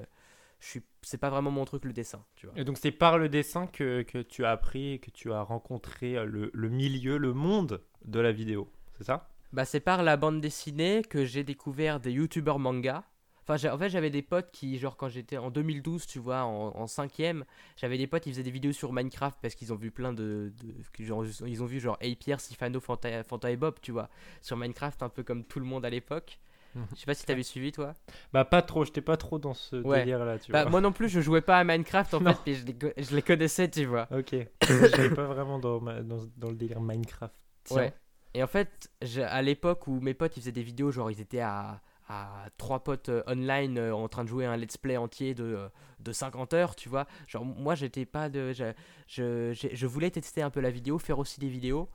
suis, 0.65 0.81
c'est 1.01 1.17
pas 1.17 1.29
vraiment 1.29 1.51
mon 1.51 1.65
truc 1.65 1.85
le 1.85 1.93
dessin, 1.93 2.23
tu 2.35 2.47
vois. 2.47 2.55
Et 2.57 2.63
donc 2.63 2.77
c'est 2.77 2.91
par 2.91 3.17
le 3.17 3.29
dessin 3.29 3.67
que, 3.67 4.01
que 4.03 4.19
tu 4.19 4.45
as 4.45 4.51
appris, 4.51 4.99
que 4.99 5.11
tu 5.11 5.31
as 5.31 5.41
rencontré 5.41 6.17
euh, 6.17 6.25
le, 6.25 6.51
le 6.53 6.69
milieu, 6.69 7.17
le 7.17 7.33
monde 7.33 7.81
de 8.05 8.19
la 8.19 8.31
vidéo, 8.31 8.71
c'est 8.97 9.03
ça? 9.03 9.29
Bah, 9.53 9.65
c'est 9.65 9.79
par 9.79 10.01
la 10.01 10.17
bande 10.17 10.41
dessinée 10.41 11.03
que 11.07 11.25
j'ai 11.25 11.43
découvert 11.43 11.99
des 11.99 12.11
youtubeurs 12.11 12.57
manga. 12.57 13.03
Enfin, 13.45 13.69
en 13.71 13.77
fait, 13.77 13.89
j'avais 13.89 14.09
des 14.09 14.21
potes 14.21 14.49
qui, 14.51 14.79
genre, 14.79 14.95
quand 14.95 15.09
j'étais 15.09 15.37
en 15.37 15.51
2012, 15.51 16.07
tu 16.07 16.17
vois, 16.17 16.43
en, 16.43 16.87
cinquième, 16.87 17.43
j'avais 17.75 17.97
des 17.97 18.07
potes 18.07 18.23
qui 18.23 18.31
faisaient 18.31 18.41
des 18.43 18.51
vidéos 18.51 18.71
sur 18.71 18.93
Minecraft 18.93 19.37
parce 19.41 19.53
qu'ils 19.53 19.73
ont 19.73 19.75
vu 19.75 19.91
plein 19.91 20.13
de. 20.13 20.53
de- 20.63 21.03
genre, 21.03 21.25
ils 21.45 21.61
ont 21.61 21.65
vu, 21.65 21.79
genre, 21.81 21.97
A. 22.01 22.15
Pierre, 22.15 22.39
Sifano, 22.39 22.79
Fanta, 22.79 23.23
Fanta 23.23 23.51
et 23.51 23.57
Bob, 23.57 23.75
tu 23.81 23.91
vois, 23.91 24.09
sur 24.41 24.55
Minecraft, 24.57 25.03
un 25.03 25.09
peu 25.09 25.23
comme 25.23 25.43
tout 25.43 25.59
le 25.59 25.65
monde 25.65 25.85
à 25.85 25.89
l'époque. 25.89 26.39
Je 26.75 26.99
sais 26.99 27.05
pas 27.05 27.13
si 27.13 27.25
t'avais 27.25 27.43
suivi, 27.43 27.71
toi. 27.71 27.93
Bah 28.33 28.45
pas 28.45 28.61
trop, 28.61 28.83
j'étais 28.85 29.01
pas 29.01 29.17
trop 29.17 29.37
dans 29.39 29.53
ce 29.53 29.75
Ouais. 29.75 29.99
délire 29.99 30.25
là, 30.25 30.39
tu 30.39 30.51
Bah, 30.51 30.63
vois. 30.63 30.71
moi 30.71 30.81
non 30.81 30.91
plus, 30.91 31.07
je 31.09 31.21
jouais 31.21 31.41
pas 31.41 31.59
à 31.59 31.63
Minecraft 31.63 32.13
en 32.15 32.19
Non. 32.21 32.33
fait, 32.33 32.39
mais 32.47 32.53
je 32.55 32.65
les, 32.65 32.73
co- 32.75 32.93
je 32.97 33.15
les 33.15 33.21
connaissais, 33.21 33.69
tu 33.69 33.85
vois. 33.85 34.07
Ok, 34.11 34.29
j'étais 34.61 35.09
pas 35.09 35.25
vraiment 35.25 35.59
dans, 35.59 35.79
ma- 35.79 36.01
dans, 36.01 36.19
dans 36.37 36.49
le 36.49 36.55
délire 36.55 36.81
Minecraft. 36.81 37.33
Tiens. 37.65 37.77
Ouais. 37.77 37.93
Et 38.33 38.41
en 38.41 38.47
fait, 38.47 38.89
à 39.21 39.41
l'époque 39.43 39.87
où 39.87 39.99
mes 39.99 40.13
potes 40.15 40.35
ils 40.37 40.39
faisaient 40.41 40.51
des 40.51 40.63
vidéos, 40.63 40.91
genre 40.91 41.11
ils 41.11 41.21
étaient 41.21 41.39
à, 41.41 41.81
à 42.09 42.45
trois 42.57 42.83
potes 42.83 43.09
euh, 43.09 43.21
online 43.27 43.77
euh, 43.77 43.93
en 43.95 44.07
train 44.07 44.23
de 44.23 44.29
jouer 44.29 44.45
un 44.45 44.57
let's 44.57 44.75
play 44.77 44.97
entier 44.97 45.35
de, 45.35 45.43
euh, 45.43 45.69
de 45.99 46.11
50 46.11 46.53
heures, 46.55 46.75
tu 46.75 46.89
vois. 46.89 47.05
Genre 47.27 47.45
moi 47.45 47.75
j'étais 47.75 48.05
pas 48.05 48.29
de. 48.29 48.51
Je, 48.51 48.73
je, 49.07 49.53
j'ai- 49.53 49.75
je 49.75 49.85
voulais 49.85 50.09
tester 50.09 50.41
un 50.41 50.49
peu 50.49 50.61
la 50.61 50.71
vidéo, 50.71 50.97
faire 50.97 51.19
aussi 51.19 51.39
des 51.39 51.47
vidéos. 51.47 51.87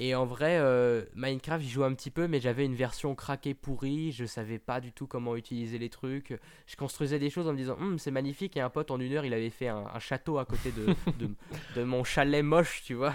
Et 0.00 0.14
en 0.16 0.26
vrai, 0.26 0.58
euh, 0.58 1.04
Minecraft, 1.14 1.62
j'y 1.64 1.70
jouais 1.70 1.86
un 1.86 1.94
petit 1.94 2.10
peu, 2.10 2.26
mais 2.26 2.40
j'avais 2.40 2.64
une 2.64 2.74
version 2.74 3.14
craquée 3.14 3.54
pourrie. 3.54 4.10
Je 4.10 4.24
savais 4.24 4.58
pas 4.58 4.80
du 4.80 4.92
tout 4.92 5.06
comment 5.06 5.36
utiliser 5.36 5.78
les 5.78 5.88
trucs. 5.88 6.36
Je 6.66 6.76
construisais 6.76 7.20
des 7.20 7.30
choses 7.30 7.46
en 7.46 7.52
me 7.52 7.56
disant, 7.56 7.76
Hum, 7.80 7.98
c'est 7.98 8.10
magnifique. 8.10 8.56
Et 8.56 8.60
un 8.60 8.70
pote, 8.70 8.90
en 8.90 8.98
une 8.98 9.12
heure, 9.12 9.24
il 9.24 9.32
avait 9.32 9.50
fait 9.50 9.68
un, 9.68 9.86
un 9.92 9.98
château 10.00 10.38
à 10.38 10.44
côté 10.44 10.72
de, 10.72 10.86
de, 11.18 11.30
de 11.76 11.84
mon 11.84 12.02
chalet 12.02 12.44
moche, 12.44 12.82
tu 12.84 12.94
vois. 12.94 13.14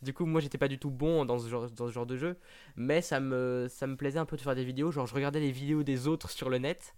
Du 0.00 0.14
coup, 0.14 0.24
moi, 0.24 0.40
j'étais 0.40 0.58
pas 0.58 0.68
du 0.68 0.78
tout 0.78 0.90
bon 0.90 1.26
dans 1.26 1.38
ce 1.38 1.48
genre, 1.48 1.70
dans 1.70 1.86
ce 1.88 1.92
genre 1.92 2.06
de 2.06 2.16
jeu. 2.16 2.38
Mais 2.76 3.02
ça 3.02 3.20
me, 3.20 3.66
ça 3.68 3.86
me 3.86 3.96
plaisait 3.96 4.18
un 4.18 4.26
peu 4.26 4.36
de 4.36 4.42
faire 4.42 4.54
des 4.54 4.64
vidéos. 4.64 4.90
Genre, 4.90 5.06
je 5.06 5.14
regardais 5.14 5.40
les 5.40 5.52
vidéos 5.52 5.82
des 5.82 6.06
autres 6.08 6.30
sur 6.30 6.48
le 6.48 6.56
net. 6.58 6.94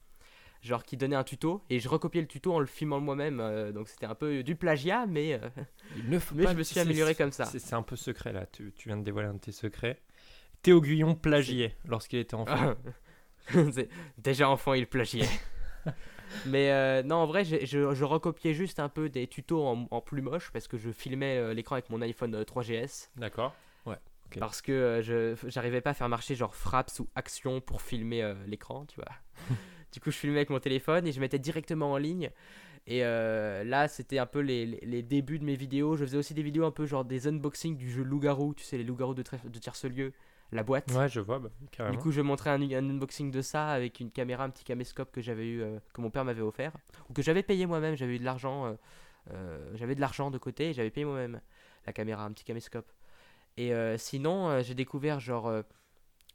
Genre, 0.62 0.82
qui 0.82 0.96
donnaient 0.96 1.16
un 1.16 1.24
tuto. 1.24 1.62
Et 1.70 1.78
je 1.80 1.88
recopiais 1.88 2.20
le 2.20 2.26
tuto 2.26 2.52
en 2.52 2.58
le 2.58 2.66
filmant 2.66 3.00
moi-même. 3.00 3.38
euh, 3.40 3.70
donc, 3.72 3.88
c'était 3.88 4.06
un 4.06 4.14
peu 4.14 4.42
du 4.42 4.56
plagiat, 4.56 5.06
mais. 5.06 5.34
euh, 5.34 5.48
Il 5.96 6.10
ne 6.10 6.18
faut 6.18 6.34
Mais 6.34 6.46
je 6.46 6.52
me 6.54 6.62
suis 6.62 6.80
amélioré 6.80 7.14
comme 7.14 7.30
ça. 7.32 7.44
C'est 7.44 7.74
un 7.74 7.82
peu 7.82 7.94
secret 7.96 8.32
là, 8.32 8.46
tu, 8.46 8.72
tu 8.76 8.88
viens 8.88 8.96
de 8.96 9.04
dévoiler 9.04 9.28
un 9.28 9.34
de 9.34 9.38
tes 9.38 9.52
secrets. 9.52 10.00
Théo 10.62 10.80
Guyon 10.80 11.14
plagiait 11.14 11.76
lorsqu'il 11.86 12.18
était 12.18 12.34
enfant. 12.34 12.74
Déjà 14.18 14.48
enfant, 14.50 14.74
il 14.74 14.86
plagiait. 14.86 15.28
Mais 16.46 16.70
euh, 16.72 17.02
non, 17.02 17.16
en 17.16 17.26
vrai, 17.26 17.44
je, 17.44 17.64
je 17.64 18.04
recopiais 18.04 18.52
juste 18.52 18.80
un 18.80 18.88
peu 18.90 19.08
des 19.08 19.26
tutos 19.26 19.64
en, 19.66 19.86
en 19.90 20.00
plus 20.02 20.20
moche 20.20 20.50
parce 20.52 20.68
que 20.68 20.76
je 20.76 20.90
filmais 20.90 21.38
euh, 21.38 21.54
l'écran 21.54 21.76
avec 21.76 21.88
mon 21.88 22.02
iPhone 22.02 22.34
euh, 22.34 22.42
3GS. 22.44 23.08
D'accord. 23.16 23.54
Ok. 23.86 24.40
Parce 24.40 24.60
que 24.60 25.00
je 25.02 25.34
j'arrivais 25.48 25.80
pas 25.80 25.90
à 25.90 25.94
faire 25.94 26.10
marcher 26.10 26.34
genre 26.34 26.54
fraps 26.54 27.00
ou 27.00 27.08
action 27.14 27.62
pour 27.62 27.80
filmer 27.80 28.34
l'écran, 28.46 28.84
tu 28.84 28.96
vois. 28.96 29.08
du 29.92 30.00
coup, 30.00 30.10
je 30.10 30.16
filmais 30.16 30.36
avec 30.36 30.50
mon 30.50 30.60
téléphone 30.60 31.06
et 31.06 31.12
je 31.12 31.20
mettais 31.20 31.38
directement 31.38 31.92
en 31.92 31.96
ligne. 31.96 32.30
Et 32.86 33.04
euh, 33.04 33.64
là, 33.64 33.86
c'était 33.88 34.18
un 34.18 34.26
peu 34.26 34.40
les, 34.40 34.64
les- 34.64 34.80
les 34.80 35.02
débuts 35.02 35.38
de 35.38 35.44
mes 35.44 35.56
vidéos. 35.56 35.96
Je 35.96 36.04
faisais 36.06 36.16
aussi 36.16 36.32
des 36.34 36.42
vidéos 36.42 36.64
un 36.64 36.70
peu 36.70 36.86
genre 36.86 37.04
des 37.04 37.26
unboxings 37.28 37.76
du 37.76 37.90
jeu 37.90 38.02
Loup-Garou, 38.02 38.54
tu 38.54 38.64
sais, 38.64 38.78
les 38.78 38.84
Loups-Garous 38.84 39.14
de, 39.14 39.22
de 39.44 39.58
Tiercelieu, 39.58 40.12
la 40.52 40.62
boîte. 40.62 40.90
Ouais, 40.92 41.06
je 41.08 41.20
vois, 41.20 41.38
bah, 41.38 41.50
carrément. 41.70 41.94
Du 41.96 42.02
coup, 42.02 42.12
je 42.12 42.22
montrais 42.22 42.48
un, 42.50 42.62
un 42.62 42.88
unboxing 42.90 43.30
de 43.30 43.42
ça 43.42 43.68
avec 43.68 44.00
une 44.00 44.10
caméra, 44.10 44.44
un 44.44 44.50
petit 44.50 44.64
caméscope 44.64 45.12
que 45.12 45.20
j'avais 45.20 45.46
eu, 45.48 45.60
euh, 45.60 45.78
que 45.92 46.00
mon 46.00 46.10
père 46.10 46.24
m'avait 46.24 46.40
offert, 46.40 46.72
ou 47.10 47.12
que 47.12 47.20
j'avais 47.20 47.42
payé 47.42 47.66
moi-même. 47.66 47.94
J'avais 47.94 48.16
eu 48.16 48.18
de 48.18 48.24
l'argent, 48.24 48.74
euh, 49.34 49.70
j'avais 49.74 49.94
de 49.94 50.00
l'argent 50.00 50.30
de 50.30 50.38
côté 50.38 50.70
et 50.70 50.72
j'avais 50.72 50.90
payé 50.90 51.04
moi-même 51.04 51.42
la 51.86 51.92
caméra, 51.92 52.24
un 52.24 52.32
petit 52.32 52.44
caméscope. 52.44 52.90
Et 53.58 53.72
sinon, 53.98 54.62
j'ai 54.62 54.74
découvert 54.74 55.20
genre, 55.20 55.52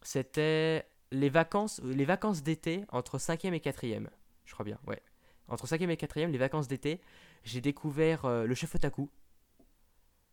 c'était 0.01 0.85
les 1.13 1.29
vacances, 1.29 1.79
les 1.83 2.05
vacances 2.05 2.43
d'été 2.43 2.83
entre 2.89 3.17
5e 3.17 3.53
et 3.53 3.59
4e, 3.59 4.07
je 4.45 4.53
crois 4.53 4.65
bien, 4.65 4.79
ouais. 4.87 5.01
Entre 5.47 5.67
5e 5.67 5.89
et 5.89 5.95
4e, 5.95 6.31
les 6.31 6.37
vacances 6.37 6.67
d'été, 6.67 6.99
j'ai 7.43 7.61
découvert 7.61 8.25
euh, 8.25 8.45
le 8.45 8.55
chef 8.55 8.73
otaku. 8.75 9.09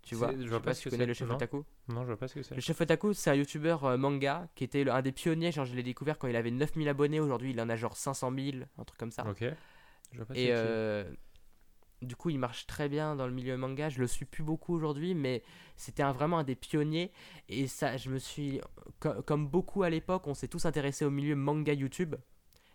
Tu 0.02 0.14
vois, 0.14 0.32
je 0.32 0.42
je 0.42 0.48
vois 0.48 0.58
sais 0.58 0.64
pas 0.64 0.74
si 0.74 0.82
tu 0.84 0.90
connais 0.90 1.04
le 1.06 1.12
chef 1.14 1.28
Non. 1.28 1.34
otaku. 1.34 1.64
Non, 1.88 2.02
je 2.02 2.06
vois 2.06 2.16
pas 2.16 2.26
ce 2.26 2.34
que 2.34 2.42
c'est. 2.42 2.54
Le 2.54 2.60
chef 2.60 2.80
otaku, 2.80 3.12
c'est 3.12 3.30
un 3.30 3.34
youtubeur 3.34 3.84
euh, 3.84 3.96
manga 3.98 4.48
qui 4.54 4.64
était 4.64 4.82
le- 4.82 4.92
un 4.92 5.02
des 5.02 5.12
pionniers. 5.12 5.52
Genre, 5.52 5.66
je 5.66 5.74
l'ai 5.74 5.82
découvert 5.82 6.18
quand 6.18 6.26
il 6.28 6.36
avait 6.36 6.50
9000 6.50 6.88
abonnés. 6.88 7.20
Aujourd'hui, 7.20 7.50
il 7.50 7.60
en 7.60 7.68
a 7.68 7.76
genre 7.76 7.96
500 7.96 8.32
000, 8.34 8.56
un 8.78 8.84
truc 8.84 8.98
comme 8.98 9.10
ça. 9.12 9.26
Ok. 9.28 9.44
Je 10.12 10.16
vois 10.16 10.26
pas 10.26 10.34
ce 10.34 10.38
que 10.40 10.46
euh, 10.50 11.04
du 12.02 12.16
coup, 12.16 12.30
il 12.30 12.38
marche 12.38 12.66
très 12.66 12.88
bien 12.88 13.14
dans 13.16 13.26
le 13.26 13.32
milieu 13.32 13.56
manga. 13.56 13.88
Je 13.88 13.98
le 14.00 14.06
suis 14.06 14.24
plus 14.24 14.42
beaucoup 14.42 14.74
aujourd'hui, 14.74 15.14
mais 15.14 15.42
c'était 15.76 16.02
un- 16.02 16.12
vraiment 16.12 16.38
un 16.38 16.44
des 16.44 16.54
pionniers. 16.54 17.12
Et 17.48 17.66
ça, 17.66 17.96
je 17.96 18.10
me 18.10 18.18
suis, 18.18 18.60
co- 19.00 19.22
comme 19.22 19.46
beaucoup 19.48 19.82
à 19.82 19.90
l'époque, 19.90 20.26
on 20.26 20.34
s'est 20.34 20.48
tous 20.48 20.64
intéressés 20.64 21.04
au 21.04 21.10
milieu 21.10 21.36
manga 21.36 21.72
YouTube. 21.72 22.14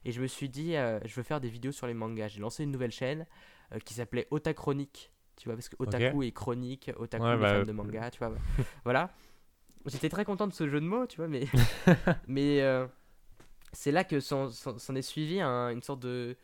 Et 0.03 0.11
je 0.11 0.21
me 0.21 0.27
suis 0.27 0.49
dit, 0.49 0.75
euh, 0.75 0.99
je 1.05 1.15
veux 1.15 1.23
faire 1.23 1.41
des 1.41 1.49
vidéos 1.49 1.71
sur 1.71 1.87
les 1.87 1.95
mangas. 1.95 2.27
J'ai 2.27 2.39
lancé 2.39 2.63
une 2.63 2.71
nouvelle 2.71 2.91
chaîne 2.91 3.25
euh, 3.73 3.79
qui 3.79 3.95
s'appelait 3.95 4.27
Otachronique. 4.31 5.11
Tu 5.37 5.49
vois, 5.49 5.55
parce 5.55 5.67
que 5.69 5.75
otaku 5.79 6.23
et 6.23 6.31
chronique, 6.31 6.91
otaku, 6.95 7.23
Ouais, 7.25 7.35
les 7.35 7.41
bah, 7.41 7.53
euh, 7.55 7.65
de 7.65 7.71
manga, 7.71 8.09
tu 8.11 8.19
vois. 8.19 8.33
voilà. 8.85 9.09
J'étais 9.87 10.09
très 10.09 10.23
content 10.25 10.47
de 10.47 10.53
ce 10.53 10.67
jeu 10.69 10.79
de 10.79 10.85
mots, 10.85 11.05
tu 11.07 11.17
vois, 11.17 11.27
mais, 11.27 11.45
mais 12.27 12.61
euh, 12.61 12.87
c'est 13.73 13.91
là 13.91 14.03
que 14.03 14.19
s'en 14.19 14.47
est 14.95 15.01
suivi 15.01 15.41
un- 15.41 15.69
une 15.69 15.81
sorte 15.81 15.99
de, 16.01 16.37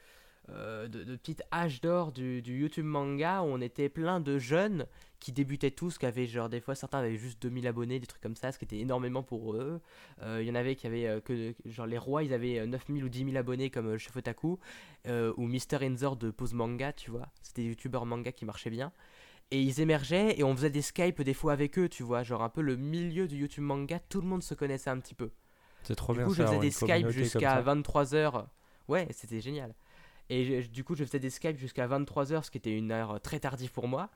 de, 0.51 1.03
de 1.03 1.15
petite 1.15 1.43
âge 1.53 1.81
d'or 1.81 2.11
du, 2.11 2.41
du 2.41 2.59
YouTube 2.59 2.85
manga 2.85 3.41
où 3.41 3.45
on 3.45 3.61
était 3.61 3.89
plein 3.89 4.19
de 4.19 4.37
jeunes 4.37 4.85
qui 5.19 5.31
débutaient 5.31 5.71
tous, 5.71 5.97
qui 5.99 6.05
avaient 6.07 6.25
genre 6.25 6.49
des 6.49 6.59
fois 6.59 6.73
certains 6.73 6.97
avaient 6.97 7.15
juste 7.17 7.41
2000 7.43 7.67
abonnés, 7.67 7.99
des 7.99 8.07
trucs 8.07 8.21
comme 8.23 8.35
ça, 8.35 8.51
ce 8.51 8.57
qui 8.57 8.65
était 8.65 8.79
énormément 8.79 9.21
pour 9.21 9.53
eux. 9.53 9.79
Euh, 10.23 10.39
Il 10.41 10.47
y 10.47 10.51
en 10.51 10.55
avait 10.55 10.75
qui 10.75 10.87
avaient 10.87 11.05
euh, 11.07 11.19
que 11.21 11.53
genre 11.65 11.85
les 11.85 11.97
rois, 11.99 12.23
ils 12.23 12.33
avaient 12.33 12.57
euh, 12.59 12.65
9000 12.65 13.03
ou 13.03 13.09
10 13.09 13.25
000 13.25 13.37
abonnés 13.37 13.69
comme 13.69 13.87
euh, 13.87 13.97
Chef 13.99 14.15
Otaku 14.15 14.57
euh, 15.07 15.31
ou 15.37 15.45
Mister 15.45 15.77
Enzor 15.85 16.15
de 16.17 16.31
Pose 16.31 16.53
Manga, 16.53 16.91
tu 16.91 17.11
vois. 17.11 17.27
C'était 17.43 17.61
des 17.61 17.67
youtubeurs 17.69 18.05
manga 18.07 18.31
qui 18.31 18.45
marchaient 18.45 18.71
bien. 18.71 18.91
Et 19.51 19.61
ils 19.61 19.79
émergeaient 19.79 20.39
et 20.39 20.43
on 20.43 20.55
faisait 20.55 20.69
des 20.71 20.81
Skype 20.81 21.21
des 21.21 21.33
fois 21.35 21.53
avec 21.53 21.77
eux, 21.77 21.87
tu 21.87 22.01
vois, 22.03 22.23
genre 22.23 22.41
un 22.41 22.49
peu 22.49 22.61
le 22.61 22.75
milieu 22.77 23.27
du 23.27 23.35
YouTube 23.37 23.63
manga, 23.65 23.99
tout 23.99 24.21
le 24.21 24.27
monde 24.27 24.41
se 24.41 24.53
connaissait 24.55 24.89
un 24.89 24.99
petit 24.99 25.13
peu. 25.13 25.29
C'est 25.83 25.95
trop 25.95 26.13
Du 26.13 26.19
bien 26.19 26.27
coup, 26.27 26.33
je 26.33 26.43
faisais 26.43 26.57
des 26.59 26.71
Skype 26.71 27.09
jusqu'à 27.09 27.61
ça. 27.63 27.75
23h. 27.75 28.45
Ouais, 28.87 29.07
c'était 29.11 29.39
génial. 29.41 29.75
Et 30.29 30.61
je- 30.61 30.69
du 30.69 30.83
coup, 30.83 30.95
je 30.95 31.03
faisais 31.03 31.19
des 31.19 31.29
Skype 31.29 31.57
jusqu'à 31.57 31.87
23h, 31.87 32.45
ce 32.45 32.51
qui 32.51 32.57
était 32.57 32.77
une 32.77 32.91
heure 32.91 33.19
très 33.21 33.39
tardive 33.39 33.71
pour 33.71 33.87
moi, 33.87 34.09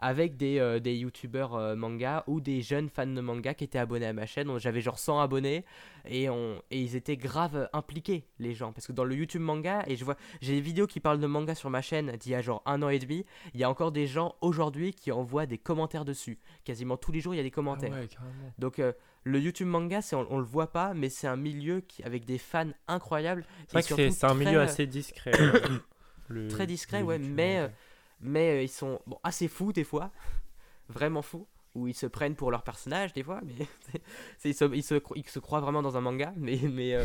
avec 0.00 0.36
des, 0.36 0.60
euh, 0.60 0.78
des 0.78 0.94
youtubeurs 0.96 1.56
euh, 1.56 1.74
manga 1.74 2.22
ou 2.28 2.40
des 2.40 2.62
jeunes 2.62 2.88
fans 2.88 3.04
de 3.06 3.20
manga 3.20 3.52
qui 3.52 3.64
étaient 3.64 3.80
abonnés 3.80 4.06
à 4.06 4.12
ma 4.12 4.26
chaîne. 4.26 4.56
J'avais 4.58 4.80
genre 4.80 4.96
100 4.98 5.18
abonnés 5.20 5.64
et, 6.06 6.30
on, 6.30 6.62
et 6.70 6.80
ils 6.80 6.94
étaient 6.94 7.16
grave 7.16 7.56
euh, 7.56 7.66
impliqués, 7.72 8.24
les 8.38 8.54
gens. 8.54 8.72
Parce 8.72 8.86
que 8.86 8.92
dans 8.92 9.02
le 9.02 9.16
YouTube 9.16 9.42
manga, 9.42 9.82
et 9.88 9.96
je 9.96 10.04
vois, 10.04 10.14
j'ai 10.40 10.52
des 10.54 10.60
vidéos 10.60 10.86
qui 10.86 11.00
parlent 11.00 11.18
de 11.18 11.26
manga 11.26 11.56
sur 11.56 11.68
ma 11.68 11.82
chaîne 11.82 12.12
d'il 12.16 12.30
y 12.30 12.34
a 12.36 12.40
genre 12.40 12.62
un 12.64 12.80
an 12.82 12.90
et 12.90 13.00
demi, 13.00 13.24
il 13.54 13.60
y 13.60 13.64
a 13.64 13.70
encore 13.70 13.90
des 13.90 14.06
gens 14.06 14.36
aujourd'hui 14.40 14.92
qui 14.94 15.10
envoient 15.10 15.46
des 15.46 15.58
commentaires 15.58 16.04
dessus. 16.04 16.38
Quasiment 16.64 16.96
tous 16.96 17.10
les 17.10 17.20
jours, 17.20 17.34
il 17.34 17.38
y 17.38 17.40
a 17.40 17.42
des 17.42 17.48
Ah 17.52 17.54
commentaires. 17.56 17.90
ouais, 17.92 18.06
carrément. 18.06 18.52
Donc 18.58 18.78
euh, 18.78 18.92
le 19.24 19.40
YouTube 19.40 19.66
manga, 19.68 20.00
c'est, 20.02 20.16
on, 20.16 20.26
on 20.32 20.38
le 20.38 20.44
voit 20.44 20.72
pas, 20.72 20.94
mais 20.94 21.08
c'est 21.08 21.26
un 21.26 21.36
milieu 21.36 21.80
qui, 21.80 22.02
avec 22.02 22.24
des 22.24 22.38
fans 22.38 22.70
incroyables. 22.86 23.44
C'est 23.68 23.72
vrai 23.72 23.82
que 24.10 24.26
un 24.26 24.34
milieu 24.34 24.58
euh, 24.58 24.64
assez 24.64 24.86
discret. 24.86 25.32
euh, 25.38 25.60
le- 26.28 26.48
très 26.48 26.66
discret, 26.66 27.02
ouais, 27.02 27.16
YouTube 27.18 27.34
mais, 27.34 27.60
manga. 27.60 27.72
mais 28.20 28.50
euh, 28.58 28.62
ils 28.62 28.68
sont 28.68 29.00
bon, 29.06 29.18
assez 29.22 29.48
fous 29.48 29.72
des 29.72 29.84
fois, 29.84 30.10
vraiment 30.88 31.22
fous, 31.22 31.46
où 31.74 31.86
ils 31.88 31.94
se 31.94 32.06
prennent 32.06 32.34
pour 32.34 32.50
leur 32.50 32.62
personnage 32.62 33.12
des 33.12 33.22
fois, 33.22 33.40
mais 33.44 33.66
ils, 34.44 34.54
se, 34.54 34.64
ils, 34.74 34.82
se, 34.82 34.94
ils 35.14 35.28
se 35.28 35.38
croient 35.38 35.60
vraiment 35.60 35.82
dans 35.82 35.96
un 35.96 36.00
manga, 36.00 36.32
mais, 36.36 36.58
mais, 36.70 36.94
euh, 36.94 37.04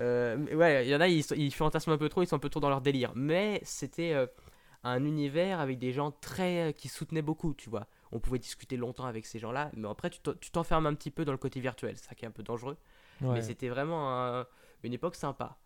euh, 0.00 0.36
mais 0.38 0.54
ouais, 0.54 0.86
il 0.86 0.90
y 0.90 0.94
en 0.96 1.00
a, 1.00 1.08
ils, 1.08 1.24
ils 1.36 1.52
fantasment 1.54 1.92
un 1.92 1.98
peu 1.98 2.08
trop, 2.08 2.22
ils 2.22 2.26
sont 2.26 2.36
un 2.36 2.40
peu 2.40 2.48
trop 2.50 2.60
dans 2.60 2.70
leur 2.70 2.80
délire, 2.80 3.12
mais 3.14 3.60
c'était 3.64 4.12
euh, 4.12 4.26
un 4.84 5.04
univers 5.04 5.60
avec 5.60 5.78
des 5.78 5.92
gens 5.92 6.10
très 6.10 6.68
euh, 6.68 6.72
qui 6.72 6.88
soutenaient 6.88 7.22
beaucoup, 7.22 7.54
tu 7.54 7.70
vois. 7.70 7.86
On 8.12 8.20
pouvait 8.20 8.38
discuter 8.38 8.76
longtemps 8.76 9.06
avec 9.06 9.26
ces 9.26 9.38
gens-là, 9.38 9.70
mais 9.74 9.88
après 9.88 10.10
tu 10.10 10.20
t'en- 10.20 10.34
tu 10.34 10.50
t'enfermes 10.50 10.86
un 10.86 10.94
petit 10.94 11.10
peu 11.10 11.24
dans 11.24 11.32
le 11.32 11.38
côté 11.38 11.60
virtuel, 11.60 11.96
c'est 11.96 12.08
ça 12.08 12.14
qui 12.14 12.24
est 12.24 12.28
un 12.28 12.32
peu 12.32 12.42
dangereux. 12.42 12.76
Ouais. 13.20 13.34
Mais 13.34 13.42
c'était 13.42 13.68
vraiment 13.68 14.10
un- 14.14 14.46
une 14.82 14.92
époque 14.92 15.16
sympa. 15.16 15.56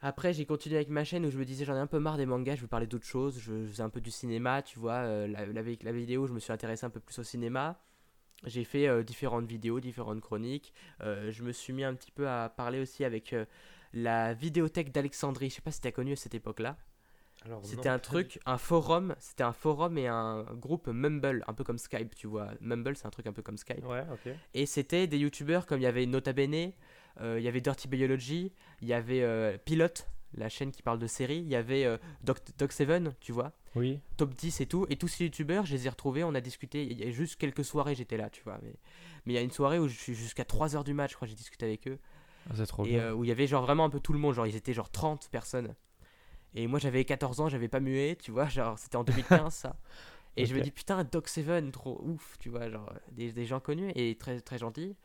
Après, 0.00 0.32
j'ai 0.32 0.46
continué 0.46 0.76
avec 0.76 0.88
ma 0.90 1.02
chaîne 1.02 1.26
où 1.26 1.30
je 1.30 1.38
me 1.38 1.44
disais 1.44 1.64
j'en 1.64 1.74
ai 1.74 1.78
un 1.80 1.88
peu 1.88 1.98
marre 1.98 2.16
des 2.16 2.26
mangas, 2.26 2.54
je 2.54 2.60
veux 2.62 2.68
parler 2.68 2.86
d'autres 2.86 3.04
choses. 3.06 3.40
Je 3.40 3.66
faisais 3.66 3.82
un 3.82 3.88
peu 3.90 4.00
du 4.00 4.12
cinéma, 4.12 4.62
tu 4.62 4.78
vois. 4.78 4.92
euh, 4.98 5.26
la, 5.26 5.44
la- 5.46 5.62
la 5.62 5.92
vidéo, 5.92 6.26
je 6.28 6.32
me 6.32 6.38
suis 6.38 6.52
intéressé 6.52 6.86
un 6.86 6.90
peu 6.90 7.00
plus 7.00 7.18
au 7.18 7.24
cinéma. 7.24 7.80
J'ai 8.44 8.62
fait 8.62 8.86
euh, 8.86 9.02
différentes 9.02 9.46
vidéos, 9.46 9.80
différentes 9.80 10.20
chroniques. 10.20 10.72
Euh, 11.00 11.32
je 11.32 11.42
me 11.42 11.50
suis 11.50 11.72
mis 11.72 11.82
un 11.82 11.94
petit 11.94 12.12
peu 12.12 12.28
à 12.28 12.48
parler 12.48 12.80
aussi 12.80 13.04
avec 13.04 13.34
la 13.92 14.34
vidéothèque 14.34 14.92
d'Alexandrie. 14.92 15.50
Je 15.50 15.56
sais 15.56 15.62
pas 15.62 15.72
si 15.72 15.80
tu 15.80 15.88
as 15.88 15.92
connu 15.92 16.12
à 16.12 16.16
cette 16.16 16.34
époque-là. 16.34 16.76
C'était 17.62 17.88
un 17.88 17.98
truc, 17.98 18.40
un 18.46 18.58
forum. 18.58 19.14
C'était 19.20 19.44
un 19.44 19.52
forum 19.52 19.96
et 19.98 20.06
un 20.08 20.42
groupe 20.54 20.88
Mumble, 20.88 21.44
un 21.46 21.54
peu 21.54 21.64
comme 21.64 21.78
Skype, 21.78 22.14
tu 22.14 22.26
vois. 22.26 22.48
Mumble, 22.60 22.96
c'est 22.96 23.06
un 23.06 23.10
truc 23.10 23.26
un 23.26 23.32
peu 23.32 23.42
comme 23.42 23.56
Skype. 23.56 23.84
Ouais, 23.86 24.04
ok. 24.12 24.32
Et 24.54 24.66
c'était 24.66 25.06
des 25.06 25.18
youtubeurs 25.18 25.66
comme 25.66 25.80
il 25.80 25.84
y 25.84 25.86
avait 25.86 26.04
Nota 26.06 26.32
Bene, 26.32 26.72
euh, 27.20 27.36
il 27.38 27.44
y 27.44 27.48
avait 27.48 27.60
Dirty 27.60 27.88
Biology, 27.88 28.52
il 28.82 28.88
y 28.88 28.92
avait 28.92 29.22
euh, 29.22 29.56
Pilote, 29.64 30.08
la 30.34 30.48
chaîne 30.48 30.70
qui 30.72 30.82
parle 30.82 30.98
de 30.98 31.06
séries, 31.06 31.38
il 31.38 31.48
y 31.48 31.56
avait 31.56 31.84
euh, 31.84 31.96
Doc, 32.22 32.38
Doc 32.58 32.72
Seven, 32.72 33.14
tu 33.20 33.32
vois, 33.32 33.52
Oui. 33.76 33.98
Top 34.18 34.34
10 34.34 34.60
et 34.60 34.66
tout. 34.66 34.86
Et 34.90 34.96
tous 34.96 35.08
ces 35.08 35.24
youtubeurs, 35.24 35.64
je 35.64 35.74
les 35.74 35.86
ai 35.86 35.88
retrouvés, 35.88 36.22
on 36.24 36.34
a 36.34 36.40
discuté. 36.40 36.84
Il 36.84 36.98
y 36.98 37.04
a 37.08 37.10
juste 37.10 37.36
quelques 37.36 37.64
soirées, 37.64 37.94
j'étais 37.94 38.16
là, 38.18 38.28
tu 38.30 38.42
vois. 38.42 38.58
Mais 38.62 38.74
mais 39.26 39.32
il 39.32 39.36
y 39.36 39.38
a 39.38 39.42
une 39.42 39.50
soirée 39.50 39.78
où 39.78 39.88
je 39.88 39.94
suis 39.96 40.14
jusqu'à 40.14 40.44
3h 40.44 40.84
du 40.84 40.92
match, 40.94 41.10
je 41.12 41.16
crois, 41.16 41.28
j'ai 41.28 41.34
discuté 41.34 41.66
avec 41.66 41.86
eux. 41.88 41.98
Ah, 42.50 42.54
C'est 42.56 42.66
trop 42.66 42.84
Et 42.84 42.90
bien. 42.90 43.00
euh, 43.00 43.12
où 43.12 43.24
il 43.24 43.28
y 43.28 43.30
avait 43.30 43.46
genre 43.46 43.62
vraiment 43.62 43.84
un 43.84 43.90
peu 43.90 44.00
tout 44.00 44.12
le 44.12 44.18
monde, 44.18 44.34
genre 44.34 44.46
ils 44.46 44.56
étaient 44.56 44.72
genre 44.74 44.90
30 44.90 45.28
personnes. 45.30 45.74
Et 46.54 46.66
moi 46.66 46.78
j'avais 46.78 47.04
14 47.04 47.40
ans, 47.40 47.48
j'avais 47.48 47.68
pas 47.68 47.80
mué, 47.80 48.16
tu 48.20 48.30
vois, 48.30 48.46
genre 48.48 48.78
c'était 48.78 48.96
en 48.96 49.04
2015 49.04 49.54
ça. 49.54 49.76
Et 50.36 50.46
je 50.46 50.54
me 50.54 50.60
dis 50.60 50.70
putain, 50.70 51.04
Doc 51.04 51.28
Seven, 51.28 51.72
trop 51.72 52.00
ouf, 52.04 52.36
tu 52.38 52.48
vois, 52.50 52.70
genre 52.70 52.92
des, 53.12 53.32
des 53.32 53.46
gens 53.46 53.60
connus 53.60 53.92
et 53.96 54.16
très 54.18 54.40
très 54.40 54.58
gentils. 54.58 54.96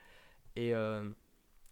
Et 0.55 0.73
euh, 0.75 1.09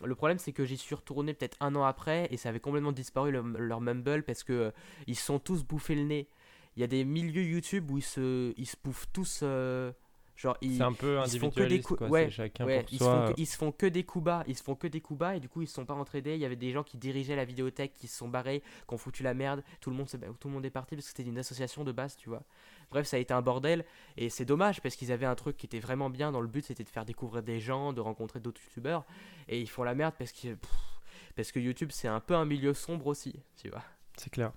le 0.05 0.15
problème 0.15 0.39
c'est 0.39 0.53
que 0.53 0.65
j'y 0.65 0.77
suis 0.77 0.95
retourné 0.95 1.33
peut-être 1.33 1.57
un 1.61 1.75
an 1.75 1.83
après 1.85 2.27
et 2.31 2.37
ça 2.37 2.49
avait 2.49 2.59
complètement 2.59 2.91
disparu 2.91 3.31
le- 3.31 3.41
leur 3.59 3.81
Mumble 3.81 4.23
parce 4.23 4.43
que 4.43 4.53
euh, 4.53 4.71
ils 5.07 5.15
se 5.15 5.25
sont 5.25 5.39
tous 5.39 5.63
bouffés 5.63 5.95
le 5.95 6.03
nez. 6.03 6.29
Il 6.77 6.81
y 6.81 6.83
a 6.83 6.87
des 6.87 7.05
milieux 7.05 7.43
YouTube 7.43 7.91
où 7.91 7.97
ils 7.99 8.03
se, 8.03 8.53
ils 8.57 8.65
se 8.67 8.77
bouffent 8.83 9.07
tous, 9.13 9.41
euh, 9.43 9.91
genre 10.41 10.57
ils, 10.61 10.77
C'est 10.77 10.83
un 10.83 10.93
peu 10.93 11.19
ils 11.25 11.29
se 11.29 11.37
font 11.37 11.51
que 11.51 11.63
des 11.63 11.81
coups- 11.81 12.01
ouais, 12.01 12.25
c'est 12.25 12.31
chacun 12.31 12.65
Ouais, 12.65 12.81
pour 12.83 12.93
ils, 12.93 12.97
se 12.97 13.03
font 13.03 13.27
que, 13.33 13.33
ils 13.41 13.45
se 13.45 13.57
font 13.57 13.71
que 13.71 13.85
des 13.85 14.03
coups 14.03 14.23
bas, 14.25 14.43
ils 14.47 14.57
se 14.57 14.63
font 14.63 14.75
que 14.75 14.87
des 14.87 15.01
coups 15.01 15.19
bas 15.19 15.35
et 15.35 15.39
du 15.39 15.47
coup 15.49 15.61
ils 15.61 15.67
se 15.67 15.73
sont 15.75 15.85
pas 15.85 15.93
entraînés. 15.93 16.33
Il 16.35 16.39
y 16.41 16.45
avait 16.45 16.55
des 16.55 16.71
gens 16.71 16.83
qui 16.83 16.97
dirigeaient 16.97 17.35
la 17.35 17.45
vidéothèque 17.45 17.93
qui 17.93 18.07
se 18.07 18.17
sont 18.17 18.27
barrés, 18.27 18.61
qui 18.87 18.93
ont 18.93 18.97
foutu 18.97 19.23
la 19.23 19.33
merde. 19.33 19.63
Tout 19.79 19.89
le 19.89 19.95
monde, 19.95 20.09
se- 20.09 20.17
tout 20.17 20.47
le 20.47 20.53
monde 20.53 20.65
est 20.65 20.69
parti 20.71 20.95
parce 20.95 21.05
que 21.05 21.15
c'était 21.15 21.29
une 21.29 21.37
association 21.37 21.83
de 21.83 21.91
base, 21.91 22.15
tu 22.17 22.29
vois. 22.29 22.43
Bref, 22.89 23.07
ça 23.07 23.17
a 23.17 23.19
été 23.19 23.33
un 23.33 23.41
bordel 23.41 23.85
et 24.17 24.29
c'est 24.29 24.43
dommage 24.45 24.81
parce 24.81 24.95
qu'ils 24.95 25.11
avaient 25.11 25.25
un 25.25 25.35
truc 25.35 25.55
qui 25.57 25.65
était 25.65 25.79
vraiment 25.79 26.09
bien. 26.09 26.31
Dans 26.31 26.41
le 26.41 26.47
but, 26.47 26.65
c'était 26.65 26.83
de 26.83 26.89
faire 26.89 27.05
découvrir 27.05 27.43
des 27.43 27.59
gens, 27.59 27.93
de 27.93 28.01
rencontrer 28.01 28.39
d'autres 28.39 28.61
youtubeurs 28.65 29.05
et 29.47 29.61
ils 29.61 29.69
font 29.69 29.83
la 29.83 29.95
merde 29.95 30.15
parce 30.17 30.31
que 30.31 30.55
pff, 30.55 30.71
parce 31.35 31.51
que 31.51 31.59
YouTube 31.59 31.89
c'est 31.91 32.07
un 32.07 32.19
peu 32.19 32.35
un 32.35 32.45
milieu 32.45 32.73
sombre 32.73 33.07
aussi, 33.07 33.33
tu 33.55 33.69
vois. 33.69 33.83
C'est 34.17 34.29
clair. 34.29 34.51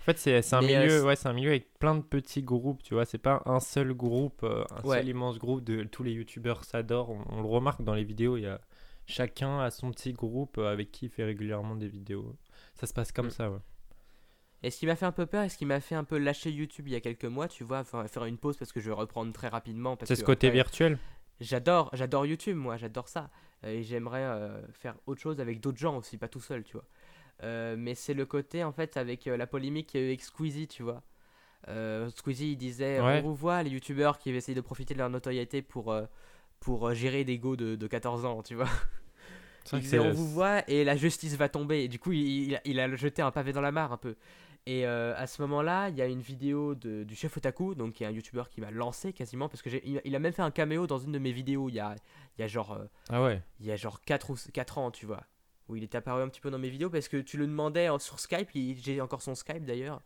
En 0.00 0.02
fait, 0.02 0.18
c'est 0.18 0.54
un 0.54 0.62
euh, 0.62 0.66
milieu, 0.66 1.04
ouais, 1.04 1.14
un 1.26 1.32
milieu 1.34 1.50
avec 1.50 1.78
plein 1.78 1.94
de 1.94 2.00
petits 2.02 2.42
groupes, 2.42 2.82
tu 2.82 2.94
vois. 2.94 3.04
C'est 3.04 3.18
pas 3.18 3.42
un 3.44 3.60
seul 3.60 3.92
groupe, 3.92 4.42
euh, 4.42 4.64
un 4.70 4.82
Ouais. 4.88 4.98
seul 4.98 5.08
immense 5.08 5.38
groupe 5.38 5.62
de 5.62 5.82
tous 5.84 6.02
les 6.02 6.12
youtubeurs 6.12 6.64
s'adorent. 6.64 7.10
On, 7.10 7.22
on 7.28 7.42
le 7.42 7.48
remarque 7.48 7.82
dans 7.82 7.94
les 7.94 8.04
vidéos, 8.04 8.36
il 8.38 8.42
y 8.44 8.46
a 8.46 8.60
chacun 9.06 9.58
a 9.60 9.70
son 9.70 9.90
petit 9.90 10.12
groupe 10.12 10.56
euh, 10.58 10.72
avec 10.72 10.90
qui 10.90 11.06
il 11.06 11.08
fait 11.10 11.24
régulièrement 11.24 11.74
des 11.76 11.88
vidéos. 11.88 12.36
Ça 12.74 12.86
se 12.86 12.94
passe 12.94 13.12
comme 13.12 13.26
Mm. 13.26 13.30
ça, 13.30 13.50
ouais. 13.50 13.58
Et 14.62 14.70
ce 14.70 14.78
qui 14.78 14.86
m'a 14.86 14.94
fait 14.96 15.06
un 15.06 15.12
peu 15.12 15.26
peur 15.26 15.44
et 15.44 15.48
ce 15.48 15.56
qui 15.56 15.64
m'a 15.66 15.80
fait 15.80 15.94
un 15.94 16.04
peu 16.04 16.18
lâcher 16.18 16.50
YouTube 16.50 16.86
il 16.88 16.92
y 16.92 16.96
a 16.96 17.00
quelques 17.00 17.24
mois, 17.24 17.48
tu 17.48 17.64
vois, 17.64 17.82
faire 17.84 18.24
une 18.26 18.36
pause 18.38 18.56
parce 18.58 18.72
que 18.72 18.80
je 18.80 18.88
vais 18.90 18.94
reprendre 18.94 19.32
très 19.32 19.48
rapidement. 19.48 19.96
C'est 20.02 20.16
ce 20.16 20.24
côté 20.24 20.48
après- 20.48 20.56
virtuel. 20.58 20.98
J'adore, 21.40 21.88
j'adore 21.94 22.26
YouTube, 22.26 22.56
moi, 22.56 22.76
j'adore 22.76 23.08
ça. 23.08 23.30
Et 23.62 23.82
j'aimerais 23.82 24.20
euh, 24.22 24.60
faire 24.72 24.94
autre 25.06 25.20
chose 25.20 25.40
avec 25.40 25.60
d'autres 25.60 25.78
gens 25.78 25.96
aussi, 25.96 26.18
pas 26.18 26.28
tout 26.28 26.40
seul, 26.40 26.62
tu 26.64 26.74
vois. 26.74 26.84
Euh, 27.42 27.74
mais 27.78 27.94
c'est 27.94 28.14
le 28.14 28.26
côté, 28.26 28.64
en 28.64 28.72
fait, 28.72 28.96
avec 28.96 29.26
euh, 29.26 29.36
la 29.36 29.46
polémique 29.46 29.88
qu'il 29.88 30.00
y 30.00 30.02
a 30.02 30.06
eu 30.06 30.10
avec 30.10 30.22
Squeezie, 30.22 30.68
tu 30.68 30.82
vois. 30.82 31.02
Euh, 31.68 32.08
Squeezie, 32.10 32.52
il 32.52 32.56
disait 32.56 33.00
Ouais. 33.00 33.20
On 33.24 33.28
vous 33.28 33.34
voit, 33.34 33.62
les 33.62 33.70
youtubeurs 33.70 34.18
qui 34.18 34.30
essayent 34.30 34.54
de 34.54 34.60
profiter 34.60 34.94
de 34.94 34.98
leur 34.98 35.10
notoriété 35.10 35.62
pour, 35.62 35.94
pour 36.58 36.92
gérer 36.94 37.24
des 37.24 37.38
go 37.38 37.56
de, 37.56 37.76
de 37.76 37.86
14 37.86 38.24
ans, 38.24 38.42
tu 38.42 38.54
vois. 38.54 38.68
Il 39.72 39.80
disait 39.80 39.98
On 39.98 40.12
vous 40.12 40.28
voit 40.28 40.68
et 40.70 40.84
la 40.84 40.96
justice 40.96 41.36
va 41.36 41.48
tomber. 41.48 41.84
Et 41.84 41.88
du 41.88 41.98
coup, 41.98 42.12
il, 42.12 42.48
il 42.48 42.54
a- 42.56 42.60
il 42.64 42.80
a 42.80 42.94
jeté 42.96 43.20
un 43.22 43.30
pavé 43.30 43.52
dans 43.52 43.60
la 43.60 43.72
mare 43.72 43.92
un 43.92 43.96
peu. 43.98 44.16
Et 44.66 44.86
euh, 44.86 45.14
à 45.16 45.26
ce 45.26 45.40
moment-là, 45.42 45.88
il 45.88 45.96
y 45.96 46.02
a 46.02 46.06
une 46.06 46.20
vidéo 46.20 46.74
de, 46.74 47.02
du 47.04 47.14
chef 47.14 47.36
Otaku, 47.36 47.74
donc 47.74 47.94
qui 47.94 48.04
est 48.04 48.06
un 48.06 48.10
youtubeur 48.10 48.48
qui 48.50 48.60
m'a 48.60 48.70
lancé 48.70 49.12
quasiment, 49.14 49.48
parce 49.48 49.62
que 49.62 49.70
il, 49.84 50.00
il 50.04 50.14
a 50.14 50.18
même 50.18 50.32
fait 50.34 50.42
un 50.42 50.50
caméo 50.50 50.86
dans 50.86 50.98
une 50.98 51.12
de 51.12 51.18
mes 51.18 51.32
vidéos 51.32 51.68
il 51.70 51.76
y 51.76 51.80
a, 51.80 51.94
il 52.36 52.42
y 52.42 52.44
a 52.44 52.46
genre 52.46 52.72
euh, 52.72 52.84
Ah 53.08 53.22
ouais. 53.22 53.42
il 53.60 53.66
y 53.66 53.72
a 53.72 53.76
genre 53.76 54.02
4 54.02 54.30
ou 54.30 54.36
4 54.52 54.76
ans, 54.78 54.90
tu 54.90 55.06
vois, 55.06 55.22
où 55.70 55.76
il 55.76 55.82
est 55.82 55.94
apparu 55.94 56.22
un 56.22 56.28
petit 56.28 56.40
peu 56.40 56.50
dans 56.50 56.58
mes 56.58 56.68
vidéos 56.68 56.90
parce 56.90 57.08
que 57.08 57.16
tu 57.16 57.38
le 57.38 57.46
demandais 57.46 57.88
sur 57.98 58.20
Skype, 58.20 58.50
j'ai 58.52 59.00
encore 59.00 59.22
son 59.22 59.34
Skype 59.34 59.64
d'ailleurs. 59.64 60.02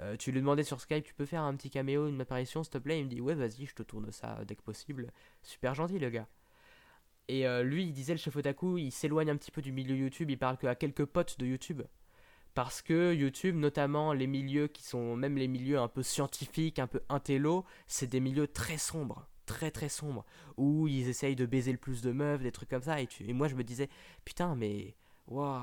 Euh, 0.00 0.16
tu 0.16 0.32
lui 0.32 0.40
demandais 0.40 0.64
sur 0.64 0.80
Skype, 0.80 1.04
tu 1.04 1.14
peux 1.14 1.26
faire 1.26 1.42
un 1.42 1.54
petit 1.54 1.70
caméo, 1.70 2.08
une 2.08 2.20
apparition, 2.20 2.62
s'il 2.62 2.72
te 2.72 2.78
plaît? 2.78 2.98
Il 2.98 3.04
me 3.04 3.10
dit, 3.10 3.20
ouais, 3.20 3.34
vas-y, 3.34 3.66
je 3.66 3.74
te 3.74 3.82
tourne 3.82 4.10
ça 4.10 4.38
dès 4.46 4.56
que 4.56 4.62
possible. 4.62 5.12
Super 5.42 5.74
gentil, 5.74 5.98
le 5.98 6.10
gars. 6.10 6.26
Et 7.28 7.46
euh, 7.46 7.62
lui, 7.62 7.84
il 7.84 7.92
disait, 7.92 8.14
le 8.14 8.18
chef 8.18 8.34
otaku, 8.34 8.78
il 8.78 8.90
s'éloigne 8.90 9.30
un 9.30 9.36
petit 9.36 9.50
peu 9.50 9.62
du 9.62 9.72
milieu 9.72 9.94
YouTube, 9.94 10.30
il 10.30 10.38
parle 10.38 10.56
qu'à 10.56 10.74
quelques 10.74 11.04
potes 11.04 11.38
de 11.38 11.46
YouTube. 11.46 11.82
Parce 12.54 12.82
que 12.82 13.14
YouTube, 13.14 13.56
notamment 13.56 14.12
les 14.12 14.26
milieux 14.26 14.66
qui 14.66 14.82
sont, 14.82 15.16
même 15.16 15.36
les 15.36 15.48
milieux 15.48 15.78
un 15.78 15.88
peu 15.88 16.02
scientifiques, 16.02 16.78
un 16.78 16.86
peu 16.86 17.00
intello, 17.08 17.64
c'est 17.86 18.06
des 18.06 18.20
milieux 18.20 18.46
très 18.46 18.76
sombres, 18.76 19.26
très 19.46 19.70
très 19.70 19.88
sombres, 19.88 20.26
où 20.58 20.86
ils 20.86 21.08
essayent 21.08 21.36
de 21.36 21.46
baiser 21.46 21.72
le 21.72 21.78
plus 21.78 22.02
de 22.02 22.12
meufs, 22.12 22.42
des 22.42 22.52
trucs 22.52 22.68
comme 22.68 22.82
ça. 22.82 23.00
Et 23.00 23.08
moi, 23.32 23.48
je 23.48 23.54
me 23.54 23.64
disais, 23.64 23.88
putain, 24.24 24.54
mais 24.54 24.94
waouh, 25.26 25.62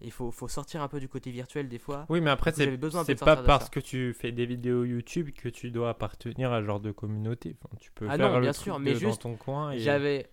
il 0.00 0.12
faut, 0.12 0.30
faut 0.30 0.48
sortir 0.48 0.82
un 0.82 0.88
peu 0.88 1.00
du 1.00 1.08
côté 1.08 1.30
virtuel 1.30 1.68
des 1.68 1.78
fois. 1.78 2.06
Oui, 2.08 2.20
mais 2.20 2.30
après, 2.30 2.52
c'est 2.52 3.14
pas 3.16 3.36
parce 3.36 3.68
que 3.68 3.80
tu 3.80 4.14
fais 4.14 4.32
des 4.32 4.46
vidéos 4.46 4.84
YouTube 4.84 5.30
que 5.30 5.48
tu 5.48 5.70
dois 5.70 5.90
appartenir 5.90 6.52
à 6.52 6.60
ce 6.60 6.66
genre 6.66 6.80
de 6.80 6.92
communauté. 6.92 7.56
Enfin, 7.62 7.76
tu 7.80 7.90
peux 7.92 8.06
Ah 8.08 8.16
faire 8.16 8.28
non, 8.30 8.36
le 8.36 8.42
bien 8.42 8.52
truc 8.52 8.64
sûr, 8.64 8.78
mais 8.78 8.94
de- 8.94 8.98
juste, 8.98 9.22
dans 9.22 9.30
ton 9.30 9.36
coin. 9.36 9.72
Et... 9.72 9.78
J'avais. 9.80 10.30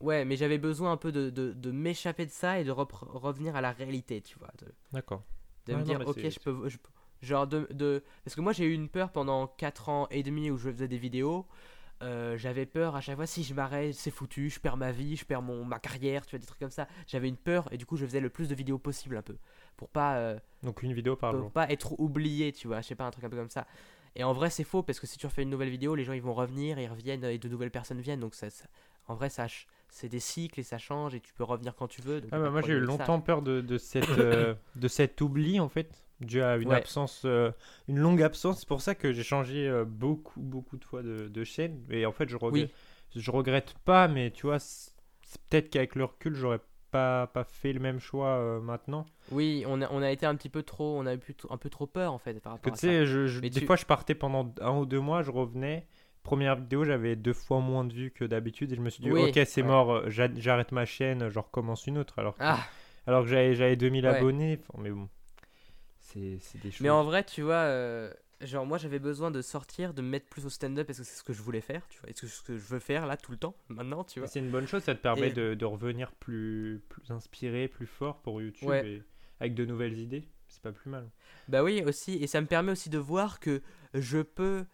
Ouais, 0.00 0.24
mais 0.24 0.36
j'avais 0.36 0.58
besoin 0.58 0.92
un 0.92 0.96
peu 0.96 1.12
de, 1.12 1.30
de, 1.30 1.52
de 1.52 1.70
m'échapper 1.70 2.26
de 2.26 2.30
ça 2.30 2.60
et 2.60 2.64
de 2.64 2.70
revenir 2.70 3.56
à 3.56 3.60
la 3.60 3.72
réalité, 3.72 4.20
tu 4.20 4.38
vois. 4.38 4.50
D'accord. 4.92 5.22
de 5.66 5.72
Ouais, 5.72 5.78
me 5.78 5.84
non, 5.84 5.98
dire, 5.98 6.02
ok, 6.06 6.28
je 6.28 6.38
peux, 6.40 6.68
je 6.68 6.78
Genre, 7.22 7.46
de, 7.46 7.66
de. 7.70 8.02
Parce 8.24 8.34
que 8.34 8.40
moi, 8.42 8.52
j'ai 8.52 8.66
eu 8.66 8.74
une 8.74 8.88
peur 8.90 9.10
pendant 9.10 9.46
4 9.46 9.88
ans 9.88 10.08
et 10.10 10.22
demi 10.22 10.50
où 10.50 10.58
je 10.58 10.70
faisais 10.70 10.88
des 10.88 10.98
vidéos. 10.98 11.46
Euh, 12.02 12.36
j'avais 12.36 12.66
peur 12.66 12.96
à 12.96 13.00
chaque 13.00 13.16
fois, 13.16 13.26
si 13.26 13.44
je 13.44 13.54
m'arrête, 13.54 13.94
c'est 13.94 14.10
foutu, 14.10 14.50
je 14.50 14.60
perds 14.60 14.76
ma 14.76 14.92
vie, 14.92 15.16
je 15.16 15.24
perds 15.24 15.42
mon, 15.42 15.64
ma 15.64 15.78
carrière, 15.78 16.26
tu 16.26 16.30
vois, 16.32 16.38
des 16.40 16.46
trucs 16.46 16.58
comme 16.58 16.70
ça. 16.70 16.86
J'avais 17.06 17.28
une 17.28 17.36
peur 17.36 17.68
et 17.72 17.78
du 17.78 17.86
coup, 17.86 17.96
je 17.96 18.04
faisais 18.04 18.20
le 18.20 18.28
plus 18.30 18.48
de 18.48 18.54
vidéos 18.54 18.78
possible 18.78 19.16
un 19.16 19.22
peu. 19.22 19.36
Pour 19.76 19.88
pas. 19.88 20.16
euh, 20.16 20.38
Donc 20.62 20.82
une 20.82 20.92
vidéo 20.92 21.16
par 21.16 21.30
pour 21.30 21.40
jour. 21.40 21.50
pas 21.52 21.70
être 21.70 21.98
oublié, 22.00 22.52
tu 22.52 22.66
vois, 22.68 22.80
je 22.80 22.88
sais 22.88 22.94
pas, 22.94 23.04
un 23.04 23.10
truc 23.10 23.24
un 23.24 23.30
peu 23.30 23.36
comme 23.36 23.50
ça. 23.50 23.66
Et 24.16 24.22
en 24.24 24.32
vrai, 24.32 24.50
c'est 24.50 24.64
faux 24.64 24.82
parce 24.82 25.00
que 25.00 25.06
si 25.06 25.18
tu 25.18 25.26
refais 25.26 25.42
une 25.42 25.50
nouvelle 25.50 25.70
vidéo, 25.70 25.94
les 25.94 26.04
gens 26.04 26.12
ils 26.12 26.22
vont 26.22 26.34
revenir, 26.34 26.78
ils 26.78 26.88
reviennent 26.88 27.24
et 27.24 27.38
de 27.38 27.48
nouvelles 27.48 27.70
personnes 27.70 28.00
viennent. 28.00 28.20
Donc 28.20 28.34
ça, 28.34 28.50
ça- 28.50 28.66
en 29.06 29.14
vrai, 29.14 29.28
ça, 29.28 29.46
c'est 29.88 30.08
des 30.08 30.20
cycles 30.20 30.60
et 30.60 30.62
ça 30.62 30.78
change 30.78 31.14
et 31.14 31.20
tu 31.20 31.32
peux 31.34 31.44
revenir 31.44 31.74
quand 31.74 31.88
tu 31.88 32.00
veux. 32.02 32.20
donc 32.20 32.30
Ah 32.32 32.38
bah, 32.38 32.50
moi 32.50 32.62
j'ai 32.62 32.74
eu 32.74 32.80
ça. 32.80 32.86
longtemps 32.86 33.20
peur 33.20 33.42
de, 33.42 33.60
de, 33.60 33.76
cette, 33.78 34.08
euh, 34.10 34.54
de 34.76 34.88
cet 34.88 35.20
oubli 35.20 35.58
en 35.60 35.68
fait, 35.68 36.03
dû 36.20 36.42
à 36.42 36.56
une 36.56 36.68
Ouais. 36.70 36.76
absence, 36.76 37.22
euh, 37.24 37.50
une 37.88 37.98
longue 37.98 38.22
absence. 38.22 38.60
C'est 38.60 38.68
pour 38.68 38.80
ça 38.82 38.94
que 38.94 39.12
j'ai 39.12 39.22
changé 39.22 39.68
euh, 39.68 39.84
beaucoup, 39.84 40.40
beaucoup 40.40 40.76
de 40.76 40.84
fois 40.84 41.02
de, 41.02 41.28
de 41.28 41.44
chaîne. 41.44 41.82
Et 41.90 42.06
en 42.06 42.12
fait, 42.12 42.28
je 42.28 42.36
regrette, 42.36 42.70
je 43.14 43.30
regrette 43.30 43.74
pas, 43.84 44.08
mais 44.08 44.30
tu 44.30 44.46
vois, 44.46 44.58
peut-être 45.50 45.70
qu'avec 45.70 45.94
le 45.94 46.04
recul, 46.04 46.34
j'aurais 46.34 46.60
pas, 46.90 47.26
pas 47.26 47.44
fait 47.44 47.72
le 47.72 47.80
même 47.80 47.98
choix 47.98 48.28
euh, 48.36 48.60
maintenant. 48.60 49.04
Oui, 49.32 49.64
on 49.66 49.82
a, 49.82 49.90
on 49.90 50.00
a 50.02 50.10
été 50.10 50.26
un 50.26 50.36
petit 50.36 50.48
peu 50.48 50.62
trop, 50.62 50.96
on 50.98 51.06
a 51.06 51.14
eu 51.14 51.18
un 51.50 51.56
peu 51.56 51.68
trop 51.68 51.86
peur 51.86 52.12
en 52.12 52.18
fait 52.18 52.34
par 52.40 52.52
Que 52.60 52.70
rapport 52.70 52.72
à 52.74 52.76
tu 52.76 52.86
ça. 52.86 53.04
je, 53.04 53.26
je- 53.26 53.40
des 53.40 53.50
tu- 53.50 53.66
fois 53.66 53.74
je 53.76 53.84
partais 53.84 54.14
pendant 54.14 54.54
un 54.60 54.78
ou 54.78 54.86
deux 54.86 55.00
mois, 55.00 55.22
je 55.22 55.30
revenais. 55.32 55.86
Première 56.22 56.54
vidéo, 56.56 56.84
j'avais 56.84 57.16
deux 57.16 57.32
fois 57.34 57.58
moins 57.60 57.84
de 57.84 57.92
vues 57.92 58.10
que 58.12 58.24
d'habitude 58.24 58.72
et 58.72 58.76
je 58.76 58.80
me 58.80 58.88
suis 58.90 59.02
dit, 59.02 59.10
Oui, 59.10 59.24
ok, 59.28 59.40
c'est 59.44 59.60
ouais. 59.60 59.66
mort, 59.68 60.08
j'a- 60.08 60.32
j'arrête 60.36 60.70
ma 60.72 60.86
chaîne, 60.86 61.28
je 61.28 61.38
recommence 61.38 61.86
une 61.88 61.98
autre. 61.98 62.18
Alors 62.18 62.34
que, 62.36 62.42
Ah, 62.44 62.60
alors 63.08 63.24
que 63.24 63.28
j'avais 63.28 63.54
j'avais 63.56 63.76
2000 63.76 64.04
Ouais. 64.06 64.16
abonnés. 64.16 64.60
Mais 64.78 64.90
bon, 64.90 65.08
c'est 66.14 66.38
c'est 66.40 66.58
des 66.62 66.70
choses. 66.70 66.80
mais 66.80 66.90
en 66.90 67.04
vrai, 67.04 67.24
tu 67.24 67.42
vois, 67.42 67.54
euh, 67.64 68.12
genre 68.40 68.64
moi 68.66 68.78
j'avais 68.78 68.98
besoin 68.98 69.30
de 69.30 69.42
sortir, 69.42 69.92
de 69.94 70.00
me 70.02 70.08
mettre 70.08 70.26
plus 70.28 70.46
au 70.46 70.50
stand-up 70.50 70.86
parce 70.86 70.98
que 70.98 71.04
c'est 71.04 71.18
ce 71.18 71.22
que 71.24 71.32
je 71.32 71.42
voulais 71.42 71.60
faire, 71.60 71.86
tu 71.88 71.98
vois, 72.00 72.08
et 72.10 72.12
c'est 72.14 72.26
ce 72.26 72.42
que 72.42 72.56
je 72.56 72.64
veux 72.64 72.78
faire 72.78 73.06
là 73.06 73.16
tout 73.16 73.32
le 73.32 73.38
temps, 73.38 73.54
maintenant, 73.68 74.04
tu 74.04 74.20
vois. 74.20 74.28
C'est 74.28 74.38
une 74.40 74.50
bonne 74.50 74.66
chose, 74.66 74.82
ça 74.82 74.94
te 74.94 75.00
permet 75.00 75.28
Et- 75.28 75.32
de, 75.32 75.54
de 75.54 75.64
revenir 75.64 76.12
plus, 76.12 76.82
plus 76.88 77.10
inspiré, 77.10 77.68
plus 77.68 77.86
fort 77.86 78.22
pour 78.22 78.40
YouTube 78.40 78.68
Ouais. 78.68 78.86
et 78.88 79.02
avec 79.40 79.54
de 79.54 79.64
nouvelles 79.64 79.98
idées. 79.98 80.28
C'est 80.48 80.62
pas 80.62 80.72
plus 80.72 80.88
mal. 80.90 81.10
Bah 81.48 81.64
oui, 81.64 81.82
aussi, 81.84 82.14
et 82.22 82.26
ça 82.28 82.40
me 82.40 82.46
permet 82.46 82.70
aussi 82.72 82.88
de 82.90 82.98
voir 82.98 83.40
que 83.40 83.60
je 83.92 84.18
peux 84.20 84.64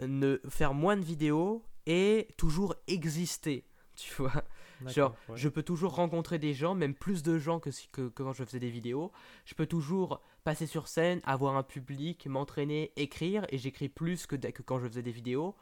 ne 0.00 0.40
faire 0.48 0.74
moins 0.74 0.96
de 0.96 1.04
vidéos 1.04 1.64
et 1.86 2.26
toujours 2.36 2.74
exister, 2.88 3.64
tu 3.96 4.12
vois. 4.14 4.42
Genre, 4.88 5.14
ouais. 5.28 5.36
je 5.36 5.48
peux 5.48 5.62
toujours 5.62 5.94
rencontrer 5.94 6.40
des 6.40 6.54
gens, 6.54 6.74
même 6.74 6.94
plus 6.94 7.22
de 7.22 7.38
gens 7.38 7.60
que, 7.60 7.70
que 7.92 8.08
quand 8.08 8.32
je 8.32 8.42
faisais 8.44 8.58
des 8.58 8.70
vidéos. 8.70 9.12
Je 9.44 9.54
peux 9.54 9.66
toujours 9.66 10.20
passer 10.44 10.66
sur 10.66 10.88
scène, 10.88 11.20
avoir 11.24 11.56
un 11.56 11.62
public, 11.62 12.26
m'entraîner, 12.26 12.92
écrire, 12.96 13.46
et 13.50 13.58
j'écris 13.58 13.88
plus 13.88 14.26
que, 14.26 14.36
que 14.36 14.62
quand 14.62 14.78
je 14.80 14.88
faisais 14.88 15.02
des 15.02 15.12
vidéos. 15.12 15.54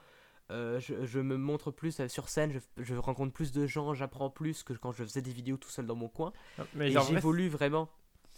Euh, 0.51 0.81
je, 0.81 1.07
je 1.07 1.21
me 1.21 1.37
montre 1.37 1.71
plus 1.71 2.01
euh, 2.01 2.09
sur 2.09 2.29
scène, 2.29 2.51
je, 2.53 2.59
je 2.83 2.95
rencontre 2.97 3.33
plus 3.33 3.53
de 3.53 3.67
gens, 3.69 3.95
j'apprends 3.95 4.31
plus 4.31 4.65
que 4.65 4.73
quand 4.73 4.91
je 4.91 5.05
faisais 5.05 5.23
des 5.23 5.33
vidéos 5.33 5.57
tout 5.57 5.69
seul 5.71 5.87
dans 5.87 5.95
mon 5.95 6.09
coin. 6.09 6.33
Mais 6.75 6.91
et 6.91 6.99
en 6.99 7.05
vrai, 7.05 7.15
j'évolue 7.15 7.49
vraiment. 7.49 7.89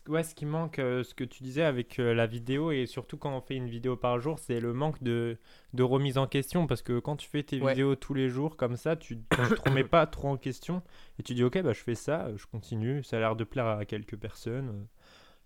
Ouais, 0.08 0.24
ce 0.24 0.34
qui 0.34 0.46
manque, 0.46 0.78
euh, 0.80 1.04
ce 1.04 1.14
que 1.14 1.22
tu 1.22 1.44
disais 1.44 1.62
avec 1.62 2.00
euh, 2.00 2.12
la 2.12 2.26
vidéo, 2.26 2.72
et 2.72 2.86
surtout 2.86 3.16
quand 3.16 3.34
on 3.36 3.40
fait 3.40 3.54
une 3.54 3.68
vidéo 3.68 3.96
par 3.96 4.18
jour, 4.20 4.38
c'est 4.38 4.58
le 4.58 4.72
manque 4.72 5.00
de, 5.02 5.38
de 5.74 5.82
remise 5.84 6.18
en 6.18 6.26
question. 6.26 6.66
Parce 6.66 6.82
que 6.82 6.98
quand 6.98 7.16
tu 7.16 7.28
fais 7.28 7.44
tes 7.44 7.60
Ouais. 7.60 7.70
vidéos 7.70 7.94
tous 7.94 8.12
les 8.12 8.28
jours 8.28 8.56
comme 8.56 8.76
ça, 8.76 8.96
tu 8.96 9.16
ne 9.16 9.22
te 9.48 9.60
remets 9.60 9.84
pas 9.84 10.06
trop 10.06 10.28
en 10.28 10.36
question. 10.36 10.82
Et 11.18 11.22
tu 11.22 11.34
dis, 11.34 11.44
ok, 11.44 11.62
bah, 11.62 11.72
je 11.72 11.80
fais 11.80 11.94
ça, 11.94 12.34
je 12.36 12.46
continue, 12.46 13.04
ça 13.04 13.16
a 13.16 13.20
l'air 13.20 13.36
de 13.36 13.44
plaire 13.44 13.66
à 13.66 13.84
quelques 13.84 14.16
personnes, 14.16 14.86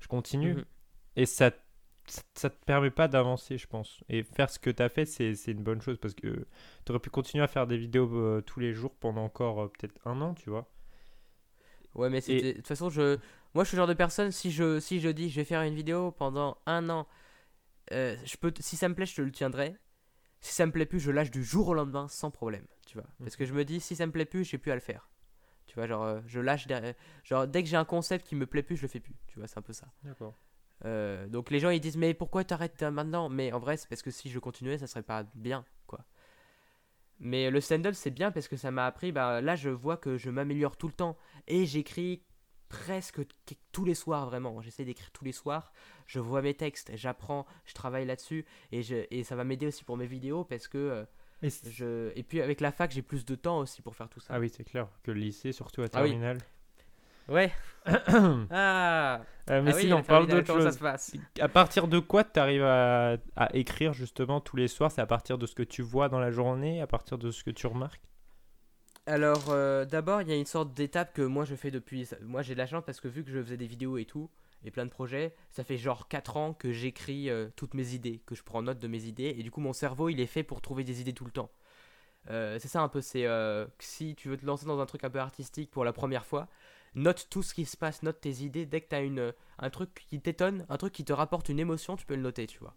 je 0.01 0.09
continue. 0.09 0.55
Mhm. 0.55 0.65
Et 1.17 1.27
ça, 1.27 1.51
ça, 2.35 2.51
te 2.51 2.65
permet 2.65 2.91
pas 2.91 3.09
d'avancer, 3.09 3.59
je 3.59 3.67
pense. 3.67 4.05
Et 4.09 4.23
faire 4.23 4.51
ce 4.51 4.59
que 4.59 4.71
tu 4.71 4.83
as 4.83 4.89
fait, 4.89 5.07
c'est 5.07 5.33
une 5.47 5.63
bonne 5.63 5.81
chose 5.81 5.99
parce 5.99 6.15
que 6.15 6.47
tu 6.85 6.93
aurais 6.93 7.01
pu 7.01 7.11
continuer 7.11 7.43
à 7.45 7.49
faire 7.49 7.67
des 7.67 7.79
vidéos 7.79 8.09
euh, 8.15 8.43
tous 8.43 8.61
les 8.61 8.73
jours 8.73 8.95
pendant 8.95 9.25
encore 9.25 9.63
euh, 9.63 9.69
peut-être 9.69 9.95
un 10.07 10.21
an, 10.21 10.35
tu 10.35 10.51
vois. 10.51 10.69
Ouais, 11.95 12.11
mais. 12.11 12.21
De 12.21 12.53
toute 12.53 12.67
façon, 12.67 12.91
je. 12.91 13.19
Moi, 13.55 13.65
je 13.65 13.69
suis 13.69 13.77
le 13.77 13.81
genre 13.81 13.89
de 13.89 13.95
personne, 13.95 14.31
si 14.31 14.51
je, 14.51 14.79
si 14.81 15.01
je 15.01 15.09
dis 15.09 15.31
je 15.31 15.37
vais 15.37 15.45
faire 15.45 15.63
une 15.63 15.75
vidéo 15.75 16.11
pendant 16.11 16.59
un 16.67 16.91
an, 16.91 17.07
euh, 17.93 18.17
je 18.25 18.37
peux, 18.37 18.53
si 18.61 18.77
ça 18.77 18.89
me 18.89 18.95
plaît, 18.95 19.07
je 19.07 19.17
te 19.17 19.23
le 19.23 19.33
tiendrai. 19.33 19.77
Si 20.41 20.55
ça 20.55 20.67
me 20.67 20.73
plaît 20.73 20.87
plus, 20.87 21.01
je 21.01 21.11
lâche 21.11 21.31
du 21.31 21.43
jour 21.43 21.69
au 21.69 21.75
lendemain 21.75 22.07
sans 22.09 22.31
problème, 22.31 22.67
tu 22.87 22.99
vois. 22.99 23.07
Parce 23.19 23.37
que 23.37 23.47
je 23.47 23.55
me 23.55 23.65
dis, 23.65 23.81
si 23.81 23.97
ça 23.97 24.07
me 24.07 24.13
plaît 24.13 24.27
plus, 24.27 24.45
j'ai 24.45 24.59
plus 24.59 24.71
à 24.71 24.75
le 24.75 24.81
faire. 24.81 25.09
Tu 25.67 25.75
vois, 25.75 25.87
genre, 25.87 26.05
euh, 26.05 26.21
je 26.27 26.39
lâche 26.39 26.67
derrière. 26.67 26.95
Genre, 27.25 27.47
dès 27.47 27.63
que 27.63 27.69
j'ai 27.69 27.77
un 27.77 27.85
concept 27.85 28.27
qui 28.27 28.37
me 28.37 28.47
plaît 28.47 28.63
plus, 28.63 28.77
je 28.77 28.83
le 28.83 28.89
fais 28.89 29.01
plus. 29.01 29.17
Tu 29.27 29.39
vois, 29.39 29.49
c'est 29.49 29.59
un 29.59 29.63
peu 29.63 29.73
ça. 29.73 29.87
D'accord. 30.05 30.39
Euh, 30.85 31.27
donc 31.27 31.51
les 31.51 31.59
gens 31.59 31.71
ils 31.71 31.81
disent 31.81 31.97
mais 31.97 32.13
pourquoi 32.13 32.45
t'arrêtes 32.45 32.83
euh, 32.83 32.91
maintenant? 32.91 33.29
Mais 33.29 33.53
en 33.53 33.59
vrai 33.59 33.77
c'est 33.77 33.89
parce 33.89 34.03
que 34.03 34.11
si 34.11 34.29
je 34.29 34.39
continuais 34.39 34.77
ça 34.77 34.87
serait 34.87 35.03
pas 35.03 35.25
bien 35.35 35.65
quoi. 35.87 36.05
Mais 37.19 37.51
le 37.51 37.61
stand-up 37.63 37.95
c'est 37.95 38.11
bien 38.11 38.31
parce 38.31 38.47
que 38.47 38.57
ça 38.57 38.71
m'a 38.71 38.85
appris, 38.87 39.11
bah 39.11 39.41
là 39.41 39.57
je 39.57 39.71
vois 39.71 39.97
que 39.97 40.19
je 40.19 40.29
m'améliore 40.29 40.77
tout 40.77 40.87
le 40.87 40.93
temps 40.93 41.17
et 41.47 41.65
j'écris 41.65 42.23
presque 42.69 43.21
tous 43.73 43.85
les 43.85 43.95
soirs 43.95 44.27
vraiment. 44.27 44.61
J'essaie 44.61 44.85
d'écrire 44.85 45.11
tous 45.13 45.25
les 45.25 45.33
soirs, 45.33 45.73
je 46.07 46.19
vois 46.21 46.43
mes 46.43 46.53
textes, 46.53 46.91
j'apprends, 46.95 47.47
je 47.65 47.73
travaille 47.73 48.05
là-dessus 48.05 48.45
et, 48.71 48.83
je, 48.83 49.07
et 49.11 49.25
ça 49.25 49.35
va 49.35 49.45
m'aider 49.45 49.67
aussi 49.67 49.83
pour 49.85 49.97
mes 49.97 50.07
vidéos 50.07 50.45
parce 50.45 50.69
que 50.69 50.77
euh, 50.77 51.05
Et 51.43 51.49
je... 51.71 52.13
Et 52.17 52.23
puis 52.23 52.43
avec 52.43 52.61
la 52.61 52.73
fac 52.73 52.91
j'ai 52.91 53.03
plus 53.03 53.25
de 53.25 53.35
temps 53.35 53.61
aussi 53.61 53.81
pour 53.83 53.97
faire 53.97 54.09
tout 54.11 54.21
ça. 54.21 54.35
Ah 54.35 54.41
oui, 54.41 54.51
c'est 54.51 54.65
clair 54.65 54.89
que 55.03 55.11
le 55.11 55.21
lycée, 55.21 55.53
surtout 55.53 55.83
à 55.83 55.87
Ah 55.95 56.03
oui. 56.03 56.19
Ouais. 57.29 57.53
ah, 58.51 59.21
Euh, 59.51 59.63
mais 59.63 59.73
ah 59.73 59.75
oui, 59.75 59.83
sinon, 59.83 59.99
on 59.99 60.03
parle 60.03 60.27
d'autre 60.29 60.47
comment 60.47 60.61
ça 60.61 60.73
chose. 60.73 60.73
se 60.73 60.79
passe? 60.79 61.13
À 61.41 61.49
partir 61.49 61.89
de 61.89 61.99
quoi 61.99 62.25
tu 62.25 62.39
arrives 62.41 62.65
à, 62.65 63.17
à 63.37 63.55
écrire 63.57 63.93
justement 63.95 64.41
tous 64.41 64.57
les 64.57 64.69
soirs? 64.69 64.91
C'est 64.93 65.01
à 65.01 65.07
partir 65.07 65.39
de 65.39 65.47
ce 65.47 65.55
que 65.55 65.63
tu 65.63 65.83
vois 65.83 66.09
dans 66.09 66.21
la 66.21 66.31
journée, 66.31 66.81
à 66.83 66.87
partir 66.87 67.19
de 67.19 67.31
ce 67.31 67.45
que 67.45 67.51
tu 67.51 67.67
remarques? 67.67 68.03
Alors, 69.07 69.51
euh, 69.51 69.85
d'abord, 69.85 70.23
il 70.23 70.29
y 70.29 70.33
a 70.33 70.37
une 70.37 70.47
sorte 70.47 70.75
d'étape 70.75 71.13
que 71.15 71.23
moi 71.23 71.45
je 71.45 71.55
fais 71.55 71.71
depuis. 71.71 72.09
Moi 72.23 72.43
j'ai 72.43 72.55
de 72.55 72.59
la 72.59 72.67
chance 72.67 72.83
parce 72.85 73.01
que 73.01 73.09
vu 73.09 73.23
que 73.25 73.31
je 73.31 73.41
faisais 73.43 73.57
des 73.57 73.67
vidéos 73.67 73.99
et 73.99 74.05
tout, 74.05 74.31
et 74.65 74.71
plein 74.73 74.85
de 74.85 74.91
projets, 74.91 75.35
ça 75.51 75.63
fait 75.65 75.77
genre 75.77 76.09
4 76.09 76.37
ans 76.37 76.53
que 76.55 76.73
j'écris 76.73 77.31
euh, 77.31 77.49
toutes 77.57 77.75
mes 77.75 77.95
idées, 77.95 78.21
que 78.27 78.35
je 78.35 78.43
prends 78.43 78.63
note 78.63 78.79
de 78.81 78.89
mes 78.89 79.05
idées, 79.05 79.35
et 79.39 79.43
du 79.45 79.51
coup 79.53 79.61
mon 79.61 79.73
cerveau 79.73 80.09
il 80.09 80.21
est 80.21 80.27
fait 80.27 80.43
pour 80.43 80.61
trouver 80.61 80.83
des 80.83 81.01
idées 81.01 81.13
tout 81.13 81.25
le 81.25 81.31
temps. 81.31 81.51
C'est 82.29 82.69
ça 82.69 82.81
un 82.83 82.89
peu, 82.89 83.01
c'est 83.01 83.27
si 83.79 84.17
tu 84.17 84.29
veux 84.29 84.37
te 84.37 84.45
lancer 84.47 84.67
dans 84.67 84.81
un 84.81 84.87
truc 84.87 85.05
un 85.05 85.11
peu 85.11 85.21
artistique 85.21 85.71
pour 85.71 85.85
la 85.85 85.93
première 85.93 86.27
fois, 86.27 86.49
note 86.97 87.29
tout 87.31 87.43
ce 87.43 87.55
qui 87.55 87.65
se 87.65 87.77
passe, 87.77 88.03
note 88.03 88.21
tes 88.21 88.43
idées. 88.43 88.67
Dès 88.67 88.81
que 88.81 88.89
tu 88.89 88.97
as 88.97 89.03
une, 89.03 89.33
un 89.59 89.71
truc 89.71 90.07
qui 90.09 90.21
t'étonne, 90.21 90.67
un 90.69 90.77
truc 90.77 90.93
qui 90.93 91.05
te 91.05 91.13
rapporte 91.13 91.49
une 91.49 91.61
émotion, 91.61 91.97
tu 91.97 92.07
peux 92.07 92.17
le 92.17 92.23
noter, 92.23 92.47
tu 92.47 92.59
vois. 92.59 92.75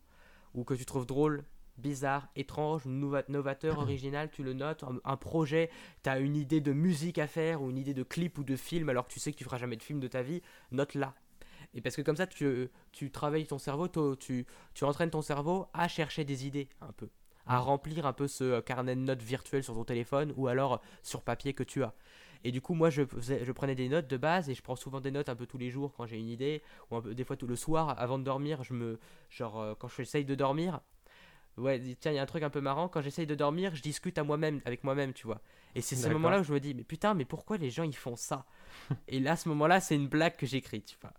Ou 0.53 0.63
que 0.63 0.73
tu 0.73 0.85
trouves 0.85 1.07
drôle, 1.07 1.43
bizarre, 1.77 2.27
étrange, 2.35 2.85
nova- 2.85 3.23
novateur, 3.29 3.79
original, 3.79 4.29
tu 4.29 4.43
le 4.43 4.53
notes. 4.53 4.83
Un, 5.03 5.17
projet, 5.17 5.71
tu 6.03 6.09
as 6.09 6.19
une 6.19 6.35
idée 6.35 6.61
de 6.61 6.73
musique 6.73 7.17
à 7.17 7.27
faire, 7.27 7.61
ou 7.61 7.69
une 7.69 7.77
idée 7.77 7.93
de 7.93 8.03
clip 8.03 8.37
ou 8.37 8.43
de 8.43 8.55
film, 8.55 8.89
alors 8.89 9.07
que 9.07 9.13
tu 9.13 9.19
sais 9.19 9.31
que 9.31 9.37
tu 9.37 9.45
feras 9.45 9.57
jamais 9.57 9.77
de 9.77 9.83
film 9.83 9.99
de 9.99 10.07
ta 10.07 10.21
vie, 10.21 10.41
note-la. 10.71 11.15
Et 11.73 11.81
parce 11.81 11.95
que 11.95 12.01
comme 12.01 12.15
ça, 12.15 12.27
tu, 12.27 12.69
tu 12.91 13.11
travailles 13.11 13.45
ton 13.45 13.59
cerveau, 13.59 13.87
tu, 14.17 14.45
tu 14.73 14.83
entraînes 14.83 15.11
ton 15.11 15.21
cerveau 15.21 15.67
à 15.73 15.87
chercher 15.87 16.25
des 16.25 16.47
idées 16.47 16.67
un 16.81 16.91
peu, 16.91 17.09
à 17.45 17.59
remplir 17.59 18.05
un 18.05 18.13
peu 18.13 18.27
ce 18.27 18.43
euh, 18.43 18.61
carnet 18.61 18.95
de 18.95 19.01
notes 19.01 19.21
virtuel 19.21 19.63
sur 19.63 19.75
ton 19.75 19.83
téléphone 19.83 20.33
ou 20.35 20.47
alors 20.47 20.73
euh, 20.73 20.77
sur 21.03 21.21
papier 21.21 21.53
que 21.53 21.63
tu 21.63 21.83
as. 21.83 21.93
Et 22.43 22.51
du 22.51 22.61
coup, 22.61 22.73
moi, 22.73 22.89
je, 22.89 23.05
faisais- 23.05 23.43
je 23.43 23.51
prenais 23.51 23.75
des 23.75 23.89
notes 23.89 24.07
de 24.07 24.17
base 24.17 24.49
et 24.49 24.55
je 24.55 24.61
prends 24.61 24.75
souvent 24.75 25.01
des 25.01 25.11
notes 25.11 25.29
un 25.29 25.35
peu 25.35 25.45
tous 25.45 25.57
les 25.57 25.69
jours 25.69 25.93
quand 25.95 26.05
j'ai 26.05 26.17
une 26.17 26.29
idée 26.29 26.61
ou 26.89 26.95
un 26.95 27.01
peu, 27.01 27.13
des 27.13 27.23
fois 27.23 27.35
tout 27.35 27.47
le 27.47 27.55
soir 27.55 27.95
avant 27.99 28.17
de 28.17 28.23
dormir. 28.23 28.63
Je 28.63 28.73
me, 28.73 28.99
genre, 29.29 29.59
euh, 29.59 29.75
quand 29.77 29.87
j'essaye 29.89 30.23
de 30.25 30.35
dormir, 30.35 30.79
ouais, 31.57 31.81
tiens, 31.99 32.11
il 32.11 32.15
y 32.15 32.17
a 32.17 32.21
un 32.21 32.25
truc 32.25 32.43
un 32.43 32.49
peu 32.49 32.61
marrant. 32.61 32.87
Quand 32.87 33.01
j'essaye 33.01 33.27
de 33.27 33.35
dormir, 33.35 33.75
je 33.75 33.81
discute 33.81 34.17
à 34.17 34.23
moi-même, 34.23 34.61
avec 34.65 34.83
moi-même, 34.83 35.13
tu 35.13 35.25
vois. 35.27 35.41
Et 35.75 35.81
c'est 35.81 35.95
ce 35.95 36.07
moment-là 36.13 36.39
où 36.39 36.43
je 36.43 36.53
me 36.53 36.59
dis, 36.59 36.73
mais 36.73 36.83
putain, 36.83 37.13
mais 37.13 37.25
pourquoi 37.25 37.57
les 37.57 37.69
gens 37.69 37.83
ils 37.83 37.95
font 37.95 38.15
ça? 38.15 38.45
Et 39.07 39.19
là, 39.19 39.35
ce 39.35 39.49
moment-là, 39.49 39.79
c'est 39.81 39.95
une 39.95 40.07
blague 40.07 40.35
que 40.37 40.45
j'écris, 40.45 40.81
tu 40.83 40.97
vois. 41.01 41.13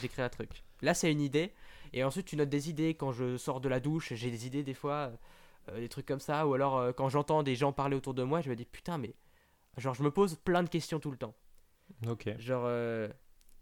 J'écris 0.00 0.22
un 0.22 0.28
truc. 0.28 0.64
Là, 0.82 0.92
c'est 0.94 1.10
une 1.12 1.20
idée. 1.20 1.52
Et 1.92 2.02
ensuite, 2.02 2.26
tu 2.26 2.36
notes 2.36 2.48
des 2.48 2.68
idées. 2.68 2.94
Quand 2.94 3.12
je 3.12 3.36
sors 3.36 3.60
de 3.60 3.68
la 3.68 3.80
douche, 3.80 4.12
j'ai 4.14 4.30
des 4.30 4.46
idées 4.46 4.62
des 4.64 4.74
fois, 4.74 5.12
euh, 5.68 5.78
des 5.78 5.88
trucs 5.88 6.06
comme 6.06 6.20
ça. 6.20 6.46
Ou 6.46 6.54
alors, 6.54 6.76
euh, 6.78 6.92
quand 6.92 7.08
j'entends 7.08 7.42
des 7.42 7.54
gens 7.54 7.72
parler 7.72 7.96
autour 7.96 8.14
de 8.14 8.22
moi, 8.24 8.40
je 8.40 8.50
me 8.50 8.56
dis, 8.56 8.64
putain, 8.64 8.98
mais. 8.98 9.14
Genre, 9.76 9.94
je 9.94 10.02
me 10.02 10.10
pose 10.10 10.36
plein 10.36 10.62
de 10.62 10.68
questions 10.68 11.00
tout 11.00 11.10
le 11.10 11.16
temps. 11.16 11.34
Ok. 12.06 12.28
Genre, 12.38 12.68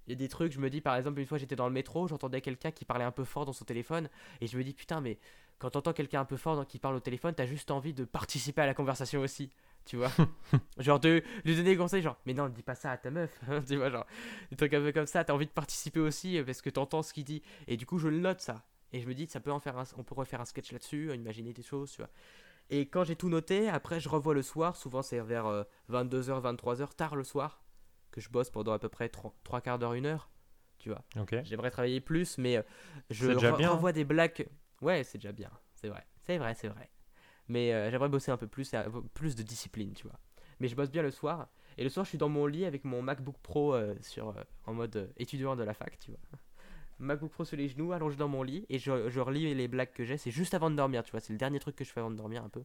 il 0.06 0.10
y 0.10 0.12
a 0.12 0.16
des 0.16 0.28
trucs, 0.28 0.52
je 0.52 0.58
me 0.60 0.68
dis, 0.70 0.80
par 0.80 0.96
exemple, 0.96 1.20
une 1.20 1.26
fois 1.26 1.38
j'étais 1.38 1.56
dans 1.56 1.66
le 1.68 1.72
métro, 1.72 2.08
j'entendais 2.08 2.40
quelqu'un 2.40 2.70
qui 2.70 2.84
parlait 2.84 3.04
un 3.04 3.12
peu 3.12 3.24
fort 3.24 3.44
dans 3.44 3.52
son 3.52 3.64
téléphone, 3.64 4.08
et 4.40 4.46
je 4.46 4.56
me 4.58 4.64
dis, 4.64 4.72
putain, 4.74 5.00
mais 5.00 5.18
quand 5.58 5.70
t'entends 5.70 5.92
quelqu'un 5.92 6.20
un 6.20 6.24
peu 6.24 6.36
fort 6.36 6.56
dans- 6.56 6.64
qui 6.64 6.78
parle 6.80 6.96
au 6.96 7.00
téléphone, 7.00 7.34
t'as 7.34 7.46
juste 7.46 7.70
envie 7.70 7.94
de 7.94 8.04
participer 8.04 8.62
à 8.62 8.66
la 8.66 8.74
conversation 8.74 9.20
aussi, 9.20 9.50
tu 9.84 9.96
vois. 9.96 10.10
genre, 10.78 10.98
de 10.98 11.22
lui 11.44 11.54
donner 11.56 11.70
des 11.70 11.76
conseils, 11.76 12.02
genre, 12.02 12.16
mais 12.26 12.34
non, 12.34 12.48
dis 12.48 12.62
pas 12.62 12.74
ça 12.74 12.90
à 12.90 12.96
ta 12.96 13.10
meuf, 13.10 13.38
tu 13.68 13.76
vois, 13.76 13.90
genre, 13.90 14.06
des 14.50 14.56
trucs 14.56 14.74
un 14.74 14.80
peu 14.80 14.90
comme 14.92 15.06
ça, 15.06 15.22
t'as 15.22 15.32
envie 15.34 15.46
de 15.46 15.52
participer 15.52 16.00
aussi 16.00 16.36
euh, 16.38 16.44
parce 16.44 16.62
que 16.62 16.70
t'entends 16.70 17.02
ce 17.02 17.12
qu'il 17.12 17.24
dit, 17.24 17.42
et 17.68 17.76
du 17.76 17.86
coup, 17.86 17.98
je 17.98 18.08
le 18.08 18.18
note 18.18 18.40
ça. 18.40 18.64
Et 18.94 19.00
je 19.00 19.06
me 19.08 19.14
dis, 19.14 19.26
ça 19.26 19.40
peut 19.40 19.52
en 19.52 19.60
faire 19.60 19.78
un- 19.78 19.84
on 19.96 20.02
pourrait 20.02 20.26
faire 20.26 20.40
un 20.40 20.44
sketch 20.44 20.72
là-dessus, 20.72 21.14
imaginer 21.14 21.52
des 21.52 21.62
choses, 21.62 21.92
tu 21.92 21.98
vois. 22.02 22.10
Et 22.70 22.88
quand 22.88 23.04
j'ai 23.04 23.16
tout 23.16 23.28
noté, 23.28 23.68
après 23.68 24.00
je 24.00 24.08
revois 24.08 24.34
le 24.34 24.42
soir, 24.42 24.76
souvent 24.76 25.02
c'est 25.02 25.20
vers 25.20 25.46
euh, 25.46 25.64
22h, 25.88 26.40
23h, 26.40 26.94
tard 26.94 27.16
le 27.16 27.24
soir, 27.24 27.62
que 28.10 28.20
je 28.20 28.30
bosse 28.30 28.50
pendant 28.50 28.72
à 28.72 28.78
peu 28.78 28.88
près 28.88 29.08
3 29.08 29.60
quarts 29.60 29.78
d'heure, 29.78 29.94
une 29.94 30.06
heure, 30.06 30.30
tu 30.78 30.88
vois. 30.88 31.02
J'aimerais 31.44 31.70
travailler 31.70 32.00
plus, 32.00 32.38
mais 32.38 32.56
euh, 32.56 32.62
je 33.10 33.26
C'est 33.28 33.34
déjà 33.34 33.52
re- 33.52 33.56
bien, 33.56 33.70
renvoie 33.70 33.92
des 33.92 34.04
blagues. 34.04 34.48
Ouais, 34.80 35.04
c'est 35.04 35.18
déjà 35.18 35.32
bien, 35.32 35.50
c'est 35.74 35.88
vrai. 35.88 36.04
C'est 36.22 36.38
vrai, 36.38 36.54
c'est 36.54 36.68
vrai. 36.68 36.90
Mais 37.48 37.72
euh, 37.72 37.90
j'aimerais 37.90 38.08
bosser 38.08 38.30
un 38.30 38.36
peu 38.36 38.46
plus, 38.46 38.74
plus 39.14 39.36
de 39.36 39.42
discipline, 39.42 39.92
tu 39.92 40.04
vois. 40.06 40.18
Mais 40.60 40.68
je 40.68 40.76
bosse 40.76 40.90
bien 40.90 41.02
le 41.02 41.10
soir. 41.10 41.48
Et 41.76 41.84
le 41.84 41.90
soir, 41.90 42.04
je 42.04 42.10
suis 42.10 42.18
dans 42.18 42.28
mon 42.28 42.46
lit 42.46 42.64
avec 42.64 42.84
mon 42.84 43.02
MacBook 43.02 43.36
Pro 43.42 43.74
euh, 43.74 43.94
sur, 44.00 44.28
euh, 44.30 44.42
en 44.66 44.74
mode 44.74 44.96
euh, 44.96 45.06
étudiant 45.16 45.56
de 45.56 45.64
la 45.64 45.74
fac, 45.74 45.98
tu 45.98 46.12
vois. 46.12 46.20
MacBook 47.02 47.30
Pro 47.32 47.44
sur 47.44 47.56
les 47.56 47.68
genoux, 47.68 47.92
allongé 47.92 48.16
dans 48.16 48.28
mon 48.28 48.42
lit, 48.42 48.66
et 48.68 48.78
je, 48.78 49.10
je 49.10 49.20
relis 49.20 49.54
les 49.54 49.68
blagues 49.68 49.92
que 49.92 50.04
j'ai. 50.04 50.16
C'est 50.18 50.30
juste 50.30 50.54
avant 50.54 50.70
de 50.70 50.76
dormir, 50.76 51.02
tu 51.04 51.10
vois. 51.12 51.20
C'est 51.20 51.32
le 51.32 51.38
dernier 51.38 51.58
truc 51.60 51.76
que 51.76 51.84
je 51.84 51.90
fais 51.92 52.00
avant 52.00 52.10
de 52.10 52.16
dormir 52.16 52.44
un 52.44 52.48
peu. 52.48 52.64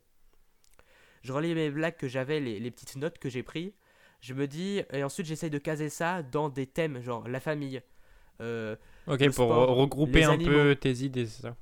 Je 1.24 1.34
relis 1.34 1.54
mes 1.56 1.70
blagues 1.70 1.98
que 1.98 2.08
j'avais, 2.08 2.40
les, 2.40 2.60
les 2.60 2.72
petites 2.72 2.96
notes 2.96 3.18
que 3.20 3.30
j'ai 3.30 3.44
prises. 3.44 3.74
Je 4.22 4.34
me 4.34 4.48
dis, 4.48 4.82
et 4.92 5.04
ensuite 5.04 5.28
j'essaye 5.28 5.50
de 5.50 5.58
caser 5.60 5.90
ça 5.90 6.24
dans 6.24 6.50
des 6.50 6.66
thèmes, 6.68 7.02
genre 7.02 7.28
la 7.28 7.40
famille. 7.40 7.82
euh, 8.42 8.76
Ok, 9.08 9.30
pour 9.32 9.34
sport, 9.34 9.68
regrouper 9.76 10.24
un 10.24 10.32
animaux. 10.34 10.70
peu 10.70 10.76
tes 10.80 11.04
idées, 11.04 11.26
c'est 11.26 11.42
ça? 11.42 11.56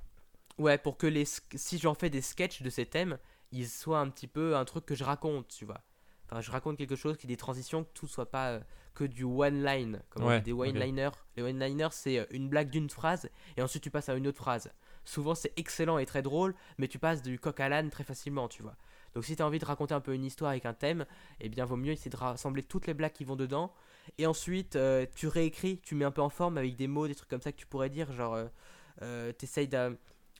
Ouais, 0.57 0.77
pour 0.77 0.97
que 0.97 1.07
les, 1.07 1.25
si 1.55 1.77
j'en 1.77 1.93
fais 1.95 2.09
des 2.09 2.21
sketchs 2.21 2.61
de 2.61 2.69
ces 2.69 2.85
thèmes, 2.85 3.17
ils 3.51 3.67
soient 3.67 3.99
un 3.99 4.09
petit 4.09 4.27
peu 4.27 4.55
un 4.55 4.65
truc 4.65 4.85
que 4.85 4.95
je 4.95 5.03
raconte, 5.03 5.49
tu 5.49 5.65
vois. 5.65 5.81
Enfin, 6.25 6.41
je 6.41 6.49
raconte 6.49 6.77
quelque 6.77 6.95
chose 6.95 7.17
qui 7.17 7.27
est 7.27 7.29
des 7.29 7.37
transitions, 7.37 7.83
que 7.83 7.89
tout 7.93 8.07
soit 8.07 8.31
pas 8.31 8.51
euh, 8.51 8.59
que 8.95 9.03
du 9.03 9.23
one 9.23 9.63
line, 9.63 10.01
comme 10.09 10.23
on 10.23 10.37
dit 10.37 10.43
des 10.43 10.53
one-liners. 10.53 11.11
Les 11.35 11.43
one-liners, 11.43 11.89
c'est 11.91 12.19
euh, 12.19 12.25
une 12.31 12.49
blague 12.49 12.69
d'une 12.69 12.89
phrase 12.89 13.29
et 13.57 13.61
ensuite 13.61 13.83
tu 13.83 13.91
passes 13.91 14.09
à 14.09 14.15
une 14.15 14.27
autre 14.27 14.37
phrase. 14.37 14.71
Souvent, 15.03 15.35
c'est 15.35 15.53
excellent 15.57 15.99
et 15.99 16.05
très 16.05 16.23
drôle, 16.23 16.55
mais 16.79 16.87
tu 16.87 16.97
passes 16.97 17.21
du 17.21 17.37
coq 17.37 17.59
à 17.59 17.69
l'âne 17.69 17.91
très 17.91 18.03
facilement, 18.03 18.47
tu 18.47 18.63
vois. 18.63 18.75
Donc, 19.13 19.23
si 19.23 19.35
tu 19.35 19.41
as 19.41 19.45
envie 19.45 19.59
de 19.59 19.65
raconter 19.65 19.93
un 19.93 20.01
peu 20.01 20.13
une 20.13 20.25
histoire 20.25 20.51
avec 20.51 20.65
un 20.65 20.73
thème, 20.73 21.05
eh 21.39 21.47
bien, 21.47 21.63
vaut 21.63 21.77
mieux 21.77 21.93
essayer 21.93 22.11
de 22.11 22.17
rassembler 22.17 22.63
toutes 22.63 22.85
les 22.85 22.93
blagues 22.93 23.13
qui 23.13 23.23
vont 23.23 23.37
dedans. 23.37 23.71
Et 24.17 24.25
ensuite, 24.25 24.75
euh, 24.75 25.05
tu 25.15 25.27
réécris, 25.27 25.79
tu 25.83 25.95
mets 25.95 26.05
un 26.05 26.11
peu 26.11 26.21
en 26.21 26.29
forme 26.29 26.57
avec 26.57 26.75
des 26.75 26.87
mots, 26.87 27.07
des 27.07 27.15
trucs 27.15 27.29
comme 27.29 27.41
ça 27.41 27.51
que 27.51 27.57
tu 27.57 27.65
pourrais 27.65 27.89
dire. 27.89 28.11
Genre, 28.11 28.33
euh, 28.33 28.45
euh, 29.01 29.31
t'essayes 29.31 29.69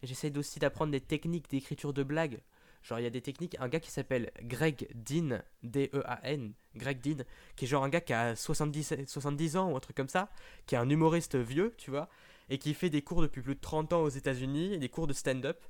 J'essaye 0.04 0.38
aussi 0.38 0.60
d'apprendre 0.60 0.92
des 0.92 1.00
techniques 1.00 1.50
d'écriture 1.50 1.94
de 1.94 2.04
blagues. 2.04 2.42
Genre, 2.86 3.00
il 3.00 3.04
y 3.04 3.08
a 3.08 3.10
des 3.10 3.22
techniques. 3.22 3.56
Un 3.60 3.68
gars 3.68 3.80
qui 3.80 3.90
s'appelle 3.90 4.32
Greg 4.44 4.88
Dean, 4.94 5.42
D-E-A-N, 5.64 6.54
Greg 6.76 7.02
Dean, 7.02 7.24
qui 7.56 7.66
est 7.66 7.68
genre 7.68 7.84
un 7.84 7.90
gars 7.90 8.00
qui 8.00 8.14
a 8.14 8.36
70, 8.36 9.08
70 9.08 9.58
ans 9.58 9.72
ou 9.72 9.76
un 9.76 9.80
truc 9.80 9.98
comme 9.98 10.08
ça, 10.08 10.30
qui 10.68 10.76
est 10.76 10.78
un 10.78 10.88
humoriste 10.88 11.36
vieux, 11.36 11.74
tu 11.78 11.90
vois, 11.90 12.10
et 12.50 12.60
qui 12.60 12.76
fait 12.76 12.92
des 12.92 13.02
cours 13.02 13.24
depuis 13.24 13.42
plus 13.42 13.56
de 13.56 13.60
30 13.60 13.94
ans 13.94 14.04
aux 14.04 14.10
États-Unis, 14.10 14.78
des 14.78 14.90
cours 14.90 15.08
de 15.08 15.14
stand-up. 15.14 15.64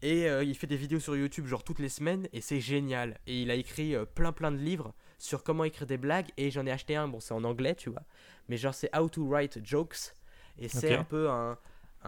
Et 0.00 0.26
euh, 0.26 0.42
il 0.42 0.54
fait 0.54 0.66
des 0.66 0.76
vidéos 0.76 1.00
sur 1.00 1.14
YouTube, 1.16 1.46
genre 1.46 1.64
toutes 1.64 1.80
les 1.80 1.90
semaines, 1.90 2.28
et 2.32 2.40
c'est 2.40 2.60
génial. 2.60 3.18
Et 3.26 3.42
il 3.42 3.50
a 3.50 3.54
écrit 3.54 3.94
euh, 3.94 4.06
plein 4.06 4.32
plein 4.32 4.50
de 4.50 4.56
livres 4.56 4.94
sur 5.18 5.42
comment 5.42 5.64
écrire 5.64 5.86
des 5.86 5.98
blagues, 5.98 6.28
et 6.38 6.50
j'en 6.50 6.64
ai 6.64 6.70
acheté 6.70 6.96
un, 6.96 7.08
bon, 7.08 7.20
c'est 7.20 7.34
en 7.34 7.44
anglais, 7.44 7.74
tu 7.74 7.90
vois, 7.90 8.04
mais 8.48 8.56
genre 8.56 8.72
c'est 8.72 8.96
How 8.96 9.10
to 9.10 9.26
Write 9.28 9.58
Jokes, 9.62 10.14
et 10.56 10.68
c'est 10.68 10.94
un 10.94 11.04
peu 11.04 11.28
un, 11.28 11.58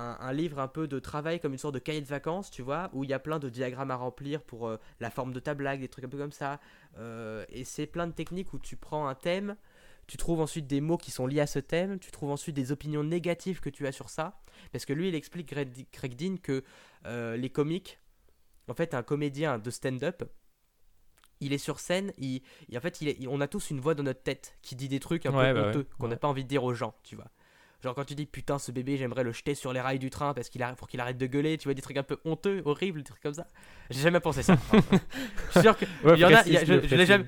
un, 0.00 0.16
un 0.20 0.32
livre 0.32 0.58
un 0.60 0.68
peu 0.68 0.88
de 0.88 0.98
travail 0.98 1.40
comme 1.40 1.52
une 1.52 1.58
sorte 1.58 1.74
de 1.74 1.78
cahier 1.80 2.00
de 2.00 2.06
vacances, 2.06 2.50
tu 2.50 2.62
vois, 2.62 2.90
où 2.92 3.04
il 3.04 3.10
y 3.10 3.12
a 3.14 3.18
plein 3.18 3.38
de 3.38 3.48
diagrammes 3.48 3.90
à 3.90 3.96
remplir 3.96 4.42
pour 4.42 4.68
euh, 4.68 4.76
la 5.00 5.10
forme 5.10 5.32
de 5.32 5.40
ta 5.40 5.54
blague, 5.54 5.80
des 5.80 5.88
trucs 5.88 6.04
un 6.04 6.08
peu 6.08 6.18
comme 6.18 6.32
ça. 6.32 6.60
Euh, 6.98 7.44
et 7.50 7.64
c'est 7.64 7.86
plein 7.86 8.06
de 8.06 8.12
techniques 8.12 8.52
où 8.54 8.58
tu 8.58 8.76
prends 8.76 9.06
un 9.08 9.14
thème, 9.14 9.56
tu 10.06 10.16
trouves 10.16 10.40
ensuite 10.40 10.66
des 10.66 10.80
mots 10.80 10.98
qui 10.98 11.10
sont 11.10 11.26
liés 11.26 11.40
à 11.40 11.46
ce 11.46 11.58
thème, 11.60 11.98
tu 11.98 12.10
trouves 12.10 12.30
ensuite 12.30 12.56
des 12.56 12.72
opinions 12.72 13.04
négatives 13.04 13.60
que 13.60 13.70
tu 13.70 13.86
as 13.86 13.92
sur 13.92 14.10
ça. 14.10 14.40
Parce 14.72 14.84
que 14.84 14.92
lui, 14.92 15.08
il 15.08 15.14
explique, 15.14 15.48
Greg 15.48 15.86
Greg 15.92 16.16
Dean, 16.16 16.36
que 16.42 16.64
euh, 17.06 17.36
les 17.36 17.50
comiques, 17.50 18.00
en 18.68 18.74
fait, 18.74 18.94
un 18.94 19.02
comédien 19.02 19.58
de 19.58 19.70
stand-up, 19.70 20.22
il 21.40 21.52
est 21.52 21.58
sur 21.58 21.80
scène, 21.80 22.12
il, 22.18 22.42
il- 22.68 22.76
en 22.76 22.80
fait, 22.80 23.00
il 23.00 23.08
est- 23.08 23.16
il- 23.18 23.28
on 23.28 23.40
a 23.40 23.48
tous 23.48 23.70
une 23.70 23.80
voix 23.80 23.94
dans 23.94 24.02
notre 24.02 24.22
tête 24.22 24.56
qui 24.62 24.76
dit 24.76 24.88
des 24.88 25.00
trucs 25.00 25.26
un 25.26 25.32
Ouais, 25.32 25.52
peu 25.52 25.54
bah 25.54 25.68
honteux 25.68 25.78
ouais, 25.80 25.86
qu'on 25.98 26.08
n'a 26.08 26.14
ouais. 26.14 26.18
pas 26.18 26.28
envie 26.28 26.44
de 26.44 26.48
dire 26.48 26.64
aux 26.64 26.74
gens, 26.74 26.94
tu 27.02 27.16
vois. 27.16 27.30
Genre 27.82 27.94
quand 27.94 28.04
tu 28.04 28.14
dis 28.14 28.26
putain 28.26 28.58
ce 28.58 28.72
bébé 28.72 28.96
j'aimerais 28.98 29.24
le 29.24 29.32
jeter 29.32 29.54
sur 29.54 29.72
les 29.72 29.80
rails 29.80 29.98
du 29.98 30.10
train 30.10 30.34
parce 30.34 30.48
qu'il 30.50 30.62
a, 30.62 30.74
pour 30.74 30.86
qu'il 30.88 31.00
arrête 31.00 31.16
de 31.18 31.26
gueuler, 31.26 31.56
tu 31.56 31.64
vois 31.68 31.74
des 31.74 31.80
trucs 31.82 31.96
un 31.96 32.02
peu 32.02 32.18
honteux, 32.24 32.60
horribles, 32.64 33.00
des 33.02 33.08
trucs 33.08 33.22
comme 33.22 33.34
ça. 33.34 33.46
J'ai 33.88 34.00
jamais 34.02 34.20
pensé 34.20 34.42
ça. 34.42 34.56
je 35.48 35.52
suis 35.52 35.60
sûr 35.62 35.76
que 35.76 35.84
Ouais, 36.04 36.18
y 36.18 36.24
en 36.24 36.28
a, 36.34 36.42
y 36.46 36.56
je, 36.66 36.96
l'ai 36.96 37.06
jamais, 37.06 37.24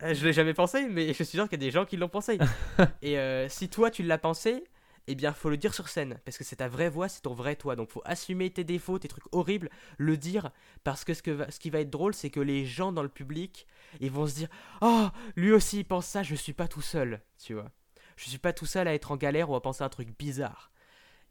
je 0.00 0.24
l'ai 0.24 0.32
jamais 0.32 0.54
pensé, 0.54 0.88
mais 0.88 1.08
je 1.08 1.12
suis 1.12 1.26
sûr 1.26 1.44
qu'il 1.48 1.60
y 1.60 1.64
a 1.64 1.66
des 1.66 1.70
gens 1.70 1.84
qui 1.84 1.96
l'ont 1.96 2.08
pensé. 2.08 2.38
Et 3.02 3.18
euh, 3.18 3.48
si 3.48 3.68
toi 3.68 3.90
tu 3.90 4.02
l'as 4.02 4.18
pensé, 4.18 4.64
eh 5.06 5.14
bien 5.14 5.32
faut 5.34 5.50
le 5.50 5.58
dire 5.58 5.74
sur 5.74 5.88
scène 5.88 6.18
parce 6.24 6.38
que 6.38 6.44
c'est 6.44 6.56
ta 6.56 6.68
vraie 6.68 6.88
voix, 6.88 7.08
c'est 7.08 7.20
ton 7.20 7.34
vrai 7.34 7.54
toi. 7.56 7.76
Donc 7.76 7.90
faut 7.90 8.02
assumer 8.06 8.48
tes 8.50 8.64
défauts, 8.64 8.98
tes 8.98 9.08
trucs 9.08 9.24
horribles, 9.32 9.68
le 9.98 10.16
dire 10.16 10.50
parce 10.82 11.04
que 11.04 11.12
ce, 11.12 11.22
que 11.22 11.30
va- 11.30 11.50
ce 11.50 11.60
qui 11.60 11.68
va 11.68 11.80
être 11.80 11.90
drôle, 11.90 12.14
c'est 12.14 12.30
que 12.30 12.40
les 12.40 12.64
gens 12.64 12.90
dans 12.90 13.02
le 13.02 13.08
public, 13.10 13.66
ils 14.00 14.10
vont 14.10 14.26
se 14.26 14.34
dire 14.34 14.48
"Oh, 14.80 15.08
lui 15.36 15.52
aussi 15.52 15.80
il 15.80 15.84
pense 15.84 16.06
ça, 16.06 16.22
je 16.22 16.34
suis 16.34 16.54
pas 16.54 16.68
tout 16.68 16.80
seul", 16.82 17.20
tu 17.38 17.52
vois. 17.54 17.70
Je 18.16 18.28
suis 18.28 18.38
pas 18.38 18.52
tout 18.52 18.66
seul 18.66 18.88
à 18.88 18.94
être 18.94 19.12
en 19.12 19.16
galère 19.16 19.50
ou 19.50 19.54
à 19.56 19.62
penser 19.62 19.82
un 19.84 19.88
truc 19.88 20.16
bizarre. 20.18 20.70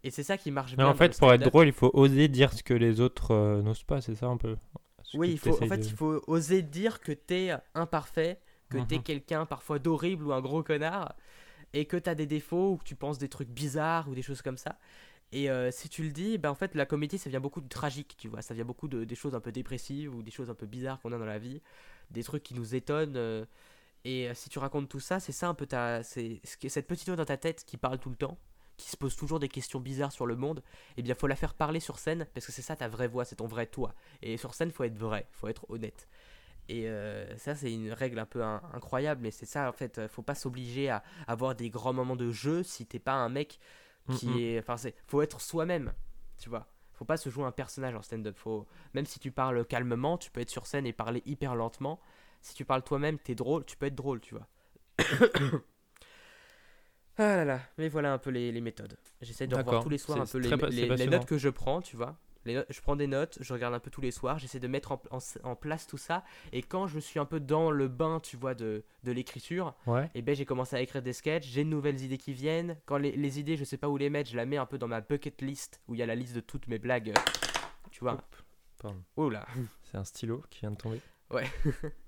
Et 0.03 0.11
c'est 0.11 0.23
ça 0.23 0.37
qui 0.37 0.51
marche 0.51 0.77
Mais 0.77 0.83
bien. 0.83 0.85
en 0.85 0.93
fait, 0.93 1.15
pour 1.15 1.33
être 1.33 1.41
drôle, 1.41 1.67
il 1.67 1.73
faut 1.73 1.89
oser 1.93 2.27
dire 2.27 2.53
ce 2.53 2.61
que 2.63 2.73
les 2.73 2.99
autres 2.99 3.31
euh, 3.31 3.61
n'osent 3.61 3.83
pas, 3.83 4.01
c'est 4.01 4.15
ça 4.15 4.27
un 4.27 4.37
peu 4.37 4.55
Ce 5.03 5.17
Oui, 5.17 5.31
il 5.31 5.37
faut, 5.39 5.61
en 5.61 5.67
fait, 5.67 5.85
de- 5.85 5.91
il 5.91 5.93
faut 5.93 6.21
oser 6.27 6.61
dire 6.63 6.99
que 6.99 7.11
t'es 7.11 7.51
imparfait, 7.75 8.39
que 8.69 8.77
t'es 8.79 8.99
Mhm. 8.99 8.99
quelqu'un 8.99 9.45
parfois 9.45 9.77
d'horrible 9.79 10.25
ou 10.25 10.33
un 10.33 10.41
gros 10.41 10.63
connard, 10.63 11.15
et 11.73 11.85
que 11.85 11.97
t'as 11.97 12.15
des 12.15 12.27
défauts 12.27 12.73
ou 12.73 12.77
que 12.77 12.83
tu 12.85 12.95
penses 12.95 13.19
des 13.19 13.29
trucs 13.29 13.49
bizarres 13.49 14.09
ou 14.09 14.15
des 14.15 14.21
choses 14.23 14.41
comme 14.41 14.57
ça. 14.57 14.79
Et 15.33 15.49
euh, 15.51 15.71
si 15.71 15.89
tu 15.89 16.03
le 16.03 16.11
dis, 16.11 16.37
ben 16.39 16.51
en 16.51 16.55
fait, 16.55 16.75
la 16.75 16.85
comédie, 16.87 17.17
ça 17.19 17.29
vient 17.29 17.41
beaucoup 17.41 17.61
de 17.61 17.69
tragique, 17.69 18.15
tu 18.17 18.29
vois. 18.29 18.41
Ça 18.43 18.53
vient 18.55 18.65
beaucoup 18.65 18.87
de 18.89 19.03
des 19.05 19.15
choses 19.15 19.35
un 19.35 19.41
peu 19.41 19.51
dépressives 19.51 20.15
ou 20.15 20.23
des 20.23 20.31
choses 20.31 20.49
un 20.49 20.55
peu 20.55 20.67
bizarres 20.67 21.01
qu'on 21.01 21.13
a 21.13 21.19
dans 21.19 21.25
la 21.25 21.39
vie, 21.39 21.61
des 22.11 22.23
trucs 22.23 22.43
qui 22.43 22.55
nous 22.55 22.75
étonnent. 22.75 23.17
euh, 23.17 23.45
et 24.05 24.29
euh, 24.29 24.33
si 24.33 24.49
tu 24.49 24.59
racontes 24.59 24.89
tout 24.89 24.99
ça, 24.99 25.19
c'est 25.19 25.31
ça 25.31 25.47
un 25.47 25.53
peu 25.53 25.65
ta, 25.65 26.03
c'est 26.03 26.41
cette 26.43 26.87
petite 26.87 27.07
voix 27.07 27.15
dans 27.15 27.25
ta 27.25 27.37
tête 27.37 27.63
qui 27.65 27.77
parle 27.77 27.99
tout 27.99 28.09
le 28.09 28.15
temps, 28.15 28.37
qui 28.77 28.89
se 28.89 28.97
pose 28.97 29.15
toujours 29.15 29.39
des 29.39 29.49
questions 29.49 29.79
bizarres 29.79 30.11
sur 30.11 30.25
le 30.25 30.35
monde. 30.35 30.63
Eh 30.97 31.01
bien, 31.01 31.15
faut 31.15 31.27
la 31.27 31.35
faire 31.35 31.53
parler 31.53 31.79
sur 31.79 31.99
scène 31.99 32.27
parce 32.33 32.45
que 32.45 32.51
c'est 32.51 32.61
ça 32.61 32.75
ta 32.75 32.87
vraie 32.87 33.07
voix, 33.07 33.25
c'est 33.25 33.37
ton 33.37 33.47
vrai 33.47 33.65
toi. 33.67 33.93
Et 34.21 34.37
sur 34.37 34.53
scène, 34.53 34.71
faut 34.71 34.83
être 34.83 34.97
vrai, 34.97 35.27
faut 35.31 35.47
être 35.47 35.69
honnête. 35.69 36.07
Et 36.69 36.87
euh, 36.87 37.37
ça, 37.37 37.55
c'est 37.55 37.71
une 37.73 37.91
règle 37.91 38.19
un 38.19 38.25
peu 38.25 38.41
in- 38.43 38.61
incroyable, 38.73 39.21
mais 39.21 39.31
c'est 39.31 39.45
ça 39.45 39.69
en 39.69 39.73
fait. 39.73 39.97
euh, 39.99 40.07
Faut 40.07 40.21
pas 40.21 40.35
s'obliger 40.35 40.89
à 40.89 41.03
avoir 41.27 41.55
des 41.55 41.69
grands 41.69 41.93
moments 41.93 42.15
de 42.15 42.31
jeu 42.31 42.63
si 42.63 42.85
t'es 42.85 42.99
pas 42.99 43.13
un 43.13 43.29
mec 43.29 43.59
qui 44.15 44.27
Mhm. 44.27 44.37
est. 44.39 44.59
Enfin, 44.59 44.77
c'est. 44.77 44.95
Faut 45.07 45.21
être 45.21 45.41
soi-même, 45.41 45.93
tu 46.37 46.49
vois. 46.49 46.67
Faut 46.93 47.05
pas 47.05 47.17
se 47.17 47.29
jouer 47.29 47.43
un 47.45 47.51
personnage 47.51 47.95
en 47.95 48.01
stand-up. 48.01 48.37
Faut 48.37 48.65
même 48.93 49.05
si 49.05 49.19
tu 49.19 49.31
parles 49.31 49.65
calmement, 49.65 50.17
tu 50.17 50.31
peux 50.31 50.41
être 50.41 50.49
sur 50.49 50.67
scène 50.67 50.85
et 50.85 50.93
parler 50.93 51.21
hyper 51.25 51.55
lentement. 51.55 51.99
Si 52.43 52.53
tu 52.53 52.65
parles 52.65 52.83
toi-même, 52.83 53.17
t'es 53.17 53.35
drôle, 53.35 53.63
tu 53.65 53.77
peux 53.77 53.85
être 53.87 53.95
drôle, 53.95 54.19
tu 54.19 54.35
vois. 54.35 54.47
ah 57.17 57.35
là 57.37 57.45
là, 57.45 57.59
mais 57.77 57.87
voilà 57.89 58.11
un 58.13 58.17
peu 58.17 58.29
les, 58.31 58.51
les 58.51 58.61
méthodes. 58.61 58.97
J'essaie 59.21 59.47
de 59.47 59.55
revoir 59.55 59.81
tous 59.81 59.89
les 59.89 59.97
soirs 59.97 60.19
un 60.21 60.25
peu 60.25 60.37
les, 60.39 61.07
notes 61.07 61.25
que 61.25 61.37
je 61.37 61.49
prends, 61.49 61.81
tu 61.81 61.95
vois. 61.95 62.17
Je 62.45 62.81
prends 62.81 62.97
des 62.97 63.07
notes, 63.07 63.37
je 63.39 63.53
regarde 63.53 63.73
un 63.73 63.79
peu 63.79 63.89
tous 63.89 64.01
les 64.01 64.11
soirs, 64.11 64.37
j'essaie 64.37 64.59
de 64.59 64.67
mettre 64.67 64.91
en, 64.91 65.01
en- 65.11 65.19
en 65.43 65.55
place 65.55 65.87
tout 65.87 65.97
ça. 65.97 66.25
Et 66.51 66.61
quand 66.61 66.87
je 66.87 66.99
suis 66.99 67.17
un 67.17 67.23
peu 67.25 67.39
dans 67.39 67.71
le 67.71 67.87
bain, 67.87 68.19
tu 68.19 68.35
vois, 68.35 68.53
de, 68.55 68.83
de 69.05 69.11
l'écriture, 69.13 69.73
Ouais. 69.87 70.11
et 70.13 70.21
ben 70.21 70.35
j'ai 70.35 70.43
commencé 70.43 70.75
à 70.75 70.81
écrire 70.81 71.01
des 71.01 71.13
sketchs, 71.13 71.47
j'ai 71.47 71.63
de 71.63 71.69
nouvelles 71.69 72.01
idées 72.01 72.17
qui 72.17 72.33
viennent. 72.33 72.77
Quand 72.85 72.97
les, 72.97 73.13
les 73.13 73.39
idées, 73.39 73.55
je 73.55 73.63
sais 73.63 73.77
pas 73.77 73.87
où 73.87 73.95
les 73.95 74.09
mettre, 74.09 74.29
je 74.29 74.35
la 74.35 74.45
mets 74.45 74.57
un 74.57 74.65
peu 74.65 74.77
dans 74.77 74.89
ma 74.89 74.99
bucket 74.99 75.41
list 75.41 75.79
où 75.87 75.95
il 75.95 75.99
y 75.99 76.03
a 76.03 76.05
la 76.05 76.15
liste 76.15 76.35
de 76.35 76.41
toutes 76.41 76.67
mes 76.67 76.79
blagues. 76.79 77.13
Tu 77.91 78.01
vois. 78.01 78.21
Pardon. 78.81 79.01
Oh 79.15 79.29
là. 79.29 79.47
C'est 79.83 79.97
un 79.97 80.03
stylo 80.03 80.43
qui 80.49 80.59
vient 80.59 80.71
de 80.71 80.75
tomber. 80.77 80.99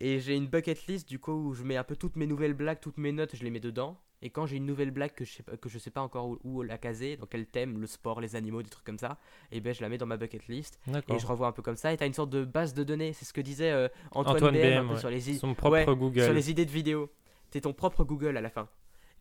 Et 0.00 0.20
j'ai 0.20 0.36
une 0.36 0.46
bucket 0.46 0.86
list 0.86 1.08
du 1.08 1.18
coup 1.18 1.32
où 1.32 1.54
je 1.54 1.64
mets 1.64 1.76
un 1.76 1.84
peu 1.84 1.96
toutes 1.96 2.16
mes 2.16 2.26
nouvelles 2.26 2.54
blagues, 2.54 2.78
toutes 2.80 2.98
mes 2.98 3.12
notes, 3.12 3.34
je 3.34 3.42
les 3.44 3.50
mets 3.50 3.60
dedans. 3.60 3.98
Et 4.20 4.30
quand 4.30 4.46
j'ai 4.46 4.56
une 4.56 4.66
nouvelle 4.66 4.90
blague 4.90 5.12
que 5.12 5.24
je 5.24 5.32
sais 5.32 5.42
pas, 5.44 5.56
que 5.56 5.68
je 5.68 5.78
sais 5.78 5.90
pas 5.90 6.00
encore 6.00 6.28
où, 6.28 6.38
où 6.42 6.62
la 6.62 6.76
caser, 6.76 7.16
dans 7.16 7.26
quel 7.26 7.46
thème, 7.46 7.80
le 7.80 7.86
sport, 7.86 8.20
les 8.20 8.34
animaux, 8.34 8.62
des 8.62 8.68
trucs 8.70 8.84
comme 8.84 8.98
ça, 8.98 9.18
et 9.52 9.60
ben 9.60 9.72
je 9.72 9.80
la 9.80 9.88
mets 9.88 9.98
dans 9.98 10.06
ma 10.06 10.16
bucket 10.16 10.48
list 10.48 10.80
et 10.88 11.18
je 11.18 11.26
revois 11.26 11.46
un 11.46 11.52
peu 11.52 11.62
comme 11.62 11.76
ça. 11.76 11.92
Et 11.92 11.96
t'as 11.96 12.06
une 12.06 12.14
sorte 12.14 12.30
de 12.30 12.44
base 12.44 12.74
de 12.74 12.82
données, 12.82 13.12
c'est 13.12 13.24
ce 13.24 13.32
que 13.32 13.40
disait 13.40 13.70
euh, 13.70 13.88
Antoine, 14.10 14.36
Antoine 14.36 14.54
BM, 14.54 14.60
un 14.60 14.80
BM, 14.80 14.88
peu 14.88 14.94
ouais. 14.94 15.00
sur 15.00 15.10
les 15.10 15.30
idées. 15.30 15.38
Son 15.38 15.54
propre 15.54 15.72
Ouais, 15.72 15.96
Google. 15.96 16.24
sur 16.24 16.32
les 16.32 16.50
idées 16.50 16.66
de 16.66 16.70
vidéo. 16.70 17.10
T'es 17.50 17.60
ton 17.60 17.72
propre 17.72 18.04
Google 18.04 18.36
à 18.36 18.40
la 18.40 18.50
fin. 18.50 18.68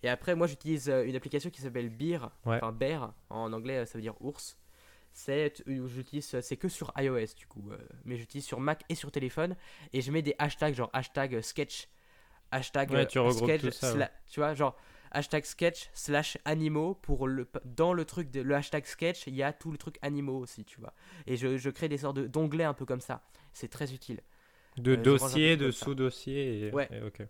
Et 0.04 0.10
après, 0.10 0.36
moi, 0.36 0.48
j'utilise 0.48 0.90
euh, 0.90 1.06
une 1.06 1.16
application 1.16 1.50
qui 1.50 1.62
s'appelle 1.62 1.92
Ouais. 2.00 2.28
enfin 2.46 2.72
Bear, 2.72 3.14
en 3.30 3.52
anglais, 3.54 3.78
euh, 3.78 3.86
ça 3.86 3.98
veut 3.98 4.02
dire 4.02 4.16
ours. 4.22 4.58
C'est, 5.18 5.62
euh, 5.68 5.88
j'utilise, 5.88 6.36
euh, 6.36 6.42
c'est 6.42 6.58
que 6.58 6.70
sur 6.70 6.94
iOS 6.96 7.34
du 7.36 7.48
coup, 7.48 7.72
euh, 7.72 7.78
mais 8.06 8.18
j'utilise 8.18 8.46
sur 8.46 8.60
Mac 8.60 8.84
et 8.88 8.94
sur 8.94 9.12
téléphone. 9.12 9.56
Et 9.92 10.02
je 10.02 10.12
mets 10.12 10.22
des 10.22 10.36
hashtags 10.38 10.76
genre 10.76 10.92
hashtag 10.94 11.34
euh, 11.34 11.42
sketch, 11.42 11.88
hashtag 12.52 12.92
Ouais, 12.92 13.08
tu 13.08 13.20
sketch, 13.32 13.62
tout 13.62 13.72
ça, 13.72 14.12
tu 14.30 14.40
vois, 14.40 14.54
genre 14.54 14.78
hashtag 15.10 15.44
sketch 15.46 15.90
slash 15.94 16.38
animaux 16.46 16.94
pour 16.94 17.28
le 17.28 17.48
dans 17.66 17.94
le 17.94 18.06
truc 18.06 18.30
de, 18.30 18.42
le 18.42 18.54
hashtag 18.54 18.86
sketch 18.86 19.26
il 19.26 19.34
y 19.36 19.42
a 19.42 19.54
tout 19.54 19.72
le 19.72 19.78
truc 19.80 19.98
animaux 20.02 20.38
aussi 20.38 20.66
tu 20.66 20.80
vois 20.82 20.94
et 21.26 21.38
je, 21.38 21.58
je 21.58 21.70
crée 21.70 21.88
des 21.88 22.00
sortes 22.00 22.18
de- 22.18 22.28
d'onglets 22.28 22.66
un 22.66 22.74
peu 22.74 22.86
comme 22.86 23.00
ça 23.00 23.24
c'est 23.54 23.70
très 23.70 23.94
utile 23.94 24.20
De 24.78 24.92
Euh, 24.92 24.96
tout 24.98 25.02
de 25.02 25.18
comme 25.18 25.72
ça. 25.72 25.72
sous-dossiers. 25.72 26.68
Et... 26.68 26.72
Ouais. 26.74 26.90
et 26.92 27.02
ok. 27.02 27.22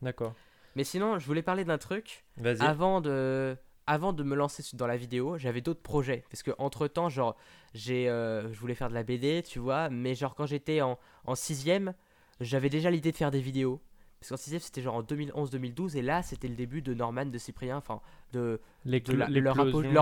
D'accord. 0.00 0.34
mais 0.76 0.84
sinon 0.84 1.18
je 1.18 1.26
voulais 1.26 1.42
parler 1.42 1.64
d'un 1.64 1.76
truc 1.76 2.24
avant 2.60 3.00
de 3.00 3.56
avant 3.86 4.12
de 4.12 4.22
me 4.22 4.34
lancer 4.34 4.62
dans 4.74 4.86
la 4.86 4.96
vidéo 4.96 5.38
j'avais 5.38 5.60
d'autres 5.60 5.82
projets 5.82 6.24
parce 6.30 6.42
que 6.42 6.50
entre 6.58 6.88
temps 6.88 7.08
genre 7.08 7.36
j'ai 7.74 8.08
euh, 8.08 8.52
je 8.52 8.58
voulais 8.58 8.74
faire 8.74 8.88
de 8.88 8.94
la 8.94 9.02
BD 9.02 9.42
tu 9.42 9.58
vois 9.58 9.88
mais 9.90 10.14
genre 10.14 10.34
quand 10.34 10.46
j'étais 10.46 10.80
en 10.80 10.98
en 11.24 11.34
sixième 11.34 11.94
j'avais 12.40 12.68
déjà 12.68 12.90
l'idée 12.90 13.12
de 13.12 13.16
faire 13.16 13.30
des 13.30 13.40
vidéos 13.40 13.80
parce 14.20 14.30
qu'en 14.30 14.36
sixième 14.36 14.60
c'était 14.60 14.82
genre 14.82 14.94
en 14.96 15.02
2011-2012 15.02 15.96
et 15.96 16.02
là 16.02 16.22
c'était 16.22 16.48
le 16.48 16.56
début 16.56 16.82
de 16.82 16.94
Norman 16.94 17.26
de 17.26 17.38
Cyprien 17.38 17.76
enfin 17.76 18.00
de, 18.32 18.60
de 18.84 18.90
L'éclo- 18.90 19.16
la- 19.16 19.28
leur, 19.28 19.54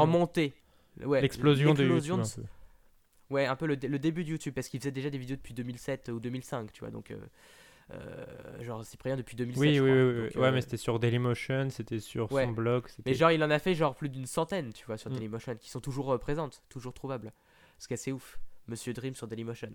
montée 0.06 0.54
ouais 1.04 1.20
L'explosion 1.20 1.74
de 1.74 1.84
YouTube. 1.84 2.16
Ouais, 3.30 3.46
un 3.46 3.56
peu 3.56 3.66
le, 3.66 3.76
dé- 3.76 3.88
le 3.88 3.98
début 3.98 4.22
de 4.22 4.28
YouTube, 4.30 4.52
parce 4.54 4.68
qu'il 4.68 4.78
faisait 4.78 4.90
déjà 4.92 5.08
des 5.10 5.16
vidéos 5.18 5.36
depuis 5.36 5.54
2007 5.54 6.10
ou 6.10 6.20
2005, 6.20 6.70
tu 6.72 6.80
vois. 6.80 6.90
Donc, 6.90 7.10
euh, 7.10 7.16
euh, 7.92 8.62
genre 8.62 8.84
Cyprien 8.84 9.16
depuis 9.16 9.36
2007. 9.36 9.60
Oui, 9.60 9.74
je 9.74 9.82
oui, 9.82 9.90
crois. 9.90 10.02
oui, 10.02 10.12
oui. 10.14 10.22
Donc, 10.34 10.42
ouais, 10.42 10.48
euh, 10.48 10.52
mais 10.52 10.60
c'était 10.62 10.76
sur 10.78 10.98
Dailymotion, 10.98 11.68
c'était 11.70 12.00
sur 12.00 12.32
Ouais. 12.32 12.44
son 12.46 12.52
blog. 12.52 12.86
mais 13.04 13.14
genre, 13.14 13.30
il 13.30 13.42
en 13.44 13.50
a 13.50 13.58
fait 13.58 13.74
genre 13.74 13.94
plus 13.94 14.08
d'une 14.08 14.26
centaine, 14.26 14.72
tu 14.72 14.84
vois, 14.86 14.96
sur 14.96 15.10
Mm. 15.10 15.14
Dailymotion, 15.14 15.56
qui 15.56 15.70
sont 15.70 15.80
toujours 15.80 16.12
euh, 16.12 16.18
présentes, 16.18 16.62
toujours 16.68 16.94
trouvables. 16.94 17.32
Ce 17.78 17.86
qui 17.88 17.94
est 17.94 17.96
assez 18.00 18.12
ouf. 18.12 18.38
Monsieur 18.68 18.92
Dream 18.94 19.14
sur 19.14 19.26
Dailymotion. 19.26 19.70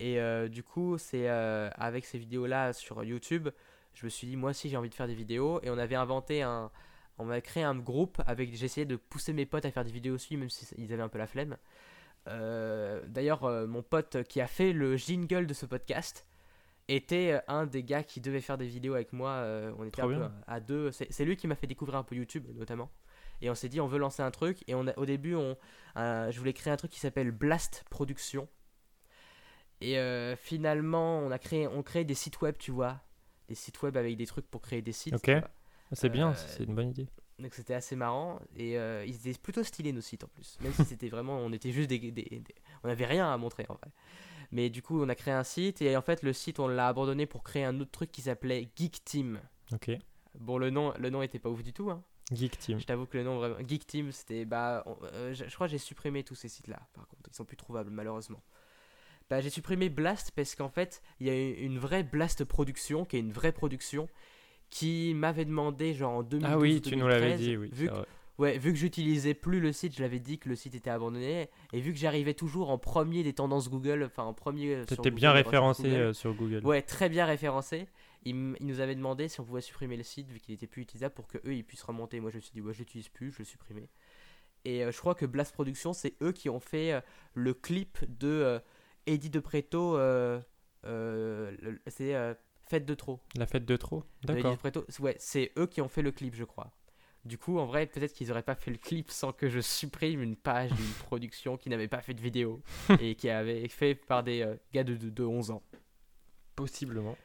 Et 0.00 0.18
euh, 0.18 0.48
du 0.48 0.64
coup, 0.64 0.98
c'est 0.98 1.28
avec 1.28 2.04
ces 2.04 2.18
vidéos-là 2.18 2.72
sur 2.72 3.04
YouTube, 3.04 3.48
je 3.94 4.04
me 4.06 4.10
suis 4.10 4.26
dit, 4.26 4.36
moi 4.36 4.50
aussi, 4.50 4.68
j'ai 4.68 4.76
envie 4.76 4.88
de 4.90 4.94
faire 4.94 5.06
des 5.06 5.14
vidéos. 5.14 5.60
Et 5.62 5.70
on 5.70 5.78
avait 5.78 5.94
inventé 5.94 6.42
un. 6.42 6.70
On 7.18 7.30
avait 7.30 7.42
créé 7.42 7.62
un 7.62 7.76
groupe 7.76 8.20
avec. 8.26 8.52
J'ai 8.56 8.64
essayé 8.64 8.84
de 8.86 8.96
pousser 8.96 9.32
mes 9.32 9.46
potes 9.46 9.64
à 9.64 9.70
faire 9.70 9.84
des 9.84 9.92
vidéos 9.92 10.16
aussi, 10.16 10.36
même 10.36 10.50
s'ils 10.50 10.92
avaient 10.92 11.02
un 11.02 11.08
peu 11.08 11.18
la 11.18 11.28
flemme. 11.28 11.56
D'ailleurs, 12.26 13.42
mon 13.68 13.82
pote 13.82 14.24
qui 14.24 14.40
a 14.40 14.46
fait 14.48 14.72
le 14.72 14.96
jingle 14.96 15.46
de 15.46 15.54
ce 15.54 15.66
podcast 15.66 16.26
était 16.88 17.32
euh, 17.32 17.40
un 17.48 17.66
des 17.66 17.82
gars 17.82 18.02
qui 18.02 18.20
devait 18.20 18.40
faire 18.40 18.58
des 18.58 18.66
vidéos 18.66 18.94
avec 18.94 19.12
moi. 19.12 19.30
euh, 19.30 19.72
on 19.78 19.84
était 19.84 20.02
Trop 20.02 20.10
un 20.10 20.14
peu 20.14 20.18
bien. 20.20 20.32
à, 20.46 20.54
à 20.54 20.60
deux. 20.60 20.90
C'est 20.92 21.24
lui 21.24 21.36
qui 21.36 21.46
m'a 21.46 21.54
fait 21.54 21.66
découvrir 21.66 21.96
un 21.98 22.02
peu 22.04 22.14
YouTube, 22.14 22.46
notamment. 22.54 22.90
Et 23.40 23.50
on 23.50 23.54
s'est 23.54 23.68
dit, 23.68 23.80
on 23.80 23.86
veut 23.86 23.98
lancer 23.98 24.22
un 24.22 24.30
truc. 24.30 24.62
Et 24.68 24.74
on 24.74 24.86
a- 24.86 24.96
au 24.98 25.06
début, 25.06 25.34
on, 25.34 25.56
euh, 25.96 26.30
je 26.30 26.38
voulais 26.38 26.52
créer 26.52 26.72
un 26.72 26.76
truc 26.76 26.90
qui 26.90 27.00
s'appelle 27.00 27.30
Blast 27.30 27.84
Production. 27.90 28.48
Et 29.80 29.98
euh, 29.98 30.36
finalement, 30.36 31.18
on 31.18 31.30
a 31.30 31.38
créé, 31.38 31.66
on 31.66 31.82
crée 31.82 32.04
des 32.04 32.14
sites 32.14 32.40
web, 32.40 32.56
tu 32.58 32.70
vois. 32.70 33.00
Des 33.48 33.54
sites 33.54 33.82
web 33.82 33.96
avec 33.96 34.16
des 34.16 34.26
trucs 34.26 34.46
pour 34.50 34.62
créer 34.62 34.82
des 34.82 34.92
sites. 34.92 35.14
Ok. 35.14 35.28
vois. 35.30 35.50
C'est 35.92 36.08
bien, 36.08 36.34
c'est 36.34 36.64
une 36.64 36.74
bonne 36.74 36.88
idée. 36.90 37.06
Donc 37.38 37.52
c'était 37.54 37.74
assez 37.74 37.96
marrant. 37.96 38.40
Et 38.56 38.78
euh, 38.78 39.04
ils 39.04 39.14
étaient 39.28 39.38
plutôt 39.38 39.62
stylés 39.62 39.92
nos 39.92 40.00
sites 40.00 40.24
en 40.24 40.28
plus. 40.28 40.56
Même 40.60 40.72
si 40.72 40.84
c'était 40.84 41.08
vraiment, 41.08 41.36
on 41.38 41.52
était 41.52 41.72
juste 41.72 41.88
des, 41.90 41.98
des- 41.98 42.10
des- 42.10 42.42
on 42.82 42.88
n'avait 42.88 43.04
rien 43.06 43.30
à 43.32 43.36
montrer 43.36 43.66
en 43.68 43.74
vrai. 43.74 43.90
Mais 44.52 44.70
du 44.70 44.82
coup, 44.82 45.02
on 45.02 45.08
a 45.08 45.14
créé 45.14 45.34
un 45.34 45.44
site. 45.44 45.82
Et 45.82 45.96
en 45.96 46.02
fait, 46.02 46.22
le 46.22 46.32
site, 46.32 46.58
on 46.60 46.68
l'a 46.68 46.88
abandonné 46.88 47.26
pour 47.26 47.42
créer 47.42 47.64
un 47.64 47.78
autre 47.80 47.90
truc 47.90 48.10
qui 48.12 48.22
s'appelait 48.22 48.68
Geek 48.76 49.04
Team. 49.04 49.40
Ok. 49.72 49.90
Bon, 50.38 50.58
le 50.58 50.70
nom, 50.70 50.92
le 50.98 51.10
nom 51.10 51.22
était 51.22 51.38
pas 51.38 51.48
ouf 51.50 51.62
du 51.62 51.72
tout. 51.72 51.90
Hein. 51.90 52.02
Geek 52.32 52.58
Team. 52.58 52.78
Je 52.80 52.84
t'avoue 52.86 53.06
que 53.06 53.16
le 53.18 53.24
nom 53.24 53.38
vraiment 53.38 53.56
Geek 53.66 53.86
Team, 53.86 54.10
c'était 54.12 54.44
bah, 54.44 54.82
on- 54.86 54.96
euh, 55.12 55.34
je, 55.34 55.44
je 55.48 55.54
crois 55.54 55.66
que 55.66 55.72
j'ai 55.72 55.78
supprimé 55.78 56.24
tous 56.24 56.34
ces 56.34 56.48
sites-là. 56.48 56.80
Par 56.94 57.06
contre, 57.06 57.22
ils 57.30 57.34
sont 57.36 57.44
plus 57.44 57.56
trouvables 57.56 57.90
malheureusement. 57.90 58.40
Bah, 59.30 59.40
j'ai 59.40 59.50
supprimé 59.50 59.88
Blast 59.88 60.32
parce 60.32 60.54
qu'en 60.54 60.68
fait, 60.68 61.02
il 61.20 61.26
y 61.26 61.30
a 61.30 61.34
une, 61.34 61.72
une 61.72 61.78
vraie 61.78 62.02
Blast 62.02 62.44
production, 62.44 63.04
qui 63.04 63.16
est 63.16 63.20
une 63.20 63.32
vraie 63.32 63.52
production, 63.52 64.08
qui 64.70 65.12
m'avait 65.14 65.44
demandé 65.44 65.94
genre 65.94 66.12
en 66.12 66.22
2012 66.22 66.50
Ah 66.52 66.58
oui, 66.58 66.80
tu 66.82 66.96
nous 66.96 67.06
l'avais 67.06 67.36
2013, 67.36 67.40
dit, 67.40 67.56
oui. 67.56 67.70
Vu 67.72 67.88
que. 67.88 67.94
Ouais, 68.38 68.58
vu 68.58 68.72
que 68.72 68.78
j'utilisais 68.78 69.34
plus 69.34 69.60
le 69.60 69.72
site, 69.72 69.94
je 69.96 70.02
l'avais 70.02 70.18
dit 70.20 70.38
que 70.38 70.48
le 70.48 70.56
site 70.56 70.74
était 70.74 70.90
abandonné, 70.90 71.48
et 71.72 71.80
vu 71.80 71.92
que 71.92 71.98
j'arrivais 71.98 72.34
toujours 72.34 72.70
en 72.70 72.78
premier 72.78 73.22
des 73.22 73.32
tendances 73.32 73.68
Google, 73.70 74.04
enfin 74.04 74.24
en 74.24 74.34
premier. 74.34 74.74
euh, 74.74 74.84
T'étais 74.84 75.10
bien 75.10 75.32
référencé 75.32 75.82
Google. 75.84 75.94
euh, 75.96 76.12
sur 76.12 76.34
Google. 76.34 76.66
Ouais, 76.66 76.82
très 76.82 77.08
bien 77.08 77.24
référencé. 77.26 77.86
Il, 78.24 78.36
m- 78.36 78.56
il 78.60 78.66
nous 78.66 78.80
avait 78.80 78.94
demandé 78.94 79.28
si 79.28 79.40
on 79.40 79.44
pouvait 79.44 79.60
supprimer 79.60 79.96
le 79.96 80.02
site 80.02 80.28
vu 80.30 80.38
qu'il 80.40 80.54
était 80.54 80.66
plus 80.66 80.82
utilisable 80.82 81.14
pour 81.14 81.26
que 81.26 81.38
eux 81.46 81.54
ils 81.54 81.64
puissent 81.64 81.82
remonter. 81.82 82.20
Moi 82.20 82.30
je 82.30 82.36
me 82.36 82.40
suis 82.40 82.52
dit 82.52 82.60
ouais 82.62 82.72
je 82.72 82.78
l'utilise 82.78 83.08
plus, 83.08 83.30
je 83.32 83.38
le 83.40 83.44
supprimer. 83.44 83.88
Et 84.64 84.82
euh, 84.82 84.90
je 84.90 84.98
crois 84.98 85.14
que 85.14 85.26
Blast 85.26 85.52
Productions 85.52 85.92
c'est 85.92 86.14
eux 86.22 86.32
qui 86.32 86.48
ont 86.48 86.58
fait 86.60 86.92
euh, 86.92 87.00
le 87.34 87.52
clip 87.52 87.98
de 88.18 88.28
euh, 88.28 88.58
Eddie 89.06 89.28
de 89.28 89.40
Preto. 89.40 89.98
c'est 91.86 92.14
Fête 92.66 92.86
de 92.86 92.94
trop. 92.94 93.20
La 93.36 93.44
fête 93.44 93.66
de 93.66 93.76
trop 93.76 94.04
D'accord. 94.22 94.52
de 94.52 94.56
Preto. 94.56 94.86
Ouais, 95.00 95.16
c'est 95.18 95.52
eux 95.58 95.66
qui 95.66 95.82
ont 95.82 95.88
fait 95.88 96.00
le 96.00 96.12
clip 96.12 96.34
je 96.34 96.44
crois. 96.44 96.72
Du 97.24 97.38
coup 97.38 97.58
en 97.58 97.64
vrai 97.64 97.86
peut-être 97.86 98.12
qu'ils 98.12 98.30
auraient 98.30 98.42
pas 98.42 98.54
fait 98.54 98.70
le 98.70 98.76
clip 98.76 99.10
sans 99.10 99.32
que 99.32 99.48
je 99.48 99.60
supprime 99.60 100.20
une 100.22 100.36
page 100.36 100.70
d'une 100.72 100.92
production 101.06 101.56
qui 101.56 101.70
n'avait 101.70 101.88
pas 101.88 102.02
fait 102.02 102.12
de 102.14 102.20
vidéo 102.20 102.60
et 103.00 103.14
qui 103.14 103.30
avait 103.30 103.60
été 103.60 103.68
fait 103.68 103.94
par 103.94 104.22
des 104.22 104.42
euh, 104.42 104.56
gars 104.74 104.84
de, 104.84 104.94
de, 104.94 105.08
de 105.08 105.22
11 105.24 105.50
ans. 105.50 105.62
Possiblement. 106.54 107.16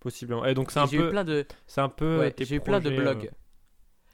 Possiblement. 0.00 0.44
Et 0.46 0.54
donc 0.54 0.70
c'est 0.70 0.78
un 0.78 0.86
J'ai 0.86 0.98
eu 0.98 1.00
peu, 1.00 1.10
plein 1.10 1.24
de 1.24 1.46
c'est 1.66 1.80
un 1.80 1.88
peu 1.88 2.20
Ouais, 2.20 2.30
tes 2.30 2.44
j'ai 2.44 2.56
eu 2.56 2.60
plein 2.60 2.78
de 2.80 2.90
blogs. 2.90 3.26
euh, 3.26 3.36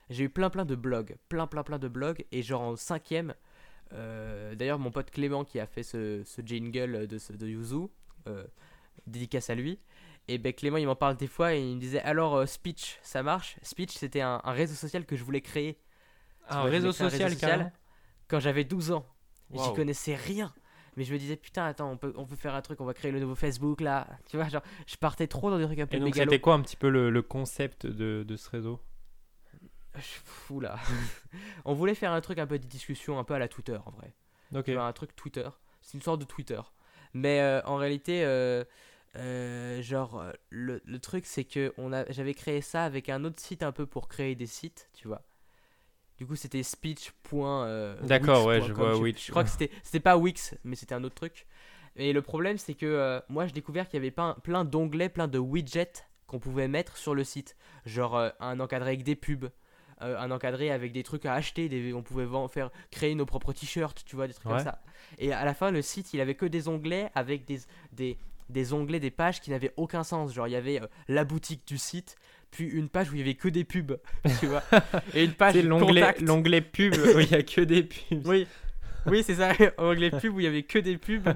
J'ai 0.08 0.24
eu 0.24 0.30
plein 0.30 0.48
plein 0.48 0.64
de 0.64 0.74
blogs, 0.74 1.16
plein 1.28 1.46
plein 1.46 1.62
plein 1.62 1.78
de 1.78 1.88
blogs 1.88 2.24
et 2.32 2.42
genre 2.42 2.62
en 2.62 2.76
cinquième, 2.76 3.34
euh, 3.92 4.54
d'ailleurs 4.54 4.78
mon 4.78 4.90
pote 4.90 5.10
Clément 5.10 5.44
qui 5.44 5.60
a 5.60 5.66
fait 5.66 5.82
ce, 5.82 6.22
ce 6.24 6.40
jingle 6.42 7.06
de, 7.06 7.18
ce, 7.18 7.34
de 7.34 7.46
Yuzu, 7.46 7.88
dédicace 9.06 9.50
à 9.50 9.54
lui, 9.54 9.78
et 10.28 10.38
ben 10.38 10.52
Clément 10.52 10.76
il 10.78 10.86
m'en 10.86 10.96
parle 10.96 11.16
des 11.16 11.26
fois 11.26 11.54
et 11.54 11.60
il 11.60 11.76
me 11.76 11.80
disait 11.80 12.00
alors 12.00 12.36
euh, 12.36 12.46
Speech 12.46 12.98
ça 13.02 13.22
marche? 13.22 13.56
Speech 13.62 13.92
c'était 13.92 14.20
un, 14.22 14.40
un 14.44 14.52
réseau 14.52 14.74
social 14.74 15.04
que 15.06 15.16
je 15.16 15.24
voulais 15.24 15.40
créer 15.40 15.78
Un 16.48 16.62
vois, 16.62 16.70
réseau 16.70 16.88
un 16.88 16.92
social, 16.92 17.10
réseau 17.22 17.34
social. 17.34 17.50
carrément? 17.50 17.72
quand 18.28 18.40
j'avais 18.40 18.64
12 18.64 18.90
ans. 18.92 19.06
Et 19.52 19.58
J'y 19.58 19.72
connaissais 19.74 20.14
rien. 20.16 20.52
Mais 20.96 21.04
je 21.04 21.12
me 21.12 21.18
disais 21.18 21.36
putain 21.36 21.66
attends 21.66 21.90
on 21.90 21.96
peut, 21.96 22.12
on 22.16 22.24
peut 22.24 22.36
faire 22.36 22.54
un 22.54 22.62
truc, 22.62 22.80
on 22.80 22.84
va 22.84 22.94
créer 22.94 23.10
le 23.12 23.20
nouveau 23.20 23.34
Facebook 23.34 23.80
là. 23.80 24.06
Tu 24.30 24.36
vois 24.36 24.48
genre 24.48 24.62
je 24.86 24.96
partais 24.96 25.26
trop 25.26 25.50
dans 25.50 25.58
des 25.58 25.64
trucs 25.66 25.78
un 25.80 25.86
peu 25.86 25.96
Et 25.96 26.00
donc 26.00 26.14
c'était 26.14 26.40
quoi 26.40 26.54
un 26.54 26.60
petit 26.62 26.76
peu 26.76 26.88
le, 26.88 27.10
le 27.10 27.22
concept 27.22 27.86
de, 27.86 28.24
de 28.26 28.36
ce 28.36 28.48
réseau? 28.50 28.80
Je 29.96 30.00
suis 30.02 30.20
fou 30.24 30.58
là. 30.60 30.76
on 31.64 31.74
voulait 31.74 31.94
faire 31.94 32.12
un 32.12 32.20
truc 32.20 32.38
un 32.38 32.46
peu 32.46 32.58
de 32.58 32.66
discussion, 32.66 33.18
un 33.18 33.24
peu 33.24 33.34
à 33.34 33.38
la 33.38 33.46
Twitter 33.48 33.78
en 33.86 33.90
vrai. 33.92 34.12
Ok. 34.54 34.68
Un 34.70 34.92
truc 34.92 35.14
Twitter. 35.14 35.48
C'est 35.82 35.94
une 35.94 36.02
sorte 36.02 36.20
de 36.20 36.24
Twitter. 36.24 36.60
Mais 37.12 37.40
euh, 37.40 37.60
en 37.64 37.76
réalité, 37.76 38.24
euh, 38.24 38.64
euh, 39.16 39.82
genre, 39.82 40.20
euh, 40.20 40.32
le, 40.50 40.82
le 40.84 40.98
truc 40.98 41.26
c'est 41.26 41.44
que 41.44 41.72
j'avais 42.10 42.34
créé 42.34 42.60
ça 42.60 42.84
avec 42.84 43.08
un 43.08 43.24
autre 43.24 43.40
site 43.40 43.62
un 43.62 43.72
peu 43.72 43.86
pour 43.86 44.08
créer 44.08 44.34
des 44.34 44.46
sites, 44.46 44.88
tu 44.94 45.08
vois. 45.08 45.22
Du 46.18 46.26
coup, 46.26 46.36
c'était 46.36 46.62
speech. 46.62 47.12
euh, 47.32 47.96
D'accord, 48.02 48.46
ouais, 48.46 48.60
je 48.60 48.72
vois 48.72 48.96
Wix. 48.96 49.26
Je 49.26 49.30
crois 49.30 49.44
que 49.44 49.50
c'était, 49.50 50.00
pas 50.00 50.16
Wix, 50.16 50.54
mais 50.64 50.76
c'était 50.76 50.94
un 50.94 51.02
autre 51.04 51.16
truc. 51.16 51.46
Et 51.96 52.12
le 52.12 52.22
problème, 52.22 52.58
c'est 52.58 52.74
que 52.74 52.86
euh, 52.86 53.20
moi, 53.28 53.46
j'ai 53.46 53.52
découvert 53.52 53.88
qu'il 53.88 53.98
y 53.98 54.02
avait 54.02 54.10
plein, 54.10 54.34
plein 54.42 54.64
d'onglets, 54.64 55.08
plein 55.08 55.28
de 55.28 55.38
widgets 55.38 56.06
qu'on 56.26 56.38
pouvait 56.38 56.68
mettre 56.68 56.96
sur 56.96 57.14
le 57.14 57.24
site. 57.24 57.56
Genre 57.84 58.16
euh, 58.16 58.30
un 58.40 58.60
encadré 58.60 58.90
avec 58.90 59.02
des 59.02 59.16
pubs, 59.16 59.46
un 59.98 60.30
encadré 60.30 60.70
avec 60.70 60.92
des 60.92 61.02
trucs 61.02 61.24
à 61.24 61.34
acheter, 61.34 61.68
des, 61.68 61.92
on 61.94 62.02
pouvait 62.02 62.26
faire, 62.48 62.70
créer 62.90 63.14
nos 63.14 63.26
propres 63.26 63.52
t-shirts, 63.52 64.04
tu 64.04 64.16
vois, 64.16 64.26
des 64.26 64.34
trucs 64.34 64.46
Ouais. 64.46 64.56
comme 64.56 64.64
ça. 64.64 64.82
Et 65.18 65.32
à 65.32 65.44
la 65.44 65.54
fin, 65.54 65.70
le 65.70 65.82
site, 65.82 66.12
il 66.14 66.20
avait 66.20 66.34
que 66.34 66.46
des 66.46 66.68
onglets 66.68 67.10
avec 67.14 67.44
des, 67.44 67.60
des, 67.92 68.18
des 68.48 68.72
onglets, 68.72 69.00
des 69.00 69.10
pages 69.10 69.40
qui 69.40 69.50
n'avaient 69.50 69.72
aucun 69.76 70.04
sens. 70.04 70.32
Genre, 70.34 70.48
il 70.48 70.52
y 70.52 70.56
avait 70.56 70.80
euh, 70.80 70.86
la 71.08 71.24
boutique 71.24 71.66
du 71.66 71.78
site, 71.78 72.16
puis 72.50 72.66
une 72.68 72.88
page 72.88 73.10
où 73.10 73.14
il 73.14 73.18
y 73.18 73.22
avait 73.22 73.34
que 73.34 73.48
des 73.48 73.64
pubs, 73.64 73.98
tu 74.40 74.46
vois. 74.46 74.62
Et 75.14 75.24
une 75.24 75.32
page 75.32 75.56
l'onglet, 75.56 76.00
contact. 76.02 76.20
l'onglet 76.22 76.60
pub 76.60 76.94
où 76.94 77.20
il 77.20 77.30
y 77.30 77.34
a 77.34 77.42
que 77.42 77.60
des 77.60 77.82
pubs. 77.84 78.26
Oui. 78.26 78.46
Oui, 79.06 79.22
c'est 79.22 79.34
ça, 79.34 79.52
onglet 79.78 80.10
pub 80.10 80.34
où 80.34 80.40
il 80.40 80.44
y 80.44 80.46
avait 80.46 80.62
que 80.62 80.78
des 80.78 80.96
pubs 80.96 81.28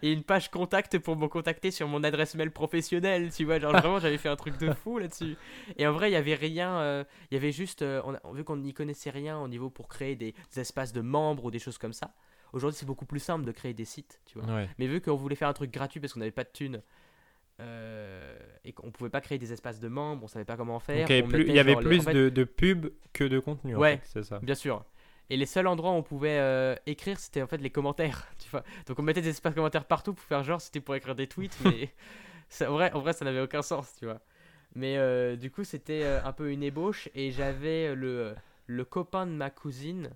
et 0.00 0.12
une 0.12 0.22
page 0.22 0.48
contact 0.48 0.96
pour 1.00 1.16
me 1.16 1.26
contacter 1.26 1.72
sur 1.72 1.88
mon 1.88 2.04
adresse 2.04 2.36
mail 2.36 2.52
professionnelle, 2.52 3.32
tu 3.34 3.44
vois, 3.44 3.58
genre 3.58 3.72
vraiment 3.72 3.98
j'avais 3.98 4.16
fait 4.18 4.28
un 4.28 4.36
truc 4.36 4.56
de 4.58 4.72
fou 4.72 4.98
là-dessus. 4.98 5.34
Et 5.76 5.88
en 5.88 5.92
vrai, 5.92 6.08
il 6.10 6.12
y 6.12 6.16
avait 6.16 6.36
rien, 6.36 6.76
euh, 6.76 7.02
il 7.32 7.34
y 7.34 7.36
avait 7.36 7.50
juste, 7.50 7.82
euh, 7.82 8.00
on 8.04 8.14
a- 8.14 8.20
vu 8.32 8.44
qu'on 8.44 8.58
n'y 8.58 8.72
connaissait 8.72 9.10
rien 9.10 9.40
au 9.40 9.48
niveau 9.48 9.70
pour 9.70 9.88
créer 9.88 10.14
des, 10.14 10.36
des 10.54 10.60
espaces 10.60 10.92
de 10.92 11.00
membres 11.00 11.46
ou 11.46 11.50
des 11.50 11.58
choses 11.58 11.78
comme 11.78 11.92
ça. 11.92 12.12
Aujourd'hui, 12.56 12.78
c'est 12.78 12.86
beaucoup 12.86 13.04
plus 13.06 13.20
simple 13.20 13.44
de 13.44 13.52
créer 13.52 13.74
des 13.74 13.84
sites, 13.84 14.20
tu 14.24 14.38
vois. 14.38 14.48
Ouais. 14.52 14.68
Mais 14.78 14.86
vu 14.86 15.00
qu'on 15.02 15.14
voulait 15.14 15.36
faire 15.36 15.48
un 15.48 15.52
truc 15.52 15.70
gratuit 15.70 16.00
parce 16.00 16.12
qu'on 16.14 16.20
n'avait 16.20 16.30
pas 16.32 16.44
de 16.44 16.48
thunes 16.52 16.80
euh, 17.60 18.36
et 18.64 18.72
qu'on 18.72 18.90
pouvait 18.90 19.10
pas 19.10 19.20
créer 19.20 19.38
des 19.38 19.52
espaces 19.52 19.80
de 19.80 19.88
membres, 19.88 20.24
on 20.24 20.28
savait 20.28 20.44
pas 20.44 20.56
comment 20.56 20.78
faire. 20.78 20.96
Il 20.96 21.00
y 21.00 21.18
avait 21.18 21.22
plus, 21.22 21.38
mettait 21.38 21.50
il 21.50 21.54
y 21.56 21.58
avait 21.58 21.72
genre 21.72 21.80
le- 21.82 21.88
plus 21.88 22.00
en 22.00 22.04
fait, 22.04 22.14
de, 22.14 22.28
de 22.28 22.44
pubs 22.44 22.92
que 23.12 23.24
de 23.24 23.38
contenu. 23.40 23.76
en 23.76 23.80
Ouais. 23.80 23.98
fait, 23.98 24.02
c'est 24.04 24.22
ça. 24.24 24.38
Bien 24.40 24.54
sûr. 24.54 24.84
Et 25.28 25.36
les 25.36 25.46
seuls 25.46 25.66
endroits 25.66 25.90
où 25.90 25.94
on 25.94 26.02
pouvait 26.02 26.38
euh, 26.38 26.76
écrire, 26.86 27.18
c'était 27.18 27.42
en 27.42 27.46
fait 27.46 27.58
les 27.58 27.70
commentaires. 27.70 28.26
Tu 28.38 28.48
vois. 28.50 28.62
Donc 28.86 28.98
on 28.98 29.02
mettait 29.02 29.22
des 29.22 29.30
espaces 29.30 29.54
commentaires 29.54 29.84
partout 29.86 30.14
pour 30.14 30.24
faire 30.24 30.42
genre 30.44 30.60
c'était 30.60 30.80
pour 30.80 30.94
écrire 30.94 31.14
des 31.14 31.26
tweets, 31.26 31.56
mais 31.64 31.90
ça, 32.48 32.70
en, 32.70 32.74
vrai, 32.74 32.92
en 32.92 33.00
vrai 33.00 33.12
ça 33.12 33.24
n'avait 33.24 33.40
aucun 33.40 33.62
sens, 33.62 33.94
tu 33.98 34.04
vois. 34.04 34.20
Mais 34.74 34.96
euh, 34.98 35.36
du 35.36 35.50
coup 35.50 35.64
c'était 35.64 36.02
euh, 36.04 36.22
un 36.24 36.32
peu 36.32 36.50
une 36.52 36.62
ébauche 36.62 37.08
et 37.14 37.32
j'avais 37.32 37.94
le, 37.94 38.34
le 38.66 38.84
copain 38.84 39.26
de 39.26 39.32
ma 39.32 39.48
cousine, 39.50 40.10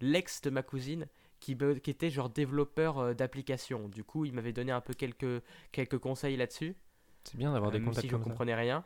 l'ex 0.00 0.40
de 0.42 0.50
ma 0.50 0.62
cousine, 0.62 1.06
qui, 1.52 1.90
était 1.90 2.10
genre 2.10 2.30
développeur 2.30 2.98
euh, 2.98 3.14
d'applications. 3.14 3.88
Du 3.88 4.04
coup 4.04 4.24
il 4.24 4.32
m'avait 4.32 4.52
donné 4.52 4.72
un 4.72 4.80
peu 4.80 4.94
quelques, 4.94 5.42
quelques 5.72 5.98
conseils 5.98 6.36
là-dessus. 6.36 6.74
C'est 7.24 7.36
bien 7.36 7.52
d'avoir 7.52 7.70
Euh, 7.70 7.72
des 7.74 7.78
même 7.80 7.88
contacts 7.88 8.06
si 8.06 8.10
je 8.10 8.16
ça. 8.16 8.22
comprenais 8.22 8.54
rien. 8.54 8.84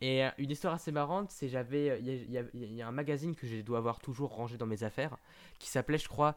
Et 0.00 0.24
euh, 0.24 0.30
une 0.38 0.50
histoire 0.50 0.74
assez 0.74 0.92
marrante, 0.92 1.30
c'est 1.30 1.48
j'avais, 1.48 1.90
euh, 1.90 1.98
il 1.98 2.06
y, 2.08 2.32
y 2.32 2.38
a- 2.38 2.42
il 2.54 2.74
y 2.74 2.82
a 2.82 2.86
un 2.88 2.92
magazine 2.92 3.34
que 3.34 3.46
je 3.46 3.60
dois 3.62 3.78
avoir 3.78 3.98
toujours 4.00 4.34
rangé 4.34 4.56
dans 4.58 4.66
mes 4.66 4.82
affaires, 4.84 5.16
qui 5.58 5.68
s'appelait, 5.68 5.98
je 5.98 6.08
crois, 6.08 6.36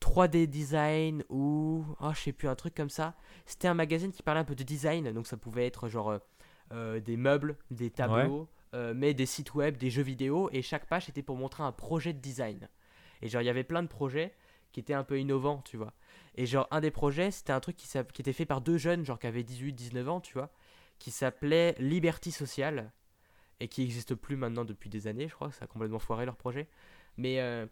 3D 0.00 0.46
Design 0.46 1.24
ou, 1.28 1.84
oh, 2.00 2.10
je 2.14 2.20
sais 2.20 2.32
plus, 2.32 2.48
un 2.48 2.54
truc 2.54 2.74
comme 2.74 2.90
ça. 2.90 3.14
C'était 3.46 3.68
un 3.68 3.74
magazine 3.74 4.12
qui 4.12 4.22
parlait 4.22 4.40
un 4.40 4.44
peu 4.44 4.54
de 4.54 4.62
design, 4.64 5.12
donc 5.12 5.26
ça 5.26 5.36
pouvait 5.36 5.66
être 5.66 5.88
genre 5.88 6.10
euh, 6.10 6.18
euh, 6.72 7.00
des 7.00 7.16
meubles, 7.16 7.56
des 7.70 7.90
tableaux, 7.90 8.48
euh, 8.74 8.94
mais 8.96 9.14
des 9.14 9.26
sites 9.26 9.54
web, 9.54 9.76
des 9.76 9.90
jeux 9.90 10.02
vidéo, 10.02 10.48
et 10.52 10.62
chaque 10.62 10.86
page 10.86 11.08
était 11.08 11.22
pour 11.22 11.36
montrer 11.36 11.62
un 11.64 11.72
projet 11.72 12.12
de 12.12 12.18
design. 12.20 12.68
Et 13.20 13.28
genre 13.28 13.42
il 13.42 13.46
y 13.46 13.50
avait 13.50 13.64
plein 13.64 13.82
de 13.82 13.88
projets 13.88 14.32
qui 14.72 14.80
étaient 14.80 14.94
un 14.94 15.04
peu 15.04 15.20
innovants, 15.20 15.62
tu 15.64 15.76
vois. 15.76 15.92
Et 16.34 16.46
genre 16.46 16.66
un 16.70 16.80
des 16.80 16.90
projets, 16.90 17.30
c'était 17.30 17.52
un 17.52 17.60
truc 17.60 17.76
qui, 17.76 17.86
était 17.96 18.32
fait 18.32 18.46
par 18.46 18.60
deux 18.60 18.78
jeunes, 18.78 19.04
genre 19.04 19.18
qui 19.18 19.26
avaient 19.26 19.42
18-19 19.42 20.08
ans, 20.08 20.20
tu 20.20 20.34
vois 20.34 20.50
qui 21.02 21.10
s'appelait 21.10 21.74
Liberty 21.80 22.30
Social 22.30 22.92
et 23.58 23.66
qui 23.66 23.80
n'existe 23.80 24.14
plus 24.14 24.36
maintenant 24.36 24.64
depuis 24.64 24.88
des 24.88 25.08
années, 25.08 25.26
je 25.26 25.34
crois, 25.34 25.50
ça 25.50 25.64
a 25.64 25.66
complètement 25.66 25.98
foiré 25.98 26.24
leur 26.24 26.36
projet. 26.36 26.68
Mais 27.16 27.40
euh, 27.40 27.66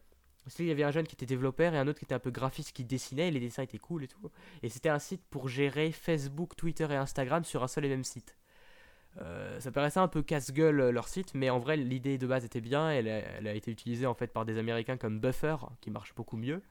il 0.59 0.67
y 0.67 0.73
avait 0.73 0.83
un 0.83 0.91
jeune 0.91 1.07
qui 1.07 1.15
était 1.15 1.27
développeur 1.27 1.73
et 1.73 1.79
un 1.79 1.87
autre 1.87 2.01
qui 2.01 2.05
était 2.05 2.15
un 2.15 2.19
peu 2.21 2.33
graphiste 2.33 2.73
qui 2.73 2.85
dessinait, 2.85 3.29
et 3.29 3.31
les 3.31 3.39
dessins 3.39 3.63
étaient 3.63 3.79
cool 3.79 4.03
et 4.03 4.09
tout. 4.09 4.33
Et 4.65 4.69
c'était 4.69 4.89
un 4.89 4.99
site 4.99 5.23
pour 5.31 5.49
gérer 5.49 5.93
Facebook, 5.93 6.57
Twitter 6.57 6.89
et 6.91 6.97
Instagram 6.97 7.45
sur 7.45 7.63
un 7.63 7.69
seul 7.69 7.85
et 7.85 7.89
même 7.89 8.03
site. 8.03 8.37
Euh, 9.21 9.61
ça 9.61 9.71
paraissait 9.71 10.01
un 10.01 10.09
peu 10.09 10.23
casse-gueule 10.25 10.81
euh, 10.81 10.91
leur 10.91 11.07
site, 11.07 11.33
mais 11.35 11.51
en 11.51 11.61
vrai 11.61 11.77
l'idée 11.77 12.19
de 12.19 12.27
base 12.27 12.45
était 12.45 12.61
bien. 12.61 12.91
Elle 12.91 13.09
a, 13.09 13.19
elle 13.19 13.47
a 13.47 13.55
été 13.55 13.71
utilisée 13.71 14.07
en 14.07 14.15
fait 14.15 14.33
par 14.33 14.45
des 14.45 14.59
Américains 14.59 14.97
comme 14.97 15.21
Buffer, 15.21 15.57
qui 15.81 15.93
marche 15.93 16.17
beaucoup 16.17 16.37
mieux. 16.37 16.63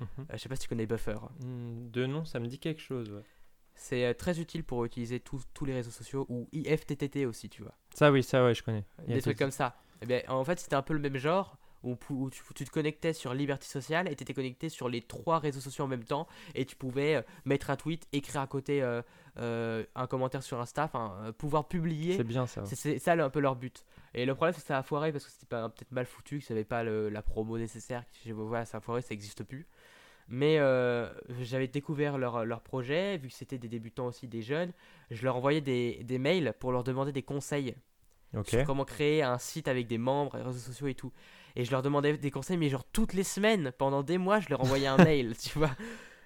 Mhm. 0.00 0.06
Euh, 0.18 0.24
je 0.32 0.36
sais 0.38 0.48
pas 0.48 0.56
si 0.56 0.62
tu 0.62 0.68
connais 0.68 0.86
Buffer. 0.86 1.16
Hmm, 1.40 1.90
De 1.90 2.06
nom, 2.06 2.24
ça 2.24 2.40
me 2.40 2.46
dit 2.46 2.58
quelque 2.58 2.80
chose. 2.80 3.10
ouais. 3.10 3.22
C'est 3.74 4.04
euh, 4.04 4.12
très 4.14 4.40
utile 4.40 4.64
pour 4.64 4.84
utiliser 4.84 5.20
tous 5.20 5.64
les 5.64 5.72
réseaux 5.74 5.90
sociaux 5.90 6.26
ou 6.28 6.48
IFTTT 6.52 7.24
aussi, 7.26 7.48
tu 7.48 7.62
vois. 7.62 7.74
Ça, 7.94 8.10
oui, 8.12 8.22
ça, 8.22 8.44
ouais, 8.44 8.54
je 8.54 8.62
connais. 8.62 8.84
Des 9.06 9.22
trucs 9.22 9.38
comme 9.38 9.50
ça. 9.50 9.76
Eh 10.02 10.06
bien, 10.06 10.20
en 10.28 10.44
fait, 10.44 10.58
c'était 10.60 10.76
un 10.76 10.82
peu 10.82 10.92
le 10.94 10.98
même 11.00 11.16
genre 11.16 11.56
où, 11.82 11.96
tu, 12.30 12.42
tu 12.54 12.64
te 12.66 12.70
connectais 12.70 13.14
sur 13.14 13.32
Liberty 13.32 13.66
Social 13.66 14.06
et 14.06 14.14
tu 14.14 14.22
étais 14.22 14.34
connecté 14.34 14.68
sur 14.68 14.90
les 14.90 15.00
trois 15.00 15.38
réseaux 15.38 15.60
sociaux 15.60 15.86
en 15.86 15.88
même 15.88 16.04
temps 16.04 16.26
et 16.54 16.66
tu 16.66 16.76
pouvais 16.76 17.16
euh, 17.16 17.22
mettre 17.46 17.70
un 17.70 17.76
tweet, 17.76 18.06
écrire 18.12 18.42
à 18.42 18.46
côté 18.46 18.82
euh, 18.82 19.00
euh, 19.38 19.84
un 19.94 20.06
commentaire 20.06 20.42
sur 20.42 20.60
Insta, 20.60 20.84
enfin 20.84 21.32
pouvoir 21.38 21.68
publier. 21.68 22.18
C'est 22.18 22.24
bien 22.24 22.46
ça. 22.46 22.64
C'est 22.66 22.76
c'est 22.76 22.98
ça 22.98 23.12
un 23.14 23.30
peu 23.30 23.40
leur 23.40 23.56
but. 23.56 23.86
Et 24.12 24.26
le 24.26 24.34
problème, 24.34 24.52
c'est 24.54 24.60
que 24.60 24.66
ça 24.66 24.76
a 24.76 24.82
foiré 24.82 25.10
parce 25.10 25.24
que 25.24 25.30
c'était 25.30 25.46
peut-être 25.46 25.92
mal 25.92 26.04
foutu, 26.04 26.40
que 26.40 26.44
ça 26.44 26.52
avait 26.52 26.64
pas 26.64 26.82
le- 26.84 27.08
la 27.08 27.22
promo 27.22 27.56
nécessaire. 27.56 28.04
que 28.24 28.30
Voilà, 28.32 28.66
ça 28.66 28.78
a 28.78 28.80
foiré, 28.82 29.00
ça 29.00 29.08
n'existe 29.12 29.42
plus. 29.44 29.66
Mais 30.30 30.58
euh, 30.58 31.08
j'avais 31.42 31.66
découvert 31.66 32.16
leur, 32.16 32.44
leur 32.44 32.60
projet, 32.60 33.18
vu 33.18 33.28
que 33.28 33.34
c'était 33.34 33.58
des 33.58 33.68
débutants 33.68 34.06
aussi, 34.06 34.28
des 34.28 34.42
jeunes. 34.42 34.72
Je 35.10 35.24
leur 35.24 35.36
envoyais 35.36 35.60
des, 35.60 36.04
des 36.04 36.18
mails 36.18 36.54
pour 36.60 36.70
leur 36.70 36.84
demander 36.84 37.10
des 37.12 37.22
conseils 37.22 37.74
sur 38.46 38.64
comment 38.64 38.84
créer 38.84 39.22
un 39.22 39.38
site 39.38 39.68
avec 39.68 39.86
des 39.86 39.98
membres, 39.98 40.38
réseaux 40.38 40.58
sociaux 40.58 40.86
et 40.86 40.94
tout. 40.94 41.12
Et 41.56 41.64
je 41.64 41.70
leur 41.72 41.82
demandais 41.82 42.16
des 42.16 42.30
conseils, 42.30 42.56
mais 42.56 42.68
genre 42.68 42.84
toutes 42.84 43.12
les 43.12 43.24
semaines, 43.24 43.72
pendant 43.76 44.02
des 44.02 44.18
mois, 44.18 44.40
je 44.40 44.48
leur 44.50 44.60
envoyais 44.60 44.86
un 44.86 44.96
mail, 45.04 45.36
tu 45.36 45.58
vois. 45.58 45.72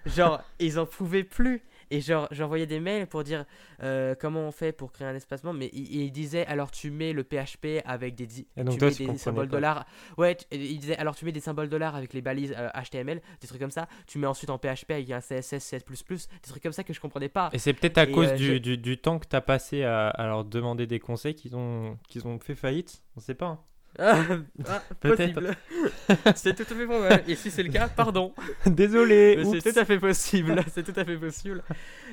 Genre, 0.06 0.42
ils 0.58 0.78
en 0.78 0.84
pouvaient 0.84 1.24
plus. 1.24 1.62
Et 1.90 2.00
genre, 2.00 2.28
j'envoyais 2.30 2.66
des 2.66 2.80
mails 2.80 3.06
pour 3.06 3.24
dire 3.24 3.44
euh, 3.82 4.14
comment 4.18 4.40
on 4.40 4.52
fait 4.52 4.72
pour 4.72 4.92
créer 4.92 5.06
un 5.06 5.14
espacement, 5.14 5.52
mais 5.52 5.70
ils 5.72 6.02
il 6.04 6.10
disaient 6.12 6.46
alors 6.46 6.70
tu 6.70 6.90
mets 6.90 7.12
le 7.12 7.22
PHP 7.24 7.82
avec 7.84 8.14
des, 8.14 8.26
di- 8.26 8.46
Et 8.56 8.64
donc 8.64 8.74
tu 8.74 8.78
toi, 8.78 8.88
mets 8.88 8.94
tu 8.94 8.98
des 8.98 9.04
comprenais 9.06 9.18
symboles 9.18 9.48
pas. 9.48 9.56
dollars. 9.56 9.86
Ouais, 10.18 10.34
tu- 10.36 10.44
il 10.52 10.78
disait 10.78 10.96
alors 10.96 11.14
tu 11.16 11.24
mets 11.24 11.32
des 11.32 11.40
symboles 11.40 11.68
dollars 11.68 11.94
avec 11.94 12.12
les 12.12 12.22
balises 12.22 12.54
euh, 12.56 12.68
HTML, 12.74 13.20
des 13.40 13.46
trucs 13.46 13.60
comme 13.60 13.70
ça. 13.70 13.88
Tu 14.06 14.18
mets 14.18 14.26
ensuite 14.26 14.50
en 14.50 14.58
PHP 14.58 14.90
avec 14.92 15.10
un 15.10 15.20
CSS, 15.20 15.58
CS++, 15.58 15.78
des 15.78 16.48
trucs 16.48 16.62
comme 16.62 16.72
ça 16.72 16.84
que 16.84 16.92
je 16.92 17.00
comprenais 17.00 17.28
pas. 17.28 17.50
Et 17.52 17.58
c'est 17.58 17.72
peut-être 17.74 17.98
à 17.98 18.04
Et, 18.04 18.12
cause 18.12 18.28
euh, 18.28 18.36
du, 18.36 18.44
je- 18.46 18.58
du, 18.58 18.78
du 18.78 18.98
temps 18.98 19.18
que 19.18 19.26
tu 19.28 19.36
as 19.36 19.40
passé 19.40 19.82
à, 19.84 20.08
à 20.08 20.26
leur 20.26 20.44
demander 20.44 20.86
des 20.86 21.00
conseils 21.00 21.34
qu'ils 21.34 21.56
ont, 21.56 21.98
qu'ils 22.08 22.26
ont 22.26 22.38
fait 22.38 22.54
faillite. 22.54 23.02
On 23.16 23.20
sait 23.20 23.34
pas. 23.34 23.46
hein. 23.46 23.60
Ah, 23.98 24.22
ah, 24.66 24.82
possible. 25.00 25.56
c'est 26.34 26.54
tout 26.54 26.62
à 26.62 26.76
fait 26.76 26.86
probable. 26.86 27.22
Et 27.28 27.36
si 27.36 27.50
c'est 27.50 27.62
le 27.62 27.70
cas, 27.70 27.88
pardon. 27.88 28.34
Désolé. 28.66 29.42
C'est 29.44 29.72
tout 29.72 29.78
à 29.78 29.84
fait 29.84 29.98
possible, 29.98 30.62
c'est 30.72 30.82
tout 30.82 30.98
à 30.98 31.04
fait 31.04 31.16
possible. 31.16 31.62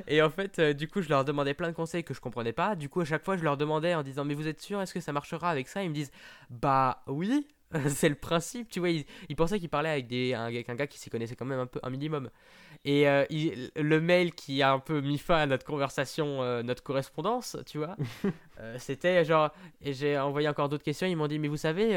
Et 0.07 0.21
en 0.21 0.29
fait, 0.29 0.59
euh, 0.59 0.73
du 0.73 0.87
coup, 0.87 1.01
je 1.01 1.09
leur 1.09 1.25
demandais 1.25 1.53
plein 1.53 1.69
de 1.69 1.75
conseils 1.75 2.03
que 2.03 2.13
je 2.13 2.19
comprenais 2.19 2.53
pas. 2.53 2.75
Du 2.75 2.89
coup, 2.89 3.01
à 3.01 3.05
chaque 3.05 3.23
fois, 3.23 3.37
je 3.37 3.43
leur 3.43 3.57
demandais 3.57 3.95
en 3.95 4.03
disant, 4.03 4.25
mais 4.25 4.33
vous 4.33 4.47
êtes 4.47 4.61
sûr, 4.61 4.81
est-ce 4.81 4.93
que 4.93 4.99
ça 4.99 5.11
marchera 5.11 5.49
avec 5.49 5.67
ça? 5.67 5.83
Ils 5.83 5.89
me 5.89 5.95
disent, 5.95 6.11
bah 6.49 7.03
oui, 7.07 7.47
c'est 7.89 8.09
le 8.09 8.15
principe. 8.15 8.69
Tu 8.69 8.79
vois, 8.79 8.89
ils 8.89 9.35
pensaient 9.35 9.59
qu'ils 9.59 9.69
parlaient 9.69 9.89
avec, 9.89 10.07
des, 10.07 10.33
un, 10.33 10.45
avec 10.45 10.69
un 10.69 10.75
gars 10.75 10.87
qui 10.87 10.99
s'y 10.99 11.09
connaissait 11.09 11.35
quand 11.35 11.45
même 11.45 11.59
un 11.59 11.65
peu, 11.67 11.79
un 11.83 11.89
minimum. 11.89 12.29
Et 12.83 13.07
euh, 13.07 13.25
il- 13.29 13.69
le 13.75 14.01
mail 14.01 14.33
qui 14.33 14.61
a 14.63 14.71
un 14.71 14.79
peu 14.79 15.01
mis 15.01 15.17
fin 15.19 15.35
à 15.37 15.45
notre 15.45 15.65
conversation, 15.65 16.41
euh, 16.41 16.63
notre 16.63 16.81
correspondance, 16.83 17.57
tu 17.67 17.77
vois, 17.77 17.95
euh, 18.59 18.75
c'était 18.79 19.23
genre, 19.23 19.51
et 19.81 19.93
j'ai 19.93 20.17
envoyé 20.17 20.47
encore 20.49 20.67
d'autres 20.69 20.83
questions. 20.83 21.05
Ils 21.07 21.15
m'ont 21.15 21.27
dit, 21.27 21.37
mais 21.39 21.47
vous 21.47 21.57
savez, 21.57 21.89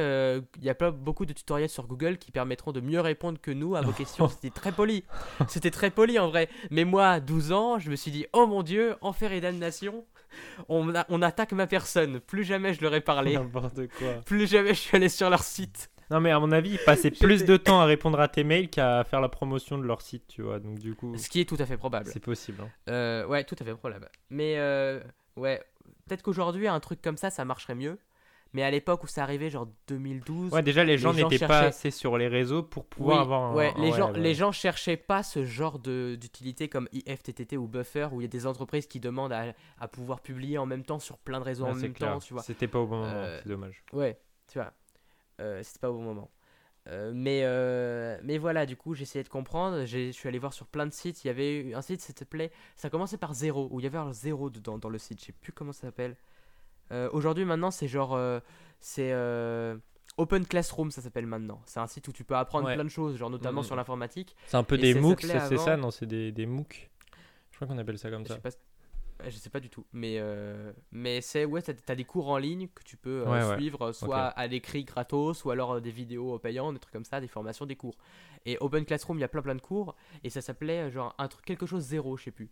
il 0.59 0.65
y 0.65 0.69
a 0.69 0.75
pas 0.75 0.91
beaucoup 0.91 1.25
de 1.27 1.33
tutoriels 1.33 1.69
sur 1.71 1.87
Google 1.87 2.19
qui 2.19 2.31
permettront 2.33 2.73
de 2.73 2.81
mieux 2.81 3.01
répondre 3.01 3.41
que 3.41 3.51
nous 3.51 3.77
à 3.77 3.81
vos 3.81 3.93
questions. 3.93 4.29
C'était 4.35 4.51
très 4.51 4.73
poli. 4.73 5.05
C'était 5.49 5.71
très 5.71 5.91
poli 5.91 6.19
en 6.19 6.29
vrai. 6.29 6.49
Mais 6.71 6.85
moi, 6.85 7.09
à 7.09 7.21
12 7.21 7.53
ans, 7.53 7.79
je 7.79 7.91
me 7.91 7.97
suis 7.97 8.11
dit, 8.11 8.27
oh 8.33 8.47
mon 8.47 8.63
dieu, 8.63 8.97
enfer 9.01 9.33
et 9.33 9.41
damnation, 9.41 10.05
on, 10.69 10.95
a- 10.95 11.07
on 11.09 11.23
attaque 11.23 11.53
ma 11.53 11.67
personne. 11.67 12.21
Plus 12.21 12.45
jamais 12.45 12.75
je 12.75 12.81
leur 12.83 12.95
ai 12.95 13.01
parlé. 13.01 13.35
N'importe 13.35 13.87
quoi. 13.99 14.15
Plus 14.27 14.47
jamais 14.51 14.71
je 14.75 14.81
suis 14.81 14.97
allé 14.97 15.09
sur 15.09 15.31
leur 15.31 15.43
site. 15.43 15.91
Non, 16.11 16.21
mais 16.21 16.31
à 16.31 16.39
mon 16.39 16.53
avis, 16.53 16.73
ils 16.73 16.79
passaient 16.85 17.11
plus 17.11 17.45
de 17.47 17.57
temps 17.57 17.81
à 17.81 17.87
répondre 17.87 18.21
à 18.21 18.29
tes 18.29 18.45
mails 18.45 18.69
qu'à 18.69 19.05
faire 19.05 19.23
la 19.23 19.31
promotion 19.31 19.79
de 19.79 19.85
leur 19.85 20.03
site, 20.03 20.25
tu 20.29 20.43
vois. 20.43 20.61
Donc, 20.61 20.79
du 20.79 20.95
coup, 20.95 21.17
Ce 21.17 21.31
qui 21.31 21.41
est 21.41 21.47
tout 21.49 21.57
à 21.59 21.65
fait 21.65 21.79
probable. 21.79 22.11
c'est 22.13 22.21
possible. 22.21 22.63
hein. 22.63 22.69
Euh, 22.91 23.27
ouais, 23.27 23.43
tout 23.45 23.57
à 23.59 23.65
fait 23.65 23.75
probable. 23.75 24.11
Mais 24.29 24.57
euh, 24.59 25.01
ouais, 25.37 25.63
peut-être 26.07 26.23
qu'aujourd'hui, 26.23 26.69
un 26.69 26.79
truc 26.79 27.01
comme 27.01 27.17
ça, 27.17 27.31
ça 27.31 27.47
marcherait 27.47 27.75
mieux. 27.75 27.99
Mais 28.55 28.63
à 28.63 28.71
l'époque 28.71 29.05
où 29.05 29.07
ça 29.07 29.23
arrivait, 29.23 29.51
genre 29.51 29.69
2012. 29.89 30.53
Ouais, 30.53 30.63
déjà, 30.63 30.85
les 30.85 30.97
gens 30.97 31.13
n'étaient 31.13 31.47
pas 31.47 31.61
assez 31.61 31.91
sur 31.91 32.17
les 32.17 32.29
réseaux 32.29 32.63
pour 32.63 32.87
pouvoir 32.87 33.17
Oui, 33.17 33.23
avoir 33.23 33.55
ouais, 33.55 33.73
un- 33.77 33.81
les, 33.83 33.91
ouais, 33.91 33.97
gens, 33.99 34.13
ouais. 34.13 34.19
les 34.21 34.35
gens 34.35 34.53
cherchaient 34.53 34.97
pas 34.97 35.23
ce 35.23 35.45
genre 35.45 35.79
d'utilité 35.81 36.69
comme 36.69 36.89
IFTTT 36.93 37.57
ou 37.57 37.67
Buffer 37.67 38.09
où 38.13 38.21
il 38.21 38.25
y 38.25 38.27
a 38.27 38.29
des 38.29 38.47
entreprises 38.47 38.87
qui 38.87 39.01
demandent 39.01 39.33
à, 39.33 39.53
à 39.79 39.89
pouvoir 39.89 40.21
publier 40.21 40.57
en 40.57 40.67
même 40.67 40.85
temps 40.85 40.99
sur 41.01 41.19
plein 41.19 41.41
de 41.41 41.45
réseaux 41.45 41.67
en 41.67 41.75
même 41.75 41.93
clair. 41.93 42.13
temps, 42.15 42.19
tu 42.21 42.33
vois. 42.33 42.43
C'était 42.43 42.69
pas 42.69 42.79
au 42.79 42.87
bon 42.87 42.99
moment, 43.01 43.13
Euh, 43.13 43.41
c'est 43.43 43.49
dommage. 43.49 43.83
Ouais, 43.93 44.19
tu 44.51 44.59
vois. 44.59 44.73
Euh, 45.41 45.61
C'était 45.65 45.81
pas 45.81 45.91
au 45.91 45.95
bon 45.95 46.03
moment. 46.05 46.31
Euh, 46.87 47.13
mais, 47.15 47.41
euh, 47.45 48.19
mais 48.23 48.37
voilà, 48.39 48.67
du 48.67 48.77
coup, 48.77 48.95
j'ai 48.95 49.03
essayé 49.03 49.23
de 49.25 49.29
comprendre. 49.29 49.85
Je 49.87 50.13
suis 50.13 50.29
allé 50.29 50.39
voir 50.39 50.53
sur 50.53 50.67
plein 50.67 50.87
de 50.87 50.93
sites. 50.93 51.25
Il 51.25 51.29
y 51.29 51.31
avait 51.31 51.73
un 51.75 51.81
site, 51.83 52.03
ça 52.03 52.13
s'appelait. 52.17 52.53
Ça 52.77 52.91
commençait 52.91 53.17
par 53.17 53.33
zéro, 53.35 53.69
où 53.73 53.81
il 53.81 53.85
y 53.85 53.87
avait 53.87 53.99
un 53.99 54.13
zéro 54.13 54.51
dedans 54.51 54.77
dans 54.79 54.91
le 54.91 54.99
site. 54.99 55.19
Je 55.21 55.25
sais 55.27 55.33
plus 55.33 55.53
comment 55.53 55.73
ça 55.73 55.81
s'appelle. 55.89 56.15
Euh, 56.93 57.09
Aujourd'hui, 57.13 57.45
maintenant, 57.45 57.71
c'est 57.71 57.89
genre. 57.89 58.15
euh, 58.15 58.41
c'est. 58.81 59.13
euh, 59.13 59.77
Open 60.17 60.47
Classroom, 60.47 60.93
ça 60.93 61.03
s'appelle 61.03 61.27
maintenant. 61.27 61.61
C'est 61.67 61.81
un 61.81 61.89
site 61.89 62.07
où 62.07 62.13
tu 62.13 62.23
peux 62.23 62.37
apprendre 62.37 62.67
Ouais. 62.69 62.75
plein 62.75 62.85
de 62.85 62.89
choses, 62.89 63.17
genre 63.17 63.31
notamment 63.31 63.63
Mhm. 63.63 63.67
sur 63.67 63.75
l'informatique. 63.77 64.37
C'est 64.47 64.57
un 64.57 64.63
peu 64.63 64.77
et 64.77 64.79
des 64.79 64.95
MOOC, 64.95 65.23
c'est 65.23 65.33
avant- 65.33 65.57
ça 65.65 65.77
Non, 65.77 65.91
c'est 65.91 66.07
des, 66.07 66.31
des 66.31 66.47
MOOC. 66.47 66.89
Je 67.51 67.57
crois 67.57 67.67
qu'on 67.67 67.79
appelle 67.79 67.99
ça 67.99 68.11
comme 68.11 68.23
Je 68.23 68.29
ça. 68.29 68.35
sais 68.37 68.41
pas, 68.41 68.51
je 69.29 69.37
sais 69.37 69.51
pas 69.51 69.59
du 69.59 69.71
tout, 69.71 69.85
mais 69.93 70.19
euh, 70.21 70.73
mais 70.93 71.21
c'est 71.21 71.45
ouais, 71.45 71.63
t'as 71.63 71.73
as 71.89 71.97
des 71.97 72.05
cours 72.05 72.29
en 72.29 72.39
ligne 72.39 72.69
que 72.69 72.85
tu 72.85 72.97
peux 72.97 73.23
euh, 73.27 73.31
Ouais, 73.31 73.49
ouais. 73.49 73.57
suivre, 73.57 73.91
soit 73.91 74.27
à 74.27 74.47
l'écrit 74.47 74.85
gratos, 74.85 75.45
ou 75.45 75.51
alors 75.51 75.73
euh, 75.75 75.81
des 75.81 75.91
vidéos 75.91 76.39
payantes, 76.39 76.75
des 76.75 76.81
trucs 76.81 76.93
comme 76.93 77.05
ça, 77.05 77.21
des 77.21 77.27
formations, 77.29 77.67
des 77.67 77.75
cours. 77.77 77.97
Et 78.47 78.57
Open 78.61 78.85
Classroom, 78.85 79.19
il 79.19 79.23
y 79.23 79.25
a 79.25 79.29
plein 79.29 79.43
plein 79.43 79.55
de 79.57 79.61
cours, 79.61 79.97
et 80.23 80.31
ça 80.31 80.43
s'appelait 80.43 80.93
genre 80.93 81.13
un 81.19 81.27
truc 81.27 81.45
quelque 81.45 81.67
chose 81.67 81.83
zéro, 81.83 82.17
je 82.17 82.25
sais 82.25 82.31
plus. 82.31 82.51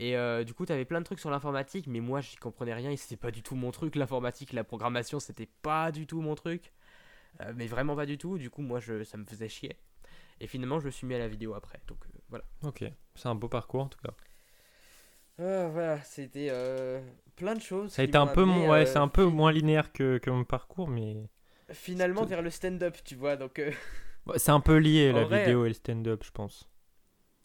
Et 0.00 0.16
euh, 0.16 0.44
du 0.44 0.54
coup, 0.54 0.66
t'avais 0.66 0.84
plein 0.84 1.00
de 1.00 1.04
trucs 1.04 1.20
sur 1.20 1.30
l'informatique, 1.30 1.86
mais 1.86 2.00
moi, 2.00 2.20
j'y 2.20 2.36
comprenais 2.36 2.74
rien, 2.74 2.90
et 2.90 2.96
c'était 2.96 3.16
pas 3.16 3.30
du 3.30 3.42
tout 3.42 3.54
mon 3.56 3.70
truc. 3.70 3.96
L'informatique, 3.96 4.52
la 4.52 4.64
programmation, 4.64 5.20
c'était 5.20 5.48
pas 5.62 5.92
du 5.92 6.06
tout 6.06 6.20
mon 6.20 6.34
truc, 6.34 6.72
Euh, 7.42 7.52
mais 7.56 7.66
vraiment 7.66 7.96
pas 7.96 8.06
du 8.06 8.18
tout. 8.18 8.38
Du 8.38 8.50
coup, 8.50 8.62
moi, 8.62 8.80
je, 8.80 9.04
ça 9.04 9.16
me 9.18 9.24
faisait 9.24 9.48
chier. 9.48 9.78
Et 10.40 10.46
finalement, 10.48 10.80
je 10.80 10.86
me 10.86 10.90
suis 10.92 11.06
mis 11.06 11.14
à 11.14 11.18
la 11.18 11.28
vidéo 11.28 11.54
après, 11.54 11.80
donc 11.88 11.98
euh, 12.06 12.18
voilà. 12.30 12.44
Ok, 12.64 12.84
c'est 13.14 13.28
un 13.28 13.34
beau 13.36 13.48
parcours 13.48 13.82
en 13.82 13.88
tout 13.88 14.00
cas. 14.02 14.12
Ah, 15.38 15.68
voilà, 15.72 16.00
c'était 16.02 16.50
plein 17.36 17.54
de 17.54 17.60
choses. 17.60 17.92
Ça 17.92 18.02
a 18.02 18.04
été 18.04 18.18
un 18.18 18.26
peu, 18.26 18.42
amené, 18.42 18.68
ouais, 18.68 18.86
c'est 18.86 18.98
un 18.98 19.08
peu 19.08 19.24
moins 19.24 19.52
linéaire 19.52 19.92
que, 19.92 20.18
que 20.18 20.30
mon 20.30 20.44
parcours, 20.44 20.88
mais 20.88 21.16
Finalement 21.72 22.24
vers 22.24 22.42
le 22.42 22.50
stand-up, 22.50 22.96
tu 23.04 23.16
vois. 23.16 23.36
Donc, 23.36 23.60
Ouais, 24.26 24.38
c'est 24.38 24.50
un 24.50 24.60
peu 24.60 24.76
lié 24.76 25.12
la 25.12 25.24
vrai- 25.24 25.28
vidéo 25.38 25.64
et 25.64 25.68
le 25.68 25.74
stand-up, 25.74 26.22
je 26.24 26.30
pense. 26.30 26.68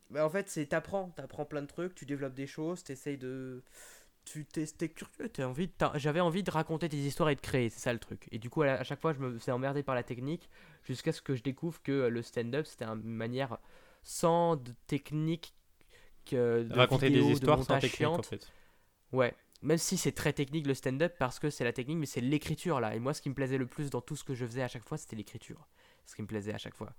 Bah, 0.09 0.25
en 0.25 0.29
fait, 0.29 0.49
c'est 0.49 0.65
t'apprends, 0.67 1.09
t'apprends 1.11 1.45
plein 1.45 1.61
de 1.61 1.67
trucs, 1.67 1.95
tu 1.95 2.05
développes 2.05 2.33
des 2.33 2.47
choses, 2.47 2.83
t'essayes 2.83 3.17
de, 3.17 3.63
tu 4.25 4.45
t'es 4.45 4.65
t'es 4.67 4.89
curieux, 4.89 5.29
t'as 5.29 5.45
envie, 5.45 5.67
de- 5.67 5.73
t'as- 5.77 5.97
j'avais 5.97 6.19
envie 6.21 6.43
de 6.43 6.51
raconter 6.51 6.89
des 6.89 6.97
histoires 6.97 7.29
et 7.29 7.35
de 7.35 7.41
créer, 7.41 7.69
c'est 7.69 7.79
ça 7.79 7.93
le 7.93 7.99
truc. 7.99 8.27
Et 8.31 8.39
du 8.39 8.49
coup, 8.49 8.63
à, 8.63 8.83
chaque 8.83 9.01
fois, 9.01 9.13
je 9.13 9.19
me 9.19 9.37
faisais 9.37 9.51
emmerder 9.51 9.83
par 9.83 9.95
la 9.95 10.03
technique, 10.03 10.49
jusqu'à 10.83 11.11
ce 11.11 11.21
que 11.21 11.35
je 11.35 11.43
découvre 11.43 11.81
que 11.83 11.91
euh, 11.91 12.09
le 12.09 12.21
stand-up, 12.21 12.65
c'était 12.65 12.85
une 12.85 13.03
manière 13.03 13.57
sans 14.03 14.55
de 14.55 14.73
technique 14.87 15.53
que 16.25 16.63
de 16.63 16.73
Raconter 16.73 17.09
vidéo, 17.09 17.23
des 17.27 17.39
de 17.39 17.47
histoires 17.47 17.63
sans 17.63 17.75
montage 17.75 17.81
technique 17.81 18.17
en 18.17 18.23
chiante. 18.23 18.25
fait. 18.25 18.53
Ouais. 19.11 19.35
Même 19.61 19.77
si 19.77 19.97
c'est 19.97 20.11
très 20.13 20.33
technique 20.33 20.67
le 20.67 20.73
stand-up 20.73 21.15
parce 21.19 21.39
que 21.39 21.49
c'est 21.49 21.63
la 21.63 21.73
technique, 21.73 21.97
mais 21.97 22.05
c'est 22.05 22.21
l'écriture 22.21 22.79
là. 22.79 22.95
Et 22.95 22.99
moi, 22.99 23.13
ce 23.13 23.21
qui 23.21 23.29
me 23.29 23.35
plaisait 23.35 23.57
le 23.57 23.67
plus 23.67 23.89
dans 23.89 24.01
tout 24.01 24.15
ce 24.15 24.23
que 24.23 24.33
je 24.35 24.45
faisais 24.45 24.63
à 24.63 24.67
chaque 24.67 24.85
fois, 24.85 24.97
c'était 24.97 25.15
l'écriture. 25.17 25.67
Ce 26.05 26.15
qui 26.15 26.21
me 26.21 26.27
plaisait 26.27 26.53
à 26.53 26.57
chaque 26.57 26.75
fois. 26.75 26.93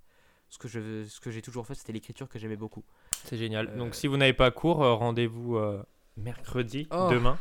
Ce 0.51 0.59
que 0.59 0.69
je, 0.69 1.05
ce 1.05 1.21
que 1.21 1.31
j'ai 1.31 1.41
toujours 1.43 1.67
fait, 1.67 1.75
c'était 1.75 1.93
l'écriture 1.93 2.29
que 2.29 2.39
j'aimais 2.39 2.57
beaucoup. 2.57 2.85
C'est 3.25 3.37
génial. 3.39 3.69
Euh, 3.69 3.77
Donc 3.79 3.95
si 3.95 4.07
vous 4.09 4.17
n'avez 4.17 4.33
pas 4.35 4.51
cours, 4.51 4.83
euh, 4.85 4.95
rendez-vous 4.95 5.57
euh, 5.57 5.83
mercredi, 6.17 6.87
Oh. 6.91 7.09
demain, 7.11 7.39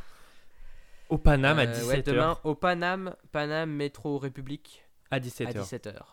au 1.09 1.17
Paname 1.17 1.57
à 1.59 1.63
Euh, 1.63 1.73
17h. 1.73 1.87
ouais, 1.87 2.01
demain 2.03 2.37
au 2.43 2.53
Paname, 2.55 3.15
Paname 3.31 3.71
Métro 3.71 4.19
République 4.19 4.85
À 5.11 5.19
17h. 5.19 5.47
à 5.47 5.53
17h. 5.53 6.03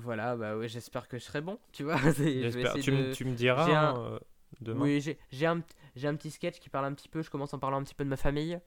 Voilà, 0.00 0.36
bah 0.36 0.56
ouais, 0.56 0.68
j'espère 0.68 1.08
que 1.08 1.18
je 1.18 1.24
serai 1.24 1.40
bon, 1.40 1.58
tu 1.72 1.84
vois. 1.84 1.96
J'espère. 2.16 2.74
Tu, 2.74 2.92
me- 2.92 3.08
de- 3.08 3.12
tu 3.14 3.24
me 3.24 3.34
diras 3.34 3.66
hein, 3.70 4.18
demain. 4.60 4.80
Oui, 4.84 5.00
j'ai 5.30 5.46
un, 5.46 5.62
j'ai 5.96 6.08
un 6.08 6.14
petit 6.16 6.30
sketch 6.30 6.58
qui 6.60 6.68
parle 6.68 6.86
un 6.86 6.94
petit 6.94 7.08
peu. 7.08 7.22
Je 7.22 7.30
commence 7.30 7.52
en 7.54 7.58
parlant 7.58 7.78
un 7.78 7.82
petit 7.82 7.94
peu 7.94 8.04
de 8.04 8.08
ma 8.10 8.16
famille. 8.16 8.58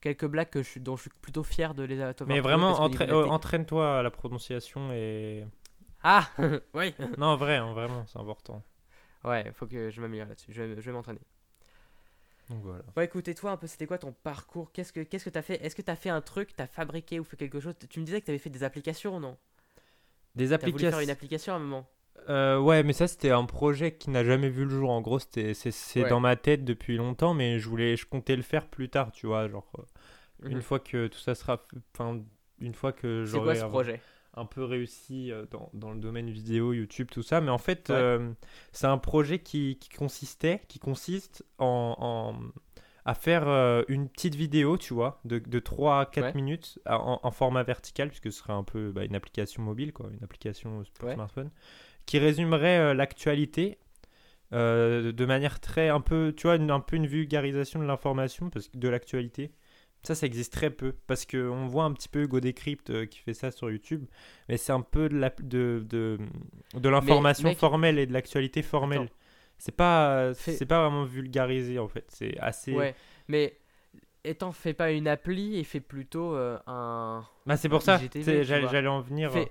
Quelques 0.00 0.26
blagues 0.26 0.50
que 0.50 0.62
je, 0.62 0.68
suis- 0.68 0.80
dont 0.80 0.96
je 0.96 1.02
suis 1.02 1.10
plutôt 1.22 1.42
fier 1.44 1.74
de 1.74 1.82
les 1.82 2.00
avoir 2.00 2.14
Mais 2.28 2.40
vraiment, 2.40 2.72
entra- 2.78 3.26
entraîne-toi 3.28 3.98
à 3.98 4.02
la 4.02 4.10
prononciation 4.10 4.92
et. 4.92 5.44
Ah 6.04 6.30
Oui 6.74 6.94
Non, 7.18 7.36
vrai, 7.36 7.56
hein, 7.56 7.72
vraiment, 7.72 8.04
c'est 8.06 8.18
important. 8.18 8.62
Ouais, 9.24 9.50
faut 9.52 9.66
que 9.66 9.90
je 9.90 10.00
m'améliore 10.00 10.28
là-dessus. 10.28 10.52
Je 10.52 10.62
vais, 10.62 10.76
je 10.76 10.80
vais 10.86 10.92
m'entraîner. 10.92 11.20
Donc 12.48 12.62
voilà. 12.62 12.84
Ouais, 12.96 13.04
écoute, 13.04 13.28
et 13.28 13.34
toi, 13.36 13.52
un 13.52 13.56
peu, 13.56 13.66
c'était 13.68 13.86
quoi 13.86 13.98
ton 13.98 14.12
parcours? 14.12 14.72
Qu'est-ce 14.72 14.92
que 14.92 15.00
qu'est-ce 15.00 15.24
que 15.24 15.30
t'as 15.30 15.42
fait? 15.42 15.64
Est-ce 15.64 15.74
que 15.76 15.82
t'as 15.82 15.94
fait 15.96 16.10
un 16.10 16.20
truc 16.20 16.54
T'as 16.56 16.66
fabriqué 16.66 17.18
ou 17.20 17.24
fait 17.24 17.36
quelque 17.36 17.60
chose? 17.60 17.74
Tu 17.90 18.00
me 18.00 18.04
disais 18.04 18.20
que 18.20 18.26
t'avais 18.26 18.38
fait 18.38 18.50
des 18.50 18.64
applications, 18.64 19.20
non? 19.20 19.36
Des 20.36 20.52
voulu 20.70 20.84
faire 20.84 20.98
applications. 20.98 21.00
une 21.00 21.10
application 21.10 21.52
à 21.52 21.56
un 21.56 21.60
moment? 21.60 21.88
Euh, 22.28 22.58
ouais, 22.58 22.82
mais 22.82 22.92
ça 22.92 23.06
c'était 23.08 23.30
un 23.30 23.44
projet 23.44 23.96
qui 23.96 24.08
n'a 24.10 24.24
jamais 24.24 24.48
vu 24.48 24.64
le 24.64 24.70
jour. 24.70 24.90
En 24.90 25.00
gros, 25.00 25.18
c'était 25.18 25.52
c'est 25.54 25.70
c'est 25.72 26.02
Ouais. 26.02 26.08
dans 26.08 26.20
ma 26.20 26.36
tête 26.36 26.64
depuis 26.64 26.96
longtemps, 26.96 27.34
mais 27.34 27.58
je 27.58 27.68
voulais, 27.68 27.96
je 27.96 28.06
comptais 28.06 28.36
le 28.36 28.42
faire 28.42 28.68
plus 28.68 28.88
tard, 28.88 29.12
tu 29.12 29.26
vois, 29.26 29.48
genre 29.48 29.70
euh, 29.78 29.82
une 30.48 30.60
Mhm. 30.60 30.62
fois 30.62 30.80
que 30.80 31.08
tout 31.08 31.18
ça 31.18 31.34
sera, 31.34 31.62
enfin 31.94 32.22
une 32.60 32.74
fois 32.74 32.92
que 32.92 33.24
C'est 33.24 33.40
quoi 33.40 33.54
j'aurai 33.54 33.54
ce 33.54 33.64
un- 33.64 33.68
projet? 33.68 34.00
Un 34.36 34.46
peu 34.46 34.64
réussi 34.64 35.30
euh, 35.30 35.44
dans, 35.50 35.70
dans 35.74 35.92
le 35.92 35.98
domaine 36.00 36.30
vidéo, 36.30 36.72
YouTube, 36.72 37.08
tout 37.10 37.22
ça. 37.22 37.40
Mais 37.40 37.50
en 37.50 37.58
fait, 37.58 37.88
Ouais. 37.90 37.96
euh, 37.96 38.30
c'est 38.72 38.86
un 38.86 38.98
projet 38.98 39.38
qui, 39.38 39.76
qui 39.80 39.88
consistait, 39.90 40.62
qui 40.68 40.78
consiste 40.78 41.44
en, 41.58 41.96
en- 41.98 42.34
à 43.06 43.14
faire 43.14 43.46
euh, 43.48 43.82
une 43.88 44.08
petite 44.08 44.34
vidéo, 44.34 44.78
tu 44.78 44.94
vois, 44.94 45.20
de, 45.24 45.38
de 45.38 45.58
3 45.58 46.00
à 46.00 46.06
4 46.06 46.24
Ouais. 46.26 46.32
minutes 46.34 46.78
à- 46.86 46.98
en, 46.98 47.20
en 47.22 47.30
format 47.30 47.62
vertical, 47.62 48.08
puisque 48.08 48.32
ce 48.32 48.38
serait 48.38 48.52
un 48.54 48.64
peu 48.64 48.92
bah, 48.92 49.04
une 49.04 49.14
application 49.14 49.62
mobile, 49.62 49.92
quoi, 49.92 50.08
une 50.10 50.24
application 50.24 50.82
pour 50.98 51.08
Ouais. 51.08 51.14
smartphone, 51.14 51.50
qui 52.06 52.18
résumerait 52.18 52.78
euh, 52.78 52.94
l'actualité. 52.94 53.78
de 54.52 55.24
manière 55.26 55.58
très 55.60 55.88
un 55.88 56.00
peu 56.00 56.32
tu 56.36 56.46
vois 56.46 56.54
une- 56.56 56.70
un 56.70 56.78
peu 56.80 56.94
une 56.96 57.06
vulgarisation 57.08 57.80
de 57.80 57.86
l'information 57.86 58.50
parce 58.50 58.68
que 58.68 58.76
de 58.78 58.88
l'actualité 58.88 59.50
ça 60.04 60.14
ça 60.14 60.26
existe 60.26 60.52
très 60.52 60.70
peu 60.70 60.92
parce 61.06 61.24
que 61.24 61.48
on 61.48 61.66
voit 61.66 61.84
un 61.84 61.92
petit 61.92 62.08
peu 62.08 62.22
Hugo 62.22 62.40
Décrypte 62.40 62.90
euh, 62.90 63.06
qui 63.06 63.18
fait 63.20 63.34
ça 63.34 63.50
sur 63.50 63.70
YouTube 63.70 64.04
mais 64.48 64.56
c'est 64.56 64.72
un 64.72 64.82
peu 64.82 65.08
de 65.08 65.16
la- 65.18 65.34
de, 65.42 65.84
de, 65.88 66.18
de 66.74 66.88
l'information 66.88 67.48
mec- 67.48 67.58
formelle 67.58 67.98
et 67.98 68.06
de 68.06 68.12
l'actualité 68.12 68.62
formelle 68.62 69.02
Attends. 69.02 69.12
c'est 69.58 69.74
pas 69.76 70.32
pas 70.68 70.80
vraiment 70.82 71.04
vulgarisé 71.04 71.78
en 71.78 71.88
fait 71.88 72.04
c'est 72.08 72.38
assez 72.38 72.72
Ouais, 72.72 72.94
mais 73.28 73.56
étant 74.24 74.52
fait 74.52 74.74
pas 74.74 74.90
une 74.92 75.08
appli 75.08 75.58
et 75.58 75.64
fait 75.64 75.80
plutôt 75.80 76.34
euh, 76.34 76.58
un. 76.66 77.24
bah, 77.46 77.56
c'est 77.56 77.68
pour 77.68 77.82
ça 77.82 77.98
IGTV, 78.02 78.44
j'allais 78.44 78.86
en 78.88 79.00
venir 79.00 79.32
Fais... 79.32 79.50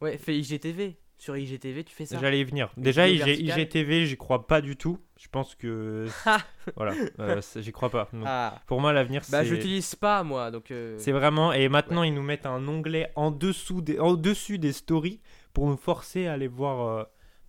Ouais, 0.00 0.18
fais 0.18 0.36
IGTV. 0.36 0.96
Sur 1.16 1.36
IGTV, 1.36 1.84
tu 1.84 1.94
fais 1.94 2.06
ça. 2.06 2.18
J'allais 2.20 2.40
y 2.40 2.44
venir. 2.44 2.70
Déjà, 2.76 3.08
IG-. 3.08 3.38
IGTV, 3.40 4.06
j'y 4.06 4.16
crois 4.16 4.46
pas 4.46 4.60
du 4.60 4.76
tout. 4.76 4.98
Je 5.18 5.28
pense 5.28 5.54
que. 5.54 6.06
voilà, 6.76 6.94
euh, 7.20 7.40
j'y 7.56 7.72
crois 7.72 7.88
pas. 7.88 8.08
Ah, 8.26 8.60
Pour 8.66 8.80
moi, 8.80 8.92
l'avenir, 8.92 9.22
bah 9.30 9.40
c'est. 9.42 9.46
je 9.46 9.54
l'utilise 9.54 9.94
pas 9.94 10.22
moi, 10.24 10.50
donc. 10.50 10.70
euh, 10.70 10.96
C'est 10.98 11.12
vraiment. 11.12 11.52
Et 11.52 11.68
maintenant, 11.68 12.02
ils 12.02 12.12
nous 12.12 12.22
mettent 12.22 12.46
un 12.46 12.66
onglet 12.68 13.10
en 13.14 13.30
dessous 13.30 13.80
des, 13.80 13.98
en 14.00 14.14
dessus 14.14 14.58
des 14.58 14.72
stories 14.72 15.20
pour 15.52 15.66
nous 15.68 15.76
forcer 15.76 16.26
à 16.26 16.32
aller 16.32 16.48
voir 16.48 16.88
euh, 16.98 17.04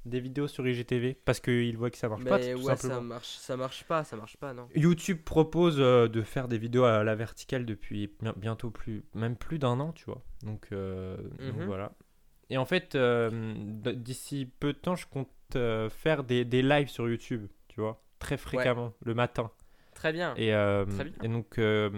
des 0.05 0.19
vidéos 0.19 0.47
sur 0.47 0.65
IGTV 0.67 1.17
parce 1.25 1.39
qu'ils 1.39 1.75
voient 1.75 1.89
que 1.89 1.97
ça 1.97 2.07
marche 2.07 2.23
pas, 2.23 2.37
tout 2.37 2.45
ouais, 2.45 2.75
simplement. 2.75 2.93
ça 2.93 3.01
marche, 3.01 3.27
ça 3.27 3.57
marche 3.57 3.83
pas, 3.85 4.03
ça 4.03 4.15
marche 4.15 4.37
pas, 4.37 4.53
non. 4.53 4.67
YouTube 4.75 5.17
propose 5.25 5.77
euh, 5.79 6.07
de 6.07 6.21
faire 6.21 6.47
des 6.47 6.59
vidéos 6.59 6.83
à 6.83 7.03
la 7.03 7.15
verticale 7.15 7.65
depuis 7.65 8.11
bien- 8.21 8.35
bientôt 8.37 8.69
plus, 8.69 9.03
même 9.15 9.35
plus 9.35 9.57
d'un 9.57 9.79
an, 9.79 9.91
tu 9.91 10.05
vois. 10.05 10.21
Donc, 10.43 10.67
euh, 10.71 11.17
donc 11.39 11.57
Mhm. 11.57 11.65
voilà. 11.65 11.91
Et 12.49 12.57
en 12.57 12.65
fait, 12.65 12.95
euh, 12.95 13.53
d'ici 13.95 14.49
peu 14.59 14.73
de 14.73 14.77
temps, 14.77 14.95
je 14.95 15.07
compte 15.07 15.29
euh, 15.55 15.89
faire 15.89 16.23
des, 16.23 16.45
des 16.45 16.61
lives 16.61 16.89
sur 16.89 17.09
YouTube, 17.09 17.47
tu 17.67 17.81
vois, 17.81 18.01
très 18.19 18.37
fréquemment, 18.37 18.93
le 19.03 19.13
matin. 19.13 19.51
Très 19.93 20.11
bien. 20.13 20.33
Et, 20.35 20.53
euh, 20.53 20.85
Très 20.85 21.05
bien. 21.05 21.13
et 21.23 21.27
donc, 21.27 21.57
euh, 21.57 21.89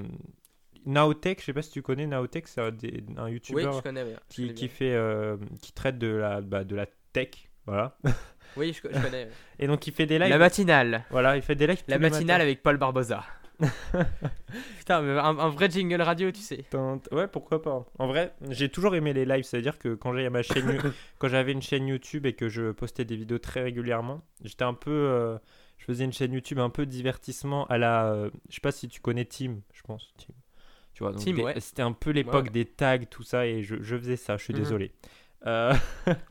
Naotech, 0.85 1.39
je 1.41 1.45
sais 1.45 1.53
pas 1.53 1.61
si 1.61 1.71
tu 1.71 1.81
connais 1.81 2.07
Naotech, 2.07 2.47
c'est 2.47 2.61
un, 2.61 3.29
YouTuber 3.29 3.69
je 3.75 3.81
connais, 3.81 4.03
oui. 4.03 4.11
je 4.29 4.35
qui, 4.35 4.41
connais 4.43 4.53
qui 4.53 4.65
bien. 4.67 4.75
fait, 4.75 4.93
euh, 4.93 5.37
qui 5.61 5.73
traite 5.73 5.97
de 5.97 6.07
la, 6.07 6.41
bah, 6.41 6.63
de 6.63 6.75
la 6.75 6.85
tech, 7.11 7.49
voilà. 7.65 7.97
Oui, 8.55 8.71
je, 8.73 8.81
co- 8.81 8.87
je 8.91 8.99
connais. 9.01 9.27
Et 9.59 9.67
donc, 9.67 9.85
il 9.87 9.93
fait 9.93 10.05
des 10.05 10.17
lives. 10.17 10.29
La 10.29 10.37
matinale. 10.37 11.03
Voilà, 11.09 11.35
il 11.35 11.41
fait 11.41 11.55
des 11.55 11.67
lives. 11.67 11.83
La 11.87 11.99
matinale 11.99 12.41
avec 12.41 12.63
Paul 12.63 12.77
Barbosa. 12.77 13.23
Putain, 14.79 15.01
mais 15.01 15.11
un, 15.19 15.37
un 15.39 15.49
vrai 15.49 15.69
jingle 15.69 16.01
radio, 16.01 16.31
tu 16.31 16.41
sais. 16.41 16.63
Ouais, 17.11 17.27
pourquoi 17.27 17.61
pas. 17.61 17.85
En 17.99 18.07
vrai, 18.07 18.33
j'ai 18.49 18.69
toujours 18.69 18.95
aimé 18.95 19.13
les 19.13 19.25
lives, 19.25 19.43
c'est-à-dire 19.43 19.77
que 19.79 19.95
quand 19.95 20.13
j'avais 20.13 20.29
ma 20.29 20.43
chaîne, 20.43 20.77
quand 21.19 21.27
j'avais 21.27 21.51
une 21.51 21.61
chaîne 21.61 21.87
YouTube 21.87 22.25
et 22.25 22.33
que 22.33 22.49
je 22.49 22.71
postais 22.71 23.05
des 23.05 23.15
vidéos 23.15 23.39
très 23.39 23.61
régulièrement, 23.63 24.21
j'étais 24.43 24.63
un 24.63 24.73
peu, 24.73 24.91
euh, 24.91 25.37
je 25.77 25.85
faisais 25.85 26.05
une 26.05 26.13
chaîne 26.13 26.33
YouTube 26.33 26.59
un 26.59 26.69
peu 26.69 26.85
divertissement 26.85 27.65
à 27.67 27.77
la, 27.77 28.11
euh, 28.11 28.29
je 28.49 28.55
sais 28.55 28.61
pas 28.61 28.71
si 28.71 28.87
tu 28.87 29.01
connais 29.01 29.25
Team, 29.25 29.61
je 29.73 29.81
pense. 29.81 30.13
Team. 30.17 30.35
Tu 30.93 31.03
vois, 31.03 31.13
des- 31.13 31.43
ouais. 31.43 31.59
c'était 31.59 31.83
un 31.83 31.91
peu 31.91 32.09
l'époque 32.09 32.45
Ouais. 32.45 32.51
des 32.51 32.65
tags, 32.65 32.97
tout 33.05 33.21
ça, 33.23 33.45
et 33.45 33.61
je, 33.61 33.75
je 33.81 33.95
faisais 33.97 34.15
ça. 34.17 34.37
Je 34.37 34.43
suis 34.43 34.53
Mhm. 34.53 34.59
désolé. 34.59 34.91
Euh, 35.45 35.73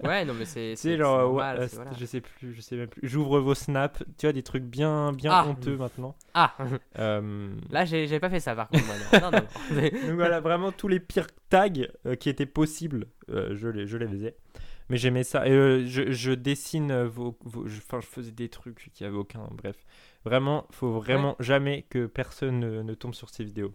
Ouais, 0.02 0.24
non, 0.24 0.34
mais 0.34 0.44
c'est. 0.44 0.70
tu 0.74 0.76
C'est 0.76 0.90
sais, 0.92 0.96
genre, 0.98 1.18
normal, 1.20 1.58
ouais, 1.58 1.64
euh, 1.64 1.68
voilà. 1.74 1.90
je 1.98 2.04
sais 2.04 2.20
plus, 2.20 2.52
je 2.54 2.60
sais 2.60 2.76
même 2.76 2.88
plus. 2.88 3.06
J'ouvre 3.08 3.38
vos 3.40 3.54
snaps, 3.54 4.02
tu 4.18 4.26
vois, 4.26 4.32
des 4.32 4.42
trucs 4.42 4.64
bien, 4.64 5.12
bien 5.12 5.30
Ah. 5.32 5.46
honteux 5.46 5.76
maintenant. 5.76 6.16
Ah, 6.34 6.54
Euh, 6.98 7.50
là, 7.70 7.84
j'ai 7.84 8.06
j'ai 8.08 8.18
pas 8.20 8.30
fait 8.30 8.40
ça 8.40 8.54
par 8.56 8.68
contre, 8.68 8.84
moi. 8.86 9.20
Non, 9.20 9.30
non, 9.30 9.38
non. 9.38 9.82
Donc 10.08 10.14
voilà, 10.16 10.40
vraiment 10.40 10.72
tous 10.72 10.88
les 10.88 10.98
pires 11.00 11.28
tags 11.48 11.68
euh, 12.06 12.14
qui 12.16 12.28
étaient 12.28 12.46
possibles, 12.46 13.06
je, 13.28 13.68
les, 13.68 13.86
je 13.86 13.96
les 13.96 14.08
faisais. 14.08 14.36
Mais 14.88 14.96
j'aimais 14.98 15.24
ça. 15.24 15.46
Et 15.48 15.84
je, 15.86 16.10
je 16.12 16.32
dessine 16.32 17.02
vos. 17.04 17.36
vos- 17.44 17.66
je, 17.66 17.78
enfin, 17.78 18.00
je 18.00 18.06
faisais 18.06 18.30
des 18.30 18.48
trucs 18.48 18.90
qui 18.92 19.04
avaient 19.04 19.16
aucun. 19.16 19.48
Bref. 19.52 19.76
Vraiment, 20.24 20.66
faut 20.70 20.92
vraiment 20.92 21.34
jamais 21.40 21.86
que 21.90 22.06
personne 22.06 22.58
ne, 22.60 22.82
ne 22.82 22.94
tombe 22.94 23.14
sur 23.14 23.28
ces 23.30 23.42
vidéos. 23.44 23.74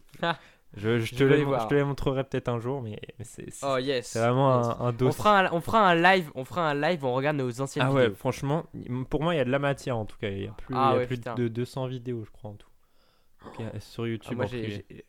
Ah. 0.74 0.80
je, 0.80 0.99
je, 0.99 1.05
Je 1.05 1.15
te 1.15 1.24
les, 1.24 1.39
je 1.39 1.67
te 1.67 1.74
les 1.74 1.84
montrerai 1.84 2.24
peut-être 2.24 2.47
un 2.49 2.59
jour, 2.59 2.82
mais, 2.82 2.99
mais 3.19 3.26
c'est 3.26 3.49
c'est- 3.51 3.65
Oh 3.65 3.78
yes. 3.78 4.07
c'est 4.07 4.19
vraiment 4.19 4.57
yes. 4.57 4.67
un, 4.67 4.86
un 4.86 4.89
On 4.89 4.91
dossier. 4.93 5.17
fera, 5.17 5.39
un, 5.39 5.49
on 5.51 5.61
fera 5.61 5.89
un 5.89 5.95
live, 5.95 6.32
on 6.36 6.45
fera 6.45 6.69
un 6.69 6.74
live 6.74 7.03
où 7.03 7.07
on 7.07 7.13
regarde 7.13 7.38
nos 7.38 7.61
anciennes 7.61 7.86
Ah 7.88 7.91
ouais, 7.91 8.03
vidéos. 8.03 8.15
franchement, 8.15 8.65
pour 9.09 9.22
moi, 9.22 9.34
il 9.36 9.38
y 9.38 9.41
a 9.41 9.45
de 9.45 9.49
la 9.51 9.59
matière 9.59 9.97
en 9.97 10.05
tout 10.05 10.17
cas. 10.17 10.30
Il 10.30 10.43
y 10.43 10.47
a 10.47 10.51
plus, 10.51 10.74
Ah 10.78 10.89
il 10.89 10.93
y 10.93 10.95
a 10.95 10.97
ouais, 10.99 11.07
plus 11.07 11.17
putain. 11.17 11.36
de 11.36 11.47
200 11.47 11.88
vidéos, 11.88 12.24
je 12.26 12.32
crois, 12.32 12.51
en 12.51 12.55
tout. 12.55 12.67
Sur 13.80 14.03
Ah, 14.03 14.07
YouTube 14.07 14.38
moi, 14.38 14.45
privé. 14.45 14.86
j'ai- 14.89 15.05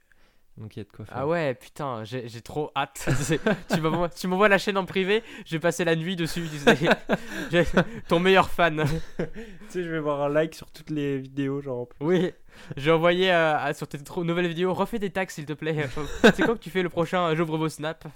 Donc 0.59 0.77
il 0.77 0.81
y 0.81 0.83
a 0.83 0.85
de 0.85 0.91
quoi 0.91 1.05
faire. 1.07 1.17
ah 1.17 1.27
ouais, 1.27 1.55
putain, 1.55 2.05
j'ai 2.05 2.29
trop 2.43 2.71
hâte. 2.77 3.09
Tu 4.19 4.27
m'envoies 4.29 4.49
la 4.49 4.59
chaîne 4.59 4.77
en 4.77 4.85
privé, 4.85 5.23
je 5.47 5.57
vais 5.57 5.61
passer 5.61 5.85
la 5.85 5.97
nuit 5.97 6.15
dessus. 6.15 6.47
Ton 8.09 8.21
meilleur 8.21 8.51
fan. 8.51 8.85
tu 9.19 9.25
sais, 9.69 9.83
je 9.83 9.89
vais 9.91 9.99
voir 10.01 10.21
un 10.23 10.29
like 10.29 10.55
sur 10.55 10.71
toutes 10.71 10.91
les 10.91 11.19
vidéos, 11.19 11.61
genre. 11.63 11.89
Oui, 12.01 12.33
j'ai 12.77 12.91
envoyé 12.91 13.33
euh, 13.33 13.73
sur 13.73 13.89
tes 13.89 13.99
nouvelles 14.23 14.47
vidéos. 14.49 14.75
Refais 14.75 14.99
des 14.99 15.11
tags 15.11 15.25
s'il 15.29 15.47
te 15.47 15.55
plaît. 15.55 15.89
C'est 16.23 16.43
quand 16.43 16.55
que 16.55 16.59
tu 16.61 16.71
fais 16.71 16.83
le 16.83 16.91
prochain 16.91 17.29
euh, 17.31 17.35
J'ouvre 17.37 17.57
vos 17.57 17.69
snaps? 17.71 18.07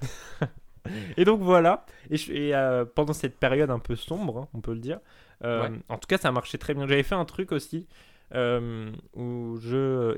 Et 1.17 1.25
donc 1.25 1.41
voilà, 1.41 1.85
et, 2.11 2.17
je- 2.17 2.33
et, 2.33 2.55
euh, 2.55 2.85
pendant 2.85 3.13
cette 3.13 3.39
période 3.41 3.71
un 3.71 3.81
peu 3.81 3.97
sombre, 3.97 4.39
hein, 4.43 4.49
on 4.55 4.61
peut 4.61 4.73
le 4.73 4.79
dire, 4.79 5.01
euh, 5.43 5.63
Ouais. 5.69 5.77
en 5.89 5.99
tout 5.99 6.07
cas 6.07 6.17
ça 6.17 6.31
marchait 6.31 6.59
très 6.59 6.75
bien. 6.75 6.87
J'avais 6.87 7.03
fait 7.03 7.17
un 7.17 7.25
truc 7.25 7.51
aussi 7.51 7.89
où 9.17 9.59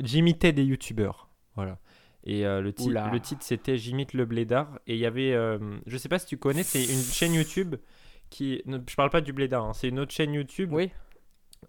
j'imitais 0.03 0.53
des 0.53 0.65
youtubeurs, 0.65 1.29
voilà. 1.57 1.79
Et 2.25 2.45
euh, 2.47 2.61
le, 2.61 2.73
ti- 2.73 2.91
le 2.91 3.21
titre 3.21 3.43
c'était 3.43 3.77
J'imite 3.79 4.13
le 4.13 4.25
blédard. 4.27 4.79
Et 4.87 4.95
il 4.95 5.01
y 5.01 5.07
avait, 5.07 5.33
euh, 5.33 5.59
je 5.87 5.97
sais 5.97 6.09
pas 6.09 6.19
si 6.19 6.27
tu 6.27 6.37
connais, 6.37 6.63
c'est 6.63 6.83
une 6.85 7.01
chaîne 7.01 7.33
YouTube 7.35 7.77
qui, 8.31 8.61
ne- 8.67 8.79
je 8.89 8.95
parle 8.97 9.11
pas 9.11 9.21
du 9.21 9.33
blédard, 9.33 9.65
hein, 9.65 9.73
c'est 9.73 9.89
une 9.89 9.99
autre 10.01 10.13
chaîne 10.13 10.35
YouTube 10.35 10.71
Oui. 10.73 10.91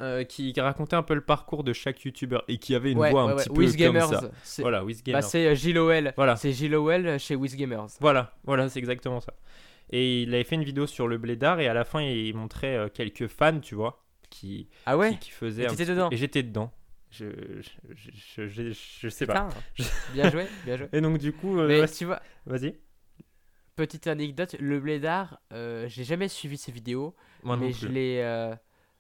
euh, 0.02 0.24
qui, 0.24 0.52
qui 0.52 0.60
racontait 0.60 0.96
un 0.96 1.04
peu 1.04 1.14
le 1.14 1.22
parcours 1.22 1.64
de 1.64 1.72
chaque 1.72 2.04
youtubeur 2.04 2.44
et 2.48 2.58
qui 2.58 2.76
avait 2.76 2.92
une 2.92 2.98
Ouais, 3.00 3.12
voix 3.12 3.26
ouais, 3.26 3.32
un 3.32 3.36
ouais. 3.36 3.44
petit 3.44 3.50
peu 3.50 3.62
Wiz 3.62 3.72
comme 3.78 3.80
Gamers. 3.94 4.08
ça. 4.44 4.62
Voilà, 4.62 4.84
Wiz 4.84 5.02
bah, 5.06 5.22
c'est 5.22 5.48
euh, 5.48 5.56
Gilles 5.56 5.78
Owell. 5.78 6.14
Voilà. 6.18 6.36
C'est 6.36 6.52
Gilles 6.52 6.76
Owell 6.76 7.18
chez 7.20 7.36
Wiz 7.36 7.56
Gamers. 7.56 7.88
Voilà, 8.02 8.34
voilà, 8.44 8.68
c'est 8.70 8.80
exactement 8.80 9.22
ça. 9.22 9.34
Et 9.92 10.24
il 10.24 10.34
avait 10.36 10.44
fait 10.44 10.56
une 10.56 10.64
vidéo 10.64 10.86
sur 10.86 11.08
le 11.08 11.18
blédard 11.18 11.60
et 11.62 11.68
à 11.68 11.74
la 11.74 11.84
fin 11.86 12.02
il 12.02 12.36
montrait 12.36 12.76
euh, 12.76 12.90
quelques 12.90 13.28
fans, 13.28 13.60
tu 13.60 13.74
vois, 13.76 14.04
qui, 14.30 14.68
Ah 14.86 14.98
ouais 14.98 15.12
qui, 15.14 15.20
qui 15.20 15.32
faisaient. 15.32 15.64
Et 15.64 15.68
un 15.68 15.74
dedans 15.74 16.10
Et 16.12 16.18
j'étais 16.18 16.44
dedans. 16.44 16.72
Je, 17.12 17.26
je, 17.62 18.48
je, 18.48 18.72
je, 19.02 19.10
sais 19.10 19.26
pas. 19.26 19.50
Bien 20.14 20.30
joué, 20.30 20.46
bien 20.66 20.78
joué. 20.78 20.88
Et 20.94 21.02
donc 21.02 21.18
du 21.18 21.34
coup, 21.34 21.58
euh, 21.58 21.68
Mais 21.68 21.82
ouais, 21.82 21.88
tu 21.88 22.06
vois, 22.06 22.22
vas-y. 22.46 22.76
petite 23.76 24.08
anecdote, 24.08 24.56
le 24.60 24.80
blédard, 24.80 25.40
euh, 25.52 25.88
j'ai 25.88 26.04
jamais 26.04 26.28
suivi 26.28 26.58
ses 26.58 26.72
vidéos, 26.72 27.16
Moi 27.44 27.56
non 27.58 27.66
mais 27.66 27.72
je 27.74 27.88
l'ai 27.88 28.22
euh, 28.22 28.54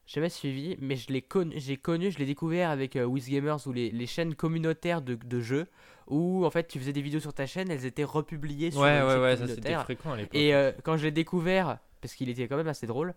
jamais 0.07 0.29
suivi, 0.29 0.75
mais 0.79 0.95
je 0.95 1.11
l'ai 1.13 1.21
connu, 1.21 1.53
j'ai 1.57 1.77
connu, 1.77 2.09
je 2.11 2.17
l'ai 2.17 2.25
découvert 2.25 2.71
avec 2.71 2.95
euh, 2.95 3.05
WizGamers 3.05 3.67
ou 3.67 3.73
les, 3.73 3.91
les 3.91 4.07
chaînes 4.07 4.33
communautaires 4.33 5.01
de, 5.03 5.15
de 5.15 5.39
jeux 5.39 5.67
où 6.07 6.45
en 6.45 6.49
fait 6.49 6.67
tu 6.67 6.79
faisais 6.79 6.93
des 6.93 7.01
vidéos 7.01 7.19
sur 7.19 7.33
ta 7.33 7.45
chaîne, 7.45 7.69
elles 7.69 7.85
étaient 7.85 8.03
republiées 8.03 8.71
sur 8.71 8.81
Ouais, 8.81 9.01
ouais, 9.03 9.19
ouais, 9.19 9.37
ça 9.37 9.47
c'était 9.47 9.75
fréquent 9.75 10.13
à 10.13 10.17
l'époque. 10.17 10.33
Et 10.33 10.55
euh, 10.55 10.71
quand 10.83 10.97
je 10.97 11.03
l'ai 11.03 11.11
découvert, 11.11 11.77
parce 12.01 12.15
qu'il 12.15 12.29
était 12.29 12.47
quand 12.47 12.57
même 12.57 12.67
assez 12.67 12.87
drôle, 12.87 13.13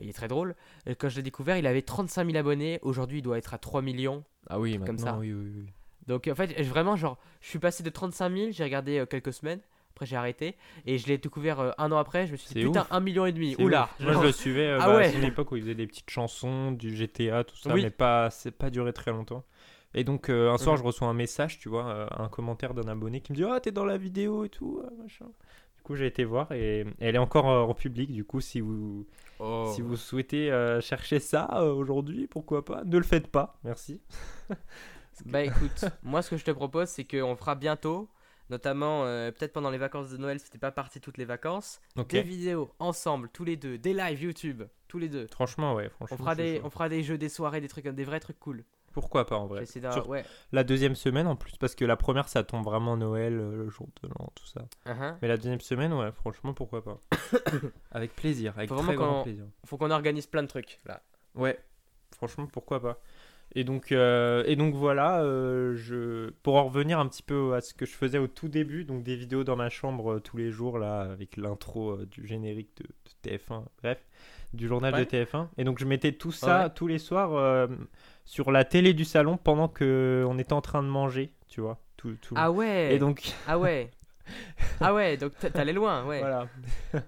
il 0.00 0.08
est 0.08 0.12
très 0.14 0.28
drôle, 0.28 0.54
euh, 0.88 0.94
quand 0.98 1.08
je 1.08 1.16
l'ai 1.16 1.22
découvert, 1.22 1.56
il 1.56 1.66
avait 1.66 1.82
35 1.82 2.24
000 2.26 2.36
abonnés, 2.38 2.78
aujourd'hui 2.82 3.18
il 3.18 3.22
doit 3.22 3.38
être 3.38 3.54
à 3.54 3.58
3 3.58 3.82
millions. 3.82 4.24
ah 4.48 4.58
oui, 4.60 4.72
comme 4.72 4.80
maintenant, 4.96 4.96
ça. 5.12 5.18
oui, 5.18 5.32
oui, 5.32 5.50
oui. 5.56 5.66
Donc 6.06 6.28
en 6.28 6.34
fait, 6.34 6.60
vraiment, 6.62 6.96
genre, 6.96 7.18
je 7.40 7.48
suis 7.48 7.58
passé 7.58 7.82
de 7.82 7.90
35 7.90 8.34
000, 8.36 8.50
j'ai 8.52 8.64
regardé 8.64 8.98
euh, 8.98 9.06
quelques 9.06 9.32
semaines, 9.32 9.60
après 9.94 10.06
j'ai 10.06 10.16
arrêté, 10.16 10.56
et 10.86 10.98
je 10.98 11.06
l'ai 11.06 11.18
découvert 11.18 11.60
euh, 11.60 11.70
un 11.78 11.92
an 11.92 11.98
après, 11.98 12.26
je 12.26 12.32
me 12.32 12.36
suis 12.36 12.52
dit, 12.54 12.64
putain, 12.64 12.82
ouf. 12.82 12.86
un 12.92 13.00
million 13.00 13.26
et 13.26 13.32
demi, 13.32 13.54
oula. 13.58 13.88
Moi 14.00 14.14
je 14.14 14.20
le 14.20 14.32
suivais 14.32 14.66
euh, 14.66 14.78
Ah 14.80 14.86
bah, 14.88 14.96
ouais. 14.96 15.06
à 15.08 15.12
une 15.12 15.24
époque 15.24 15.52
où 15.52 15.56
il 15.56 15.62
faisait 15.62 15.74
des 15.74 15.86
petites 15.86 16.10
chansons, 16.10 16.72
du 16.72 16.96
GTA, 16.96 17.44
tout 17.44 17.56
ça, 17.56 17.72
Oui. 17.74 17.82
mais 17.82 17.90
pas, 17.90 18.30
c'est 18.30 18.50
pas 18.50 18.70
duré 18.70 18.92
très 18.92 19.10
longtemps. 19.12 19.44
Et 19.92 20.04
donc 20.04 20.30
un 20.30 20.56
soir 20.56 20.76
Mhm. 20.76 20.82
je 20.82 20.86
reçois 20.86 21.08
un 21.08 21.14
message, 21.14 21.58
tu 21.58 21.68
vois, 21.68 22.08
un 22.22 22.28
commentaire 22.28 22.74
d'un 22.74 22.86
abonné 22.86 23.20
qui 23.20 23.32
me 23.32 23.36
dit 23.36 23.42
ah 23.44 23.58
t'es 23.58 23.72
dans 23.72 23.84
la 23.84 23.96
vidéo 23.98 24.44
et 24.44 24.48
tout, 24.48 24.80
machin. 25.02 25.26
Coup 25.90 25.96
j'ai 25.96 26.06
été 26.06 26.22
voir 26.24 26.52
et, 26.52 26.86
elle 27.00 27.16
est 27.16 27.18
encore 27.18 27.50
euh, 27.50 27.62
en 27.62 27.74
public. 27.74 28.12
Du 28.12 28.24
coup 28.24 28.40
si 28.40 28.60
vous 28.60 29.06
Oh. 29.40 29.72
si 29.74 29.80
vous 29.80 29.96
souhaitez 29.96 30.52
euh, 30.52 30.80
chercher 30.82 31.18
ça 31.18 31.48
euh, 31.54 31.72
aujourd'hui, 31.72 32.26
pourquoi 32.26 32.62
pas, 32.62 32.84
ne 32.84 32.98
le 32.98 33.02
faites 33.02 33.28
pas, 33.28 33.58
merci. 33.64 34.00
Bah 35.26 35.42
écoute, 35.42 35.84
moi 36.02 36.22
ce 36.22 36.30
que 36.30 36.36
je 36.38 36.44
te 36.44 36.50
propose, 36.50 36.88
c'est 36.88 37.04
qu'on 37.04 37.36
fera 37.36 37.54
bientôt 37.54 38.08
Notamment, 38.50 39.04
euh, 39.04 39.30
peut-être 39.30 39.52
pendant 39.52 39.70
les 39.70 39.78
vacances 39.78 40.10
de 40.10 40.16
Noël, 40.16 40.40
c'était 40.40 40.58
pas 40.58 40.72
parti 40.72 41.00
toutes 41.00 41.18
les 41.18 41.24
vacances. 41.24 41.80
Ok. 41.96 42.08
Des 42.08 42.22
vidéos 42.22 42.72
ensemble, 42.80 43.28
tous 43.32 43.44
les 43.44 43.56
deux. 43.56 43.78
Des 43.78 43.94
lives 43.94 44.22
YouTube, 44.22 44.64
tous 44.88 44.98
les 44.98 45.08
deux. 45.08 45.28
Franchement, 45.30 45.74
ouais. 45.74 45.88
Franchement, 45.90 46.16
On 46.18 46.18
fera, 46.18 46.34
des, 46.34 46.60
on 46.64 46.70
fera 46.70 46.88
des 46.88 47.04
jeux, 47.04 47.16
des 47.16 47.28
soirées, 47.28 47.60
des 47.60 47.68
trucs, 47.68 47.86
des 47.86 48.04
vrais 48.04 48.18
trucs 48.18 48.40
cool. 48.40 48.64
Pourquoi 48.92 49.26
pas 49.26 49.36
en 49.36 49.46
vrai 49.46 49.66
Sur- 49.66 50.08
ouais. 50.08 50.24
La 50.52 50.64
deuxième 50.64 50.94
semaine 50.94 51.26
en 51.26 51.36
plus, 51.36 51.56
parce 51.56 51.74
que 51.74 51.84
la 51.84 51.96
première 51.96 52.28
ça 52.28 52.42
tombe 52.42 52.64
vraiment 52.64 52.96
Noël, 52.96 53.38
euh, 53.38 53.56
le 53.56 53.68
jour 53.68 53.88
de 54.02 54.08
l'an, 54.08 54.32
tout 54.34 54.46
ça. 54.46 54.66
Uh-huh. 54.86 55.14
Mais 55.22 55.28
la 55.28 55.36
deuxième 55.36 55.60
semaine, 55.60 55.92
ouais, 55.92 56.10
franchement, 56.12 56.52
pourquoi 56.54 56.82
pas. 56.82 57.00
avec 57.92 58.14
plaisir, 58.16 58.54
avec 58.56 58.68
Faut 58.68 58.76
très 58.76 58.96
grand 58.96 59.22
plaisir. 59.22 59.44
Faut 59.64 59.76
qu'on 59.76 59.90
organise 59.90 60.26
plein 60.26 60.42
de 60.42 60.48
trucs 60.48 60.80
là. 60.86 61.02
Ouais, 61.34 61.58
franchement, 62.12 62.46
pourquoi 62.46 62.80
pas. 62.80 63.00
Et 63.54 63.64
donc, 63.64 63.90
euh, 63.90 64.44
et 64.46 64.54
donc 64.54 64.74
voilà, 64.74 65.22
euh, 65.22 65.74
je... 65.74 66.30
pour 66.42 66.54
en 66.54 66.64
revenir 66.64 67.00
un 67.00 67.08
petit 67.08 67.22
peu 67.22 67.54
à 67.54 67.60
ce 67.60 67.74
que 67.74 67.84
je 67.84 67.92
faisais 67.92 68.18
au 68.18 68.28
tout 68.28 68.48
début, 68.48 68.84
donc 68.84 69.02
des 69.02 69.16
vidéos 69.16 69.42
dans 69.42 69.56
ma 69.56 69.70
chambre 69.70 70.14
euh, 70.14 70.20
tous 70.20 70.36
les 70.36 70.52
jours, 70.52 70.78
là, 70.78 71.00
avec 71.00 71.36
l'intro 71.36 71.96
du 72.04 72.26
générique 72.26 72.70
de, 72.76 72.84
de 72.84 73.36
TF1, 73.36 73.64
bref, 73.82 73.98
du 74.52 74.66
journal 74.68 74.92
Ouais. 74.94 75.04
de 75.04 75.10
TF1. 75.10 75.48
Et 75.58 75.64
donc 75.64 75.78
je 75.78 75.84
mettais 75.84 76.12
tout 76.12 76.32
ça 76.32 76.64
Ouais. 76.64 76.70
tous 76.74 76.86
les 76.86 76.98
soirs 76.98 77.34
euh, 77.34 77.66
sur 78.24 78.50
la 78.50 78.64
télé 78.64 78.94
du 78.94 79.04
salon 79.04 79.36
pendant 79.36 79.68
que 79.68 80.24
on 80.28 80.38
était 80.38 80.52
en 80.52 80.60
train 80.60 80.82
de 80.82 80.88
manger, 80.88 81.32
tu 81.48 81.60
vois. 81.60 81.78
Tout, 81.96 82.16
tout... 82.20 82.34
Ah 82.36 82.50
ouais 82.50 82.94
Et 82.94 82.98
donc, 82.98 83.32
Ah 83.46 83.58
ouais 83.58 83.90
Ah 84.80 84.94
ouais, 84.94 85.16
donc 85.16 85.32
t'allais 85.52 85.72
loin, 85.72 86.04
ouais. 86.06 86.20
voilà. 86.20 86.48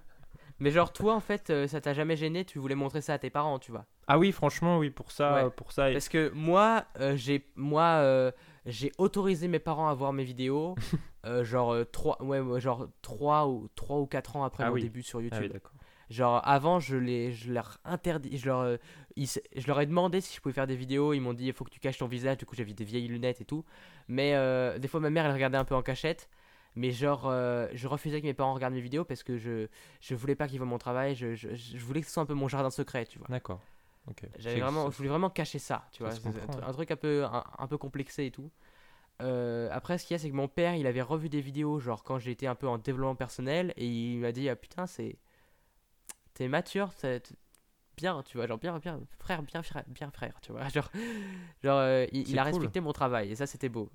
Mais 0.59 0.71
genre, 0.71 0.93
toi 0.93 1.13
en 1.15 1.19
fait, 1.19 1.49
euh, 1.49 1.67
ça 1.67 1.81
t'a 1.81 1.93
jamais 1.93 2.15
gêné, 2.15 2.45
tu 2.45 2.59
voulais 2.59 2.75
montrer 2.75 3.01
ça 3.01 3.13
à 3.15 3.17
tes 3.17 3.29
parents, 3.29 3.59
tu 3.59 3.71
vois. 3.71 3.85
Ah 4.07 4.17
oui, 4.19 4.31
franchement, 4.31 4.77
oui, 4.77 4.89
pour 4.89 5.11
ça, 5.11 5.33
Ouais. 5.45 5.49
pour 5.49 5.71
ça. 5.71 5.91
Parce 5.91 6.09
que 6.09 6.29
moi, 6.33 6.85
euh, 6.99 7.15
j'ai 7.17 7.45
moi, 7.55 7.83
euh, 8.01 8.31
j'ai 8.65 8.91
autorisé 8.97 9.47
mes 9.47 9.59
parents 9.59 9.89
à 9.89 9.93
voir 9.93 10.13
mes 10.13 10.23
vidéos, 10.23 10.75
euh, 11.25 11.43
genre 11.43 11.75
3 11.91 12.21
ouais, 12.23 12.39
ouais, 12.39 12.61
genre 12.61 12.87
3 13.01 13.47
ou 13.47 13.67
3 13.75 13.97
ou 13.99 14.05
4 14.05 14.35
ans 14.37 14.43
après 14.43 14.63
Ah 14.63 14.67
mon 14.67 14.73
oui. 14.75 14.83
début 14.83 15.01
sur 15.01 15.19
Ah 15.19 15.23
YouTube. 15.23 15.39
oui, 15.41 15.49
d'accord. 15.49 15.71
Genre 16.13 16.41
avant, 16.47 16.79
je 16.79 16.95
les 16.95 17.31
je 17.31 17.51
leur 17.51 17.79
interdis, 17.85 18.37
je 18.37 18.45
leur 18.45 18.59
euh, 18.59 18.77
ils 19.15 19.27
je 19.27 19.67
leur 19.67 19.81
ai 19.81 19.87
demandé 19.87 20.21
si 20.21 20.35
je 20.35 20.41
pouvais 20.41 20.53
faire 20.53 20.67
des 20.67 20.75
vidéos, 20.75 21.13
ils 21.13 21.19
m'ont 21.21 21.33
dit 21.33 21.47
il 21.47 21.53
faut 21.53 21.63
que 21.63 21.71
tu 21.71 21.79
caches 21.79 21.97
ton 21.97 22.07
visage, 22.07 22.37
du 22.37 22.45
coup 22.45 22.55
j'avais 22.55 22.73
des 22.73 22.83
vieilles 22.83 23.07
lunettes 23.07 23.41
et 23.41 23.45
tout. 23.45 23.65
Mais 24.07 24.35
euh, 24.35 24.77
des 24.77 24.87
fois 24.87 24.99
ma 24.99 25.09
mère 25.09 25.25
elle 25.25 25.33
regardait 25.33 25.57
un 25.57 25.65
peu 25.65 25.75
en 25.75 25.81
cachette. 25.81 26.29
Mais 26.75 26.91
genre, 26.91 27.27
euh, 27.27 27.67
je 27.73 27.87
refusais 27.87 28.19
que 28.19 28.25
mes 28.25 28.33
parents 28.33 28.53
regardent 28.53 28.73
mes 28.73 28.81
vidéos 28.81 29.05
parce 29.05 29.21
que 29.21 29.37
je, 29.37 29.67
je 30.01 30.15
voulais 30.15 30.35
pas 30.35 30.47
qu'ils 30.47 30.57
voient 30.57 30.67
mon 30.67 30.79
travail, 30.79 31.13
je, 31.13 31.35
je, 31.35 31.53
je 31.53 31.77
voulais 31.77 32.01
que 32.01 32.07
ce 32.07 32.13
soit 32.13 32.23
un 32.23 32.25
peu 32.25 32.33
mon 32.33 32.47
jardin 32.47 32.71
secret, 32.71 33.05
tu 33.05 33.19
vois. 33.19 33.27
D'accord. 33.29 33.61
Ok. 34.07 34.23
J'avais 34.39 34.59
vraiment, 34.59 34.89
je 34.89 34.97
voulais 34.97 35.09
vraiment 35.09 35.29
cacher 35.29 35.59
ça, 35.59 35.87
tu 35.91 36.03
ça 36.03 36.09
vois. 36.09 36.67
un, 36.67 36.73
truc 36.73 36.89
un 36.89 36.95
peu, 36.95 37.25
un, 37.25 37.43
un 37.59 37.67
peu 37.67 37.77
complexé 37.77 38.25
et 38.25 38.31
tout. 38.31 38.49
Euh, 39.21 39.69
après, 39.71 39.97
ce 39.97 40.05
qu'il 40.05 40.15
y 40.15 40.17
a, 40.17 40.19
c'est 40.19 40.29
que 40.29 40.35
mon 40.35 40.47
père, 40.47 40.75
il 40.75 40.87
avait 40.87 41.01
revu 41.01 41.29
des 41.29 41.41
vidéos, 41.41 41.79
genre 41.79 42.03
quand 42.03 42.19
j'étais 42.19 42.47
un 42.47 42.55
peu 42.55 42.67
en 42.67 42.77
développement 42.77 43.15
personnel, 43.15 43.73
et 43.77 43.85
il 43.85 44.19
m'a 44.19 44.31
dit, 44.31 44.49
ah 44.49 44.55
putain, 44.55 44.87
c'est, 44.87 45.15
t'es 46.33 46.47
mature, 46.47 46.91
c'est 46.97 47.21
t- 47.21 47.35
bien, 47.97 48.23
tu 48.23 48.37
vois, 48.37 48.47
genre 48.47 48.57
bien, 48.59 48.79
bien, 48.79 48.99
frère, 49.19 49.43
bien, 49.43 49.63
frère, 49.63 49.83
bien 49.87 50.11
frère, 50.11 50.39
tu 50.41 50.51
vois, 50.51 50.67
genre, 50.69 50.91
genre, 51.63 51.79
euh, 51.79 52.05
il, 52.13 52.39
a 52.39 52.43
cool. 52.43 52.45
respecté 52.45 52.81
mon 52.81 52.93
travail, 52.93 53.31
et 53.31 53.35
ça, 53.35 53.47
c'était 53.47 53.69
beau. 53.69 53.89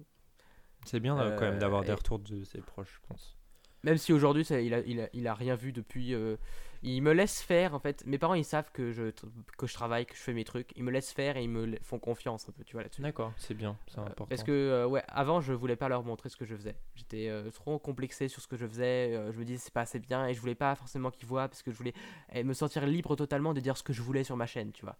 C'est 0.86 1.00
bien 1.00 1.18
euh, 1.20 1.30
quand 1.32 1.44
même 1.46 1.56
Euh, 1.56 1.58
d'avoir 1.58 1.84
des 1.84 1.92
et- 1.92 1.94
retours 1.94 2.18
de 2.18 2.44
ses 2.44 2.60
proches, 2.62 3.00
je 3.02 3.08
pense. 3.08 3.37
Même 3.84 3.96
si 3.96 4.12
aujourd'hui, 4.12 4.42
il 4.44 4.74
a, 4.74 4.80
il, 4.80 5.00
a, 5.00 5.08
il 5.12 5.26
a 5.28 5.34
rien 5.34 5.54
vu 5.54 5.72
depuis. 5.72 6.14
euh, 6.14 6.36
il 6.84 7.02
me 7.02 7.12
laisse 7.12 7.42
faire, 7.42 7.74
en 7.74 7.80
fait. 7.80 8.04
Mes 8.06 8.18
parents, 8.18 8.34
ils 8.34 8.44
savent 8.44 8.70
que 8.72 8.92
je, 8.92 9.10
que 9.56 9.66
je 9.66 9.74
travaille, 9.74 10.06
que 10.06 10.14
je 10.14 10.20
fais 10.20 10.32
mes 10.32 10.44
trucs. 10.44 10.70
Ils 10.76 10.84
me 10.84 10.92
laissent 10.92 11.12
faire 11.12 11.36
et 11.36 11.42
ils 11.42 11.48
me 11.48 11.76
font 11.82 11.98
confiance 11.98 12.48
un 12.48 12.52
peu, 12.52 12.62
tu 12.62 12.74
vois, 12.74 12.82
là-dessus. 12.82 13.02
D'accord, 13.02 13.32
c'est 13.36 13.54
bien, 13.54 13.76
c'est 13.88 13.98
Euh, 13.98 14.02
important. 14.02 14.26
Parce 14.26 14.44
que, 14.44 14.52
euh, 14.52 14.86
ouais, 14.86 15.02
avant, 15.08 15.40
je 15.40 15.52
voulais 15.52 15.74
pas 15.74 15.88
leur 15.88 16.04
montrer 16.04 16.28
ce 16.28 16.36
que 16.36 16.44
je 16.44 16.54
faisais. 16.54 16.76
J'étais 16.94 17.28
euh, 17.28 17.50
trop 17.50 17.80
complexé 17.80 18.28
sur 18.28 18.40
ce 18.42 18.46
que 18.46 18.56
je 18.56 18.64
faisais. 18.66 19.12
je 19.32 19.38
me 19.38 19.44
disais, 19.44 19.58
c'est 19.58 19.72
pas 19.72 19.80
assez 19.80 19.98
bien. 19.98 20.28
Et 20.28 20.34
je 20.34 20.40
voulais 20.40 20.54
pas 20.54 20.74
forcément 20.76 21.10
qu'ils 21.10 21.26
voient 21.26 21.48
parce 21.48 21.62
que 21.64 21.72
je 21.72 21.76
voulais 21.76 21.94
eh, 22.32 22.44
me 22.44 22.52
sentir 22.52 22.86
libre 22.86 23.16
totalement 23.16 23.54
de 23.54 23.60
dire 23.60 23.76
ce 23.76 23.82
que 23.82 23.92
je 23.92 24.02
voulais 24.02 24.22
sur 24.22 24.36
ma 24.36 24.46
chaîne, 24.46 24.70
tu 24.70 24.84
vois. 24.84 24.96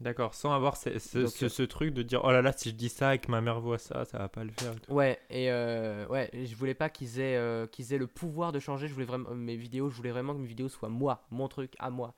D'accord, 0.00 0.32
sans 0.34 0.52
avoir 0.52 0.76
ce, 0.76 0.96
ce, 0.98 1.18
Donc, 1.20 1.30
ce- 1.32 1.46
euh, 1.46 1.48
ce 1.48 1.62
truc 1.64 1.92
de 1.92 2.02
dire 2.02 2.20
oh 2.24 2.30
là 2.30 2.40
là, 2.40 2.52
si 2.52 2.70
je 2.70 2.74
dis 2.74 2.88
ça 2.88 3.14
et 3.14 3.18
que 3.18 3.30
ma 3.30 3.40
mère 3.40 3.60
voit 3.60 3.78
ça, 3.78 4.04
ça 4.04 4.18
va 4.18 4.28
pas 4.28 4.44
le 4.44 4.50
faire. 4.52 4.72
et 4.72 4.80
tout. 4.80 4.92
Ouais, 4.92 5.18
et 5.28 5.50
euh, 5.50 6.06
ouais, 6.06 6.30
je 6.32 6.54
voulais 6.54 6.74
pas 6.74 6.88
qu'ils 6.88 7.18
aient, 7.18 7.36
euh, 7.36 7.66
qu'ils 7.66 7.92
aient 7.92 7.98
le 7.98 8.06
pouvoir 8.06 8.52
de 8.52 8.60
changer. 8.60 8.86
Je 8.86 8.94
voulais 8.94 9.06
vraiment 9.06 9.34
mes 9.34 9.56
vidéos, 9.56 9.90
je 9.90 9.96
voulais 9.96 10.10
vraiment 10.12 10.34
que 10.34 10.38
mes 10.38 10.46
vidéos 10.46 10.68
soient 10.68 10.88
moi, 10.88 11.24
mon 11.30 11.48
truc, 11.48 11.74
à 11.80 11.90
moi. 11.90 12.14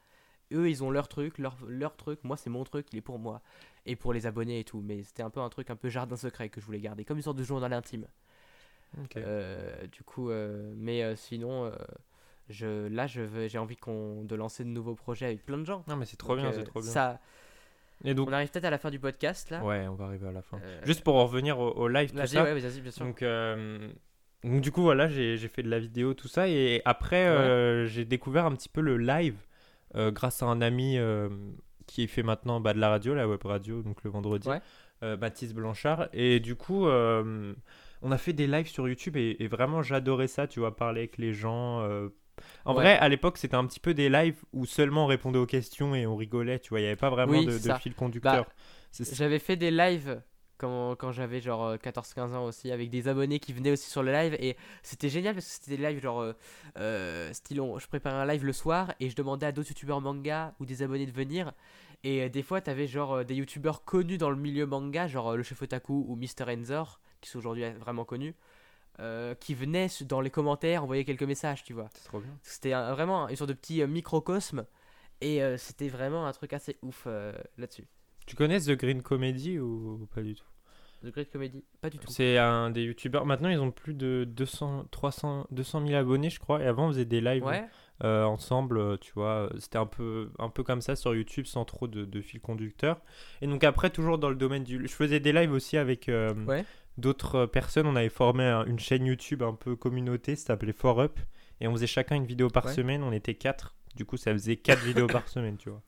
Eux, 0.53 0.68
ils 0.68 0.83
ont 0.85 0.91
leur 0.91 1.09
truc, 1.09 1.39
leur, 1.39 1.57
leur 1.66 1.97
truc. 1.97 2.20
Moi, 2.24 2.37
c'est 2.37 2.51
mon 2.51 2.64
truc, 2.64 2.87
il 2.93 2.99
est 2.99 3.03
pour 3.03 3.18
moi 3.18 3.41
et 3.87 3.97
pour 3.97 4.12
les 4.12 4.26
abonnés 4.26 4.61
et 4.61 4.64
tout. 4.64 4.83
Mais 4.85 5.03
c'était 5.03 5.22
un 5.22 5.31
peu 5.31 5.41
un 5.41 5.49
truc 5.49 5.70
un 5.70 5.76
peu 5.76 5.89
jardin 5.89 6.16
secret 6.16 6.49
que 6.51 6.61
je 6.61 6.66
voulais 6.66 6.81
garder, 6.81 7.05
comme 7.05 7.16
une 7.16 7.22
sorte 7.22 7.39
de 7.39 7.45
journal 7.45 7.72
intime. 7.72 8.07
Euh, 9.16 9.87
du 9.87 10.03
coup, 10.03 10.31
mais 10.76 11.16
sinon, 11.16 11.72
je, 12.49 12.89
là, 12.89 13.07
je 13.07 13.20
veux, 13.22 13.49
j'ai 13.49 13.59
envie 13.59 13.76
qu'on 13.76 14.24
de 14.24 14.35
lancer 14.35 14.64
de 14.64 14.68
nouveaux 14.70 14.95
projets 14.95 15.26
avec 15.26 15.45
plein 15.45 15.59
de 15.59 15.64
gens. 15.64 15.85
Non 15.89 15.97
mais 15.97 16.05
c'est 16.05 16.16
trop 16.16 16.35
Donc, 16.35 16.45
bien, 16.45 16.53
c'est 16.53 16.64
trop 16.64 16.81
bien. 16.81 16.91
Ça, 16.91 17.20
Et 18.05 18.14
donc, 18.14 18.28
on 18.28 18.32
arrive 18.32 18.51
peut-être 18.51 18.64
à 18.64 18.70
la 18.70 18.78
fin 18.78 18.90
du 18.90 18.98
podcast 18.98 19.51
là. 19.51 19.62
ouais, 19.62 19.86
on 19.88 19.94
va 19.94 20.07
arriver 20.07 20.28
à 20.28 20.32
la 20.32 20.42
fin. 20.42 20.59
Euh, 20.64 20.80
Juste 20.84 21.03
pour 21.05 21.16
en 21.16 21.24
revenir 21.26 21.59
au, 21.59 21.70
au 21.72 21.88
live, 21.88 22.11
tout 22.11 22.16
Vas-y, 22.16 22.28
ça. 22.28 22.42
ouais, 22.44 22.59
vas-y, 22.59 22.80
bien 22.80 22.90
sûr. 22.90 23.05
Donc, 23.05 23.22
euh, 23.22 23.90
donc 24.42 24.61
du 24.62 24.72
coup 24.72 24.82
voilà, 24.82 25.09
j'ai 25.09 25.36
fait 25.48 25.62
de 25.62 25.68
la 25.68 25.78
vidéo, 25.78 26.14
tout 26.14 26.28
ça, 26.28 26.48
et 26.48 26.80
après 26.86 27.26
euh, 27.26 27.86
j'ai 27.86 28.05
découvert 28.07 28.46
un 28.46 28.53
petit 28.53 28.70
peu 28.70 28.80
le 28.80 28.96
live 28.96 29.36
grâce 29.94 30.42
à 30.42 30.46
un 30.46 30.61
ami 30.62 30.96
qui 31.86 32.07
fait 32.07 32.22
maintenant 32.22 32.61
bah, 32.61 32.72
de 32.72 32.78
la 32.78 32.88
radio, 32.88 33.14
la 33.14 33.28
web 33.28 33.42
radio, 33.44 33.82
donc 33.82 34.03
le 34.05 34.11
vendredi, 34.11 34.48
Ouais. 34.48 34.61
Mathis 35.18 35.53
Blanchard, 35.53 36.09
et 36.14 36.40
du 36.40 36.55
coup 36.57 36.86
on 36.86 38.12
a 38.12 38.16
fait 38.16 38.32
des 38.32 38.46
lives 38.46 38.68
sur 38.68 38.88
YouTube 38.88 39.18
et, 39.18 39.36
et 39.40 39.46
vraiment 39.46 39.82
j'adorais 39.82 40.26
ça, 40.28 40.46
tu 40.46 40.61
vois, 40.61 40.74
parler 40.74 41.01
avec 41.01 41.18
les 41.18 41.34
gens. 41.34 41.86
Euh. 42.41 42.68
En 42.70 42.74
Ouais. 42.74 42.82
vrai, 42.82 42.99
à 42.99 43.09
l'époque, 43.09 43.38
c'était 43.38 43.55
un 43.57 43.66
petit 43.66 43.80
peu 43.80 43.95
des 43.95 44.09
lives 44.09 44.36
où 44.53 44.66
seulement 44.66 45.05
on 45.05 45.07
répondait 45.07 45.38
aux 45.38 45.47
questions 45.47 45.95
et 45.95 46.07
on 46.07 46.16
rigolait, 46.16 46.59
tu 46.59 46.70
vois, 46.70 46.80
il 46.80 46.82
n'y 46.82 46.88
avait 46.88 46.97
pas 46.97 47.11
vraiment 47.11 47.32
Oui, 47.41 47.47
de, 47.47 47.59
fil 47.80 47.95
conducteur. 47.95 48.47
C'est- 48.93 49.14
J'avais 49.14 49.38
fait 49.38 49.57
des 49.57 49.70
lives 49.70 50.20
quand, 50.59 50.95
quand 50.97 51.12
j'avais 51.12 51.41
genre 51.41 51.64
euh, 51.64 51.76
14-15 51.76 52.34
ans 52.34 52.45
aussi 52.45 52.70
avec 52.70 52.91
des 52.91 53.09
abonnés 53.09 53.38
qui 53.38 53.53
venaient 53.53 53.70
aussi 53.70 53.88
sur 53.88 54.03
le 54.03 54.12
live 54.12 54.34
et 54.41 54.57
c'était 54.82 55.09
génial 55.09 55.34
parce 55.34 55.47
que 55.47 55.53
c'était 55.53 55.76
des 55.76 55.82
lives 55.88 56.03
genre 56.03 56.20
euh, 56.20 56.32
euh, 56.78 57.32
style 57.32 57.61
on- 57.61 57.78
je 57.78 57.86
préparais 57.86 58.16
un 58.16 58.26
live 58.26 58.45
le 58.45 58.53
soir 58.53 58.93
et 59.01 59.09
je 59.09 59.16
demandais 59.16 59.47
à 59.47 59.53
d'autres 59.53 59.70
youtubeurs 59.70 60.01
manga 60.01 60.55
ou 60.61 60.66
des 60.66 60.82
abonnés 60.82 61.07
de 61.07 61.12
venir 61.12 61.53
et 62.05 62.22
euh, 62.24 62.28
des 62.28 62.43
fois 62.43 62.61
t'avais 62.61 62.86
genre 62.86 63.14
euh, 63.14 63.24
des 63.24 63.34
youtubeurs 63.36 63.84
connus 63.84 64.18
dans 64.18 64.30
le 64.30 64.36
milieu 64.36 64.66
manga 64.66 65.07
genre 65.07 65.28
euh, 65.32 65.36
le 65.36 65.43
chef 65.43 65.62
otaku 65.62 66.05
ou 66.09 66.16
Mr 66.16 66.45
Enzor 66.53 67.01
qui 67.22 67.30
sont 67.30 67.38
aujourd'hui 67.38 67.64
euh, 67.64 67.72
vraiment 67.78 68.05
connus 68.05 68.34
euh, 69.01 69.34
qui 69.34 69.55
venaient 69.55 69.88
dans 70.03 70.20
les 70.20 70.30
commentaires 70.30 70.84
envoyer 70.84 71.05
quelques 71.05 71.22
messages 71.22 71.64
tu 71.64 71.72
vois 71.72 71.88
c'est 71.94 72.05
trop 72.05 72.20
bien. 72.20 72.30
c'était 72.42 72.70
vraiment 72.70 73.28
une 73.28 73.36
sorte 73.36 73.48
de 73.48 73.55
petit 73.55 73.82
euh, 73.82 73.86
microcosme 73.86 74.64
et 75.20 75.42
euh, 75.42 75.57
c'était 75.57 75.88
vraiment 75.88 76.26
un 76.26 76.32
truc 76.32 76.53
assez 76.53 76.76
ouf 76.82 77.05
euh, 77.07 77.32
là-dessus 77.59 77.86
Tu 78.26 78.36
connais 78.36 78.61
The 78.61 78.72
Green 78.72 79.03
Comedy 79.03 79.59
ou 79.59 80.07
pas 80.14 80.22
du 80.22 80.34
tout? 80.34 80.44
The 81.03 81.11
Great 81.12 81.30
Comedy 81.30 81.64
pas 81.80 81.88
du 81.88 81.98
tout 81.98 82.11
C'est 82.11 82.36
un 82.36 82.68
des 82.70 82.82
youtubeurs. 82.82 83.24
Maintenant, 83.24 83.48
ils 83.48 83.59
ont 83.59 83.70
plus 83.70 83.94
de 83.94 84.24
200, 84.28 84.84
300, 84.90 85.46
200 85.51 85.86
000 85.86 85.98
abonnés, 85.98 86.28
je 86.28 86.38
crois. 86.38 86.62
Et 86.62 86.66
avant, 86.66 86.88
on 86.88 86.88
faisait 86.88 87.07
des 87.07 87.22
lives 87.22 87.42
ouais 87.44 87.64
euh, 88.05 88.24
ensemble, 88.24 88.98
tu 88.98 89.12
vois. 89.14 89.51
C'était 89.59 89.78
un 89.78 89.86
peu, 89.86 90.30
un 90.38 90.51
peu 90.51 90.62
comme 90.62 90.82
ça 90.82 90.96
sur 90.96 91.14
YouTube, 91.14 91.46
sans 91.46 91.64
trop 91.64 91.86
de, 91.86 92.05
de 92.05 92.20
fil 92.20 92.40
conducteur. 92.40 93.01
Et 93.40 93.46
donc, 93.46 93.64
après, 93.64 93.88
toujours 93.88 94.18
dans 94.18 94.28
le 94.28 94.36
domaine 94.36 94.62
du. 94.64 94.86
Je 94.86 94.92
faisais 94.92 95.20
des 95.20 95.32
lives 95.32 95.53
aussi 95.53 95.78
avec 95.78 96.09
Ouais. 96.09 96.64
D'autres 97.01 97.34
euh, 97.36 97.46
personnes. 97.46 97.86
On 97.86 97.96
avait 97.96 98.09
formé 98.09 98.44
un- 98.44 98.64
une 98.66 98.78
chaîne 98.78 99.05
YouTube 99.07 99.42
un 99.42 99.55
peu 99.55 99.74
communauté, 99.76 100.36
ça 100.36 100.46
s'appelait 100.48 100.72
4Up. 100.72 101.18
Et 101.61 101.68
on 101.68 101.72
faisait 101.72 101.86
chacun 101.86 102.16
une 102.16 102.24
vidéo 102.26 102.48
par 102.48 102.66
Ouais. 102.66 102.72
semaine. 102.72 103.03
On 103.03 103.12
était 103.12 103.34
quatre. 103.34 103.74
Du 103.96 104.05
coup, 104.05 104.16
ça 104.16 104.32
faisait 104.32 104.57
quatre 104.57 104.82
vidéos 104.84 105.07
par 105.09 105.28
semaine, 105.28 105.57
tu 105.57 105.68
vois. 105.70 105.82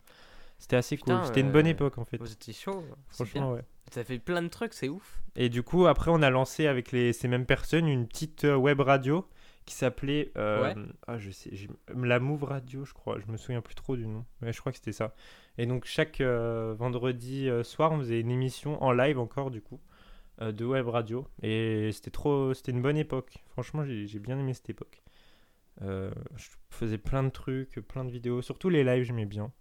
C'était 0.58 0.76
assez 0.76 0.96
Putain, 0.96 1.18
cool. 1.18 1.26
C'était 1.26 1.40
une 1.40 1.50
bonne 1.52 1.66
euh, 1.66 1.70
époque, 1.70 1.98
en 1.98 2.04
fait. 2.04 2.18
Vous 2.18 2.30
étiez 2.32 2.52
chaud. 2.54 2.82
bien. 2.82 2.94
Franchement, 3.08 3.52
ouais. 3.52 3.62
Ça 3.90 4.04
fait 4.04 4.18
plein 4.18 4.42
de 4.42 4.48
trucs, 4.48 4.74
c'est 4.74 4.88
ouf. 4.88 5.20
Et 5.36 5.48
du 5.48 5.62
coup, 5.62 5.86
après, 5.86 6.10
on 6.12 6.22
a 6.22 6.30
lancé 6.30 6.66
avec 6.66 6.92
les, 6.92 7.12
ces 7.12 7.26
mêmes 7.28 7.46
personnes 7.46 7.88
une 7.88 8.06
petite 8.06 8.44
euh, 8.44 8.54
web 8.56 8.80
radio 8.80 9.26
qui 9.66 9.74
s'appelait. 9.74 10.30
euh, 10.36 10.62
Ouais. 10.62 10.74
Ah, 11.06 11.18
je 11.18 11.30
sais. 11.30 11.50
La 11.96 12.18
Move 12.20 12.44
Radio, 12.44 12.84
je 12.84 12.92
crois. 12.94 13.18
Je 13.18 13.30
me 13.30 13.36
souviens 13.36 13.60
plus 13.60 13.74
trop 13.74 13.96
du 13.96 14.06
nom. 14.06 14.24
Mais 14.40 14.52
je 14.52 14.60
crois 14.60 14.72
que 14.72 14.78
c'était 14.78 14.92
ça. 14.92 15.14
Et 15.58 15.66
donc, 15.66 15.84
chaque 15.84 16.20
euh, 16.20 16.74
vendredi 16.78 17.48
soir, 17.64 17.92
on 17.92 17.98
faisait 17.98 18.20
une 18.20 18.30
émission 18.30 18.82
en 18.82 18.92
live 18.92 19.18
encore, 19.18 19.50
du 19.50 19.60
coup, 19.62 19.80
de 20.40 20.64
web 20.64 20.88
radio. 20.88 21.26
Et 21.42 21.90
c'était 21.92 22.10
trop. 22.10 22.54
C'était 22.54 22.72
une 22.72 22.82
bonne 22.82 22.96
époque. 22.96 23.34
Franchement, 23.50 23.84
j'ai 23.84 24.06
j'ai 24.06 24.18
bien 24.18 24.38
aimé 24.38 24.54
cette 24.54 24.70
époque. 24.70 25.02
Euh, 25.82 26.10
je 26.36 26.48
faisais 26.70 26.98
plein 26.98 27.22
de 27.22 27.30
trucs, 27.30 27.80
plein 27.88 28.04
de 28.04 28.10
vidéos. 28.10 28.42
Surtout 28.42 28.68
les 28.68 28.84
lives, 28.84 29.04
j'aimais 29.04 29.26
bien. 29.26 29.52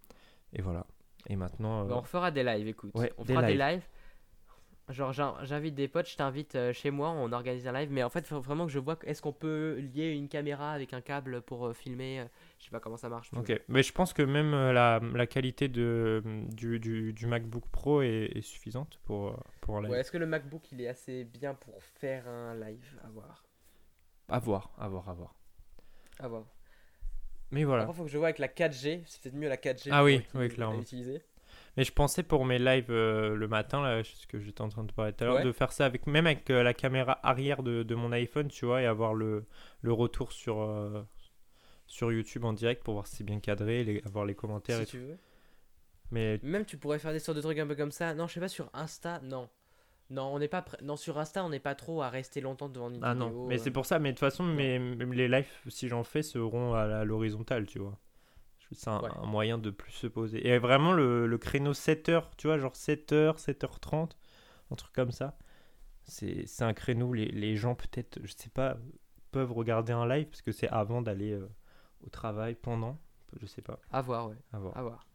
Et 0.53 0.61
voilà. 0.61 0.85
Et 1.27 1.35
maintenant. 1.35 1.81
euh, 1.83 1.85
Bah, 1.87 1.97
on 1.97 2.03
fera 2.03 2.31
des 2.31 2.43
lives, 2.43 2.67
écoute. 2.67 2.91
Ouais, 2.95 3.13
on 3.17 3.23
des 3.23 3.33
fera 3.33 3.45
des 3.47 3.55
lives. 3.57 3.83
Genre, 4.91 5.13
j'in- 5.13 5.35
j'invite 5.43 5.75
des 5.75 5.87
potes, 5.87 6.07
je 6.09 6.15
t'invite 6.15 6.55
euh, 6.55 6.73
chez 6.73 6.91
moi, 6.91 7.09
on 7.09 7.31
organise 7.31 7.67
un 7.67 7.73
live. 7.73 7.91
Mais 7.91 8.03
en 8.03 8.09
fait, 8.09 8.25
faut 8.25 8.39
vraiment 8.41 8.65
que 8.65 8.71
je 8.71 8.79
vois 8.79 8.97
est-ce 9.05 9.21
qu'on 9.21 9.33
peut 9.33 9.77
lier 9.93 10.09
une 10.11 10.27
caméra 10.27 10.71
avec 10.71 10.93
un 10.93 11.01
câble 11.01 11.41
pour 11.41 11.67
euh, 11.67 11.73
filmer. 11.73 12.21
euh, 12.21 12.25
je 12.59 12.65
sais 12.65 12.71
pas 12.71 12.79
comment 12.79 12.97
ça 12.97 13.09
marche. 13.09 13.31
vois. 13.31 13.41
Ok, 13.41 13.61
mais 13.69 13.83
je 13.83 13.93
pense 13.93 14.13
que 14.13 14.21
même 14.21 14.51
la, 14.51 14.99
la 15.13 15.27
qualité 15.27 15.67
de, 15.67 16.21
du, 16.49 16.79
du, 16.79 17.13
du 17.13 17.27
MacBook 17.27 17.63
Pro 17.71 18.01
est, 18.01 18.31
est 18.35 18.41
suffisante 18.41 18.99
pour, 19.05 19.35
pour 19.61 19.77
un 19.77 19.81
live. 19.81 19.91
Ouais, 19.91 19.99
est-ce 19.99 20.11
que 20.11 20.17
le 20.17 20.25
MacBook 20.25 20.71
il 20.71 20.81
est 20.81 20.87
assez 20.87 21.23
bien 21.23 21.53
pour 21.53 21.81
faire 21.83 22.27
un 22.27 22.55
live? 22.55 22.99
À 23.03 23.09
voir. 23.09 23.43
À 24.29 24.39
voir, 24.39 24.71
à 24.79 24.87
voir, 24.89 25.07
à 25.09 25.13
voir. 25.13 25.35
À 26.19 26.27
voir. 26.27 26.45
Mais 27.51 27.63
voilà. 27.65 27.83
Après, 27.83 27.95
faut 27.95 28.03
que 28.05 28.09
je 28.09 28.17
vois 28.17 28.27
avec 28.27 28.39
la 28.39 28.47
4G. 28.47 29.03
C'est 29.05 29.21
peut-être 29.21 29.35
mieux 29.35 29.49
la 29.49 29.57
4G. 29.57 29.91
Ah 29.91 30.03
oui, 30.03 30.21
oui, 30.35 30.49
clairement. 30.49 30.79
utiliser. 30.79 31.21
Mais 31.77 31.83
je 31.85 31.91
pensais 31.93 32.23
pour 32.23 32.43
mes 32.45 32.59
lives 32.59 32.91
euh, 32.91 33.33
le 33.35 33.47
matin, 33.47 33.81
là, 33.81 34.03
ce 34.03 34.27
que 34.27 34.39
j'étais 34.39 34.61
en 34.61 34.67
train 34.69 34.83
de 34.83 34.91
parler 34.91 35.13
tout 35.13 35.23
à 35.23 35.27
l'heure, 35.27 35.35
Ouais. 35.37 35.43
de 35.43 35.51
faire 35.53 35.71
ça 35.71 35.85
avec 35.85 36.05
même 36.05 36.27
avec 36.27 36.49
euh, 36.49 36.63
la 36.63 36.73
caméra 36.73 37.19
arrière 37.23 37.63
de, 37.63 37.83
de 37.83 37.95
mon 37.95 38.11
iPhone, 38.11 38.49
tu 38.49 38.65
vois, 38.65 38.81
et 38.81 38.85
avoir 38.85 39.13
le, 39.13 39.45
le 39.81 39.93
retour 39.93 40.33
sur, 40.33 40.61
euh, 40.61 41.01
sur 41.87 42.11
YouTube 42.11 42.43
en 42.43 42.53
direct 42.53 42.83
pour 42.83 42.95
voir 42.95 43.07
si 43.07 43.17
c'est 43.17 43.23
bien 43.23 43.39
cadré, 43.39 43.83
les, 43.85 44.01
avoir 44.05 44.25
les 44.25 44.35
commentaires 44.35 44.77
Si 44.77 44.83
et 44.83 44.85
tu 44.85 44.97
veux. 44.99 45.13
tout. 45.13 45.19
Mais 46.11 46.39
Même 46.43 46.65
tu 46.65 46.75
pourrais 46.77 46.99
faire 46.99 47.13
des 47.13 47.19
sortes 47.19 47.37
de 47.37 47.41
trucs 47.41 47.57
un 47.59 47.67
peu 47.67 47.75
comme 47.75 47.91
ça. 47.91 48.13
Non, 48.13 48.27
je 48.27 48.33
sais 48.33 48.39
pas 48.41 48.49
sur 48.49 48.69
Insta, 48.73 49.21
non. 49.23 49.47
Non, 50.09 50.23
on 50.33 50.39
n'est 50.39 50.49
pas 50.49 50.65
non 50.81 50.97
sur 50.97 51.17
Insta, 51.17 51.41
on 51.45 51.47
n'est 51.49 51.61
pas 51.61 51.73
trop 51.73 52.01
à 52.01 52.09
rester 52.09 52.41
longtemps 52.41 52.67
devant 52.67 52.89
une 52.89 52.99
ah 53.01 53.13
vidéo. 53.13 53.29
non, 53.29 53.47
mais 53.47 53.55
euh. 53.55 53.63
c'est 53.63 53.71
pour 53.71 53.85
ça. 53.85 53.97
Mais 53.97 54.09
de 54.09 54.15
toute 54.17 54.19
façon, 54.27 54.43
mes, 54.43 54.77
les 55.05 55.29
lives, 55.29 55.47
si 55.69 55.87
j'en 55.87 56.03
fais, 56.03 56.21
seront 56.21 56.73
à 56.73 57.05
l'horizontale, 57.05 57.65
tu 57.65 57.79
vois. 57.79 57.97
C'est 58.73 58.89
un, 58.89 58.99
Ouais. 59.01 59.09
un 59.21 59.25
moyen 59.25 59.57
de 59.57 59.69
plus 59.69 59.91
se 59.91 60.07
poser. 60.07 60.47
Et 60.47 60.57
vraiment, 60.59 60.93
le, 60.93 61.27
le 61.27 61.37
créneau 61.37 61.73
7h, 61.73 62.23
tu 62.37 62.47
vois, 62.47 62.57
genre 62.57 62.73
7h, 62.73 63.37
7h30, 63.37 64.11
un 64.71 64.75
truc 64.75 64.93
comme 64.93 65.11
ça. 65.11 65.37
C'est 66.03 66.45
un 66.61 66.73
créneau 66.73 67.07
où 67.07 67.13
les, 67.13 67.27
les 67.27 67.55
gens, 67.55 67.75
peut-être, 67.75 68.19
je 68.23 68.33
sais 68.35 68.49
pas, 68.49 68.77
peuvent 69.31 69.51
regarder 69.51 69.93
un 69.93 70.07
live 70.07 70.27
parce 70.27 70.41
que 70.41 70.51
c'est 70.51 70.67
avant 70.69 71.01
d'aller 71.01 71.31
euh, 71.33 71.47
au 72.05 72.09
travail, 72.09 72.55
pendant, 72.55 72.97
je 73.39 73.45
sais 73.45 73.61
pas. 73.61 73.79
À 73.91 74.01
voir, 74.01 74.29
ouais. 74.29 74.35
À 74.51 74.59
voir. 74.59 74.77
À 74.77 74.81
voir. 74.81 75.05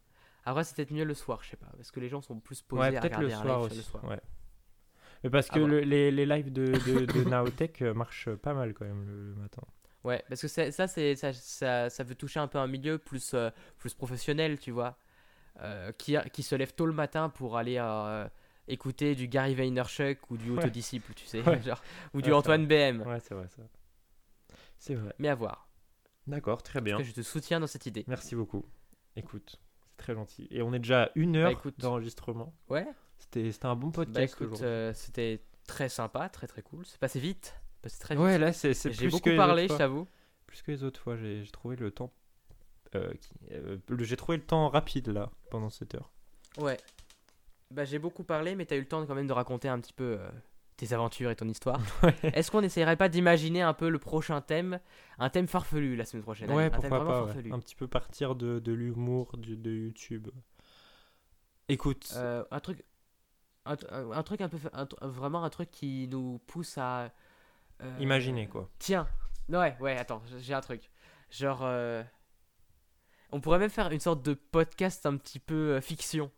Après, 0.45 0.63
c'est 0.63 0.75
peut-être 0.75 0.91
mieux 0.91 1.03
le 1.03 1.13
soir, 1.13 1.43
je 1.43 1.49
sais 1.49 1.57
pas. 1.57 1.67
Parce 1.75 1.91
que 1.91 1.99
les 1.99 2.09
gens 2.09 2.21
sont 2.21 2.39
plus 2.39 2.61
posés 2.61 2.81
Ouais, 2.81 2.95
à 2.95 3.01
peut-être 3.01 3.19
le 3.19 3.27
un 3.27 3.41
soir 3.41 3.57
live 3.59 3.65
aussi. 3.67 3.77
le 3.77 3.81
soir. 3.83 4.03
Ouais. 4.05 4.21
Mais 5.23 5.29
parce 5.29 5.49
que 5.49 5.59
le- 5.59 5.81
les, 5.81 6.09
les 6.11 6.25
lives 6.25 6.53
de, 6.53 6.65
de, 6.67 7.05
de 7.05 7.23
Naotech 7.29 7.81
euh, 7.81 7.93
marchent 7.93 8.29
pas 8.35 8.53
mal 8.53 8.73
quand 8.73 8.85
même 8.85 9.03
le, 9.05 9.29
le 9.29 9.35
matin. 9.35 9.61
Ouais, 10.03 10.23
parce 10.29 10.41
que 10.41 10.47
ça, 10.47 10.71
ça, 10.71 10.87
ça, 10.87 11.89
ça 11.89 12.03
veut 12.03 12.15
toucher 12.15 12.39
un 12.39 12.47
peu 12.47 12.57
un 12.59 12.67
milieu 12.67 12.97
plus, 12.97 13.33
euh, 13.33 13.49
plus 13.77 13.93
professionnel, 13.93 14.59
tu 14.59 14.71
vois. 14.71 14.97
euh, 15.61 15.91
qui, 15.93 16.43
se 16.43 16.55
lève 16.55 16.73
tôt 16.73 16.85
le 16.85 16.93
matin 16.93 17.29
pour 17.29 17.57
aller 17.57 17.77
euh, 17.79 18.27
écouter 18.67 19.15
du 19.15 19.27
Gary 19.27 19.55
Vaynerchuk 19.55 20.29
ou 20.29 20.37
du 20.37 20.51
Ouais. 20.51 20.59
Autodisciple, 20.59 21.13
tu 21.15 21.25
sais. 21.25 21.41
Ouais. 21.47 21.61
genre, 21.63 21.81
ou 22.13 22.21
du 22.21 22.31
Antoine 22.31 22.67
BM. 22.67 23.01
Ouais, 23.01 23.19
c'est 23.19 23.33
vrai 23.33 23.47
ça. 23.49 23.63
C'est 24.77 24.93
vrai. 24.95 25.13
Mais 25.19 25.29
à 25.29 25.35
voir. 25.35 25.67
D'accord, 26.27 26.61
très 26.61 26.79
En 26.79 26.83
bien. 26.83 26.97
tout 26.97 27.03
cas, 27.03 27.07
je 27.09 27.13
te 27.13 27.21
soutiens 27.21 27.59
dans 27.59 27.67
cette 27.67 27.85
idée. 27.87 28.03
Merci 28.07 28.35
beaucoup. 28.35 28.65
Écoute, 29.15 29.59
c'est 29.87 29.97
très 29.97 30.13
gentil. 30.13 30.47
Et 30.51 30.61
on 30.61 30.73
est 30.73 30.79
déjà 30.79 31.05
à 31.05 31.09
une 31.15 31.35
heure 31.37 31.49
écoute. 31.49 31.79
d'enregistrement. 31.79 32.53
Ouais. 32.69 32.85
C'était 33.17 33.51
c'était 33.51 33.65
un 33.65 33.75
bon 33.75 33.87
Bah 33.87 34.05
podcast 34.05 34.37
euh, 34.61 34.93
c'est 34.93 35.41
très 35.65 35.89
sympa, 35.89 36.29
très 36.29 36.45
très 36.45 36.61
cool. 36.61 36.85
C'est 36.85 36.99
passé 36.99 37.19
vite. 37.19 37.55
C'est 37.87 37.99
très 37.99 38.15
vite. 38.15 38.23
Ouais, 38.23 38.37
là, 38.37 38.53
c'est 38.53 38.73
J'ai 38.93 39.07
beaucoup 39.09 39.35
parlé, 39.35 39.67
je 39.67 39.73
t'avoue. 39.75 40.07
Plus 40.45 40.61
que 40.61 40.71
les 40.71 40.83
autres 40.83 40.99
fois, 41.01 41.17
j'ai 41.17 41.43
trouvé 41.51 41.75
le 41.75 41.91
temps. 41.91 42.11
euh, 42.95 43.13
euh, 43.51 43.77
j'ai 43.99 44.15
trouvé 44.15 44.37
le 44.37 44.43
temps 44.45 44.69
rapide 44.69 45.09
là 45.09 45.29
pendant 45.51 45.69
cette 45.69 45.93
heure. 45.95 46.09
Ouais. 46.57 46.77
Bah 47.69 47.83
j'ai 47.83 47.99
beaucoup 47.99 48.23
parlé, 48.23 48.55
mais 48.55 48.65
t'as 48.65 48.77
eu 48.77 48.79
le 48.79 48.87
temps 48.87 49.05
quand 49.05 49.13
même 49.15 49.27
de 49.27 49.33
raconter 49.33 49.67
un 49.67 49.77
petit 49.79 49.91
peu 49.91 50.17
euh, 50.19 50.29
tes 50.77 50.93
aventures 50.93 51.29
et 51.29 51.35
ton 51.35 51.49
histoire. 51.49 51.81
Ouais. 52.03 52.15
Est-ce 52.23 52.49
qu'on 52.49 52.61
n'essayerait 52.61 52.95
pas 52.95 53.09
d'imaginer 53.09 53.61
un 53.61 53.73
peu 53.73 53.89
le 53.89 53.99
prochain 53.99 54.39
thème? 54.39 54.79
Un 55.19 55.29
thème 55.29 55.47
farfelu 55.47 55.97
la 55.97 56.05
semaine 56.05 56.23
prochaine. 56.23 56.49
Ouais, 56.51 56.65
un 56.65 56.69
thème 56.69 56.89
pourquoi 56.89 57.05
pas. 57.05 57.19
ouais. 57.23 57.27
farfelu. 57.33 57.51
Un 57.53 57.59
petit 57.59 57.75
peu 57.75 57.87
partir 57.87 58.35
de, 58.35 58.59
de 58.59 58.71
l'humour 58.71 59.33
de 59.37 59.69
YouTube. 59.69 60.29
Écoute, 61.67 62.13
un 62.15 62.59
truc. 62.61 62.83
Un, 63.65 63.75
un- 63.91 64.23
truc 64.23 64.39
un 64.39 64.47
peu. 64.47 64.57
un 64.71 64.87
vraiment 65.01 65.43
un 65.43 65.49
truc 65.49 65.69
qui 65.71 66.07
nous 66.07 66.39
pousse 66.47 66.77
à. 66.77 67.11
Euh, 67.81 67.97
imaginez 67.99 68.47
quoi. 68.47 68.69
Tiens. 68.79 69.07
Ouais, 69.49 69.75
ouais, 69.79 69.97
attends, 69.97 70.21
j'ai 70.39 70.53
un 70.53 70.61
truc. 70.61 70.89
Genre. 71.31 71.59
euh, 71.63 72.03
On 73.31 73.39
pourrait 73.41 73.59
même 73.59 73.69
faire 73.69 73.91
une 73.91 73.99
sorte 73.99 74.21
de 74.23 74.33
podcast 74.33 75.05
un 75.05 75.17
petit 75.17 75.39
peu 75.39 75.75
euh, 75.75 75.81
fiction. 75.81 76.31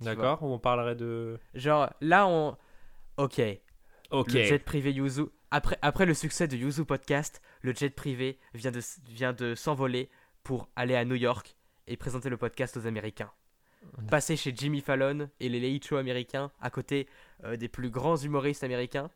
D'accord 0.00 0.42
Où 0.42 0.46
on 0.46 0.58
parlerait 0.58 0.96
de. 0.96 1.38
Genre, 1.54 1.90
là, 2.00 2.26
on. 2.26 2.56
Ok. 3.16 3.40
Ok. 4.10 4.32
Le 4.32 4.42
jet 4.42 4.58
privé 4.58 4.92
Yuzu. 4.92 5.22
Après, 5.50 5.78
après 5.82 6.06
le 6.06 6.14
succès 6.14 6.48
de 6.48 6.56
Yuzu 6.56 6.84
Podcast, 6.84 7.42
le 7.60 7.72
jet 7.74 7.90
privé 7.90 8.38
vient 8.54 8.70
de, 8.70 8.80
vient 9.08 9.32
de 9.32 9.54
s'envoler 9.54 10.10
pour 10.44 10.68
aller 10.76 10.96
à 10.96 11.04
New 11.04 11.14
York 11.14 11.56
et 11.86 11.96
présenter 11.96 12.30
le 12.30 12.36
podcast 12.36 12.76
aux 12.76 12.86
Américains. 12.86 13.30
Passer 14.08 14.36
chez 14.36 14.52
Jimmy 14.54 14.80
Fallon 14.80 15.28
et 15.40 15.48
les 15.48 15.60
Late 15.60 15.84
Show 15.84 15.96
américains, 15.96 16.50
à 16.60 16.70
côté 16.70 17.06
des 17.58 17.68
plus 17.68 17.90
grands 17.90 18.16
humoristes 18.16 18.64
américains. 18.64 19.10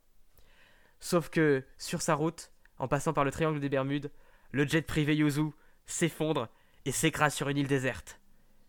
Sauf 1.01 1.29
que 1.29 1.65
sur 1.79 2.03
sa 2.03 2.15
route, 2.15 2.51
en 2.79 2.89
passant 2.89 3.13
par 3.13 3.25
le 3.25 3.31
triangle 3.31 3.61
des 3.61 3.69
Bermudes, 3.69 4.11
le 4.53 4.67
jet 4.67 4.83
privé 4.83 5.15
Yuzu 5.17 5.51
s'effondre 5.87 6.49
et 6.85 6.93
s'écrase 6.93 7.35
sur 7.35 7.49
une 7.49 7.59
île 7.59 7.67
déserte. 7.69 8.21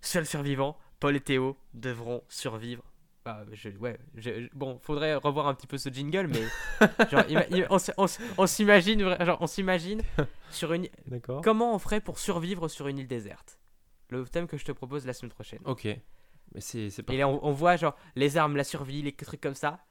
Seuls 0.02 0.26
survivants, 0.26 0.78
Paul 1.00 1.16
et 1.16 1.22
Théo 1.22 1.58
devront 1.74 2.24
survivre. 2.30 2.84
Bah, 3.26 3.44
je- 3.52 3.70
ouais, 3.70 4.00
je- 4.16 4.44
je- 4.44 4.50
bon, 4.54 4.80
faudrait 4.82 5.16
revoir 5.16 5.48
un 5.48 5.54
petit 5.54 5.68
peu 5.68 5.78
ce 5.78 5.90
jingle, 5.90 6.28
mais 6.28 6.44
genre, 7.12 7.26
on, 8.38 8.48
s'imagine, 8.48 9.02
genre, 9.26 9.38
on 9.42 9.48
s'imagine 9.48 10.02
sur 10.50 10.72
une. 10.74 10.88
D'accord. 11.08 11.42
Comment 11.42 11.76
on 11.76 11.80
ferait 11.80 12.00
pour 12.02 12.20
survivre 12.20 12.68
sur 12.70 12.88
une 12.88 13.00
île 13.00 13.08
déserte? 13.08 13.60
Le 14.10 14.24
thème 14.26 14.48
que 14.48 14.56
je 14.58 14.64
te 14.64 14.72
propose 14.72 15.06
la 15.06 15.12
semaine 15.14 15.32
prochaine. 15.34 15.60
Ok. 15.66 15.86
Mais 16.54 16.62
c'est 16.62 16.90
c'est 16.90 17.04
pas. 17.04 17.14
Et 17.14 17.18
là, 17.18 17.28
on, 17.28 17.44
on 17.44 17.52
voit 17.52 17.76
genre 17.76 17.96
les 18.16 18.38
armes, 18.38 18.56
la 18.56 18.64
survie, 18.64 19.02
les 19.02 19.12
trucs 19.12 19.42
comme 19.42 19.56
ça. 19.56 19.84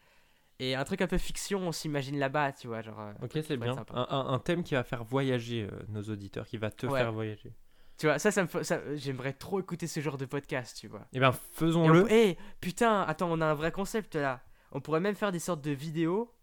Et 0.58 0.74
un 0.74 0.84
truc 0.84 1.02
un 1.02 1.06
peu 1.06 1.18
fiction, 1.18 1.60
on 1.68 1.72
s'imagine 1.72 2.18
là-bas, 2.18 2.52
tu 2.52 2.66
vois, 2.66 2.80
genre. 2.82 2.98
euh, 3.00 3.12
Ok, 3.22 3.32
c'est 3.46 3.56
bien. 3.58 3.76
Un, 3.92 4.06
un- 4.08 4.26
un 4.34 4.38
thème 4.38 4.62
qui 4.62 4.74
va 4.74 4.84
faire 4.84 5.04
voyager 5.04 5.68
euh, 5.70 5.78
nos 5.88 6.02
auditeurs, 6.04 6.46
qui 6.46 6.56
va 6.56 6.70
te 6.70 6.86
Ouais. 6.86 6.98
faire 7.00 7.12
voyager. 7.12 7.52
Tu 7.98 8.06
vois, 8.06 8.18
ça, 8.18 8.30
ça 8.30 8.46
ça, 8.62 8.80
j'aimerais 8.94 9.32
trop 9.32 9.60
écouter 9.60 9.86
ce 9.86 10.00
genre 10.00 10.16
de 10.18 10.24
podcast, 10.26 10.76
tu 10.78 10.86
vois. 10.88 11.06
Eh 11.12 11.24
on- 11.24 11.32
faisons-le. 11.52 12.06
Eh, 12.10 12.36
putain, 12.60 13.02
attends, 13.02 13.28
on 13.30 13.40
a 13.40 13.46
un 13.46 13.54
vrai 13.54 13.70
concept 13.72 14.16
là. 14.16 14.42
On 14.72 14.80
pourrait 14.80 15.00
même 15.00 15.14
faire 15.14 15.32
des 15.32 15.38
sortes 15.38 15.62
de 15.62 15.70
vidéos 15.70 16.34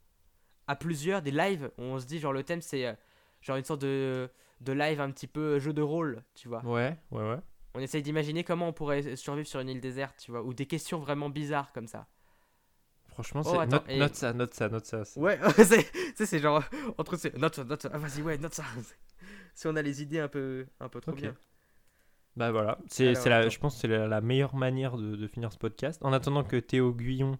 à 0.68 0.76
plusieurs, 0.76 1.22
des 1.22 1.32
lives. 1.32 1.72
Où 1.78 1.82
on 1.84 1.99
se 1.99 2.05
dit, 2.05 2.20
genre, 2.20 2.34
le 2.34 2.43
thème 2.43 2.61
c'est 2.61 2.86
euh, 2.88 2.93
genre 3.41 3.57
une 3.57 3.64
sorte 3.64 3.82
de, 3.82 4.30
de 4.61 4.74
live 4.74 5.01
un 5.01 5.11
petit 5.11 5.28
peu 5.28 5.59
jeu 5.59 5.74
de 5.74 5.82
rôle, 5.82 6.24
tu 6.36 6.47
vois. 6.47 6.64
Ouais, 6.66 6.97
ouais, 7.11 7.30
ouais. 7.30 7.39
On 7.76 7.80
essaye 7.80 8.01
d'imaginer 8.03 8.43
comment 8.43 8.68
on 8.68 8.74
pourrait 8.74 9.16
survivre 9.16 9.47
sur 9.47 9.59
une 9.59 9.70
île 9.70 9.82
déserte, 9.82 10.18
tu 10.24 10.32
vois. 10.32 10.43
Ou 10.43 10.53
des 10.53 10.66
questions 10.68 10.99
vraiment 10.99 11.30
bizarres 11.30 11.72
comme 11.72 11.88
ça. 11.88 12.07
Franchement, 13.14 13.41
Oh, 13.45 13.57
c'est- 13.59 13.66
note, 13.68 13.84
et- 13.88 13.99
note 13.99 14.16
ça, 14.16 14.34
note 14.34 14.53
ça, 14.53 14.70
note 14.70 14.86
ça. 14.86 15.03
Ouais, 15.18 15.39
c'est 15.57 16.26
c'est- 16.26 16.39
genre. 16.39 16.64
Entre 16.97 17.16
ces. 17.16 17.32
Note 17.38 17.55
ça, 17.55 17.64
note 17.64 17.82
ça. 17.82 17.89
Ah, 17.93 17.97
vas-y, 17.97 18.22
ouais, 18.22 18.38
note 18.38 18.53
ça. 18.53 18.64
si 19.55 19.68
on 19.68 19.76
a 19.76 19.82
les 19.82 20.01
idées 20.01 20.20
un 20.20 20.28
peu, 20.28 20.66
un 20.80 20.89
peu 20.89 20.99
trop 21.01 21.11
Ok. 21.11 21.22
bien. 21.22 21.36
Bah 22.36 22.51
voilà, 22.51 22.80
c'est 22.88 23.14
la, 23.30 23.47
je 23.47 23.59
pense 23.59 23.76
que 23.76 23.82
c'est 23.82 23.88
la, 23.88 24.07
la 24.07 24.20
meilleure 24.20 24.55
manière 24.55 24.97
de, 24.97 25.16
de 25.16 25.28
finir 25.28 25.53
ce 25.53 25.57
podcast. 25.59 26.01
En 26.03 26.14
attendant 26.14 26.43
que 26.43 26.55
Théo 26.57 26.91
Guyon 26.91 27.38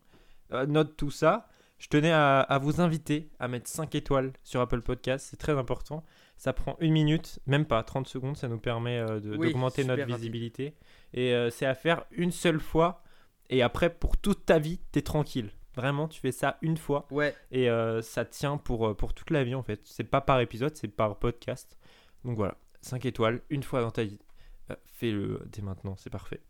euh, 0.52 0.68
note 0.68 0.96
tout 0.96 1.10
ça, 1.10 1.48
je 1.80 1.88
tenais 1.88 2.12
à, 2.12 2.42
à 2.42 2.60
vous 2.60 2.80
inviter 2.80 3.32
à 3.40 3.48
mettre 3.48 3.68
5 3.68 3.96
étoiles 3.96 4.34
sur 4.44 4.62
Apple 4.62 4.82
Podcast, 4.82 5.28
c'est 5.32 5.38
très 5.38 5.54
important. 5.58 6.04
Ça 6.38 6.54
prend 6.54 6.78
une 6.80 6.92
minute, 6.94 7.40
même 7.48 7.66
pas 7.66 7.82
30 7.82 8.08
secondes, 8.08 8.38
ça 8.38 8.48
nous 8.48 8.60
permet 8.60 9.00
euh, 9.00 9.20
Oui, 9.36 9.48
d'augmenter 9.48 9.84
notre 9.84 10.02
rapide. 10.02 10.16
visibilité. 10.16 10.76
Et 11.16 11.34
euh, 11.34 11.50
c'est 11.50 11.66
à 11.66 11.74
faire 11.74 12.06
une 12.12 12.32
seule 12.32 12.60
fois, 12.60 13.02
et 13.50 13.64
après 13.64 13.90
pour 13.90 14.16
toute 14.18 14.46
ta 14.46 14.60
vie, 14.60 14.80
t'es 14.92 15.02
tranquille. 15.02 15.50
Vraiment, 15.76 16.08
tu 16.08 16.20
fais 16.20 16.32
ça 16.32 16.58
une 16.62 16.78
fois, 16.78 17.08
Ouais, 17.10 17.36
et 17.52 17.70
euh, 17.70 18.02
ça 18.02 18.26
tient 18.26 18.58
pour, 18.58 18.88
euh, 18.90 18.94
pour 18.94 19.14
toute 19.14 19.32
la 19.32 19.44
vie 19.44 19.56
en 19.56 19.64
fait. 19.64 19.82
C'est 19.86 20.04
pas 20.04 20.22
par 20.22 20.40
épisode, 20.40 20.76
c'est 20.76 20.88
par 20.88 21.18
podcast. 21.18 21.78
Donc 22.26 22.38
voilà, 22.38 22.56
5 22.82 23.06
étoiles, 23.06 23.42
une 23.50 23.64
fois 23.64 23.82
dans 23.82 23.90
ta 23.92 24.04
vie. 24.04 24.20
Euh, 24.70 24.76
Fais-le 24.86 25.42
dès 25.52 25.62
maintenant, 25.64 25.96
c'est 25.98 26.10
parfait. 26.12 26.42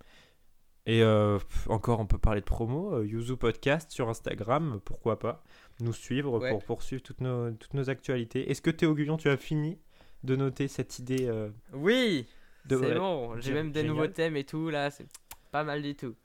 Et 0.85 1.01
euh, 1.01 1.39
encore, 1.69 2.01
on 2.01 2.05
peut 2.05 2.17
parler 2.17 2.41
de 2.41 2.45
promo. 2.45 3.01
Yuzu 3.01 3.37
Podcast 3.37 3.89
sur 3.91 4.09
Instagram, 4.09 4.81
pourquoi 4.83 5.17
pas. 5.17 5.41
Nous 5.79 5.93
suivre 5.93 6.39
Ouais. 6.41 6.49
pour 6.49 6.63
poursuivre 6.65 7.01
toutes 7.01 7.21
nos, 7.21 7.51
toutes 7.51 7.73
nos 7.73 7.89
actualités. 7.89 8.51
Est-ce 8.51 8.61
que 8.61 8.69
Théo 8.71 8.93
Guillon, 8.93 9.15
tu 9.15 9.29
as 9.29 9.37
fini 9.37 9.79
de 10.25 10.35
noter 10.35 10.67
cette 10.67 10.99
idée 10.99 11.31
oui, 11.71 12.27
c'est 12.69 12.95
bon. 12.95 13.39
J'ai 13.39 13.53
même 13.53 13.71
des 13.71 13.83
nouveaux 13.83 14.07
thèmes 14.07 14.35
et 14.35 14.43
tout 14.43 14.69
là. 14.69 14.91
C'est 14.91 15.07
pas 15.51 15.63
mal 15.63 15.81
du 15.81 15.95
tout. 15.95 16.15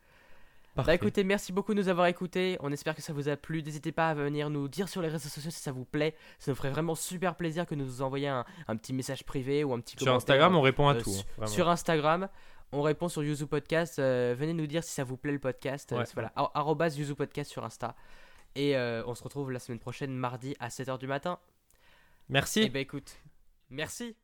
Bah 0.87 0.95
écoutez, 0.95 1.24
merci 1.24 1.53
beaucoup 1.53 1.74
de 1.74 1.81
nous 1.81 1.89
avoir 1.89 2.07
écoutés. 2.07 2.57
On 2.61 2.70
espère 2.72 2.95
que 2.95 3.03
ça 3.03 3.12
vous 3.12 3.29
a 3.29 3.37
plu. 3.37 3.62
N'hésitez 3.62 3.93
pas 3.93 4.11
à 4.11 4.14
venir 4.14 4.49
nous 4.51 4.68
dire 4.68 4.89
sur 4.89 5.03
les 5.03 5.09
réseaux 5.09 5.29
sociaux 5.29 5.51
si 5.51 5.61
ça 5.61 5.72
vous 5.72 5.85
plaît. 5.85 6.14
Ça 6.39 6.51
nous 6.51 6.55
ferait 6.57 6.70
vraiment 6.70 6.95
super 6.95 7.35
plaisir 7.37 7.66
que 7.66 7.74
nous 7.74 8.03
envoyiez 8.03 8.29
un, 8.29 8.45
un 8.68 8.76
petit 8.76 8.93
message 8.93 9.24
privé 9.24 9.64
ou 9.64 9.72
un 9.74 9.81
petit 9.81 9.97
Sur. 10.03 10.14
Instagram, 10.14 10.55
on 10.57 10.61
répond 10.61 10.89
à 10.89 10.95
euh, 10.95 11.01
tout. 11.01 11.14
hein. 11.41 11.47
Sur 11.47 11.68
Instagram, 11.68 12.29
on 12.72 12.83
répond 12.83 13.09
sur 13.09 13.22
Yuzu 13.24 13.47
Podcast. 13.47 13.99
Euh, 13.99 14.35
venez 14.39 14.53
nous 14.55 14.66
dire 14.66 14.85
si 14.85 14.93
ça 14.93 15.05
vous 15.05 15.16
plaît 15.16 15.33
le 15.33 15.39
podcast. 15.41 15.93
Euh, 15.93 15.99
Ouais. 15.99 16.05
voilà, 16.14 16.33
ar- 16.37 16.51
arrobase 16.55 16.97
Yuzu 16.99 17.14
Podcast 17.14 17.51
sur 17.51 17.64
Insta. 17.64 17.95
Et 18.55 18.76
euh, 18.76 19.03
on 19.07 19.14
se 19.14 19.22
retrouve 19.24 19.51
la 19.51 19.59
semaine 19.59 19.79
prochaine, 19.79 20.12
mardi 20.14 20.55
à 20.61 20.68
7h 20.68 20.99
du 20.99 21.07
matin. 21.07 21.39
Merci. 22.29 22.61
Et 22.62 22.68
bah 22.70 22.81
écoute, 22.81 23.16
merci. 23.70 24.16